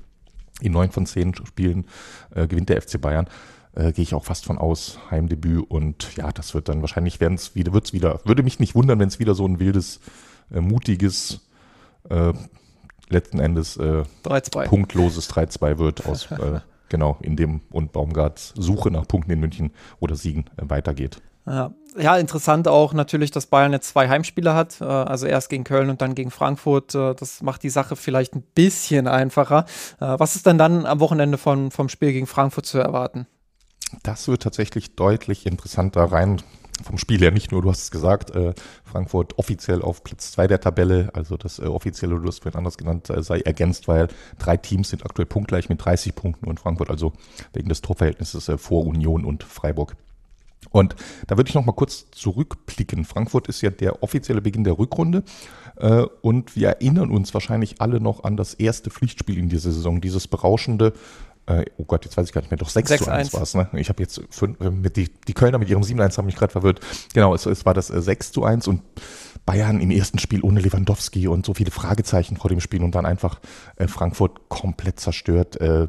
in 0.61 0.73
neun 0.73 0.93
von 0.93 1.07
zehn 1.07 1.35
Spielen 1.35 1.87
äh, 2.35 2.47
gewinnt 2.47 2.69
der 2.69 2.81
FC 2.81 3.01
Bayern 3.01 3.27
äh, 3.75 3.93
gehe 3.93 4.03
ich 4.03 4.15
auch 4.15 4.25
fast 4.25 4.45
von 4.45 4.59
aus, 4.59 4.99
Heimdebüt 5.11 5.71
und 5.71 6.17
ja, 6.17 6.31
das 6.33 6.55
wird 6.55 6.69
dann 6.69 6.83
wahrscheinlich 6.83 7.21
werden 7.21 7.35
es 7.35 7.55
wieder, 7.55 7.73
wird 7.73 7.87
es 7.87 7.93
wieder, 7.93 8.21
würde 8.25 8.43
mich 8.43 8.61
nicht 8.61 8.75
wundern, 8.75 8.99
wenn 8.99 9.09
es 9.09 9.19
wieder 9.19 9.35
so 9.35 9.47
ein 9.47 9.61
wildes, 9.61 10.01
äh, 10.53 10.61
mutiges, 10.61 11.41
äh, 12.09 12.33
letzten 13.13 13.39
Endes 13.39 13.77
äh, 13.77 14.03
punktloses 14.23 15.31
3-2 15.31 15.79
wird 15.79 16.07
aus, 16.09 16.31
äh, 16.31 16.61
genau, 16.89 17.19
in 17.21 17.37
dem 17.37 17.61
und 17.71 17.93
Baumgarts 17.93 18.55
Suche 18.57 18.91
nach 18.91 19.07
Punkten 19.07 19.33
in 19.33 19.41
München 19.41 19.73
oder 20.01 20.17
Siegen 20.17 20.47
äh, 20.57 20.69
weitergeht. 20.69 21.23
Ja. 21.45 21.73
ja, 21.99 22.17
interessant 22.19 22.69
auch 22.69 22.93
natürlich, 22.93 23.33
dass 23.33 23.47
Bayern 23.47 23.73
jetzt 23.73 23.89
zwei 23.89 24.09
Heimspiele 24.09 24.55
hat, 24.55 24.81
äh, 24.81 24.85
also 24.85 25.27
erst 25.27 25.49
gegen 25.49 25.65
Köln 25.65 25.91
und 25.91 26.01
dann 26.01 26.15
gegen 26.15 26.31
Frankfurt. 26.31 26.95
Äh, 26.95 27.15
das 27.15 27.43
macht 27.43 27.65
die 27.65 27.71
Sache 27.71 27.97
vielleicht 27.97 28.35
ein 28.35 28.43
bisschen 28.55 29.09
einfacher. 29.09 29.65
Äh, 30.01 30.19
was 30.19 30.37
ist 30.37 30.47
denn 30.47 30.59
dann 30.59 30.87
am 30.87 31.01
Wochenende 31.01 31.39
von, 31.39 31.73
vom 31.73 31.89
Spiel 31.89 32.13
gegen 32.13 32.27
Frankfurt 32.27 32.67
zu 32.67 32.79
erwarten? 32.79 33.27
Das 34.05 34.29
wird 34.29 34.43
tatsächlich 34.43 34.95
deutlich 34.95 35.45
interessanter 35.47 36.05
rein 36.05 36.41
vom 36.83 36.99
Spiel 36.99 37.21
her. 37.21 37.31
Nicht 37.31 37.53
nur, 37.53 37.63
du 37.63 37.71
hast 37.71 37.83
es 37.83 37.91
gesagt, 37.91 38.31
äh, 38.35 38.55
Frankfurt 38.85 39.39
offiziell 39.39 39.83
auf 39.83 40.05
Platz 40.05 40.33
zwei 40.33 40.47
der 40.47 40.61
Tabelle, 40.61 41.11
also 41.15 41.37
das 41.37 41.59
äh, 41.59 41.63
offizielle, 41.63 42.19
du 42.19 42.27
hast 42.27 42.43
vorhin 42.43 42.59
anders 42.59 42.79
genannt, 42.79 43.11
äh, 43.11 43.23
sei 43.23 43.41
ergänzt, 43.41 43.89
weil 43.89 44.09
drei 44.39 44.57
Teams 44.57 44.91
sind 44.91 45.05
aktuell 45.05 45.27
punktgleich 45.27 45.69
mit 45.69 45.85
30 45.85 46.15
Punkten 46.15 46.47
und 46.47 46.61
Frankfurt 46.61 46.91
also 46.91 47.13
wegen 47.53 47.69
des 47.69 47.81
Torverhältnisses 47.81 48.49
äh, 48.49 48.59
vor 48.59 48.87
Union 48.87 49.25
und 49.25 49.45
Freiburg. 49.45 49.97
Und 50.71 50.95
da 51.27 51.37
würde 51.37 51.49
ich 51.49 51.55
noch 51.55 51.65
mal 51.65 51.73
kurz 51.73 52.11
zurückblicken. 52.13 53.05
Frankfurt 53.05 53.49
ist 53.49 53.63
ja 53.63 53.71
der 53.71 54.03
offizielle 54.03 54.41
Beginn 54.41 54.65
der 54.65 54.79
Rückrunde. 54.79 55.25
Äh, 55.77 56.05
und 56.23 56.57
wir 56.57 56.69
erinnern 56.69 57.11
uns 57.11 57.35
wahrscheinlich 57.35 57.81
alle 57.81 58.01
noch 58.01 58.25
an 58.25 58.37
das 58.37 58.55
erste 58.55 58.91
Pflichtspiel 58.91 59.39
in 59.39 59.49
dieser 59.49 59.73
Saison, 59.73 60.01
dieses 60.01 60.29
berauschende 60.29 60.93
äh, 61.47 61.65
oh 61.77 61.85
Gott, 61.85 62.05
jetzt 62.05 62.17
weiß 62.17 62.27
ich 62.27 62.33
gar 62.33 62.41
nicht 62.41 62.51
mehr, 62.51 62.59
doch 62.59 62.69
6, 62.69 62.89
6 62.89 63.05
zu 63.05 63.11
1 63.11 63.33
war 63.33 63.43
es, 63.43 63.55
ne? 63.55 63.69
Ich 63.75 63.89
habe 63.89 64.03
jetzt 64.03 64.21
fünf, 64.31 64.61
äh, 64.61 64.71
mit 64.71 64.97
die, 64.97 65.11
die 65.27 65.35
Kölner 65.35 65.59
mit 65.59 65.69
ihrem 65.69 65.83
7-1 65.83 66.17
haben 66.17 66.27
mich 66.27 66.37
gerade 66.37 66.53
verwirrt. 66.53 66.81
Genau, 67.15 67.35
es, 67.35 67.47
es 67.47 67.67
war 67.67 67.75
das 67.75 67.91
äh, 67.91 68.01
6 68.01 68.33
zu 68.33 68.45
1 68.45 68.69
und 68.69 68.83
Bayern 69.45 69.81
im 69.81 69.91
ersten 69.91 70.19
Spiel 70.19 70.43
ohne 70.43 70.61
Lewandowski 70.61 71.27
und 71.27 71.45
so 71.45 71.55
viele 71.55 71.73
Fragezeichen 71.73 72.37
vor 72.37 72.49
dem 72.49 72.61
Spiel 72.61 72.83
und 72.85 72.95
dann 72.95 73.07
einfach 73.07 73.41
äh, 73.77 73.89
Frankfurt 73.89 74.49
komplett 74.49 75.01
zerstört, 75.01 75.61
äh, 75.61 75.89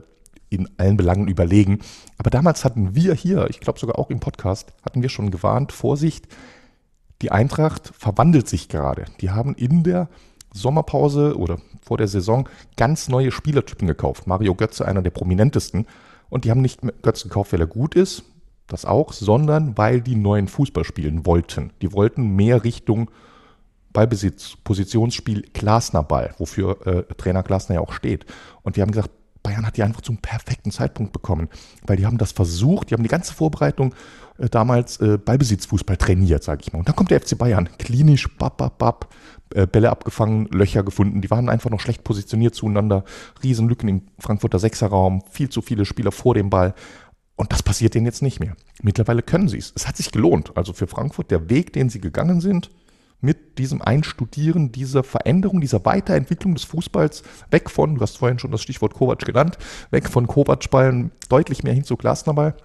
in 0.49 0.70
allen 0.78 0.97
Belangen 0.97 1.28
überlegen. 1.28 1.80
Aber 2.18 2.30
damals 2.30 2.66
hatten 2.66 2.95
wir 2.95 3.14
hier, 3.14 3.47
ich 3.49 3.60
glaube 3.60 3.80
sogar 3.80 3.99
auch 3.99 4.10
im 4.10 4.20
Podcast, 4.20 4.74
hatten 4.84 5.01
wir 5.01 5.10
schon 5.10 5.32
gewarnt, 5.32 5.72
Vorsicht, 5.72 6.28
die 7.22 7.32
Eintracht 7.32 7.91
verwandelt 7.97 8.47
sich 8.47 8.70
gerade. 8.70 9.06
Die 9.22 9.32
haben 9.32 9.56
in 9.56 9.84
der 9.84 10.10
Sommerpause 10.54 11.38
oder 11.38 11.58
vor 11.82 11.97
der 11.97 12.08
Saison 12.08 12.47
ganz 12.78 13.10
neue 13.10 13.32
Spielertypen 13.32 13.88
gekauft. 13.88 14.28
Mario 14.28 14.56
Götze, 14.56 14.86
einer 14.86 15.01
der 15.01 15.12
prominentesten. 15.12 15.86
Und 16.30 16.45
die 16.45 16.51
haben 16.51 16.62
nicht 16.62 16.82
Götze 17.01 17.28
gekauft, 17.28 17.54
weil 17.54 17.62
er 17.62 17.68
gut 17.68 17.95
ist, 17.95 18.24
das 18.68 18.86
auch, 18.86 19.14
sondern 19.14 19.78
weil 19.78 20.01
die 20.01 20.16
neuen 20.16 20.47
Fußball 20.47 20.84
spielen 20.84 21.26
wollten. 21.26 21.72
Die 21.82 21.91
wollten 21.91 22.36
mehr 22.36 22.64
Richtung 22.64 23.12
Ballbesitz, 23.91 24.58
Positionsspiel, 24.64 25.43
Glasner 25.54 26.04
Ball, 26.04 26.34
wofür 26.38 26.88
äh, 26.88 27.04
Trainer 27.16 27.43
Glasner 27.43 27.76
ja 27.76 27.82
auch 27.82 27.93
steht. 27.93 28.26
Und 28.64 28.76
die 28.76 28.82
haben 28.82 28.91
gesagt, 28.91 29.12
Bayern 29.43 29.68
hat 29.68 29.78
die 29.78 29.84
einfach 29.84 30.01
zum 30.01 30.18
perfekten 30.18 30.72
Zeitpunkt 30.72 31.12
bekommen, 31.12 31.49
weil 31.86 31.97
die 31.97 32.06
haben 32.06 32.18
das 32.18 32.32
versucht, 32.32 32.89
die 32.89 32.95
haben 32.95 33.04
die 33.04 33.10
ganze 33.10 33.34
Vorbereitung 33.34 33.93
äh, 34.38 34.49
damals 34.49 34.99
äh, 34.99 35.17
Ballbesitzfußball 35.17 35.97
trainiert, 35.97 36.43
sage 36.43 36.61
ich 36.63 36.73
mal. 36.73 36.79
Und 36.79 36.88
dann 36.88 36.95
kommt 36.95 37.11
der 37.11 37.21
FC 37.21 37.38
Bayern, 37.38 37.69
klinisch, 37.77 38.27
bap, 38.38 38.57
bap, 38.57 38.77
bap, 38.77 39.09
äh, 39.53 39.67
Bälle 39.67 39.89
abgefangen, 39.89 40.47
Löcher 40.51 40.84
gefunden. 40.84 41.21
Die 41.21 41.29
waren 41.31 41.49
einfach 41.49 41.69
noch 41.69 41.79
schlecht 41.79 42.03
positioniert 42.03 42.55
zueinander. 42.55 43.03
Riesenlücken 43.43 43.89
im 43.89 44.01
Frankfurter 44.19 44.59
Sechserraum, 44.59 45.23
viel 45.29 45.49
zu 45.49 45.61
viele 45.61 45.86
Spieler 45.86 46.11
vor 46.11 46.34
dem 46.34 46.49
Ball. 46.49 46.73
Und 47.36 47.51
das 47.51 47.63
passiert 47.63 47.95
denen 47.95 48.05
jetzt 48.05 48.21
nicht 48.21 48.39
mehr. 48.39 48.55
Mittlerweile 48.81 49.23
können 49.23 49.47
sie 49.47 49.57
es. 49.57 49.73
Es 49.75 49.88
hat 49.88 49.97
sich 49.97 50.11
gelohnt. 50.11 50.55
Also 50.55 50.73
für 50.73 50.88
Frankfurt 50.88 51.31
der 51.31 51.49
Weg, 51.49 51.73
den 51.73 51.89
sie 51.89 51.99
gegangen 51.99 52.41
sind, 52.41 52.69
mit 53.21 53.57
diesem 53.57 53.81
Einstudieren 53.81 54.71
dieser 54.71 55.03
Veränderung, 55.03 55.61
dieser 55.61 55.84
Weiterentwicklung 55.86 56.55
des 56.55 56.65
Fußballs 56.65 57.23
weg 57.51 57.69
von, 57.69 57.95
du 57.95 58.01
hast 58.01 58.17
vorhin 58.17 58.38
schon 58.38 58.51
das 58.51 58.61
Stichwort 58.61 58.93
Kovac 58.93 59.19
genannt, 59.19 59.57
weg 59.91 60.09
von 60.09 60.27
Kovac-Ballen 60.27 61.11
deutlich 61.29 61.63
mehr 61.63 61.73
hin 61.73 61.86
zu 61.86 61.95
Glasnerball. 61.95 62.55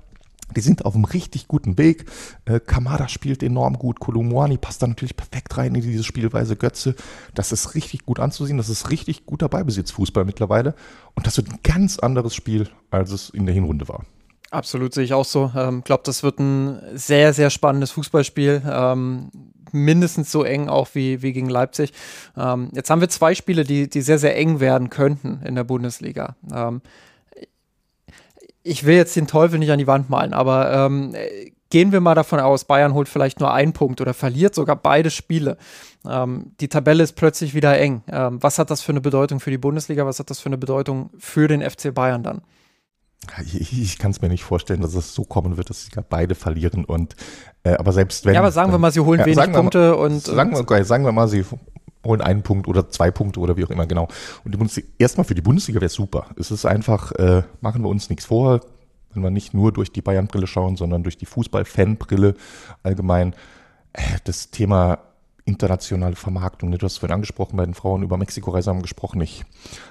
Die 0.57 0.61
sind 0.61 0.85
auf 0.85 0.95
einem 0.95 1.05
richtig 1.05 1.49
guten 1.49 1.79
Weg. 1.79 2.07
Äh, 2.45 2.61
Kamada 2.61 3.09
spielt 3.09 3.43
enorm 3.43 3.75
gut. 3.75 4.01
Kolumwani 4.01 4.57
passt 4.59 4.83
da 4.83 4.87
natürlich 4.87 5.17
perfekt 5.17 5.57
rein 5.57 5.75
in 5.75 5.83
diese 5.83 6.05
Spielweise. 6.05 6.57
Götze, 6.57 6.95
das 7.35 7.53
ist 7.53 7.75
richtig 7.75 8.07
gut 8.07 8.19
anzusehen. 8.19 8.57
Das 8.57 8.69
ist 8.69 8.91
richtig 8.91 9.27
guter 9.27 9.49
Beibesitzfußball 9.49 10.25
mittlerweile. 10.25 10.75
Und 11.15 11.27
das 11.27 11.37
wird 11.37 11.51
ein 11.51 11.61
ganz 11.63 11.99
anderes 11.99 12.35
Spiel, 12.35 12.69
als 12.91 13.11
es 13.11 13.31
in 13.31 13.47
der 13.47 13.55
Hinrunde 13.55 13.89
war. 13.89 14.05
Absolut, 14.51 14.95
sehe 14.95 15.05
ich 15.05 15.13
auch 15.13 15.27
so. 15.27 15.51
Ich 15.55 15.61
ähm, 15.61 15.85
glaube, 15.85 16.03
das 16.07 16.23
wird 16.23 16.39
ein 16.39 16.81
sehr, 16.95 17.35
sehr 17.35 17.51
spannendes 17.51 17.91
Fußballspiel. 17.91 18.63
Ähm, 18.67 19.31
mindestens 19.73 20.33
so 20.33 20.43
eng 20.43 20.69
auch 20.69 20.89
wie, 20.95 21.23
wie 21.23 21.33
gegen 21.33 21.51
Leipzig. 21.51 21.93
Ähm, 22.37 22.71
jetzt 22.73 22.89
haben 22.89 23.03
wir 23.03 23.11
zwei 23.11 23.35
Spiele, 23.35 23.65
die, 23.65 23.89
die 23.91 24.01
sehr, 24.01 24.19
sehr 24.19 24.37
eng 24.37 24.61
werden 24.61 24.89
könnten 24.89 25.43
in 25.45 25.55
der 25.55 25.65
Bundesliga. 25.65 26.37
Ich 28.69 28.85
will 28.85 28.97
jetzt 28.97 29.17
den 29.17 29.27
Teufel 29.27 29.59
nicht 29.59 29.71
an 29.71 29.79
die 29.79 29.87
Wand 29.87 30.11
malen, 30.11 30.35
aber 30.35 30.73
ähm, 30.73 31.15
gehen 31.71 31.93
wir 31.93 32.01
mal 32.01 32.15
davon 32.15 32.41
aus, 32.41 32.65
Bayern 32.65 32.95
holt 32.95 33.09
vielleicht 33.09 33.41
nur 33.41 33.53
einen 33.53 33.73
Punkt 33.73 34.01
oder 34.01 34.15
verliert 34.15 34.55
sogar 34.55 34.77
beide 34.77 35.11
Spiele. 35.11 35.57
Ähm, 36.07 36.53
die 36.61 36.69
Tabelle 36.69 37.03
ist 37.03 37.15
plötzlich 37.15 37.55
wieder 37.55 37.79
eng. 37.79 38.03
Ähm, 38.09 38.43
was 38.43 38.59
hat 38.59 38.71
das 38.71 38.83
für 38.83 38.93
eine 38.93 39.01
Bedeutung 39.01 39.41
für 39.41 39.51
die 39.51 39.59
Bundesliga? 39.59 40.07
Was 40.07 40.19
hat 40.19 40.31
das 40.31 40.41
für 40.41 40.49
eine 40.49 40.59
Bedeutung 40.59 41.11
für 41.19 41.49
den 41.49 41.69
FC 41.69 41.93
Bayern 41.93 42.23
dann? 42.23 42.43
Ich 43.45 43.99
kann 43.99 44.13
es 44.13 44.23
mir 44.23 44.29
nicht 44.29 44.45
vorstellen, 44.45 44.81
dass 44.81 44.95
es 44.95 45.13
so 45.13 45.25
kommen 45.25 45.57
wird, 45.57 45.71
dass 45.71 45.85
sie 45.85 45.91
beide 46.09 46.35
verlieren. 46.35 46.85
Und 46.85 47.17
äh, 47.65 47.75
aber 47.75 47.93
selbst 47.93 48.25
wenn. 48.25 48.35
Ja, 48.35 48.41
aber 48.41 48.53
sagen 48.53 48.73
wir 48.73 48.79
mal, 48.79 48.93
sie 48.93 49.01
holen 49.01 49.21
ja, 49.21 49.27
wenig 49.27 49.53
Punkte 49.53 49.79
mal, 49.79 49.93
und. 49.95 50.25
Sagen 50.25 50.53
wir, 50.53 50.61
okay, 50.61 50.83
sagen 50.85 51.05
wir 51.05 51.13
mal, 51.13 51.29
sie 51.29 51.45
holen 52.05 52.21
einen 52.21 52.43
Punkt 52.43 52.69
oder 52.69 52.89
zwei 52.89 53.11
Punkte 53.11 53.41
oder 53.41 53.57
wie 53.57 53.65
auch 53.65 53.71
immer, 53.71 53.87
genau. 53.87 54.09
Und 54.45 54.53
die 54.53 54.59
Bundesliga, 54.59 54.89
erstmal 54.99 55.25
für 55.25 55.35
die 55.35 55.43
Bundesliga 55.43 55.81
wäre 55.81 55.89
super. 55.89 56.27
Es 56.39 56.51
ist 56.51 56.65
einfach, 56.65 57.13
äh, 57.13 57.43
machen 57.61 57.83
wir 57.83 57.89
uns 57.89 58.09
nichts 58.09 58.27
vor, 58.27 58.61
wenn 59.13 59.23
wir 59.23 59.31
nicht 59.31 59.55
nur 59.55 59.73
durch 59.73 59.93
die 59.93 60.03
Bayern-Brille 60.03 60.47
schauen, 60.47 60.77
sondern 60.77 61.03
durch 61.03 61.17
die 61.17 61.27
Fußball-Fan-Brille 61.27 62.35
allgemein. 62.83 63.35
Äh, 63.93 64.03
das 64.25 64.51
Thema 64.51 64.99
internationale 65.45 66.15
Vermarktung, 66.15 66.71
du 66.71 66.85
hast 66.85 66.99
vorhin 66.99 67.15
angesprochen, 67.15 67.57
bei 67.57 67.65
den 67.65 67.75
Frauen 67.75 68.03
über 68.03 68.19
Mexiko-Reise 68.19 68.71
haben 68.71 68.83
gesprochen. 68.83 69.21
Ich, 69.23 69.45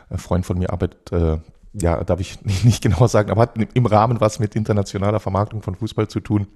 ein 0.10 0.16
äh, 0.16 0.20
Freund 0.20 0.46
von 0.46 0.58
mir 0.58 0.72
arbeitet, 0.72 1.12
äh, 1.12 1.40
ja, 1.74 2.04
darf 2.04 2.20
ich 2.20 2.40
nicht 2.64 2.82
genau 2.82 3.08
sagen, 3.08 3.32
aber 3.32 3.42
hat 3.42 3.56
im 3.74 3.86
Rahmen 3.86 4.22
was 4.22 4.40
mit 4.40 4.56
internationaler 4.56 5.20
Vermarktung 5.20 5.62
von 5.62 5.76
Fußball 5.76 6.08
zu 6.08 6.20
tun. 6.20 6.48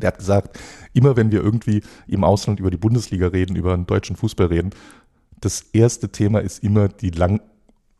Der 0.00 0.08
hat 0.08 0.18
gesagt, 0.18 0.58
immer 0.92 1.16
wenn 1.16 1.32
wir 1.32 1.42
irgendwie 1.42 1.82
im 2.06 2.24
Ausland 2.24 2.60
über 2.60 2.70
die 2.70 2.76
Bundesliga 2.76 3.28
reden, 3.28 3.56
über 3.56 3.74
den 3.74 3.86
deutschen 3.86 4.16
Fußball 4.16 4.46
reden, 4.46 4.70
das 5.40 5.62
erste 5.72 6.10
Thema 6.10 6.40
ist 6.40 6.62
immer 6.62 6.88
die, 6.88 7.10
Lang 7.10 7.40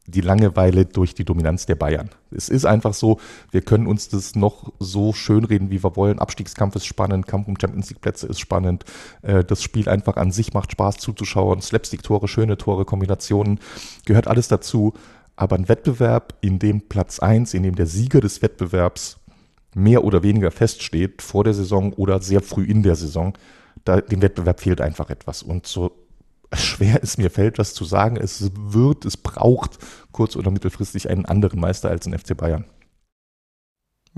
die 0.08 0.22
Langeweile 0.22 0.86
durch 0.86 1.14
die 1.14 1.24
Dominanz 1.24 1.66
der 1.66 1.74
Bayern. 1.74 2.08
Es 2.30 2.48
ist 2.48 2.64
einfach 2.64 2.94
so, 2.94 3.20
wir 3.50 3.60
können 3.60 3.86
uns 3.86 4.08
das 4.08 4.34
noch 4.34 4.72
so 4.78 5.12
schönreden, 5.12 5.70
wie 5.70 5.82
wir 5.82 5.96
wollen. 5.96 6.18
Abstiegskampf 6.18 6.76
ist 6.76 6.86
spannend, 6.86 7.26
Kampf 7.26 7.46
um 7.46 7.56
Champions 7.60 7.90
League 7.90 8.00
Plätze 8.00 8.26
ist 8.26 8.40
spannend. 8.40 8.84
Äh, 9.22 9.44
das 9.44 9.62
Spiel 9.62 9.88
einfach 9.88 10.16
an 10.16 10.32
sich 10.32 10.54
macht 10.54 10.72
Spaß 10.72 10.96
zuzuschauen. 10.96 11.60
Slapstick-Tore, 11.60 12.26
schöne 12.26 12.56
Tore, 12.56 12.86
Kombinationen, 12.86 13.60
gehört 14.06 14.28
alles 14.28 14.48
dazu. 14.48 14.94
Aber 15.36 15.56
ein 15.56 15.68
Wettbewerb, 15.68 16.34
in 16.40 16.58
dem 16.58 16.88
Platz 16.88 17.18
eins, 17.18 17.52
in 17.52 17.62
dem 17.62 17.76
der 17.76 17.86
Sieger 17.86 18.20
des 18.20 18.40
Wettbewerbs 18.42 19.18
mehr 19.74 20.04
oder 20.04 20.22
weniger 20.22 20.50
feststeht 20.50 21.22
vor 21.22 21.44
der 21.44 21.54
Saison 21.54 21.92
oder 21.92 22.20
sehr 22.20 22.40
früh 22.40 22.64
in 22.64 22.82
der 22.82 22.96
Saison, 22.96 23.36
da, 23.84 24.00
dem 24.00 24.22
Wettbewerb 24.22 24.60
fehlt 24.60 24.80
einfach 24.80 25.10
etwas. 25.10 25.42
Und 25.42 25.66
so 25.66 25.92
schwer 26.52 27.00
es 27.02 27.18
mir 27.18 27.30
fällt, 27.30 27.58
das 27.58 27.74
zu 27.74 27.84
sagen. 27.84 28.16
Es 28.16 28.50
wird, 28.54 29.04
es 29.04 29.16
braucht 29.16 29.78
kurz- 30.12 30.36
oder 30.36 30.50
mittelfristig 30.50 31.10
einen 31.10 31.26
anderen 31.26 31.60
Meister 31.60 31.90
als 31.90 32.04
den 32.04 32.18
FC 32.18 32.36
Bayern. 32.36 32.64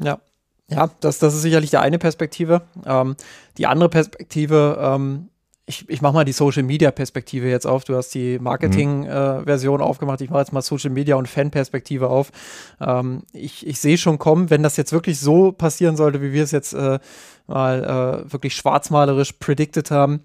Ja, 0.01 0.21
ja, 0.69 0.89
das, 1.01 1.19
das 1.19 1.35
ist 1.35 1.43
sicherlich 1.43 1.71
die 1.71 1.79
eine 1.79 1.99
Perspektive. 1.99 2.63
Ähm, 2.87 3.17
die 3.59 3.67
andere 3.67 3.89
Perspektive, 3.89 4.79
ähm, 4.81 5.29
ich, 5.67 5.89
ich 5.89 6.03
mache 6.03 6.15
mal 6.15 6.25
die 6.25 6.33
Social 6.33 6.63
Media 6.63 6.91
Perspektive 6.91 7.49
jetzt 7.49 7.67
auf. 7.67 7.85
Du 7.85 7.95
hast 7.95 8.15
die 8.15 8.39
Marketing-Version 8.39 9.77
mhm. 9.77 9.83
äh, 9.83 9.85
aufgemacht. 9.85 10.21
Ich 10.21 10.31
mache 10.31 10.41
jetzt 10.41 10.53
mal 10.53 10.63
Social 10.63 10.91
Media 10.91 11.17
und 11.17 11.29
Fan-Perspektive 11.29 12.09
auf. 12.09 12.33
Ähm, 12.81 13.23
ich 13.33 13.67
ich 13.67 13.81
sehe 13.81 13.99
schon 13.99 14.19
kommen, 14.19 14.51
wenn 14.51 14.63
das 14.63 14.77
jetzt 14.77 14.93
wirklich 14.93 15.21
so 15.21 15.53
passieren 15.53 15.97
sollte, 15.97 16.23
wie 16.23 16.33
wir 16.33 16.43
es 16.43 16.51
jetzt 16.51 16.73
äh, 16.73 16.99
mal 17.47 18.25
äh, 18.27 18.33
wirklich 18.33 18.55
schwarzmalerisch 18.55 19.35
predicted 19.35 19.91
haben. 19.91 20.21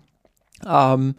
Ähm, 0.67 1.15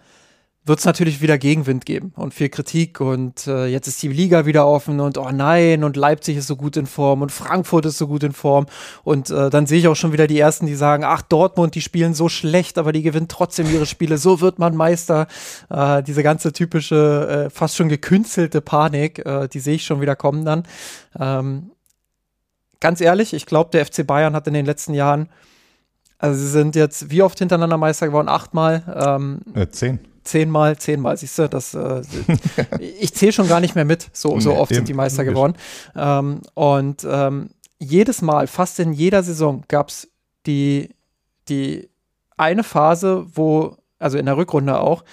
wird 0.67 0.81
es 0.81 0.85
natürlich 0.85 1.21
wieder 1.21 1.39
Gegenwind 1.39 1.87
geben 1.87 2.13
und 2.17 2.35
viel 2.35 2.49
Kritik 2.49 3.01
und 3.01 3.47
äh, 3.47 3.67
jetzt 3.67 3.87
ist 3.87 4.03
die 4.03 4.09
Liga 4.09 4.47
wieder 4.47 4.67
offen 4.67 4.99
und 4.99 5.17
oh 5.17 5.31
nein 5.31 5.85
und 5.85 5.97
Leipzig 5.97 6.37
ist 6.37 6.49
so 6.49 6.57
gut 6.57 6.77
in 6.77 6.87
Form 6.87 7.23
und 7.23 7.31
Frankfurt 7.31 7.87
ist 7.87 7.99
so 7.99 8.09
gut 8.09 8.25
in 8.25 8.33
Form 8.33 8.67
und 9.05 9.31
äh, 9.31 9.49
dann 9.49 9.67
sehe 9.67 9.79
ich 9.79 9.87
auch 9.87 9.95
schon 9.95 10.13
wieder 10.13 10.27
die 10.27 10.41
ersten, 10.41 10.67
die 10.67 10.75
sagen, 10.75 11.05
ach 11.05 11.23
Dortmund, 11.23 11.77
die 11.77 11.81
spielen 11.81 12.15
so 12.15 12.29
schlecht, 12.29 12.79
aber 12.79 12.91
die 12.91 13.03
gewinnen 13.03 13.29
trotzdem 13.29 13.73
ihre 13.73 13.87
Spiele, 13.87 14.19
so 14.19 14.41
wird 14.41 14.59
man 14.59 14.75
Meister. 14.75 15.29
Äh, 15.71 16.03
diese 16.03 16.25
ganze 16.25 16.53
typische, 16.53 17.47
äh, 17.47 17.51
fast 17.51 17.77
schon 17.77 17.89
gekünstelte 17.89 18.61
Panik, 18.61 19.25
äh, 19.25 19.47
die 19.47 19.61
sehe 19.61 19.77
ich 19.77 19.85
schon 19.85 20.01
wieder 20.01 20.17
kommen 20.17 20.45
dann. 20.45 20.65
Ähm, 21.19 21.71
ganz 22.81 23.01
ehrlich, 23.01 23.35
ich 23.35 23.47
glaube, 23.47 23.71
der 23.71 23.87
FC 23.87 24.05
Bayern 24.05 24.35
hat 24.35 24.49
in 24.49 24.55
den 24.55 24.67
letzten 24.67 24.95
Jahren, 24.95 25.29
also 26.19 26.41
sie 26.41 26.49
sind 26.49 26.75
jetzt 26.75 27.11
wie 27.11 27.23
oft 27.23 27.39
hintereinander 27.39 27.77
Meister 27.77 28.09
geworden? 28.09 28.29
Achtmal? 28.29 28.83
Ähm, 29.01 29.41
äh, 29.55 29.69
zehn 29.69 30.01
zehnmal, 30.27 30.77
zehnmal, 30.77 31.17
siehst 31.17 31.39
du, 31.39 31.49
das, 31.49 31.75
äh, 31.75 32.03
ich 33.01 33.15
zähle 33.15 33.33
schon 33.33 33.49
gar 33.49 33.61
nicht 33.61 33.75
mehr 33.75 33.85
mit, 33.85 34.09
so, 34.13 34.39
so 34.41 34.55
oft 34.55 34.75
sind 34.75 34.89
die 34.89 34.95
Meister 34.95 35.25
geworden. 35.25 35.55
Ähm, 35.95 36.41
und 36.55 37.07
ähm, 37.09 37.51
jedes 37.79 38.23
Mal, 38.23 38.47
fast 38.47 38.79
in 38.81 38.93
jeder 38.93 39.23
Saison, 39.23 39.65
gab 39.69 39.89
es 39.89 40.09
die, 40.47 40.91
die 41.49 41.89
eine 42.37 42.65
Phase, 42.65 43.27
wo, 43.35 43.77
also 43.99 44.19
in 44.19 44.27
der 44.27 44.37
Rückrunde 44.37 44.81
auch, 44.81 45.05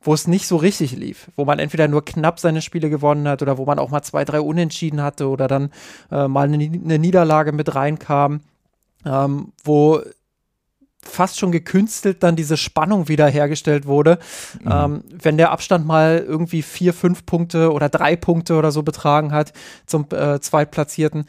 wo 0.00 0.14
es 0.14 0.26
nicht 0.26 0.46
so 0.46 0.56
richtig 0.56 0.92
lief, 0.92 1.30
wo 1.36 1.44
man 1.44 1.58
entweder 1.58 1.88
nur 1.88 2.04
knapp 2.04 2.38
seine 2.38 2.62
Spiele 2.62 2.88
gewonnen 2.88 3.26
hat 3.28 3.42
oder 3.42 3.58
wo 3.58 3.64
man 3.64 3.78
auch 3.78 3.90
mal 3.90 4.02
zwei, 4.02 4.24
drei 4.24 4.40
Unentschieden 4.40 5.02
hatte 5.02 5.28
oder 5.28 5.48
dann 5.48 5.70
äh, 6.10 6.28
mal 6.28 6.46
eine, 6.46 6.64
eine, 6.64 6.98
Niederlage 6.98 7.52
mit 7.52 7.74
reinkam, 7.74 8.40
ähm, 9.04 9.52
wo 9.64 10.00
fast 11.08 11.38
schon 11.38 11.52
gekünstelt 11.52 12.22
dann 12.22 12.36
diese 12.36 12.56
Spannung 12.56 13.08
wieder 13.08 13.28
hergestellt 13.28 13.86
wurde. 13.86 14.18
Mhm. 14.62 14.70
Ähm, 14.70 15.04
wenn 15.10 15.36
der 15.36 15.50
Abstand 15.50 15.86
mal 15.86 16.24
irgendwie 16.26 16.62
vier, 16.62 16.94
fünf 16.94 17.26
Punkte 17.26 17.72
oder 17.72 17.88
drei 17.88 18.16
Punkte 18.16 18.56
oder 18.56 18.70
so 18.70 18.82
betragen 18.82 19.32
hat 19.32 19.52
zum 19.86 20.06
äh, 20.12 20.40
Zweitplatzierten. 20.40 21.26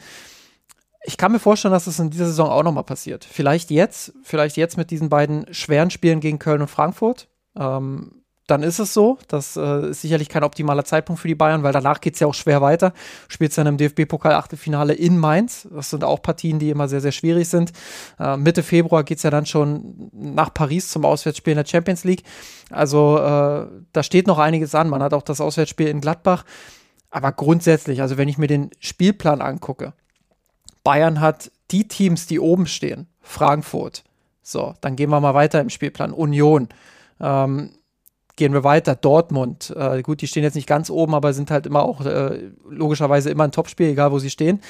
Ich 1.02 1.16
kann 1.16 1.32
mir 1.32 1.38
vorstellen, 1.38 1.72
dass 1.72 1.86
es 1.86 1.96
das 1.96 2.04
in 2.04 2.10
dieser 2.10 2.26
Saison 2.26 2.50
auch 2.50 2.62
nochmal 2.62 2.84
passiert. 2.84 3.24
Vielleicht 3.24 3.70
jetzt, 3.70 4.12
vielleicht 4.22 4.56
jetzt 4.56 4.76
mit 4.76 4.90
diesen 4.90 5.08
beiden 5.08 5.52
schweren 5.52 5.90
Spielen 5.90 6.20
gegen 6.20 6.38
Köln 6.38 6.60
und 6.60 6.68
Frankfurt. 6.68 7.28
Ähm, 7.56 8.19
dann 8.50 8.62
ist 8.62 8.78
es 8.78 8.92
so. 8.92 9.18
Das 9.28 9.56
äh, 9.56 9.90
ist 9.90 10.02
sicherlich 10.02 10.28
kein 10.28 10.42
optimaler 10.42 10.84
Zeitpunkt 10.84 11.22
für 11.22 11.28
die 11.28 11.34
Bayern, 11.34 11.62
weil 11.62 11.72
danach 11.72 12.00
geht 12.00 12.14
es 12.14 12.20
ja 12.20 12.26
auch 12.26 12.34
schwer 12.34 12.60
weiter. 12.60 12.92
Spielt 13.28 13.56
dann 13.56 13.66
im 13.66 13.76
DFB-Pokal-Achtelfinale 13.76 14.92
in 14.94 15.18
Mainz. 15.18 15.68
Das 15.72 15.90
sind 15.90 16.02
auch 16.04 16.20
Partien, 16.20 16.58
die 16.58 16.70
immer 16.70 16.88
sehr, 16.88 17.00
sehr 17.00 17.12
schwierig 17.12 17.48
sind. 17.48 17.72
Äh, 18.18 18.36
Mitte 18.36 18.62
Februar 18.62 19.04
geht 19.04 19.18
es 19.18 19.22
ja 19.22 19.30
dann 19.30 19.46
schon 19.46 20.10
nach 20.12 20.52
Paris 20.52 20.88
zum 20.88 21.04
Auswärtsspiel 21.04 21.52
in 21.52 21.58
der 21.58 21.66
Champions 21.66 22.04
League. 22.04 22.24
Also 22.70 23.18
äh, 23.18 23.66
da 23.92 24.02
steht 24.02 24.26
noch 24.26 24.38
einiges 24.38 24.74
an. 24.74 24.88
Man 24.88 25.02
hat 25.02 25.14
auch 25.14 25.22
das 25.22 25.40
Auswärtsspiel 25.40 25.88
in 25.88 26.00
Gladbach. 26.00 26.44
Aber 27.10 27.32
grundsätzlich, 27.32 28.02
also 28.02 28.16
wenn 28.18 28.28
ich 28.28 28.38
mir 28.38 28.46
den 28.46 28.70
Spielplan 28.80 29.40
angucke, 29.40 29.92
Bayern 30.82 31.20
hat 31.20 31.50
die 31.70 31.86
Teams, 31.86 32.26
die 32.26 32.40
oben 32.40 32.66
stehen, 32.66 33.06
Frankfurt. 33.20 34.04
So, 34.42 34.74
dann 34.80 34.96
gehen 34.96 35.10
wir 35.10 35.20
mal 35.20 35.34
weiter 35.34 35.60
im 35.60 35.70
Spielplan. 35.70 36.12
Union. 36.12 36.68
Ähm, 37.20 37.70
gehen 38.40 38.54
wir 38.54 38.64
weiter. 38.64 38.96
Dortmund, 38.96 39.72
äh, 39.76 40.00
gut, 40.00 40.22
die 40.22 40.26
stehen 40.26 40.42
jetzt 40.42 40.54
nicht 40.54 40.66
ganz 40.66 40.88
oben, 40.88 41.14
aber 41.14 41.34
sind 41.34 41.50
halt 41.50 41.66
immer 41.66 41.82
auch 41.82 42.00
äh, 42.06 42.50
logischerweise 42.70 43.28
immer 43.28 43.44
ein 43.44 43.52
Topspiel, 43.52 43.88
egal 43.88 44.12
wo 44.12 44.18
sie 44.18 44.30
stehen. 44.30 44.60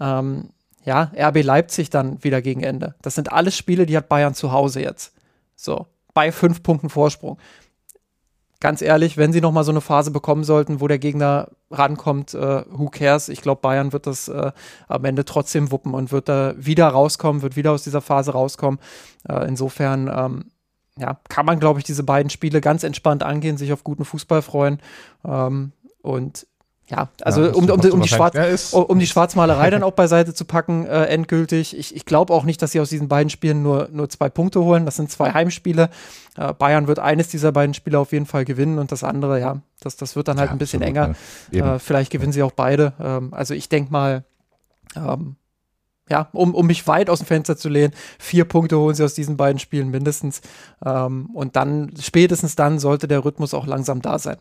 Ähm, 0.00 0.50
ja, 0.84 1.10
RB 1.18 1.42
Leipzig 1.42 1.90
dann 1.90 2.22
wieder 2.22 2.40
gegen 2.40 2.62
Ende. 2.62 2.94
Das 3.02 3.16
sind 3.16 3.32
alles 3.32 3.56
Spiele, 3.56 3.84
die 3.84 3.96
hat 3.96 4.08
Bayern 4.08 4.34
zu 4.34 4.52
Hause 4.52 4.80
jetzt. 4.80 5.12
So, 5.56 5.86
bei 6.14 6.30
fünf 6.30 6.62
Punkten 6.62 6.88
Vorsprung. 6.88 7.36
Ganz 8.60 8.80
ehrlich, 8.80 9.16
wenn 9.16 9.32
sie 9.32 9.40
nochmal 9.40 9.64
so 9.64 9.72
eine 9.72 9.80
Phase 9.80 10.12
bekommen 10.12 10.44
sollten, 10.44 10.80
wo 10.80 10.86
der 10.86 11.00
Gegner 11.00 11.48
rankommt, 11.72 12.32
äh, 12.32 12.62
who 12.70 12.90
cares? 12.90 13.28
Ich 13.28 13.42
glaube, 13.42 13.60
Bayern 13.60 13.92
wird 13.92 14.06
das 14.06 14.28
äh, 14.28 14.52
am 14.86 15.04
Ende 15.04 15.24
trotzdem 15.24 15.72
wuppen 15.72 15.94
und 15.94 16.12
wird 16.12 16.28
da 16.28 16.54
wieder 16.56 16.86
rauskommen, 16.86 17.42
wird 17.42 17.56
wieder 17.56 17.72
aus 17.72 17.82
dieser 17.82 18.00
Phase 18.00 18.30
rauskommen. 18.30 18.78
Äh, 19.28 19.48
insofern, 19.48 20.08
ähm, 20.14 20.44
ja, 20.98 21.18
kann 21.28 21.46
man, 21.46 21.60
glaube 21.60 21.78
ich, 21.80 21.84
diese 21.84 22.02
beiden 22.02 22.30
Spiele 22.30 22.60
ganz 22.60 22.82
entspannt 22.82 23.22
angehen, 23.22 23.56
sich 23.56 23.72
auf 23.72 23.84
guten 23.84 24.04
Fußball 24.04 24.42
freuen. 24.42 24.80
Ähm, 25.24 25.72
und 26.02 26.46
ja, 26.88 27.08
also 27.22 27.46
ja, 27.46 27.52
um, 27.52 27.68
um, 27.68 27.80
um, 27.80 28.00
die 28.00 28.08
Schwarz, 28.08 28.72
um 28.72 28.98
die 29.00 29.08
Schwarzmalerei 29.08 29.70
dann 29.70 29.82
auch 29.82 29.92
beiseite 29.92 30.34
zu 30.34 30.44
packen, 30.44 30.86
äh, 30.86 31.06
endgültig. 31.06 31.76
Ich, 31.76 31.96
ich 31.96 32.04
glaube 32.04 32.32
auch 32.32 32.44
nicht, 32.44 32.62
dass 32.62 32.70
sie 32.70 32.80
aus 32.80 32.90
diesen 32.90 33.08
beiden 33.08 33.28
Spielen 33.28 33.62
nur, 33.62 33.88
nur 33.90 34.08
zwei 34.08 34.28
Punkte 34.28 34.60
holen. 34.62 34.86
Das 34.86 34.94
sind 34.94 35.10
zwei 35.10 35.32
Heimspiele. 35.32 35.90
Äh, 36.36 36.52
Bayern 36.54 36.86
wird 36.86 37.00
eines 37.00 37.26
dieser 37.28 37.50
beiden 37.50 37.74
Spiele 37.74 37.98
auf 37.98 38.12
jeden 38.12 38.26
Fall 38.26 38.44
gewinnen 38.44 38.78
und 38.78 38.92
das 38.92 39.02
andere, 39.02 39.40
ja, 39.40 39.60
das, 39.80 39.96
das 39.96 40.14
wird 40.14 40.28
dann 40.28 40.38
halt 40.38 40.50
ja, 40.50 40.52
ein 40.52 40.58
bisschen 40.58 40.82
absolut, 40.82 41.16
enger. 41.52 41.74
Äh, 41.74 41.78
vielleicht 41.80 42.12
gewinnen 42.12 42.32
sie 42.32 42.44
auch 42.44 42.52
beide. 42.52 42.92
Ähm, 43.00 43.34
also 43.34 43.52
ich 43.52 43.68
denke 43.68 43.90
mal, 43.90 44.22
ähm, 44.94 45.34
ja, 46.08 46.28
um, 46.32 46.54
um 46.54 46.66
mich 46.66 46.86
weit 46.86 47.10
aus 47.10 47.18
dem 47.18 47.26
Fenster 47.26 47.56
zu 47.56 47.68
lehnen. 47.68 47.92
Vier 48.18 48.44
Punkte 48.44 48.78
holen 48.78 48.94
sie 48.94 49.04
aus 49.04 49.14
diesen 49.14 49.36
beiden 49.36 49.58
Spielen 49.58 49.90
mindestens. 49.90 50.40
Ähm, 50.84 51.30
und 51.34 51.56
dann, 51.56 51.92
spätestens 52.00 52.54
dann, 52.54 52.78
sollte 52.78 53.08
der 53.08 53.24
Rhythmus 53.24 53.54
auch 53.54 53.66
langsam 53.66 54.02
da 54.02 54.18
sein. 54.18 54.36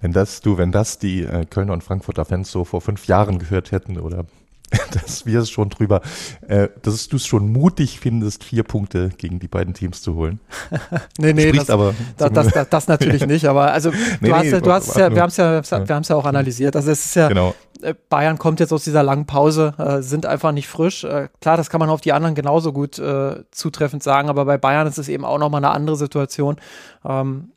Wenn 0.00 0.12
das, 0.12 0.40
du, 0.40 0.58
wenn 0.58 0.72
das 0.72 0.98
die 0.98 1.22
äh, 1.22 1.44
Kölner 1.46 1.72
und 1.72 1.82
Frankfurter 1.82 2.24
Fans 2.24 2.50
so 2.50 2.64
vor 2.64 2.80
fünf 2.80 3.06
Jahren 3.06 3.38
gehört 3.38 3.72
hätten 3.72 3.98
oder 3.98 4.26
dass 4.92 5.26
wir 5.26 5.40
es 5.40 5.50
schon 5.50 5.68
drüber, 5.70 6.00
äh, 6.48 6.68
dass 6.82 7.08
du 7.08 7.16
es 7.16 7.26
schon 7.26 7.52
mutig 7.52 8.00
findest, 8.00 8.44
vier 8.44 8.62
Punkte 8.62 9.10
gegen 9.16 9.38
die 9.38 9.48
beiden 9.48 9.74
Teams 9.74 10.02
zu 10.02 10.14
holen. 10.14 10.40
nee, 11.18 11.32
nee, 11.32 11.52
das, 11.52 11.70
aber 11.70 11.94
das, 12.16 12.32
das, 12.32 12.52
das, 12.52 12.68
das, 12.68 12.88
natürlich 12.88 13.26
nicht, 13.26 13.46
aber 13.46 13.72
also 13.72 13.90
nee, 14.20 14.28
du 14.28 14.34
hast, 14.34 14.44
nee, 14.44 14.60
du 14.60 14.72
hast 14.72 14.96
ja, 14.96 15.14
wir 15.14 15.22
haben 15.22 15.28
es 15.28 15.36
ja, 15.36 15.62
wir 15.62 15.94
haben 15.94 16.02
es 16.02 16.08
ja 16.08 16.16
auch 16.16 16.24
analysiert. 16.24 16.76
Also 16.76 16.90
es 16.90 17.04
ist 17.04 17.14
ja, 17.16 17.28
genau. 17.28 17.54
Äh, 17.82 17.94
Bayern 18.08 18.38
kommt 18.38 18.60
jetzt 18.60 18.72
aus 18.72 18.84
dieser 18.84 19.02
langen 19.02 19.26
Pause, 19.26 19.74
äh, 19.78 20.02
sind 20.02 20.26
einfach 20.26 20.52
nicht 20.52 20.68
frisch. 20.68 21.04
Äh, 21.04 21.28
klar, 21.40 21.56
das 21.56 21.70
kann 21.70 21.80
man 21.80 21.90
auf 21.90 22.00
die 22.00 22.12
anderen 22.12 22.34
genauso 22.34 22.72
gut 22.72 22.98
äh, 22.98 23.44
zutreffend 23.50 24.02
sagen, 24.02 24.28
aber 24.28 24.44
bei 24.44 24.58
Bayern 24.58 24.86
ist 24.86 24.98
es 24.98 25.08
eben 25.08 25.24
auch 25.24 25.38
nochmal 25.38 25.64
eine 25.64 25.74
andere 25.74 25.96
Situation. 25.96 26.56
Ähm, 27.04 27.50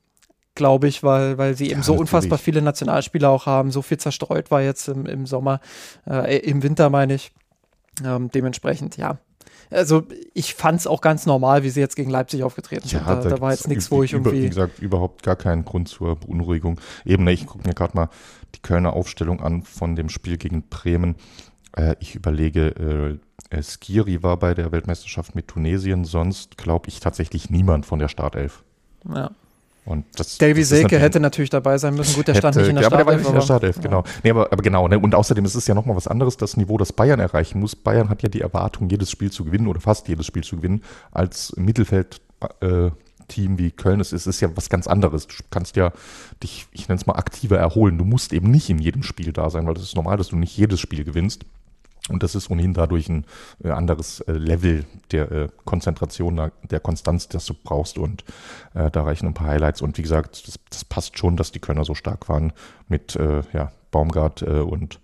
glaube 0.57 0.87
ich, 0.87 1.03
weil, 1.03 1.37
weil 1.37 1.55
sie 1.55 1.67
eben 1.67 1.79
ja, 1.79 1.83
so 1.83 1.93
unfassbar 1.93 2.37
viele 2.37 2.61
Nationalspieler 2.61 3.29
auch 3.29 3.45
haben, 3.45 3.71
so 3.71 3.81
viel 3.81 3.97
zerstreut 3.97 4.51
war 4.51 4.61
jetzt 4.61 4.89
im, 4.89 5.05
im 5.05 5.25
Sommer, 5.25 5.61
äh, 6.05 6.39
im 6.39 6.63
Winter 6.63 6.89
meine 6.89 7.13
ich. 7.13 7.31
Ähm, 8.03 8.29
dementsprechend, 8.29 8.97
ja. 8.97 9.17
Also 9.69 10.03
ich 10.33 10.53
fand 10.53 10.79
es 10.79 10.87
auch 10.87 11.01
ganz 11.01 11.25
normal, 11.25 11.63
wie 11.63 11.69
sie 11.69 11.79
jetzt 11.79 11.95
gegen 11.95 12.09
Leipzig 12.09 12.43
aufgetreten 12.43 12.87
ja, 12.87 12.99
sind. 12.99 13.07
Da, 13.07 13.15
da, 13.15 13.29
da 13.29 13.41
war 13.41 13.51
jetzt 13.51 13.67
nichts, 13.67 13.91
wo 13.91 14.03
ich 14.03 14.13
irgendwie. 14.13 14.43
Wie 14.43 14.49
gesagt, 14.49 14.79
überhaupt 14.79 15.23
gar 15.23 15.35
keinen 15.35 15.65
Grund 15.65 15.89
zur 15.89 16.15
Beunruhigung. 16.15 16.79
Eben, 17.05 17.23
ne, 17.25 17.33
ich 17.33 17.45
gucke 17.45 17.67
mir 17.67 17.73
gerade 17.73 17.95
mal 17.95 18.09
die 18.55 18.61
Kölner 18.61 18.93
Aufstellung 18.93 19.41
an 19.41 19.63
von 19.63 19.95
dem 19.95 20.09
Spiel 20.09 20.37
gegen 20.37 20.63
Bremen. 20.69 21.15
Äh, 21.75 21.95
ich 21.99 22.15
überlege, 22.15 23.19
äh, 23.51 23.61
Skiri 23.61 24.23
war 24.23 24.37
bei 24.37 24.53
der 24.53 24.71
Weltmeisterschaft 24.71 25.35
mit 25.35 25.47
Tunesien, 25.47 26.05
sonst 26.05 26.57
glaube 26.57 26.87
ich 26.89 26.99
tatsächlich 26.99 27.49
niemand 27.49 27.85
von 27.85 27.99
der 27.99 28.07
Startelf. 28.07 28.63
Ja. 29.13 29.31
Und 29.87 30.05
das, 30.15 30.37
Davy 30.37 30.59
das 30.59 30.69
Selke 30.69 30.99
hätte 30.99 31.21
natürlich 31.21 31.49
dabei 31.49 31.77
sein 31.77 31.95
müssen. 31.95 32.15
Gut, 32.15 32.27
der 32.27 32.35
stand 32.35 32.57
nicht 32.57 32.67
in 32.67 32.75
der 32.75 32.83
ja, 32.83 32.89
Startelf. 32.89 33.07
Aber 33.07 33.15
der 33.15 33.15
war 33.15 33.17
nicht 33.19 33.29
in 33.29 33.35
der 33.35 33.41
Startelf, 33.41 33.81
genau. 33.81 34.03
Nee, 34.21 34.31
aber, 34.31 34.51
aber 34.51 34.61
genau. 34.61 34.87
Ne? 34.89 34.99
Und 34.99 35.15
außerdem 35.15 35.45
ist 35.45 35.55
es 35.55 35.65
ja 35.65 35.73
nochmal 35.73 35.95
was 35.95 36.07
anderes, 36.07 36.35
das 36.35 36.57
Niveau, 36.57 36.77
das 36.77 36.91
Bayern 36.91 37.21
erreichen 37.21 37.61
muss. 37.61 37.73
Bayern 37.73 38.09
hat 38.09 38.21
ja 38.21 38.27
die 38.27 38.41
Erwartung, 38.41 38.89
jedes 38.89 39.09
Spiel 39.09 39.31
zu 39.31 39.45
gewinnen 39.45 39.67
oder 39.67 39.79
fast 39.79 40.09
jedes 40.09 40.25
Spiel 40.25 40.43
zu 40.43 40.57
gewinnen. 40.57 40.83
Als 41.11 41.53
Mittelfeld 41.55 42.19
äh, 42.59 42.91
Team 43.29 43.57
wie 43.57 43.71
Köln 43.71 44.01
ist, 44.01 44.11
ist 44.11 44.27
es 44.27 44.41
ja 44.41 44.49
was 44.55 44.69
ganz 44.69 44.87
anderes. 44.87 45.27
Du 45.27 45.35
kannst 45.49 45.77
ja 45.77 45.93
dich, 46.43 46.67
ich 46.71 46.89
nenne 46.89 46.99
es 46.99 47.05
mal, 47.05 47.15
aktiver 47.15 47.57
erholen. 47.57 47.97
Du 47.97 48.03
musst 48.03 48.33
eben 48.33 48.51
nicht 48.51 48.69
in 48.69 48.79
jedem 48.79 49.03
Spiel 49.03 49.31
da 49.31 49.49
sein, 49.49 49.67
weil 49.67 49.73
das 49.73 49.83
ist 49.83 49.95
normal, 49.95 50.17
dass 50.17 50.29
du 50.29 50.35
nicht 50.35 50.57
jedes 50.57 50.81
Spiel 50.81 51.05
gewinnst. 51.05 51.45
Und 52.09 52.23
das 52.23 52.35
ist 52.35 52.49
ohnehin 52.49 52.73
dadurch 52.73 53.09
ein 53.09 53.25
äh, 53.63 53.69
anderes 53.69 54.21
äh, 54.21 54.31
Level 54.31 54.85
der 55.11 55.31
äh, 55.31 55.47
Konzentration, 55.65 56.51
der 56.63 56.79
Konstanz, 56.79 57.27
das 57.27 57.45
du 57.45 57.53
brauchst. 57.53 57.97
Und 57.97 58.23
äh, 58.73 58.89
da 58.89 59.03
reichen 59.03 59.27
ein 59.27 59.33
paar 59.33 59.47
Highlights. 59.47 59.81
Und 59.81 59.97
wie 59.97 60.03
gesagt, 60.03 60.47
das, 60.47 60.59
das, 60.69 60.85
passt 60.85 61.17
schon, 61.17 61.35
dass 61.35 61.51
die 61.51 61.59
Kölner 61.59 61.83
so 61.83 61.95
stark 61.95 62.29
waren 62.29 62.53
mit 62.87 63.15
äh, 63.15 63.41
ja, 63.53 63.71
Baumgart 63.91 64.41
äh, 64.41 64.61
und 64.61 64.99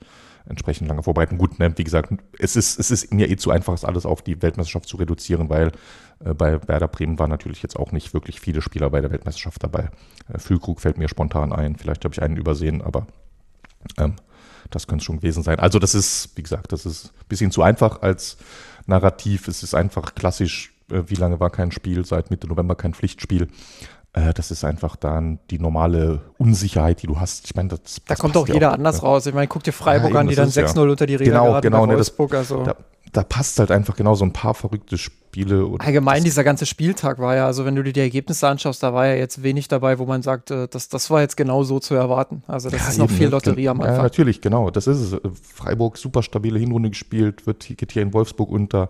entsprechend 0.45 0.87
lange 0.87 1.03
vorbereiten. 1.03 1.37
Gut, 1.37 1.59
ne, 1.59 1.77
wie 1.77 1.83
gesagt, 1.83 2.13
es 2.39 2.55
ist, 2.55 2.79
es 2.79 2.91
ist 2.91 3.13
mir 3.13 3.29
eh 3.29 3.37
zu 3.37 3.51
einfach, 3.51 3.73
das 3.73 3.85
alles 3.85 4.05
auf 4.05 4.21
die 4.21 4.41
Weltmeisterschaft 4.41 4.87
zu 4.87 4.97
reduzieren, 4.97 5.49
weil 5.49 5.71
äh, 6.23 6.33
bei 6.33 6.65
Werder 6.67 6.87
Bremen 6.87 7.19
waren 7.19 7.29
natürlich 7.29 7.61
jetzt 7.63 7.77
auch 7.77 7.91
nicht 7.91 8.13
wirklich 8.13 8.39
viele 8.39 8.61
Spieler 8.61 8.89
bei 8.89 9.01
der 9.01 9.11
Weltmeisterschaft 9.11 9.63
dabei. 9.63 9.89
Äh, 10.31 10.39
Füllkrug 10.39 10.81
fällt 10.81 10.97
mir 10.97 11.07
spontan 11.07 11.53
ein, 11.53 11.75
vielleicht 11.75 12.03
habe 12.03 12.13
ich 12.13 12.21
einen 12.21 12.37
übersehen, 12.37 12.81
aber 12.81 13.07
ähm, 13.97 14.15
das 14.69 14.87
könnte 14.87 15.01
es 15.01 15.05
schon 15.05 15.17
gewesen 15.17 15.43
sein. 15.43 15.59
Also 15.59 15.79
das 15.79 15.95
ist, 15.95 16.31
wie 16.35 16.43
gesagt, 16.43 16.71
das 16.71 16.85
ist 16.85 17.07
ein 17.07 17.27
bisschen 17.27 17.51
zu 17.51 17.61
einfach 17.61 18.01
als 18.01 18.37
Narrativ. 18.85 19.47
Es 19.47 19.63
ist 19.63 19.73
einfach 19.73 20.15
klassisch, 20.15 20.73
äh, 20.91 21.03
wie 21.07 21.15
lange 21.15 21.39
war 21.39 21.49
kein 21.49 21.71
Spiel, 21.71 22.05
seit 22.05 22.31
Mitte 22.31 22.47
November 22.47 22.75
kein 22.75 22.93
Pflichtspiel. 22.93 23.47
Äh, 24.13 24.33
das 24.33 24.51
ist 24.51 24.63
einfach 24.63 24.95
dann 24.95 25.39
die 25.49 25.59
normale 25.59 26.21
Unsicherheit, 26.37 27.01
die 27.01 27.07
du 27.07 27.19
hast. 27.19 27.45
Ich 27.45 27.55
meine, 27.55 27.69
das, 27.69 28.01
da 28.07 28.15
kommt 28.15 28.37
auch 28.37 28.47
jeder 28.47 28.69
auch, 28.69 28.75
anders 28.75 28.97
ne? 28.97 29.07
raus. 29.07 29.25
Ich 29.25 29.33
meine, 29.33 29.47
guck 29.47 29.63
dir 29.63 29.73
Freiburg 29.73 30.13
ja, 30.13 30.19
an, 30.19 30.27
die 30.27 30.35
dann 30.35 30.49
6-0 30.49 30.75
ja. 30.75 30.91
unter 30.91 31.05
die 31.05 31.15
Räder 31.15 31.31
genau, 31.31 31.45
geraten 31.45 31.63
genau, 31.63 31.85
ne, 31.85 31.95
Wolfsburg. 31.95 32.31
Das, 32.31 32.51
also. 32.51 32.63
da, 32.63 32.75
da 33.11 33.23
passt 33.23 33.59
halt 33.59 33.71
einfach 33.71 33.95
genau 33.95 34.15
so 34.15 34.25
ein 34.25 34.33
paar 34.33 34.53
verrückte 34.53 34.97
Spiele. 34.97 35.22
Allgemein, 35.79 36.23
dieser 36.23 36.43
ganze 36.43 36.65
Spieltag 36.65 37.19
war 37.19 37.35
ja, 37.35 37.45
also 37.45 37.65
wenn 37.65 37.75
du 37.75 37.83
dir 37.83 37.93
die 37.93 37.99
Ergebnisse 37.99 38.47
anschaust, 38.47 38.83
da 38.83 38.93
war 38.93 39.07
ja 39.07 39.15
jetzt 39.15 39.43
wenig 39.43 39.67
dabei, 39.67 39.99
wo 39.99 40.05
man 40.05 40.21
sagt, 40.21 40.51
äh, 40.51 40.67
das, 40.67 40.89
das 40.89 41.09
war 41.09 41.21
jetzt 41.21 41.37
genau 41.37 41.63
so 41.63 41.79
zu 41.79 41.95
erwarten. 41.95 42.43
Also 42.47 42.69
das 42.69 42.81
ja, 42.81 42.89
ist 42.89 42.97
noch 42.97 43.09
viel 43.09 43.27
ne? 43.27 43.31
Lotterie 43.31 43.69
am 43.69 43.81
Anfang. 43.81 43.97
Ja, 43.97 44.03
natürlich, 44.03 44.41
genau. 44.41 44.69
Das 44.69 44.87
ist 44.87 44.99
es. 44.99 45.21
Freiburg 45.41 45.97
super 45.97 46.23
stabile 46.23 46.59
Hinrunde 46.59 46.89
gespielt, 46.89 47.47
wird, 47.47 47.65
geht 47.77 47.91
hier 47.91 48.01
in 48.01 48.13
Wolfsburg 48.13 48.49
unter. 48.49 48.89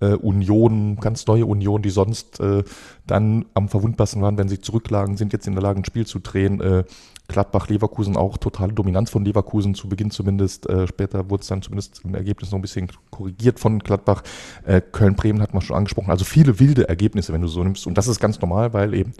Äh, 0.00 0.14
Union, 0.16 0.96
ganz 0.96 1.26
neue 1.26 1.46
Union, 1.46 1.80
die 1.80 1.90
sonst 1.90 2.40
äh, 2.40 2.64
dann 3.06 3.44
am 3.54 3.68
verwundbarsten 3.68 4.20
waren, 4.22 4.36
wenn 4.36 4.48
sie 4.48 4.60
zurücklagen, 4.60 5.16
sind 5.16 5.32
jetzt 5.32 5.46
in 5.46 5.54
der 5.54 5.62
Lage, 5.62 5.80
ein 5.80 5.84
Spiel 5.84 6.04
zu 6.04 6.18
drehen. 6.18 6.60
Äh, 6.60 6.84
Gladbach-Leverkusen 7.28 8.16
auch 8.16 8.36
totale 8.36 8.72
Dominanz 8.72 9.10
von 9.10 9.24
Leverkusen, 9.24 9.74
zu 9.74 9.88
Beginn 9.88 10.10
zumindest. 10.10 10.68
Äh, 10.68 10.86
später 10.86 11.30
wurde 11.30 11.42
es 11.42 11.48
dann 11.48 11.62
zumindest 11.62 12.02
im 12.04 12.14
Ergebnis 12.14 12.50
noch 12.50 12.58
ein 12.58 12.62
bisschen 12.62 12.88
korrigiert 13.10 13.58
von 13.58 13.78
Gladbach. 13.78 14.22
Äh, 14.64 14.80
Köln-Bremen 14.80 15.40
hat 15.40 15.54
man 15.54 15.62
schon 15.62 15.76
angesprochen. 15.76 16.10
Also 16.10 16.24
viele 16.24 16.60
wilde 16.60 16.88
Ergebnisse, 16.88 17.32
wenn 17.32 17.40
du 17.40 17.48
so 17.48 17.64
nimmst. 17.64 17.86
Und 17.86 17.96
das 17.96 18.08
ist 18.08 18.20
ganz 18.20 18.40
normal, 18.40 18.72
weil 18.72 18.94
eben 18.94 19.14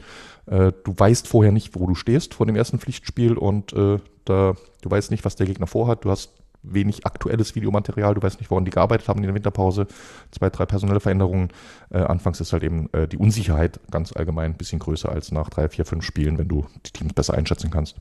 äh, 0.47 0.73
du 0.85 0.95
weißt 0.97 1.27
vorher 1.27 1.53
nicht, 1.53 1.75
wo 1.75 1.87
du 1.87 1.95
stehst 1.95 2.35
vor 2.35 2.47
dem 2.47 2.57
ersten 2.57 2.79
Pflichtspiel 2.79 3.39
und 3.39 3.73
äh, 3.73 3.99
da, 4.25 4.55
du 4.83 4.91
weißt 4.91 5.11
nicht, 5.11 5.25
was 5.25 5.37
der 5.37 5.47
Gegner 5.47 5.67
vorhat. 5.67 6.05
Du 6.05 6.11
hast 6.11 6.33
wenig 6.65 7.07
aktuelles 7.07 7.55
Videomaterial, 7.55 8.15
du 8.15 8.23
weißt 8.23 8.41
nicht, 8.41 8.51
woran 8.51 8.65
die 8.65 8.71
gearbeitet 8.71 9.09
haben 9.09 9.19
in 9.19 9.27
der 9.27 9.35
Winterpause, 9.35 9.87
zwei, 10.31 10.51
drei 10.51 10.67
personelle 10.67 11.01
Veränderungen. 11.01 11.49
Äh, 11.91 11.99
anfangs 11.99 12.41
ist 12.41 12.53
halt 12.53 12.65
eben 12.65 12.93
äh, 12.93 13.07
die 13.07 13.19
Unsicherheit 13.19 13.81
ganz 13.91 14.13
allgemein 14.13 14.53
ein 14.53 14.57
bisschen 14.57 14.79
größer 14.79 15.09
als 15.09 15.33
nach 15.33 15.51
drei, 15.51 15.69
vier, 15.69 15.85
fünf 15.85 16.05
Spielen, 16.05 16.39
wenn 16.39 16.49
du 16.49 16.67
die 16.87 16.93
Teams 16.93 17.13
besser 17.13 17.35
einschätzen 17.35 17.71
kannst. 17.71 17.97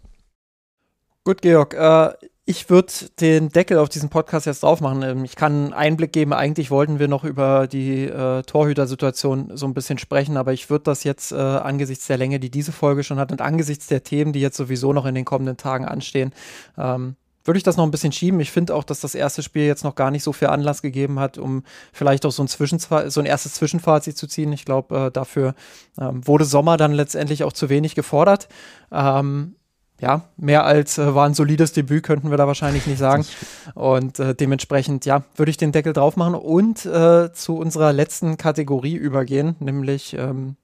Gut, 1.23 1.41
Georg. 1.41 1.73
Äh, 1.73 2.13
ich 2.45 2.69
würde 2.69 2.91
den 3.21 3.47
Deckel 3.49 3.77
auf 3.77 3.87
diesen 3.87 4.09
Podcast 4.09 4.45
jetzt 4.45 4.63
drauf 4.63 4.81
machen. 4.81 5.01
Ähm, 5.01 5.23
ich 5.23 5.37
kann 5.37 5.53
einen 5.53 5.73
Einblick 5.73 6.11
geben. 6.11 6.33
Eigentlich 6.33 6.71
wollten 6.71 6.99
wir 6.99 7.07
noch 7.07 7.23
über 7.23 7.67
die 7.67 8.03
äh, 8.03 8.41
Torhütersituation 8.43 9.55
so 9.55 9.65
ein 9.65 9.73
bisschen 9.73 9.97
sprechen, 9.97 10.35
aber 10.35 10.51
ich 10.51 10.69
würde 10.69 10.83
das 10.83 11.05
jetzt 11.05 11.31
äh, 11.31 11.35
angesichts 11.35 12.07
der 12.07 12.17
Länge, 12.17 12.41
die 12.41 12.49
diese 12.51 12.73
Folge 12.73 13.03
schon 13.03 13.17
hat 13.19 13.31
und 13.31 13.39
angesichts 13.39 13.87
der 13.87 14.03
Themen, 14.03 14.33
die 14.33 14.41
jetzt 14.41 14.57
sowieso 14.57 14.91
noch 14.91 15.05
in 15.05 15.15
den 15.15 15.23
kommenden 15.23 15.55
Tagen 15.55 15.85
anstehen, 15.85 16.33
ähm, 16.77 17.15
würde 17.45 17.57
ich 17.57 17.63
das 17.63 17.77
noch 17.77 17.83
ein 17.83 17.91
bisschen 17.91 18.11
schieben. 18.11 18.39
Ich 18.39 18.51
finde 18.51 18.75
auch, 18.75 18.83
dass 18.83 18.99
das 18.99 19.15
erste 19.15 19.43
Spiel 19.43 19.63
jetzt 19.63 19.83
noch 19.83 19.95
gar 19.95 20.11
nicht 20.11 20.23
so 20.23 20.33
viel 20.33 20.47
Anlass 20.47 20.81
gegeben 20.81 21.19
hat, 21.19 21.37
um 21.37 21.63
vielleicht 21.91 22.25
auch 22.25 22.31
so 22.31 22.43
ein, 22.43 22.47
Zwischenfa 22.47 23.09
so 23.09 23.19
ein 23.19 23.25
erstes 23.25 23.53
Zwischenfazit 23.55 24.17
zu 24.17 24.27
ziehen. 24.27 24.53
Ich 24.53 24.65
glaube, 24.65 25.07
äh, 25.07 25.11
dafür 25.11 25.55
ähm, 25.99 26.25
wurde 26.25 26.45
Sommer 26.45 26.77
dann 26.77 26.93
letztendlich 26.93 27.43
auch 27.43 27.53
zu 27.53 27.69
wenig 27.69 27.95
gefordert. 27.95 28.47
Ähm, 28.91 29.55
ja, 29.99 30.23
mehr 30.37 30.65
als 30.65 30.97
äh, 30.97 31.15
war 31.15 31.25
ein 31.25 31.33
solides 31.33 31.71
Debüt, 31.71 32.03
könnten 32.03 32.29
wir 32.29 32.37
da 32.37 32.47
wahrscheinlich 32.47 32.87
nicht 32.87 32.99
sagen. 32.99 33.25
Und 33.73 34.19
äh, 34.19 34.35
dementsprechend, 34.35 35.05
ja, 35.05 35.23
würde 35.35 35.49
ich 35.49 35.57
den 35.57 35.71
Deckel 35.71 35.93
drauf 35.93 36.17
machen 36.17 36.35
und 36.35 36.85
äh, 36.85 37.31
zu 37.33 37.57
unserer 37.57 37.93
letzten 37.93 38.37
Kategorie 38.37 38.95
übergehen, 38.95 39.55
nämlich 39.59 40.13
ähm, 40.17 40.57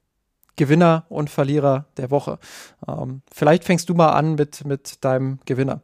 Gewinner 0.56 1.06
und 1.08 1.30
Verlierer 1.30 1.86
der 1.96 2.12
Woche. 2.12 2.38
Ähm, 2.86 3.22
vielleicht 3.32 3.64
fängst 3.64 3.88
du 3.88 3.94
mal 3.94 4.12
an 4.12 4.36
mit, 4.36 4.66
mit 4.66 5.06
deinem 5.06 5.40
Gewinner. 5.46 5.82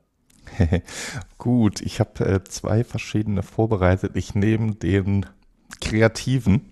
Gut, 1.38 1.82
ich 1.82 2.00
habe 2.00 2.26
äh, 2.26 2.43
zwei 2.43 2.84
verschiedene 2.84 3.43
vorbereitet. 3.43 4.12
Ich 4.16 4.36
nehme 4.36 4.76
den 4.76 5.26
kreativen, 5.82 6.72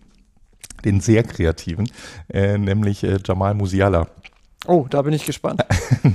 den 0.86 0.99
sehr 0.99 1.24
kreativen, 1.24 1.89
äh, 2.30 2.57
nämlich 2.57 3.03
äh, 3.03 3.19
Jamal 3.24 3.53
Musiala. 3.53 4.07
Oh, 4.65 4.88
da 4.89 5.01
bin 5.01 5.13
ich 5.13 5.26
gespannt. 5.26 5.63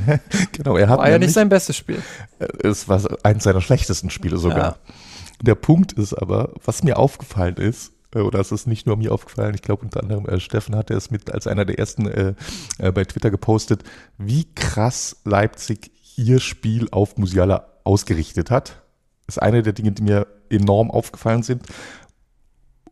genau, 0.53 0.77
er 0.77 0.89
hat 0.89 0.99
war 0.99 1.11
ja 1.11 1.19
nicht 1.19 1.35
sein 1.35 1.49
bestes 1.49 1.77
Spiel. 1.77 2.03
Äh, 2.39 2.47
es 2.67 2.89
war 2.89 3.03
eines 3.23 3.45
seiner 3.45 3.61
schlechtesten 3.61 4.11
Spiele 4.11 4.39
sogar. 4.39 4.59
Ja. 4.59 4.95
Der 5.43 5.55
Punkt 5.55 5.93
ist 5.93 6.15
aber, 6.15 6.53
was 6.65 6.83
mir 6.83 6.99
aufgefallen 6.99 7.57
ist, 7.57 7.93
äh, 8.15 8.21
oder 8.21 8.41
es 8.41 8.53
ist 8.53 8.67
nicht 8.67 8.87
nur 8.87 8.97
mir 8.97 9.13
aufgefallen, 9.13 9.55
ich 9.55 9.63
glaube 9.63 9.83
unter 9.83 10.03
anderem 10.03 10.27
äh, 10.27 10.41
Steffen 10.41 10.75
hatte 10.77 10.95
es 10.95 11.11
mit 11.11 11.31
als 11.31 11.47
einer 11.47 11.65
der 11.65 11.79
ersten 11.79 12.07
äh, 12.07 12.35
äh, 12.79 12.91
bei 12.93 13.05
Twitter 13.05 13.31
gepostet, 13.31 13.83
wie 14.17 14.47
krass 14.55 15.21
Leipzig 15.25 15.91
ihr 16.19 16.41
Spiel 16.41 16.89
auf 16.91 17.17
Musiala 17.17 17.67
ausgerichtet 17.85 18.51
hat. 18.51 18.83
Das 19.27 19.37
ist 19.37 19.43
eine 19.43 19.63
der 19.63 19.73
Dinge, 19.73 19.93
die 19.93 20.03
mir 20.03 20.27
enorm 20.51 20.91
aufgefallen 20.91 21.43
sind. 21.43 21.63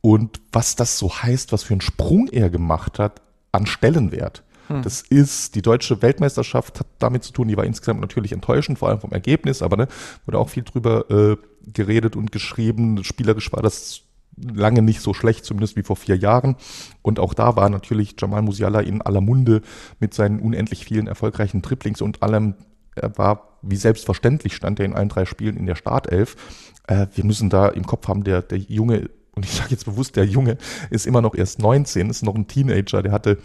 Und 0.00 0.40
was 0.52 0.76
das 0.76 0.98
so 0.98 1.12
heißt, 1.12 1.52
was 1.52 1.64
für 1.64 1.74
einen 1.74 1.80
Sprung 1.80 2.28
er 2.28 2.48
gemacht 2.48 2.98
hat 2.98 3.20
an 3.52 3.66
Stellenwert. 3.66 4.44
Hm. 4.68 4.82
Das 4.82 5.02
ist, 5.02 5.54
die 5.54 5.62
deutsche 5.62 6.02
Weltmeisterschaft 6.02 6.80
hat 6.80 6.86
damit 6.98 7.24
zu 7.24 7.32
tun, 7.32 7.48
die 7.48 7.56
war 7.56 7.64
insgesamt 7.64 8.00
natürlich 8.00 8.32
enttäuschend, 8.32 8.78
vor 8.78 8.88
allem 8.88 9.00
vom 9.00 9.12
Ergebnis, 9.12 9.62
aber 9.62 9.76
ne, 9.76 9.88
wurde 10.24 10.38
auch 10.38 10.48
viel 10.48 10.62
drüber 10.62 11.10
äh, 11.10 11.36
geredet 11.72 12.16
und 12.16 12.32
geschrieben. 12.32 13.02
Spielerisch 13.02 13.52
war 13.52 13.62
das 13.62 14.02
lange 14.36 14.82
nicht 14.82 15.00
so 15.00 15.14
schlecht, 15.14 15.44
zumindest 15.44 15.76
wie 15.76 15.82
vor 15.82 15.96
vier 15.96 16.16
Jahren. 16.16 16.56
Und 17.02 17.18
auch 17.18 17.34
da 17.34 17.56
war 17.56 17.68
natürlich 17.70 18.14
Jamal 18.20 18.42
Musiala 18.42 18.80
in 18.80 19.02
aller 19.02 19.20
Munde 19.20 19.62
mit 19.98 20.14
seinen 20.14 20.40
unendlich 20.40 20.84
vielen 20.84 21.06
erfolgreichen 21.06 21.62
Triplings 21.62 22.02
und 22.02 22.22
allem 22.22 22.54
er 22.96 23.16
war, 23.18 23.58
wie 23.62 23.76
selbstverständlich 23.76 24.54
stand 24.54 24.80
er 24.80 24.86
in 24.86 24.94
allen 24.94 25.08
drei 25.08 25.24
Spielen 25.24 25.56
in 25.56 25.66
der 25.66 25.74
Startelf. 25.74 26.36
Äh, 26.86 27.06
wir 27.14 27.24
müssen 27.24 27.50
da 27.50 27.68
im 27.68 27.86
Kopf 27.86 28.08
haben, 28.08 28.24
der, 28.24 28.42
der 28.42 28.58
Junge, 28.58 29.10
und 29.34 29.44
ich 29.44 29.52
sage 29.52 29.70
jetzt 29.70 29.84
bewusst, 29.84 30.16
der 30.16 30.24
Junge 30.24 30.56
ist 30.90 31.06
immer 31.06 31.20
noch 31.20 31.34
erst 31.34 31.58
19, 31.58 32.10
ist 32.10 32.22
noch 32.22 32.34
ein 32.34 32.48
Teenager, 32.48 33.02
der 33.02 33.12
hatte 33.12 33.38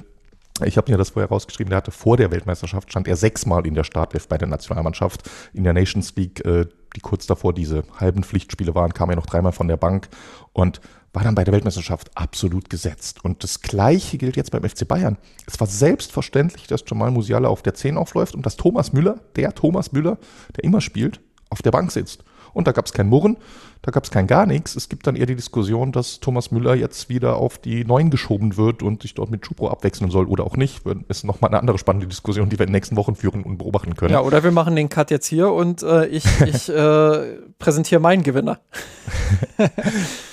ich 0.66 0.78
habe 0.78 0.91
mir 0.91 0.97
das 0.97 1.12
vorher 1.12 1.30
rausgeschrieben, 1.30 1.70
der 1.70 1.78
hatte 1.78 1.91
vor 1.91 2.18
der 2.18 2.32
Weltmeisterschaft, 2.32 2.91
stand 2.91 3.08
er 3.08 3.16
sechsmal 3.16 3.66
in 3.66 3.74
der 3.74 3.84
Startelf 3.84 4.28
bei 4.28 4.38
der 4.38 4.47
Nationalmannschaft. 4.47 5.30
In 5.54 5.64
der 5.64 5.74
Nations 5.74 6.16
League, 6.16 6.45
äh, 6.45 6.66
die 6.95 6.99
kurz 6.99 7.26
davor 7.26 7.54
diese 7.54 7.84
halben 7.99 8.24
Pflichtspiele 8.24 8.76
waren, 8.76 8.93
kam 8.93 9.10
er 9.10 9.16
noch 9.16 9.26
dreimal 9.26 9.54
von 9.54 9.68
der 9.68 9.78
Bank. 9.78 10.10
Und 10.54 10.82
war 11.14 11.24
dann 11.24 11.36
bei 11.36 11.43
der 11.43 11.53
Weltmeisterschaft 11.53 12.09
absolut 12.16 12.70
gesetzt. 12.70 13.24
Und 13.24 13.43
das 13.43 13.62
Gleiche 13.62 14.18
gilt 14.18 14.38
jetzt 14.38 14.51
beim 14.51 14.68
FC 14.68 14.88
Bayern. 14.88 15.18
Es 15.45 15.59
war 15.59 15.68
selbstverständlich, 15.68 16.68
dass 16.68 16.84
Jamal 16.88 17.12
Musiala 17.12 17.49
auf 17.49 17.62
der 17.62 17.74
10 17.74 17.97
aufläuft 17.97 18.34
und 18.34 18.45
dass 18.45 18.55
Thomas 18.55 18.93
Müller, 18.93 19.20
der 19.36 19.53
Thomas 19.53 19.91
Müller, 19.91 20.18
der 20.55 20.64
immer 20.64 20.80
spielt, 20.80 21.20
auf 21.49 21.62
der 21.62 21.72
Bank 21.72 21.91
sitzt. 21.91 22.24
Und 22.54 22.68
da 22.68 22.72
gab 22.72 22.86
es 22.86 22.93
kein 22.93 23.08
Murren, 23.08 23.38
da 23.82 23.91
gab 23.91 24.04
es 24.04 24.12
kein 24.12 24.28
gar 24.28 24.45
nichts. 24.45 24.76
Es 24.76 24.89
gibt 24.89 25.08
dann 25.08 25.16
eher 25.16 25.26
die 25.26 25.36
Diskussion, 25.36 25.91
dass 25.91 26.20
Thomas 26.20 26.52
Müller 26.52 26.76
jetzt 26.76 27.10
wieder 27.10 27.38
auf 27.38 27.58
die 27.58 27.84
9 27.84 28.10
geschoben 28.12 28.58
wird 28.58 28.84
und 28.84 29.02
sich 29.02 29.16
dort 29.16 29.32
mit 29.32 29.45
Schupro 29.45 29.70
abwechseln 29.70 30.12
soll 30.12 30.26
oder 30.26 30.43
auch 30.45 30.56
nicht. 30.56 30.86
Das 30.86 31.18
ist 31.18 31.24
nochmal 31.24 31.49
eine 31.49 31.60
andere 31.60 31.78
spannende 31.78 32.08
Diskussion, 32.08 32.49
die 32.49 32.60
wir 32.60 32.66
in 32.66 32.70
den 32.70 32.74
nächsten 32.74 32.95
Wochen 32.95 33.16
führen 33.16 33.43
und 33.43 33.58
beobachten 33.58 33.95
können. 33.95 34.14
Ja, 34.14 34.22
oder 34.22 34.43
wir 34.43 34.52
machen 34.52 34.76
den 34.76 34.89
Cut 34.89 35.10
jetzt 35.10 35.26
hier 35.26 35.52
und 35.52 35.82
äh, 35.82 36.06
ich, 36.08 36.26
ich 36.45 36.70
äh, 36.70 37.38
präsentiere 37.58 38.02
meinen 38.02 38.24
Gewinner. 38.24 38.60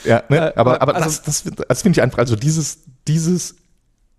ja, 0.05 0.23
ne? 0.29 0.53
Äh, 0.53 0.53
aber, 0.57 0.83
aber 0.83 0.93
das, 0.93 1.23
das, 1.23 1.45
das 1.45 1.83
finde 1.83 1.99
ich 1.99 2.03
einfach, 2.03 2.19
also 2.19 2.37
dieses, 2.37 2.85
dieses 3.07 3.57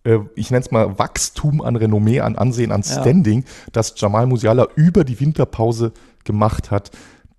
äh, 0.04 0.20
ich 0.36 0.52
nenne 0.52 0.64
es 0.66 0.72
mal 0.72 0.98
Wachstum 0.98 1.62
an 1.62 1.76
Renommee, 1.76 2.22
an 2.22 2.36
Ansehen, 2.36 2.72
an 2.72 2.84
Standing, 2.84 3.42
ja. 3.42 3.48
das 3.74 3.94
Jamal 3.98 4.26
Musiala 4.26 4.68
über 4.76 5.04
die 5.04 5.20
Winterpause 5.20 5.94
gemacht 6.24 6.72
hat, 6.72 6.92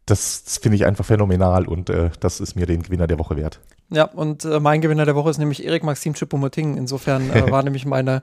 das, 0.07 0.45
das 0.45 0.59
finde 0.59 0.77
ich 0.77 0.87
einfach 0.87 1.05
phänomenal 1.05 1.67
und 1.67 1.91
äh, 1.91 2.11
das 2.21 2.41
ist 2.41 2.57
mir 2.57 2.67
den 2.67 2.83
Gewinner 2.83 3.07
der 3.07 3.19
Woche 3.19 3.37
wert. 3.37 3.61
Ja, 3.91 4.05
und 4.05 4.45
äh, 4.45 4.61
mein 4.61 4.81
Gewinner 4.81 5.05
der 5.05 5.17
Woche 5.17 5.31
ist 5.31 5.39
nämlich 5.39 5.65
Erik 5.65 5.83
Maxim 5.83 6.15
Choupo-Moting. 6.15 6.77
Insofern 6.77 7.31
äh, 7.31 7.51
war 7.51 7.63
nämlich 7.63 7.87
meine, 7.87 8.23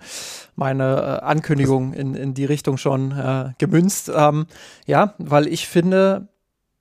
meine 0.56 1.20
äh, 1.22 1.26
Ankündigung 1.26 1.94
in, 1.94 2.16
in 2.16 2.34
die 2.34 2.46
Richtung 2.46 2.78
schon 2.78 3.12
äh, 3.12 3.52
gemünzt. 3.58 4.10
Ähm, 4.14 4.48
ja, 4.86 5.14
weil 5.18 5.48
ich 5.48 5.68
finde, 5.68 6.30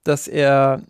dass 0.05 0.29
er 0.29 0.83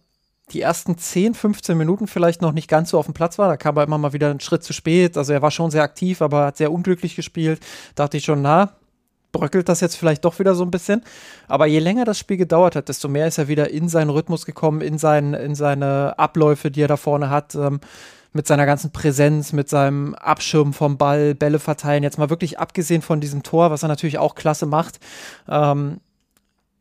die 0.52 0.60
ersten 0.60 0.96
10, 0.96 1.34
15 1.34 1.76
Minuten 1.76 2.06
vielleicht 2.06 2.42
noch 2.42 2.52
nicht 2.52 2.68
ganz 2.68 2.90
so 2.90 2.98
auf 2.98 3.06
dem 3.06 3.14
Platz 3.14 3.38
war. 3.38 3.48
Da 3.48 3.56
kam 3.56 3.76
er 3.76 3.84
immer 3.84 3.98
mal 3.98 4.12
wieder 4.12 4.30
einen 4.30 4.40
Schritt 4.40 4.62
zu 4.62 4.72
spät. 4.72 5.16
Also 5.16 5.32
er 5.32 5.42
war 5.42 5.50
schon 5.50 5.70
sehr 5.70 5.82
aktiv, 5.82 6.22
aber 6.22 6.46
hat 6.46 6.58
sehr 6.58 6.70
unglücklich 6.70 7.16
gespielt. 7.16 7.60
Dachte 7.94 8.18
ich 8.18 8.24
schon, 8.24 8.42
na, 8.42 8.74
bröckelt 9.36 9.68
das 9.68 9.80
jetzt 9.80 9.96
vielleicht 9.96 10.24
doch 10.24 10.38
wieder 10.38 10.54
so 10.54 10.64
ein 10.64 10.70
bisschen. 10.70 11.02
Aber 11.48 11.66
je 11.66 11.78
länger 11.78 12.04
das 12.04 12.18
Spiel 12.18 12.36
gedauert 12.36 12.76
hat, 12.76 12.88
desto 12.88 13.08
mehr 13.08 13.26
ist 13.26 13.38
er 13.38 13.48
wieder 13.48 13.70
in 13.70 13.88
seinen 13.88 14.10
Rhythmus 14.10 14.46
gekommen, 14.46 14.80
in, 14.80 14.98
sein, 14.98 15.34
in 15.34 15.54
seine 15.54 16.18
Abläufe, 16.18 16.70
die 16.70 16.82
er 16.82 16.88
da 16.88 16.96
vorne 16.96 17.30
hat. 17.30 17.54
Ähm, 17.54 17.80
mit 18.32 18.46
seiner 18.46 18.66
ganzen 18.66 18.92
Präsenz, 18.92 19.52
mit 19.52 19.68
seinem 19.68 20.14
Abschirmen 20.14 20.74
vom 20.74 20.98
Ball, 20.98 21.34
Bälle 21.34 21.58
verteilen. 21.58 22.02
Jetzt 22.02 22.18
mal 22.18 22.30
wirklich 22.30 22.58
abgesehen 22.58 23.00
von 23.00 23.20
diesem 23.20 23.42
Tor, 23.42 23.70
was 23.70 23.82
er 23.82 23.88
natürlich 23.88 24.18
auch 24.18 24.34
klasse 24.34 24.66
macht. 24.66 25.00
Ähm, 25.48 26.00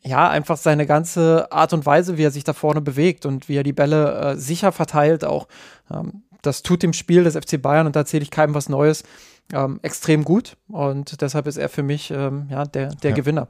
ja, 0.03 0.29
einfach 0.29 0.57
seine 0.57 0.85
ganze 0.85 1.51
Art 1.51 1.73
und 1.73 1.85
Weise, 1.85 2.17
wie 2.17 2.23
er 2.23 2.31
sich 2.31 2.43
da 2.43 2.53
vorne 2.53 2.81
bewegt 2.81 3.25
und 3.25 3.49
wie 3.49 3.55
er 3.55 3.63
die 3.63 3.73
Bälle 3.73 4.33
äh, 4.33 4.35
sicher 4.35 4.71
verteilt 4.71 5.25
auch. 5.25 5.47
Ähm, 5.89 6.23
das 6.43 6.61
tut 6.61 6.83
dem 6.83 6.93
Spiel 6.93 7.23
des 7.23 7.35
FC 7.35 7.59
Bayern, 7.59 7.87
und 7.87 7.95
da 7.95 8.01
erzähle 8.01 8.21
ich 8.21 8.29
keinem 8.29 8.53
was 8.53 8.69
Neues, 8.69 9.03
ähm, 9.53 9.79
extrem 9.81 10.23
gut. 10.23 10.57
Und 10.67 11.21
deshalb 11.21 11.47
ist 11.47 11.57
er 11.57 11.69
für 11.69 11.83
mich 11.83 12.11
ähm, 12.11 12.47
ja, 12.49 12.65
der, 12.65 12.89
der 12.89 13.11
ja. 13.11 13.15
Gewinner. 13.15 13.47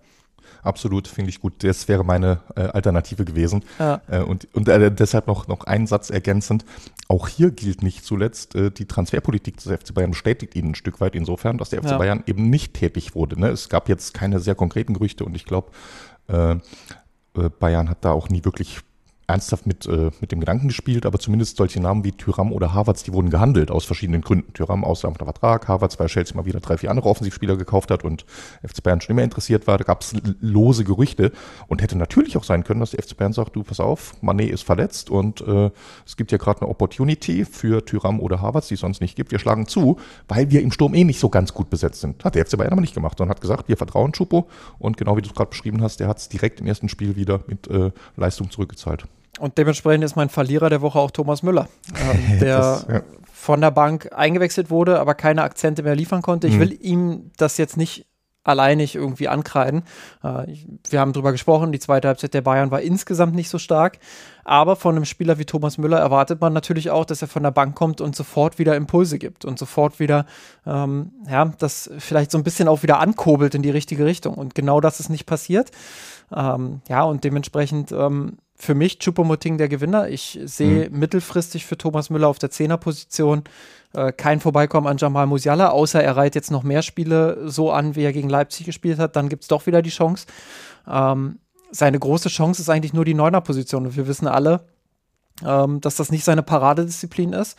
Absolut, 0.61 1.07
finde 1.07 1.29
ich 1.29 1.39
gut. 1.39 1.63
Das 1.63 1.87
wäre 1.87 2.03
meine 2.03 2.39
äh, 2.55 2.61
Alternative 2.61 3.25
gewesen. 3.25 3.63
Ja. 3.79 4.01
Äh, 4.07 4.19
und 4.19 4.47
und 4.53 4.67
äh, 4.67 4.91
deshalb 4.91 5.27
noch, 5.27 5.47
noch 5.47 5.63
einen 5.65 5.87
Satz 5.87 6.09
ergänzend. 6.09 6.65
Auch 7.07 7.27
hier 7.27 7.51
gilt 7.51 7.83
nicht 7.83 8.03
zuletzt, 8.05 8.55
äh, 8.55 8.71
die 8.71 8.85
Transferpolitik 8.85 9.57
des 9.57 9.65
FC 9.65 9.93
Bayern 9.93 10.11
bestätigt 10.11 10.55
ihn 10.55 10.69
ein 10.69 10.75
Stück 10.75 11.01
weit 11.01 11.15
insofern, 11.15 11.57
dass 11.57 11.69
der 11.69 11.81
FC 11.81 11.91
ja. 11.91 11.97
Bayern 11.97 12.23
eben 12.25 12.49
nicht 12.49 12.73
tätig 12.73 13.15
wurde. 13.15 13.39
Ne? 13.39 13.49
Es 13.49 13.69
gab 13.69 13.89
jetzt 13.89 14.13
keine 14.13 14.39
sehr 14.39 14.55
konkreten 14.55 14.93
Gerüchte 14.93 15.25
und 15.25 15.35
ich 15.35 15.45
glaube, 15.45 15.71
äh, 16.27 16.53
äh, 16.53 16.59
Bayern 17.59 17.89
hat 17.89 17.99
da 18.01 18.11
auch 18.11 18.29
nie 18.29 18.43
wirklich 18.43 18.79
ernsthaft 19.27 19.65
mit, 19.65 19.85
äh, 19.87 20.11
mit 20.21 20.31
dem 20.31 20.39
Gedanken 20.39 20.67
gespielt, 20.67 21.05
aber 21.05 21.19
zumindest 21.19 21.57
solche 21.57 21.79
Namen 21.79 22.03
wie 22.03 22.11
Tyram 22.11 22.51
oder 22.51 22.73
Harvards, 22.73 23.03
die 23.03 23.13
wurden 23.13 23.29
gehandelt 23.29 23.71
aus 23.71 23.85
verschiedenen 23.85 24.21
Gründen. 24.21 24.53
Tyram 24.53 24.83
auslaufender 24.83 25.25
Vertrag, 25.25 25.67
Harvards, 25.67 25.99
weil 25.99 26.07
Chelsea 26.07 26.35
mal 26.35 26.45
wieder 26.45 26.59
drei, 26.59 26.77
vier 26.77 26.91
andere 26.91 27.09
Offensivspieler 27.09 27.57
gekauft 27.57 27.89
hat 27.89 28.03
und 28.03 28.25
FC 28.63 28.83
Bayern 28.83 29.01
schon 29.01 29.15
immer 29.15 29.23
interessiert 29.23 29.65
war. 29.67 29.77
Da 29.77 29.83
gab 29.83 30.01
es 30.01 30.13
lose 30.39 30.83
Gerüchte 30.83 31.31
und 31.67 31.81
hätte 31.81 31.97
natürlich 31.97 32.37
auch 32.37 32.43
sein 32.43 32.63
können, 32.63 32.79
dass 32.79 32.91
der 32.91 33.03
FC 33.03 33.17
Bayern 33.17 33.33
sagt, 33.33 33.55
du, 33.55 33.63
pass 33.63 33.79
auf, 33.79 34.21
Manet 34.21 34.51
ist 34.51 34.63
verletzt 34.63 35.09
und 35.09 35.41
äh, 35.41 35.71
es 36.05 36.17
gibt 36.17 36.31
ja 36.31 36.37
gerade 36.37 36.61
eine 36.61 36.69
Opportunity 36.69 37.45
für 37.45 37.83
Tyram 37.83 38.19
oder 38.19 38.41
Harvards, 38.41 38.67
die 38.67 38.75
es 38.75 38.79
sonst 38.81 39.01
nicht 39.01 39.15
gibt. 39.15 39.31
Wir 39.31 39.39
schlagen 39.39 39.67
zu, 39.67 39.97
weil 40.27 40.51
wir 40.51 40.61
im 40.61 40.71
Sturm 40.71 40.93
eh 40.93 41.03
nicht 41.03 41.19
so 41.19 41.29
ganz 41.29 41.53
gut 41.53 41.69
besetzt 41.69 42.01
sind. 42.01 42.23
Hat 42.23 42.35
der 42.35 42.45
FC 42.45 42.57
Bayern 42.57 42.73
aber 42.73 42.81
nicht 42.81 42.93
gemacht, 42.93 43.17
sondern 43.17 43.35
hat 43.35 43.41
gesagt, 43.41 43.69
wir 43.69 43.77
vertrauen 43.77 44.13
Schupo 44.13 44.47
und 44.77 44.97
genau 44.97 45.17
wie 45.17 45.21
du 45.21 45.29
es 45.29 45.35
gerade 45.35 45.49
beschrieben 45.49 45.81
hast, 45.81 45.99
der 45.99 46.07
hat 46.07 46.19
es 46.19 46.29
direkt 46.29 46.59
im 46.59 46.67
ersten 46.67 46.89
Spiel 46.89 47.15
wieder 47.15 47.41
mit 47.47 47.67
äh, 47.67 47.91
Leistung 48.15 48.51
zurückgezahlt. 48.51 49.05
Und 49.39 49.57
dementsprechend 49.57 50.03
ist 50.03 50.15
mein 50.15 50.29
Verlierer 50.29 50.69
der 50.69 50.81
Woche 50.81 50.99
auch 50.99 51.11
Thomas 51.11 51.43
Müller, 51.43 51.67
ähm, 51.99 52.39
der 52.39 52.57
das, 52.57 52.87
ja. 52.87 53.01
von 53.31 53.61
der 53.61 53.71
Bank 53.71 54.09
eingewechselt 54.15 54.69
wurde, 54.69 54.99
aber 54.99 55.13
keine 55.13 55.43
Akzente 55.43 55.83
mehr 55.83 55.95
liefern 55.95 56.21
konnte. 56.21 56.47
Ich 56.47 56.55
mhm. 56.55 56.59
will 56.59 56.77
ihm 56.81 57.31
das 57.37 57.57
jetzt 57.57 57.77
nicht 57.77 58.07
alleinig 58.45 58.95
irgendwie 58.95 59.27
ankreiden. 59.27 59.83
Äh, 60.23 60.45
wir 60.89 60.99
haben 60.99 61.13
darüber 61.13 61.31
gesprochen, 61.31 61.71
die 61.71 61.79
zweite 61.79 62.07
Halbzeit 62.07 62.33
der 62.33 62.41
Bayern 62.41 62.71
war 62.71 62.81
insgesamt 62.81 63.35
nicht 63.35 63.49
so 63.49 63.57
stark. 63.57 63.97
Aber 64.43 64.75
von 64.75 64.95
einem 64.95 65.05
Spieler 65.05 65.39
wie 65.39 65.45
Thomas 65.45 65.77
Müller 65.77 65.97
erwartet 65.97 66.39
man 66.39 66.53
natürlich 66.53 66.91
auch, 66.91 67.05
dass 67.05 67.21
er 67.21 67.27
von 67.27 67.43
der 67.43 67.51
Bank 67.51 67.75
kommt 67.75 68.01
und 68.01 68.15
sofort 68.15 68.59
wieder 68.59 68.75
Impulse 68.75 69.17
gibt 69.17 69.43
und 69.43 69.57
sofort 69.57 69.99
wieder, 69.99 70.25
ähm, 70.65 71.11
ja, 71.27 71.45
das 71.57 71.89
vielleicht 71.97 72.31
so 72.31 72.37
ein 72.37 72.43
bisschen 72.43 72.67
auch 72.67 72.83
wieder 72.83 72.99
ankurbelt 72.99 73.55
in 73.55 73.63
die 73.63 73.71
richtige 73.71 74.05
Richtung. 74.05 74.35
Und 74.35 74.53
genau 74.53 74.79
das 74.79 74.99
ist 74.99 75.09
nicht 75.09 75.25
passiert. 75.25 75.71
Ähm, 76.33 76.81
ja, 76.87 77.03
und 77.03 77.23
dementsprechend 77.23 77.91
ähm, 77.91 78.37
für 78.55 78.75
mich 78.75 78.99
Chupomoting 78.99 79.57
der 79.57 79.67
Gewinner. 79.67 80.09
Ich 80.09 80.39
sehe 80.45 80.89
mhm. 80.89 80.99
mittelfristig 80.99 81.65
für 81.65 81.77
Thomas 81.77 82.09
Müller 82.09 82.27
auf 82.27 82.39
der 82.39 82.51
Zehnerposition 82.51 83.43
äh, 83.93 84.11
kein 84.11 84.39
Vorbeikommen 84.39 84.87
an 84.87 84.97
Jamal 84.97 85.27
Musiala, 85.27 85.69
außer 85.69 86.03
er 86.03 86.15
reiht 86.15 86.35
jetzt 86.35 86.51
noch 86.51 86.63
mehr 86.63 86.81
Spiele 86.81 87.49
so 87.49 87.71
an, 87.71 87.95
wie 87.95 88.03
er 88.03 88.13
gegen 88.13 88.29
Leipzig 88.29 88.65
gespielt 88.65 88.99
hat. 88.99 89.15
Dann 89.15 89.29
gibt 89.29 89.43
es 89.43 89.47
doch 89.47 89.65
wieder 89.67 89.81
die 89.81 89.89
Chance. 89.89 90.27
Ähm, 90.87 91.39
seine 91.71 91.99
große 91.99 92.29
Chance 92.29 92.61
ist 92.61 92.69
eigentlich 92.69 92.93
nur 92.93 93.05
die 93.05 93.13
Neuner-Position. 93.13 93.87
Und 93.87 93.95
wir 93.95 94.07
wissen 94.07 94.27
alle, 94.27 94.61
ähm, 95.45 95.81
dass 95.81 95.95
das 95.95 96.11
nicht 96.11 96.23
seine 96.23 96.43
Paradedisziplin 96.43 97.33
ist. 97.33 97.57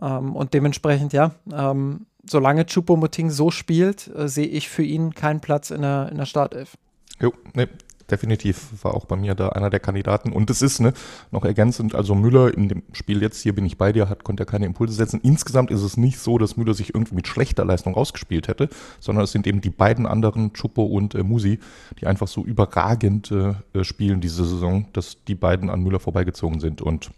Ähm, 0.00 0.34
und 0.34 0.54
dementsprechend, 0.54 1.12
ja, 1.12 1.32
ähm, 1.52 2.06
solange 2.24 2.66
Chupomoting 2.66 3.30
so 3.30 3.50
spielt, 3.50 4.08
äh, 4.16 4.28
sehe 4.28 4.46
ich 4.46 4.68
für 4.68 4.82
ihn 4.82 5.14
keinen 5.14 5.40
Platz 5.40 5.70
in 5.70 5.82
der, 5.82 6.08
in 6.10 6.18
der 6.18 6.26
Startelf. 6.26 6.76
Jo, 7.20 7.32
nee, 7.54 7.68
definitiv 8.10 8.82
war 8.82 8.94
auch 8.94 9.04
bei 9.04 9.16
mir 9.16 9.34
da 9.34 9.50
einer 9.50 9.70
der 9.70 9.80
Kandidaten. 9.80 10.32
Und 10.32 10.50
es 10.50 10.62
ist 10.62 10.80
ne, 10.80 10.92
noch 11.30 11.44
ergänzend, 11.44 11.94
also 11.94 12.14
Müller 12.14 12.52
in 12.52 12.68
dem 12.68 12.82
Spiel 12.92 13.22
jetzt 13.22 13.40
hier 13.42 13.54
bin 13.54 13.64
ich 13.66 13.78
bei 13.78 13.92
dir, 13.92 14.08
hat, 14.08 14.24
konnte 14.24 14.42
er 14.42 14.46
keine 14.46 14.66
Impulse 14.66 14.94
setzen. 14.94 15.20
Insgesamt 15.22 15.70
ist 15.70 15.82
es 15.82 15.96
nicht 15.96 16.18
so, 16.18 16.38
dass 16.38 16.56
Müller 16.56 16.74
sich 16.74 16.94
irgendwie 16.94 17.14
mit 17.14 17.26
schlechter 17.26 17.64
Leistung 17.64 17.94
rausgespielt 17.94 18.48
hätte, 18.48 18.68
sondern 19.00 19.24
es 19.24 19.32
sind 19.32 19.46
eben 19.46 19.60
die 19.60 19.70
beiden 19.70 20.06
anderen, 20.06 20.52
Chupo 20.52 20.84
und 20.84 21.14
äh, 21.14 21.22
Musi, 21.22 21.58
die 22.00 22.06
einfach 22.06 22.28
so 22.28 22.44
überragend 22.44 23.30
äh, 23.30 23.54
äh, 23.74 23.84
spielen 23.84 24.20
diese 24.20 24.44
Saison, 24.44 24.86
dass 24.92 25.24
die 25.24 25.34
beiden 25.34 25.70
an 25.70 25.82
Müller 25.82 26.00
vorbeigezogen 26.00 26.60
sind. 26.60 26.82
Und 26.82 27.10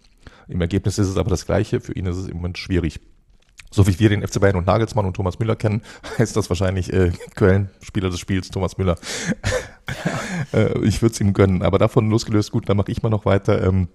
im 0.49 0.61
Ergebnis 0.61 0.99
ist 0.99 1.09
es 1.09 1.17
aber 1.17 1.31
das 1.31 1.47
Gleiche. 1.47 1.81
Für 1.81 1.93
ihn 1.93 2.07
ist 2.07 2.17
es 2.17 2.29
im 2.29 2.37
Moment 2.37 2.59
schwierig 2.59 3.01
so 3.75 3.87
wie 3.87 3.99
wir 3.99 4.09
den 4.09 4.27
FC 4.27 4.41
Bayern 4.41 4.57
und 4.57 4.67
Nagelsmann 4.67 5.05
und 5.05 5.15
Thomas 5.15 5.39
Müller 5.39 5.57
kennen, 5.57 5.83
heißt 6.19 6.37
das 6.37 6.49
wahrscheinlich 6.49 6.93
äh, 6.93 7.13
Köln, 7.35 7.71
Spieler 7.83 8.11
des 8.11 8.21
Spiels, 8.21 8.51
Thomas 8.51 8.79
Müller. 8.79 8.97
äh, 10.53 10.79
ich 10.85 11.03
würde 11.03 11.13
es 11.13 11.21
ihm 11.21 11.33
gönnen, 11.33 11.63
aber 11.63 11.79
davon 11.79 12.09
losgelöst, 12.09 12.53
gut, 12.53 12.69
dann 12.69 12.77
mache 12.77 12.93
ich 12.93 13.03
mal 13.03 13.11
noch 13.11 13.25
weiter. 13.25 13.63
Ähm, 13.67 13.89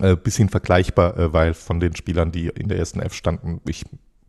äh, 0.00 0.16
bisschen 0.16 0.48
vergleichbar, 0.48 1.16
äh, 1.16 1.32
weil 1.32 1.54
von 1.54 1.78
den 1.78 1.94
Spielern, 1.94 2.32
die 2.32 2.48
in 2.48 2.68
der 2.68 2.78
ersten 2.78 2.98
F 3.00 3.14
standen, 3.14 3.60
ich 3.68 3.84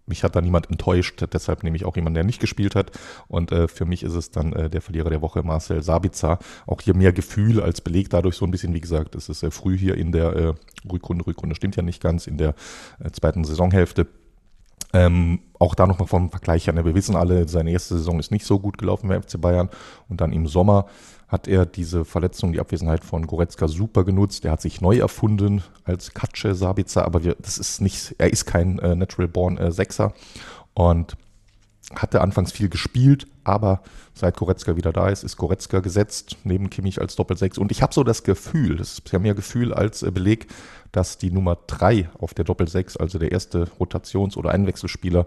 mich 0.08 0.24
hat 0.24 0.36
da 0.36 0.42
niemand 0.42 0.70
enttäuscht, 0.70 1.26
deshalb 1.34 1.64
nehme 1.64 1.76
ich 1.76 1.86
auch 1.86 1.96
jemanden, 1.96 2.16
der 2.16 2.24
nicht 2.24 2.40
gespielt 2.40 2.76
hat. 2.76 2.92
Und 3.28 3.52
äh, 3.52 3.68
für 3.68 3.86
mich 3.86 4.04
ist 4.04 4.14
es 4.14 4.30
dann 4.30 4.54
äh, 4.54 4.70
der 4.70 4.82
Verlierer 4.82 5.10
der 5.10 5.22
Woche, 5.22 5.42
Marcel 5.42 5.82
Sabitzer. 5.82 6.38
Auch 6.68 6.82
hier 6.82 6.96
mehr 6.96 7.12
Gefühl 7.12 7.60
als 7.60 7.82
Beleg, 7.82 8.12
dadurch 8.12 8.36
so 8.36 8.46
ein 8.46 8.52
bisschen, 8.52 8.74
wie 8.76 8.82
gesagt, 8.82 9.16
es 9.16 9.30
ist 9.30 9.40
sehr 9.40 9.50
früh 9.50 9.76
hier 9.76 9.96
in 9.98 10.12
der 10.12 10.36
äh, 10.36 10.54
Rückrunde, 10.92 11.26
Rückrunde 11.26 11.56
stimmt 11.56 11.76
ja 11.76 11.82
nicht 11.82 12.02
ganz, 12.02 12.28
in 12.28 12.38
der 12.38 12.54
äh, 13.04 13.10
zweiten 13.12 13.44
Saisonhälfte. 13.44 14.08
Ähm, 14.96 15.42
auch 15.60 15.76
da 15.76 15.88
nochmal 15.88 16.08
vom 16.08 16.30
Vergleich 16.30 16.68
her. 16.68 16.86
Wir 16.86 16.96
wissen 16.96 17.18
alle, 17.18 17.50
seine 17.50 17.72
erste 17.72 17.98
Saison 17.98 18.18
ist 18.18 18.32
nicht 18.32 18.46
so 18.46 18.60
gut 18.60 18.78
gelaufen 18.78 19.10
bei 19.10 19.22
FC 19.22 19.40
Bayern. 19.42 19.70
Und 20.08 20.22
dann 20.22 20.32
im 20.32 20.48
Sommer 20.48 20.86
hat 21.28 21.50
er 21.50 21.66
diese 21.66 22.06
Verletzung, 22.06 22.54
die 22.54 22.62
Abwesenheit 22.62 23.04
von 23.04 23.28
Goretzka 23.28 23.68
super 23.68 24.06
genutzt. 24.06 24.46
Er 24.46 24.54
hat 24.54 24.62
sich 24.62 24.80
neu 24.80 24.98
erfunden 24.98 25.64
als 25.84 26.14
Katsche 26.14 26.56
Sabitzer, 26.56 27.04
aber 27.04 27.26
wir, 27.26 27.36
das 27.36 27.58
ist 27.58 27.82
nicht, 27.82 28.16
er 28.20 28.32
ist 28.32 28.46
kein 28.46 28.80
äh, 28.80 28.96
Natural 28.96 29.28
Born 29.28 29.58
äh, 29.58 29.72
Sechser. 29.72 30.14
Und 30.74 31.18
hatte 31.94 32.22
anfangs 32.22 32.54
viel 32.54 32.70
gespielt, 32.70 33.28
aber 33.46 33.82
seit 34.14 34.36
Goretzka 34.38 34.76
wieder 34.76 34.92
da 34.92 35.08
ist, 35.10 35.24
ist 35.24 35.38
Goretzka 35.38 35.80
gesetzt, 35.80 36.38
neben 36.44 36.70
Kimmich 36.70 37.00
als 37.00 37.16
Doppelsechs. 37.16 37.58
Und 37.58 37.72
ich 37.72 37.82
habe 37.82 37.94
so 37.94 38.04
das 38.04 38.24
Gefühl, 38.24 38.78
das 38.78 38.94
ist 38.94 39.12
ja 39.12 39.20
mehr 39.20 39.36
Gefühl 39.36 39.74
als 39.74 40.04
äh, 40.04 40.12
Beleg, 40.12 40.48
dass 40.92 41.18
die 41.18 41.32
Nummer 41.32 41.58
drei 41.68 42.10
auf 42.20 42.34
der 42.34 42.46
Doppelsechs, 42.46 42.98
also 42.98 43.20
der 43.20 43.32
erste 43.32 43.68
Rotations- 43.80 44.38
oder 44.38 44.52
Einwechselspieler, 44.52 45.26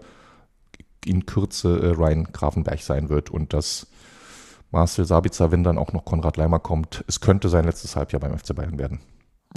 in 1.05 1.25
Kürze 1.25 1.79
äh, 1.79 1.87
Ryan 1.91 2.25
Grafenberg 2.25 2.81
sein 2.81 3.09
wird 3.09 3.29
und 3.29 3.53
dass 3.53 3.87
Marcel 4.71 5.05
Sabitzer, 5.05 5.51
wenn 5.51 5.63
dann 5.63 5.77
auch 5.77 5.93
noch 5.93 6.05
Konrad 6.05 6.37
Leimer 6.37 6.59
kommt, 6.59 7.03
es 7.07 7.21
könnte 7.21 7.49
sein 7.49 7.65
letztes 7.65 7.95
Halbjahr 7.95 8.19
beim 8.19 8.37
FC 8.37 8.55
Bayern 8.55 8.77
werden. 8.77 8.99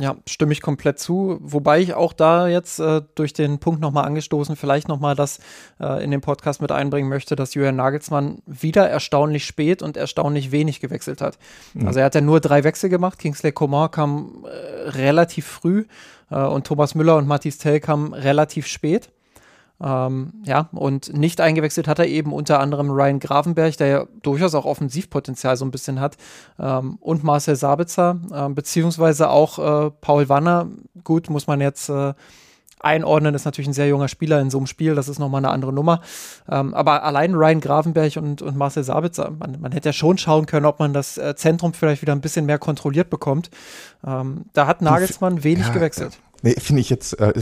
Ja, 0.00 0.16
stimme 0.26 0.52
ich 0.52 0.62
komplett 0.62 0.98
zu. 0.98 1.38
Wobei 1.42 1.80
ich 1.80 1.92
auch 1.92 2.14
da 2.14 2.48
jetzt 2.48 2.78
äh, 2.80 3.02
durch 3.14 3.34
den 3.34 3.58
Punkt 3.58 3.82
nochmal 3.82 4.06
angestoßen, 4.06 4.56
vielleicht 4.56 4.88
nochmal 4.88 5.14
das 5.14 5.38
äh, 5.80 6.02
in 6.02 6.10
den 6.10 6.22
Podcast 6.22 6.62
mit 6.62 6.72
einbringen 6.72 7.10
möchte, 7.10 7.36
dass 7.36 7.52
Julian 7.52 7.76
Nagelsmann 7.76 8.40
wieder 8.46 8.88
erstaunlich 8.88 9.44
spät 9.44 9.82
und 9.82 9.98
erstaunlich 9.98 10.50
wenig 10.50 10.80
gewechselt 10.80 11.20
hat. 11.20 11.38
Mhm. 11.74 11.86
Also 11.86 12.00
er 12.00 12.06
hat 12.06 12.14
ja 12.14 12.22
nur 12.22 12.40
drei 12.40 12.64
Wechsel 12.64 12.88
gemacht. 12.88 13.18
Kingsley 13.18 13.52
Coman 13.52 13.90
kam 13.90 14.46
äh, 14.46 14.88
relativ 14.90 15.46
früh 15.46 15.84
äh, 16.30 16.36
und 16.36 16.66
Thomas 16.66 16.94
Müller 16.94 17.16
und 17.16 17.28
Mathis 17.28 17.58
Tell 17.58 17.78
kamen 17.78 18.14
relativ 18.14 18.66
spät. 18.66 19.10
Ähm, 19.82 20.32
ja, 20.44 20.68
und 20.72 21.12
nicht 21.12 21.40
eingewechselt 21.40 21.88
hat 21.88 21.98
er 21.98 22.06
eben 22.06 22.32
unter 22.32 22.60
anderem 22.60 22.90
Ryan 22.90 23.18
Gravenberg, 23.18 23.76
der 23.78 23.86
ja 23.86 24.04
durchaus 24.22 24.54
auch 24.54 24.64
Offensivpotenzial 24.64 25.56
so 25.56 25.64
ein 25.64 25.72
bisschen 25.72 26.00
hat, 26.00 26.16
ähm, 26.60 26.98
und 27.00 27.24
Marcel 27.24 27.56
Sabitzer, 27.56 28.20
äh, 28.32 28.48
beziehungsweise 28.50 29.28
auch 29.30 29.58
äh, 29.58 29.90
Paul 30.00 30.28
Wanner. 30.28 30.68
Gut, 31.02 31.30
muss 31.30 31.48
man 31.48 31.60
jetzt 31.60 31.88
äh, 31.88 32.14
einordnen, 32.78 33.34
ist 33.34 33.44
natürlich 33.44 33.68
ein 33.68 33.74
sehr 33.74 33.88
junger 33.88 34.08
Spieler 34.08 34.40
in 34.40 34.50
so 34.50 34.58
einem 34.58 34.66
Spiel, 34.66 34.94
das 34.94 35.08
ist 35.08 35.18
nochmal 35.18 35.40
eine 35.40 35.50
andere 35.50 35.72
Nummer. 35.72 36.00
Ähm, 36.48 36.74
aber 36.74 37.02
allein 37.02 37.34
Ryan 37.34 37.60
Gravenberg 37.60 38.16
und, 38.16 38.42
und 38.42 38.56
Marcel 38.56 38.84
Sabitzer, 38.84 39.32
man, 39.38 39.60
man, 39.60 39.72
hätte 39.72 39.88
ja 39.88 39.92
schon 39.92 40.18
schauen 40.18 40.46
können, 40.46 40.66
ob 40.66 40.78
man 40.78 40.92
das 40.92 41.18
äh, 41.18 41.34
Zentrum 41.34 41.72
vielleicht 41.72 42.02
wieder 42.02 42.12
ein 42.12 42.20
bisschen 42.20 42.46
mehr 42.46 42.58
kontrolliert 42.58 43.10
bekommt. 43.10 43.50
Ähm, 44.06 44.44
da 44.52 44.66
hat 44.66 44.82
Nagelsmann 44.82 45.42
wenig 45.44 45.66
ja, 45.66 45.72
gewechselt. 45.72 46.18
Nee, 46.44 46.54
finde 46.58 46.80
ich 46.80 46.90
jetzt, 46.90 47.18
äh, 47.20 47.32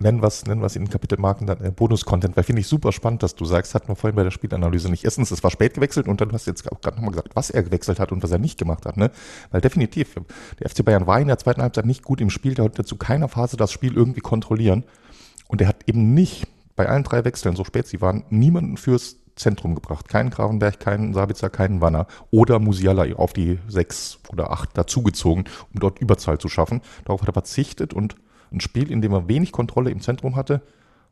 nennen 0.00 0.20
wir 0.20 0.26
es 0.26 0.44
nennen 0.44 0.60
wir's 0.60 0.74
in 0.74 0.90
Kapitelmarken 0.90 1.46
dann 1.46 1.64
äh, 1.64 1.70
Bonus-Content, 1.70 2.36
weil 2.36 2.42
finde 2.42 2.60
ich 2.60 2.66
super 2.66 2.90
spannend, 2.90 3.22
dass 3.22 3.36
du 3.36 3.44
sagst, 3.44 3.72
hatten 3.74 3.86
wir 3.86 3.94
vorhin 3.94 4.16
bei 4.16 4.24
der 4.24 4.32
Spielanalyse 4.32 4.90
nicht. 4.90 5.04
Erstens, 5.04 5.30
es 5.30 5.44
war 5.44 5.52
spät 5.52 5.74
gewechselt 5.74 6.08
und 6.08 6.20
dann 6.20 6.32
hast 6.32 6.46
du 6.46 6.50
jetzt 6.50 6.70
auch 6.70 6.80
gerade 6.80 6.96
nochmal 6.96 7.12
gesagt, 7.12 7.30
was 7.34 7.50
er 7.50 7.62
gewechselt 7.62 8.00
hat 8.00 8.10
und 8.10 8.20
was 8.22 8.32
er 8.32 8.38
nicht 8.38 8.58
gemacht 8.58 8.84
hat. 8.84 8.96
Ne? 8.96 9.12
Weil 9.52 9.60
definitiv, 9.60 10.16
der 10.58 10.68
FC 10.68 10.84
Bayern 10.84 11.06
war 11.06 11.20
in 11.20 11.28
der 11.28 11.38
zweiten 11.38 11.62
Halbzeit 11.62 11.86
nicht 11.86 12.02
gut 12.02 12.20
im 12.20 12.30
Spiel, 12.30 12.54
der 12.54 12.64
konnte 12.64 12.84
zu 12.84 12.96
keiner 12.96 13.28
Phase 13.28 13.56
das 13.56 13.70
Spiel 13.70 13.94
irgendwie 13.94 14.20
kontrollieren. 14.20 14.82
Und 15.46 15.60
er 15.60 15.68
hat 15.68 15.84
eben 15.86 16.12
nicht 16.12 16.48
bei 16.74 16.88
allen 16.88 17.04
drei 17.04 17.24
Wechseln, 17.24 17.54
so 17.54 17.64
spät 17.64 17.86
sie 17.86 18.00
waren, 18.00 18.24
niemanden 18.28 18.76
fürs 18.76 19.16
Zentrum 19.36 19.76
gebracht. 19.76 20.08
Keinen 20.08 20.30
Gravenberg, 20.30 20.80
keinen 20.80 21.14
Sabitzer, 21.14 21.48
keinen 21.48 21.80
Wanner 21.80 22.08
oder 22.32 22.58
Musiala 22.58 23.14
auf 23.14 23.32
die 23.32 23.60
sechs 23.68 24.18
oder 24.30 24.50
acht 24.50 24.76
dazugezogen, 24.76 25.44
um 25.72 25.78
dort 25.78 26.00
Überzahl 26.00 26.38
zu 26.38 26.48
schaffen. 26.48 26.82
Darauf 27.04 27.22
hat 27.22 27.28
er 27.28 27.34
verzichtet 27.34 27.94
und 27.94 28.16
ein 28.52 28.60
Spiel, 28.60 28.90
in 28.90 29.02
dem 29.02 29.12
er 29.12 29.28
wenig 29.28 29.52
Kontrolle 29.52 29.90
im 29.90 30.00
Zentrum 30.00 30.36
hatte, 30.36 30.62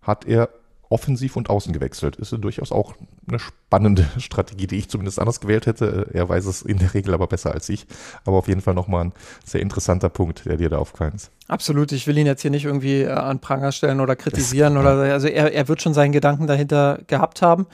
hat 0.03 0.27
er 0.27 0.49
offensiv 0.89 1.37
und 1.37 1.51
außen 1.51 1.73
gewechselt. 1.73 2.17
Ist 2.17 2.33
durchaus 2.33 2.73
auch 2.73 2.95
eine 3.29 3.39
spannende 3.39 4.07
Strategie, 4.19 4.67
die 4.67 4.77
ich 4.77 4.89
zumindest 4.89 5.19
anders 5.19 5.41
gewählt 5.41 5.67
hätte. 5.67 6.11
Er 6.13 6.29
weiß 6.29 6.47
es 6.47 6.63
in 6.63 6.79
der 6.79 6.95
Regel 6.95 7.15
aber 7.15 7.27
besser 7.27 7.53
als 7.53 7.69
ich. 7.69 7.87
Aber 8.25 8.37
auf 8.37 8.49
jeden 8.49 8.61
Fall 8.61 8.75
nochmal 8.75 9.07
ein 9.07 9.13
sehr 9.45 9.61
interessanter 9.61 10.09
Punkt, 10.09 10.47
der 10.47 10.57
dir 10.57 10.69
da 10.69 10.79
aufgefallen 10.79 11.15
ist. 11.15 11.31
Absolut. 11.49 11.93
Ich 11.93 12.07
will 12.07 12.19
ihn 12.19 12.27
jetzt 12.27 12.43
hier 12.43 12.51
nicht 12.51 12.65
irgendwie 12.65 13.03
äh, 13.03 13.11
an 13.11 13.41
Pranger 13.41 13.73
stellen 13.73 14.01
oder 14.01 14.17
kritisieren 14.17 14.75
das, 14.75 14.83
oder 14.83 15.13
also 15.13 15.29
er, 15.29 15.53
er 15.53 15.69
wird 15.69 15.83
schon 15.83 15.95
seinen 15.95 16.13
Gedanken 16.13 16.47
dahinter 16.47 17.01
gehabt 17.07 17.43
haben. 17.43 17.67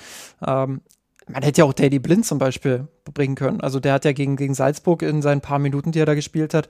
Ähm, 0.45 0.81
man 1.29 1.43
hätte 1.43 1.61
ja 1.61 1.65
auch 1.65 1.73
Daddy 1.73 1.99
Blind 1.99 2.27
zum 2.27 2.39
Beispiel 2.39 2.89
bringen 3.15 3.37
können. 3.37 3.61
Also 3.61 3.81
der 3.81 3.95
hat 3.95 4.05
ja 4.05 4.13
gegen, 4.13 4.37
gegen 4.37 4.55
Salzburg 4.55 5.03
in 5.03 5.23
seinen 5.23 5.41
paar 5.41 5.59
Minuten, 5.59 5.93
die 5.93 6.01
er 6.01 6.07
da 6.07 6.15
gespielt 6.15 6.53
hat, 6.55 6.69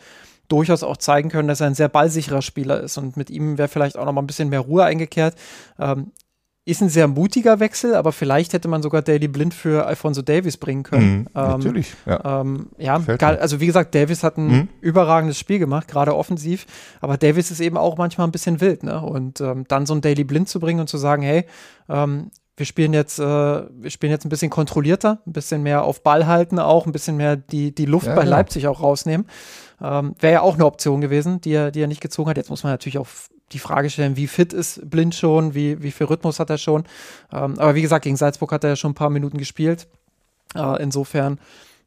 durchaus 0.52 0.82
auch 0.82 0.98
zeigen 0.98 1.30
können, 1.30 1.48
dass 1.48 1.60
er 1.60 1.66
ein 1.66 1.74
sehr 1.74 1.88
ballsicherer 1.88 2.42
Spieler 2.42 2.80
ist. 2.80 2.98
Und 2.98 3.16
mit 3.16 3.30
ihm 3.30 3.58
wäre 3.58 3.68
vielleicht 3.68 3.96
auch 3.96 4.04
noch 4.04 4.12
mal 4.12 4.22
ein 4.22 4.26
bisschen 4.26 4.50
mehr 4.50 4.60
Ruhe 4.60 4.84
eingekehrt. 4.84 5.34
Ähm, 5.78 6.12
ist 6.64 6.80
ein 6.80 6.88
sehr 6.88 7.08
mutiger 7.08 7.58
Wechsel, 7.58 7.96
aber 7.96 8.12
vielleicht 8.12 8.52
hätte 8.52 8.68
man 8.68 8.82
sogar 8.82 9.02
Daily 9.02 9.26
Blind 9.26 9.52
für 9.52 9.84
Alfonso 9.84 10.22
Davis 10.22 10.58
bringen 10.58 10.84
können. 10.84 11.20
Mhm, 11.20 11.28
ähm, 11.34 11.48
natürlich, 11.50 11.94
ja. 12.06 12.40
Ähm, 12.40 12.68
ja, 12.78 13.00
also 13.18 13.58
wie 13.58 13.66
gesagt, 13.66 13.96
Davis 13.96 14.22
hat 14.22 14.36
ein 14.36 14.46
mhm. 14.46 14.68
überragendes 14.80 15.38
Spiel 15.40 15.58
gemacht, 15.58 15.88
gerade 15.88 16.14
offensiv, 16.14 16.66
aber 17.00 17.16
Davis 17.16 17.50
ist 17.50 17.58
eben 17.58 17.76
auch 17.76 17.96
manchmal 17.96 18.28
ein 18.28 18.30
bisschen 18.30 18.60
wild, 18.60 18.84
ne? 18.84 19.00
Und 19.00 19.40
ähm, 19.40 19.64
dann 19.66 19.86
so 19.86 19.94
ein 19.94 20.02
Daily 20.02 20.22
Blind 20.22 20.48
zu 20.48 20.60
bringen 20.60 20.78
und 20.78 20.88
zu 20.88 20.98
sagen, 20.98 21.22
hey, 21.22 21.46
ähm, 21.88 22.30
wir 22.56 22.66
spielen 22.66 22.92
jetzt, 22.92 23.18
äh, 23.18 23.22
wir 23.24 23.90
spielen 23.90 24.12
jetzt 24.12 24.24
ein 24.24 24.28
bisschen 24.28 24.50
kontrollierter, 24.50 25.20
ein 25.26 25.32
bisschen 25.32 25.64
mehr 25.64 25.82
auf 25.82 26.04
Ball 26.04 26.26
halten 26.26 26.60
auch, 26.60 26.86
ein 26.86 26.92
bisschen 26.92 27.16
mehr 27.16 27.34
die, 27.34 27.74
die 27.74 27.86
Luft 27.86 28.06
ja, 28.06 28.14
bei 28.14 28.22
genau. 28.22 28.36
Leipzig 28.36 28.68
auch 28.68 28.82
rausnehmen. 28.82 29.26
Ähm, 29.82 30.14
Wäre 30.20 30.34
ja 30.34 30.40
auch 30.42 30.54
eine 30.54 30.66
Option 30.66 31.00
gewesen, 31.00 31.40
die 31.40 31.52
er, 31.52 31.70
die 31.70 31.80
er 31.80 31.88
nicht 31.88 32.00
gezogen 32.00 32.30
hat. 32.30 32.36
Jetzt 32.36 32.50
muss 32.50 32.62
man 32.62 32.72
natürlich 32.72 32.98
auch 32.98 33.08
die 33.52 33.58
Frage 33.58 33.90
stellen, 33.90 34.16
wie 34.16 34.26
fit 34.26 34.52
ist 34.52 34.88
Blind 34.88 35.14
schon, 35.14 35.54
wie, 35.54 35.82
wie 35.82 35.90
viel 35.90 36.06
Rhythmus 36.06 36.38
hat 36.40 36.50
er 36.50 36.58
schon. 36.58 36.84
Ähm, 37.32 37.58
aber 37.58 37.74
wie 37.74 37.82
gesagt, 37.82 38.04
gegen 38.04 38.16
Salzburg 38.16 38.52
hat 38.52 38.64
er 38.64 38.70
ja 38.70 38.76
schon 38.76 38.92
ein 38.92 38.96
paar 38.96 39.10
Minuten 39.10 39.38
gespielt. 39.38 39.88
Äh, 40.54 40.82
insofern 40.82 41.38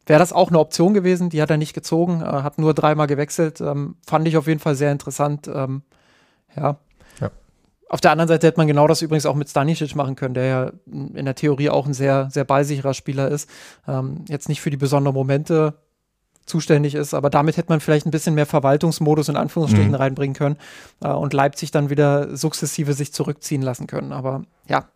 wäre 0.06 0.20
das 0.20 0.32
auch 0.32 0.48
eine 0.48 0.58
Option 0.58 0.94
gewesen. 0.94 1.30
Die 1.30 1.42
hat 1.42 1.50
er 1.50 1.56
nicht 1.56 1.74
gezogen, 1.74 2.20
äh, 2.20 2.24
hat 2.24 2.58
nur 2.58 2.74
dreimal 2.74 3.06
gewechselt. 3.06 3.60
Ähm, 3.60 3.96
fand 4.06 4.28
ich 4.28 4.36
auf 4.36 4.46
jeden 4.46 4.60
Fall 4.60 4.74
sehr 4.74 4.92
interessant. 4.92 5.48
Ähm, 5.48 5.82
ja. 6.54 6.78
ja. 7.20 7.30
Auf 7.88 8.00
der 8.00 8.12
anderen 8.12 8.28
Seite 8.28 8.46
hätte 8.46 8.58
man 8.58 8.66
genau 8.66 8.86
das 8.86 9.02
übrigens 9.02 9.26
auch 9.26 9.34
mit 9.34 9.48
Stanisic 9.48 9.96
machen 9.96 10.16
können, 10.16 10.34
der 10.34 10.44
ja 10.44 10.72
in 10.86 11.24
der 11.24 11.34
Theorie 11.34 11.70
auch 11.70 11.86
ein 11.86 11.94
sehr, 11.94 12.28
sehr 12.30 12.44
ballsicherer 12.44 12.94
Spieler 12.94 13.28
ist. 13.28 13.48
Ähm, 13.88 14.24
jetzt 14.28 14.48
nicht 14.48 14.60
für 14.60 14.70
die 14.70 14.76
besonderen 14.76 15.14
Momente 15.14 15.74
zuständig 16.46 16.94
ist. 16.94 17.14
Aber 17.14 17.30
damit 17.30 17.56
hätte 17.56 17.68
man 17.68 17.80
vielleicht 17.80 18.06
ein 18.06 18.10
bisschen 18.10 18.34
mehr 18.34 18.46
Verwaltungsmodus 18.46 19.28
in 19.28 19.36
Anführungsstrichen 19.36 19.90
mhm. 19.90 19.96
reinbringen 19.96 20.34
können 20.34 20.56
äh, 21.02 21.08
und 21.08 21.32
Leipzig 21.32 21.70
dann 21.70 21.90
wieder 21.90 22.36
sukzessive 22.36 22.94
sich 22.94 23.12
zurückziehen 23.12 23.62
lassen 23.62 23.86
können. 23.86 24.12
Aber 24.12 24.42
ja, 24.68 24.86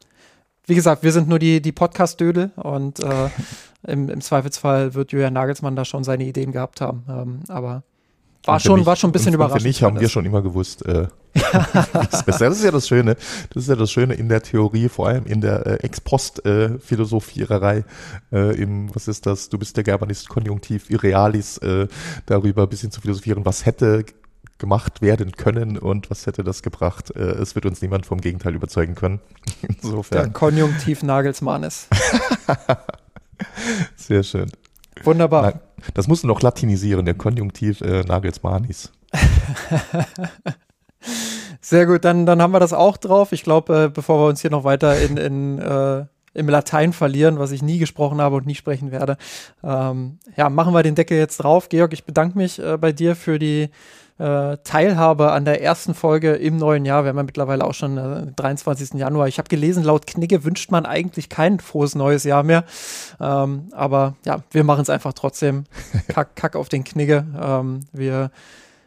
wie 0.66 0.74
gesagt, 0.74 1.02
wir 1.02 1.12
sind 1.12 1.28
nur 1.28 1.38
die, 1.38 1.60
die 1.60 1.72
Podcast-Dödel 1.72 2.52
und 2.56 3.00
äh, 3.00 3.28
im, 3.86 4.08
im 4.08 4.20
Zweifelsfall 4.20 4.94
wird 4.94 5.12
Julian 5.12 5.32
Nagelsmann 5.32 5.76
da 5.76 5.84
schon 5.84 6.04
seine 6.04 6.24
Ideen 6.24 6.52
gehabt 6.52 6.80
haben. 6.80 7.04
Ähm, 7.08 7.40
aber 7.48 7.82
war 8.44 8.60
schon, 8.60 8.76
nicht, 8.76 8.86
war 8.86 8.96
schon 8.96 9.10
ein 9.10 9.12
bisschen 9.12 9.34
überraschend. 9.34 9.62
Für 9.62 9.68
mich 9.68 9.82
haben 9.82 10.00
wir 10.00 10.08
schon 10.08 10.24
immer 10.24 10.42
gewusst, 10.42 10.84
äh, 10.86 11.08
das, 11.32 12.26
ist 12.26 12.40
das 12.40 12.58
ist 12.58 12.64
ja 12.64 12.70
das 12.70 12.88
Schöne. 12.88 13.16
Das 13.52 13.64
ist 13.64 13.68
ja 13.68 13.76
das 13.76 13.90
Schöne 13.90 14.14
in 14.14 14.28
der 14.28 14.42
Theorie, 14.42 14.88
vor 14.88 15.08
allem 15.08 15.26
in 15.26 15.40
der 15.40 15.66
äh, 15.66 15.74
Ex-Post-Philosophiererei, 15.84 17.84
äh, 18.32 18.60
im, 18.60 18.94
was 18.94 19.08
ist 19.08 19.26
das, 19.26 19.48
du 19.48 19.58
bist 19.58 19.76
der 19.76 19.84
Germanist 19.84 20.28
Konjunktiv 20.28 20.90
Irrealis, 20.90 21.58
äh, 21.58 21.88
darüber 22.26 22.62
ein 22.62 22.68
bisschen 22.68 22.90
zu 22.90 23.00
philosophieren, 23.00 23.44
was 23.44 23.66
hätte 23.66 24.04
gemacht 24.60 25.02
werden 25.02 25.32
können 25.32 25.78
und 25.78 26.10
was 26.10 26.26
hätte 26.26 26.44
das 26.44 26.62
gebracht. 26.62 27.10
Äh, 27.16 27.20
es 27.20 27.56
wird 27.56 27.66
uns 27.66 27.82
niemand 27.82 28.06
vom 28.06 28.20
Gegenteil 28.20 28.54
überzeugen 28.54 28.94
können. 28.94 29.20
Insofern. 29.62 30.22
Der 30.22 30.32
Konjunktiv 30.32 31.02
Nagelsmannes. 31.02 31.88
Sehr 33.96 34.22
schön. 34.22 34.52
Wunderbar. 35.04 35.42
Nein, 35.42 35.60
das 35.94 36.08
musst 36.08 36.24
du 36.24 36.28
noch 36.28 36.42
latinisieren, 36.42 37.04
der 37.04 37.14
Konjunktiv 37.14 37.80
äh, 37.80 38.02
Nagelsmanis. 38.02 38.92
Sehr 41.60 41.86
gut, 41.86 42.04
dann, 42.04 42.26
dann 42.26 42.40
haben 42.40 42.52
wir 42.52 42.60
das 42.60 42.72
auch 42.72 42.96
drauf. 42.96 43.32
Ich 43.32 43.42
glaube, 43.42 43.84
äh, 43.84 43.88
bevor 43.88 44.20
wir 44.20 44.28
uns 44.28 44.40
hier 44.40 44.50
noch 44.50 44.64
weiter 44.64 44.98
in, 45.00 45.16
in 45.16 45.58
äh, 45.58 46.04
im 46.32 46.48
Latein 46.48 46.92
verlieren, 46.92 47.38
was 47.38 47.50
ich 47.50 47.62
nie 47.62 47.78
gesprochen 47.78 48.20
habe 48.20 48.36
und 48.36 48.46
nie 48.46 48.54
sprechen 48.54 48.92
werde. 48.92 49.16
Ähm, 49.64 50.18
ja, 50.36 50.48
machen 50.48 50.72
wir 50.72 50.82
den 50.82 50.94
Deckel 50.94 51.18
jetzt 51.18 51.38
drauf. 51.38 51.68
Georg, 51.68 51.92
ich 51.92 52.04
bedanke 52.04 52.38
mich 52.38 52.58
äh, 52.60 52.76
bei 52.76 52.92
dir 52.92 53.16
für 53.16 53.38
die 53.38 53.70
äh, 54.20 54.58
Teilhabe 54.64 55.32
an 55.32 55.46
der 55.46 55.62
ersten 55.62 55.94
Folge 55.94 56.34
im 56.34 56.58
neuen 56.58 56.84
Jahr. 56.84 57.04
Wir 57.04 57.08
haben 57.08 57.16
ja 57.16 57.22
mittlerweile 57.22 57.64
auch 57.64 57.72
schon 57.72 57.96
äh, 57.96 58.26
23. 58.36 58.94
Januar. 58.94 59.28
Ich 59.28 59.38
habe 59.38 59.48
gelesen, 59.48 59.82
laut 59.82 60.06
Knigge 60.06 60.44
wünscht 60.44 60.70
man 60.70 60.84
eigentlich 60.84 61.30
kein 61.30 61.58
frohes 61.58 61.94
neues 61.94 62.24
Jahr 62.24 62.42
mehr. 62.42 62.64
Ähm, 63.18 63.68
aber 63.72 64.14
ja, 64.26 64.40
wir 64.50 64.62
machen 64.62 64.82
es 64.82 64.90
einfach 64.90 65.14
trotzdem. 65.14 65.64
Kack, 66.08 66.36
kack 66.36 66.54
auf 66.54 66.68
den 66.68 66.84
Knigge. 66.84 67.26
Ähm, 67.40 67.80
wir 67.92 68.30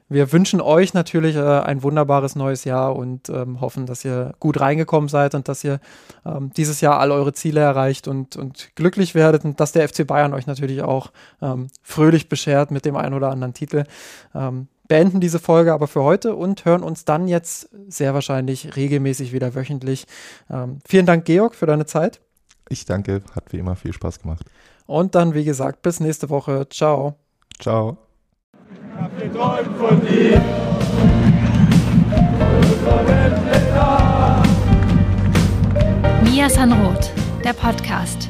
wir 0.09 0.31
wünschen 0.31 0.61
euch 0.61 0.93
natürlich 0.93 1.35
äh, 1.35 1.39
ein 1.39 1.81
wunderbares 1.81 2.35
neues 2.35 2.65
Jahr 2.65 2.95
und 2.95 3.29
ähm, 3.29 3.61
hoffen, 3.61 3.87
dass 3.87 4.05
ihr 4.05 4.33
gut 4.39 4.59
reingekommen 4.59 5.09
seid 5.09 5.33
und 5.33 5.47
dass 5.47 5.63
ihr 5.63 5.79
ähm, 6.23 6.51
dieses 6.55 6.81
Jahr 6.81 6.99
all 6.99 7.11
eure 7.11 7.33
Ziele 7.33 7.61
erreicht 7.61 8.07
und, 8.07 8.35
und 8.35 8.75
glücklich 8.75 9.15
werdet 9.15 9.43
und 9.43 9.59
dass 9.59 9.71
der 9.71 9.87
FC 9.89 10.05
Bayern 10.05 10.33
euch 10.35 10.45
natürlich 10.45 10.83
auch 10.83 11.11
ähm, 11.41 11.67
fröhlich 11.81 12.29
beschert 12.29 12.69
mit 12.69 12.85
dem 12.85 12.95
einen 12.95 13.15
oder 13.15 13.31
anderen 13.31 13.55
Titel. 13.55 13.85
Beenden 14.87 15.21
diese 15.21 15.39
Folge 15.39 15.73
aber 15.73 15.87
für 15.87 16.03
heute 16.03 16.35
und 16.35 16.65
hören 16.65 16.83
uns 16.83 17.05
dann 17.05 17.27
jetzt 17.27 17.69
sehr 17.87 18.13
wahrscheinlich 18.13 18.75
regelmäßig 18.75 19.31
wieder 19.31 19.55
wöchentlich. 19.55 20.05
Ähm, 20.49 20.79
vielen 20.85 21.05
Dank, 21.05 21.25
Georg, 21.25 21.55
für 21.55 21.65
deine 21.65 21.85
Zeit. 21.85 22.19
Ich 22.69 22.85
danke, 22.85 23.21
hat 23.35 23.53
wie 23.53 23.57
immer 23.57 23.75
viel 23.75 23.93
Spaß 23.93 24.19
gemacht. 24.19 24.45
Und 24.85 25.15
dann, 25.15 25.33
wie 25.33 25.45
gesagt, 25.45 25.81
bis 25.81 25.99
nächste 25.99 26.29
Woche. 26.29 26.67
Ciao. 26.69 27.15
Ciao. 27.59 27.97
Ich 28.69 28.99
hab 28.99 29.19
geträumt 29.19 29.77
von 29.77 30.01
dir. 30.05 30.41
Mia 36.23 36.49
Sanroth, 36.49 37.11
der 37.43 37.53
Podcast. 37.53 38.29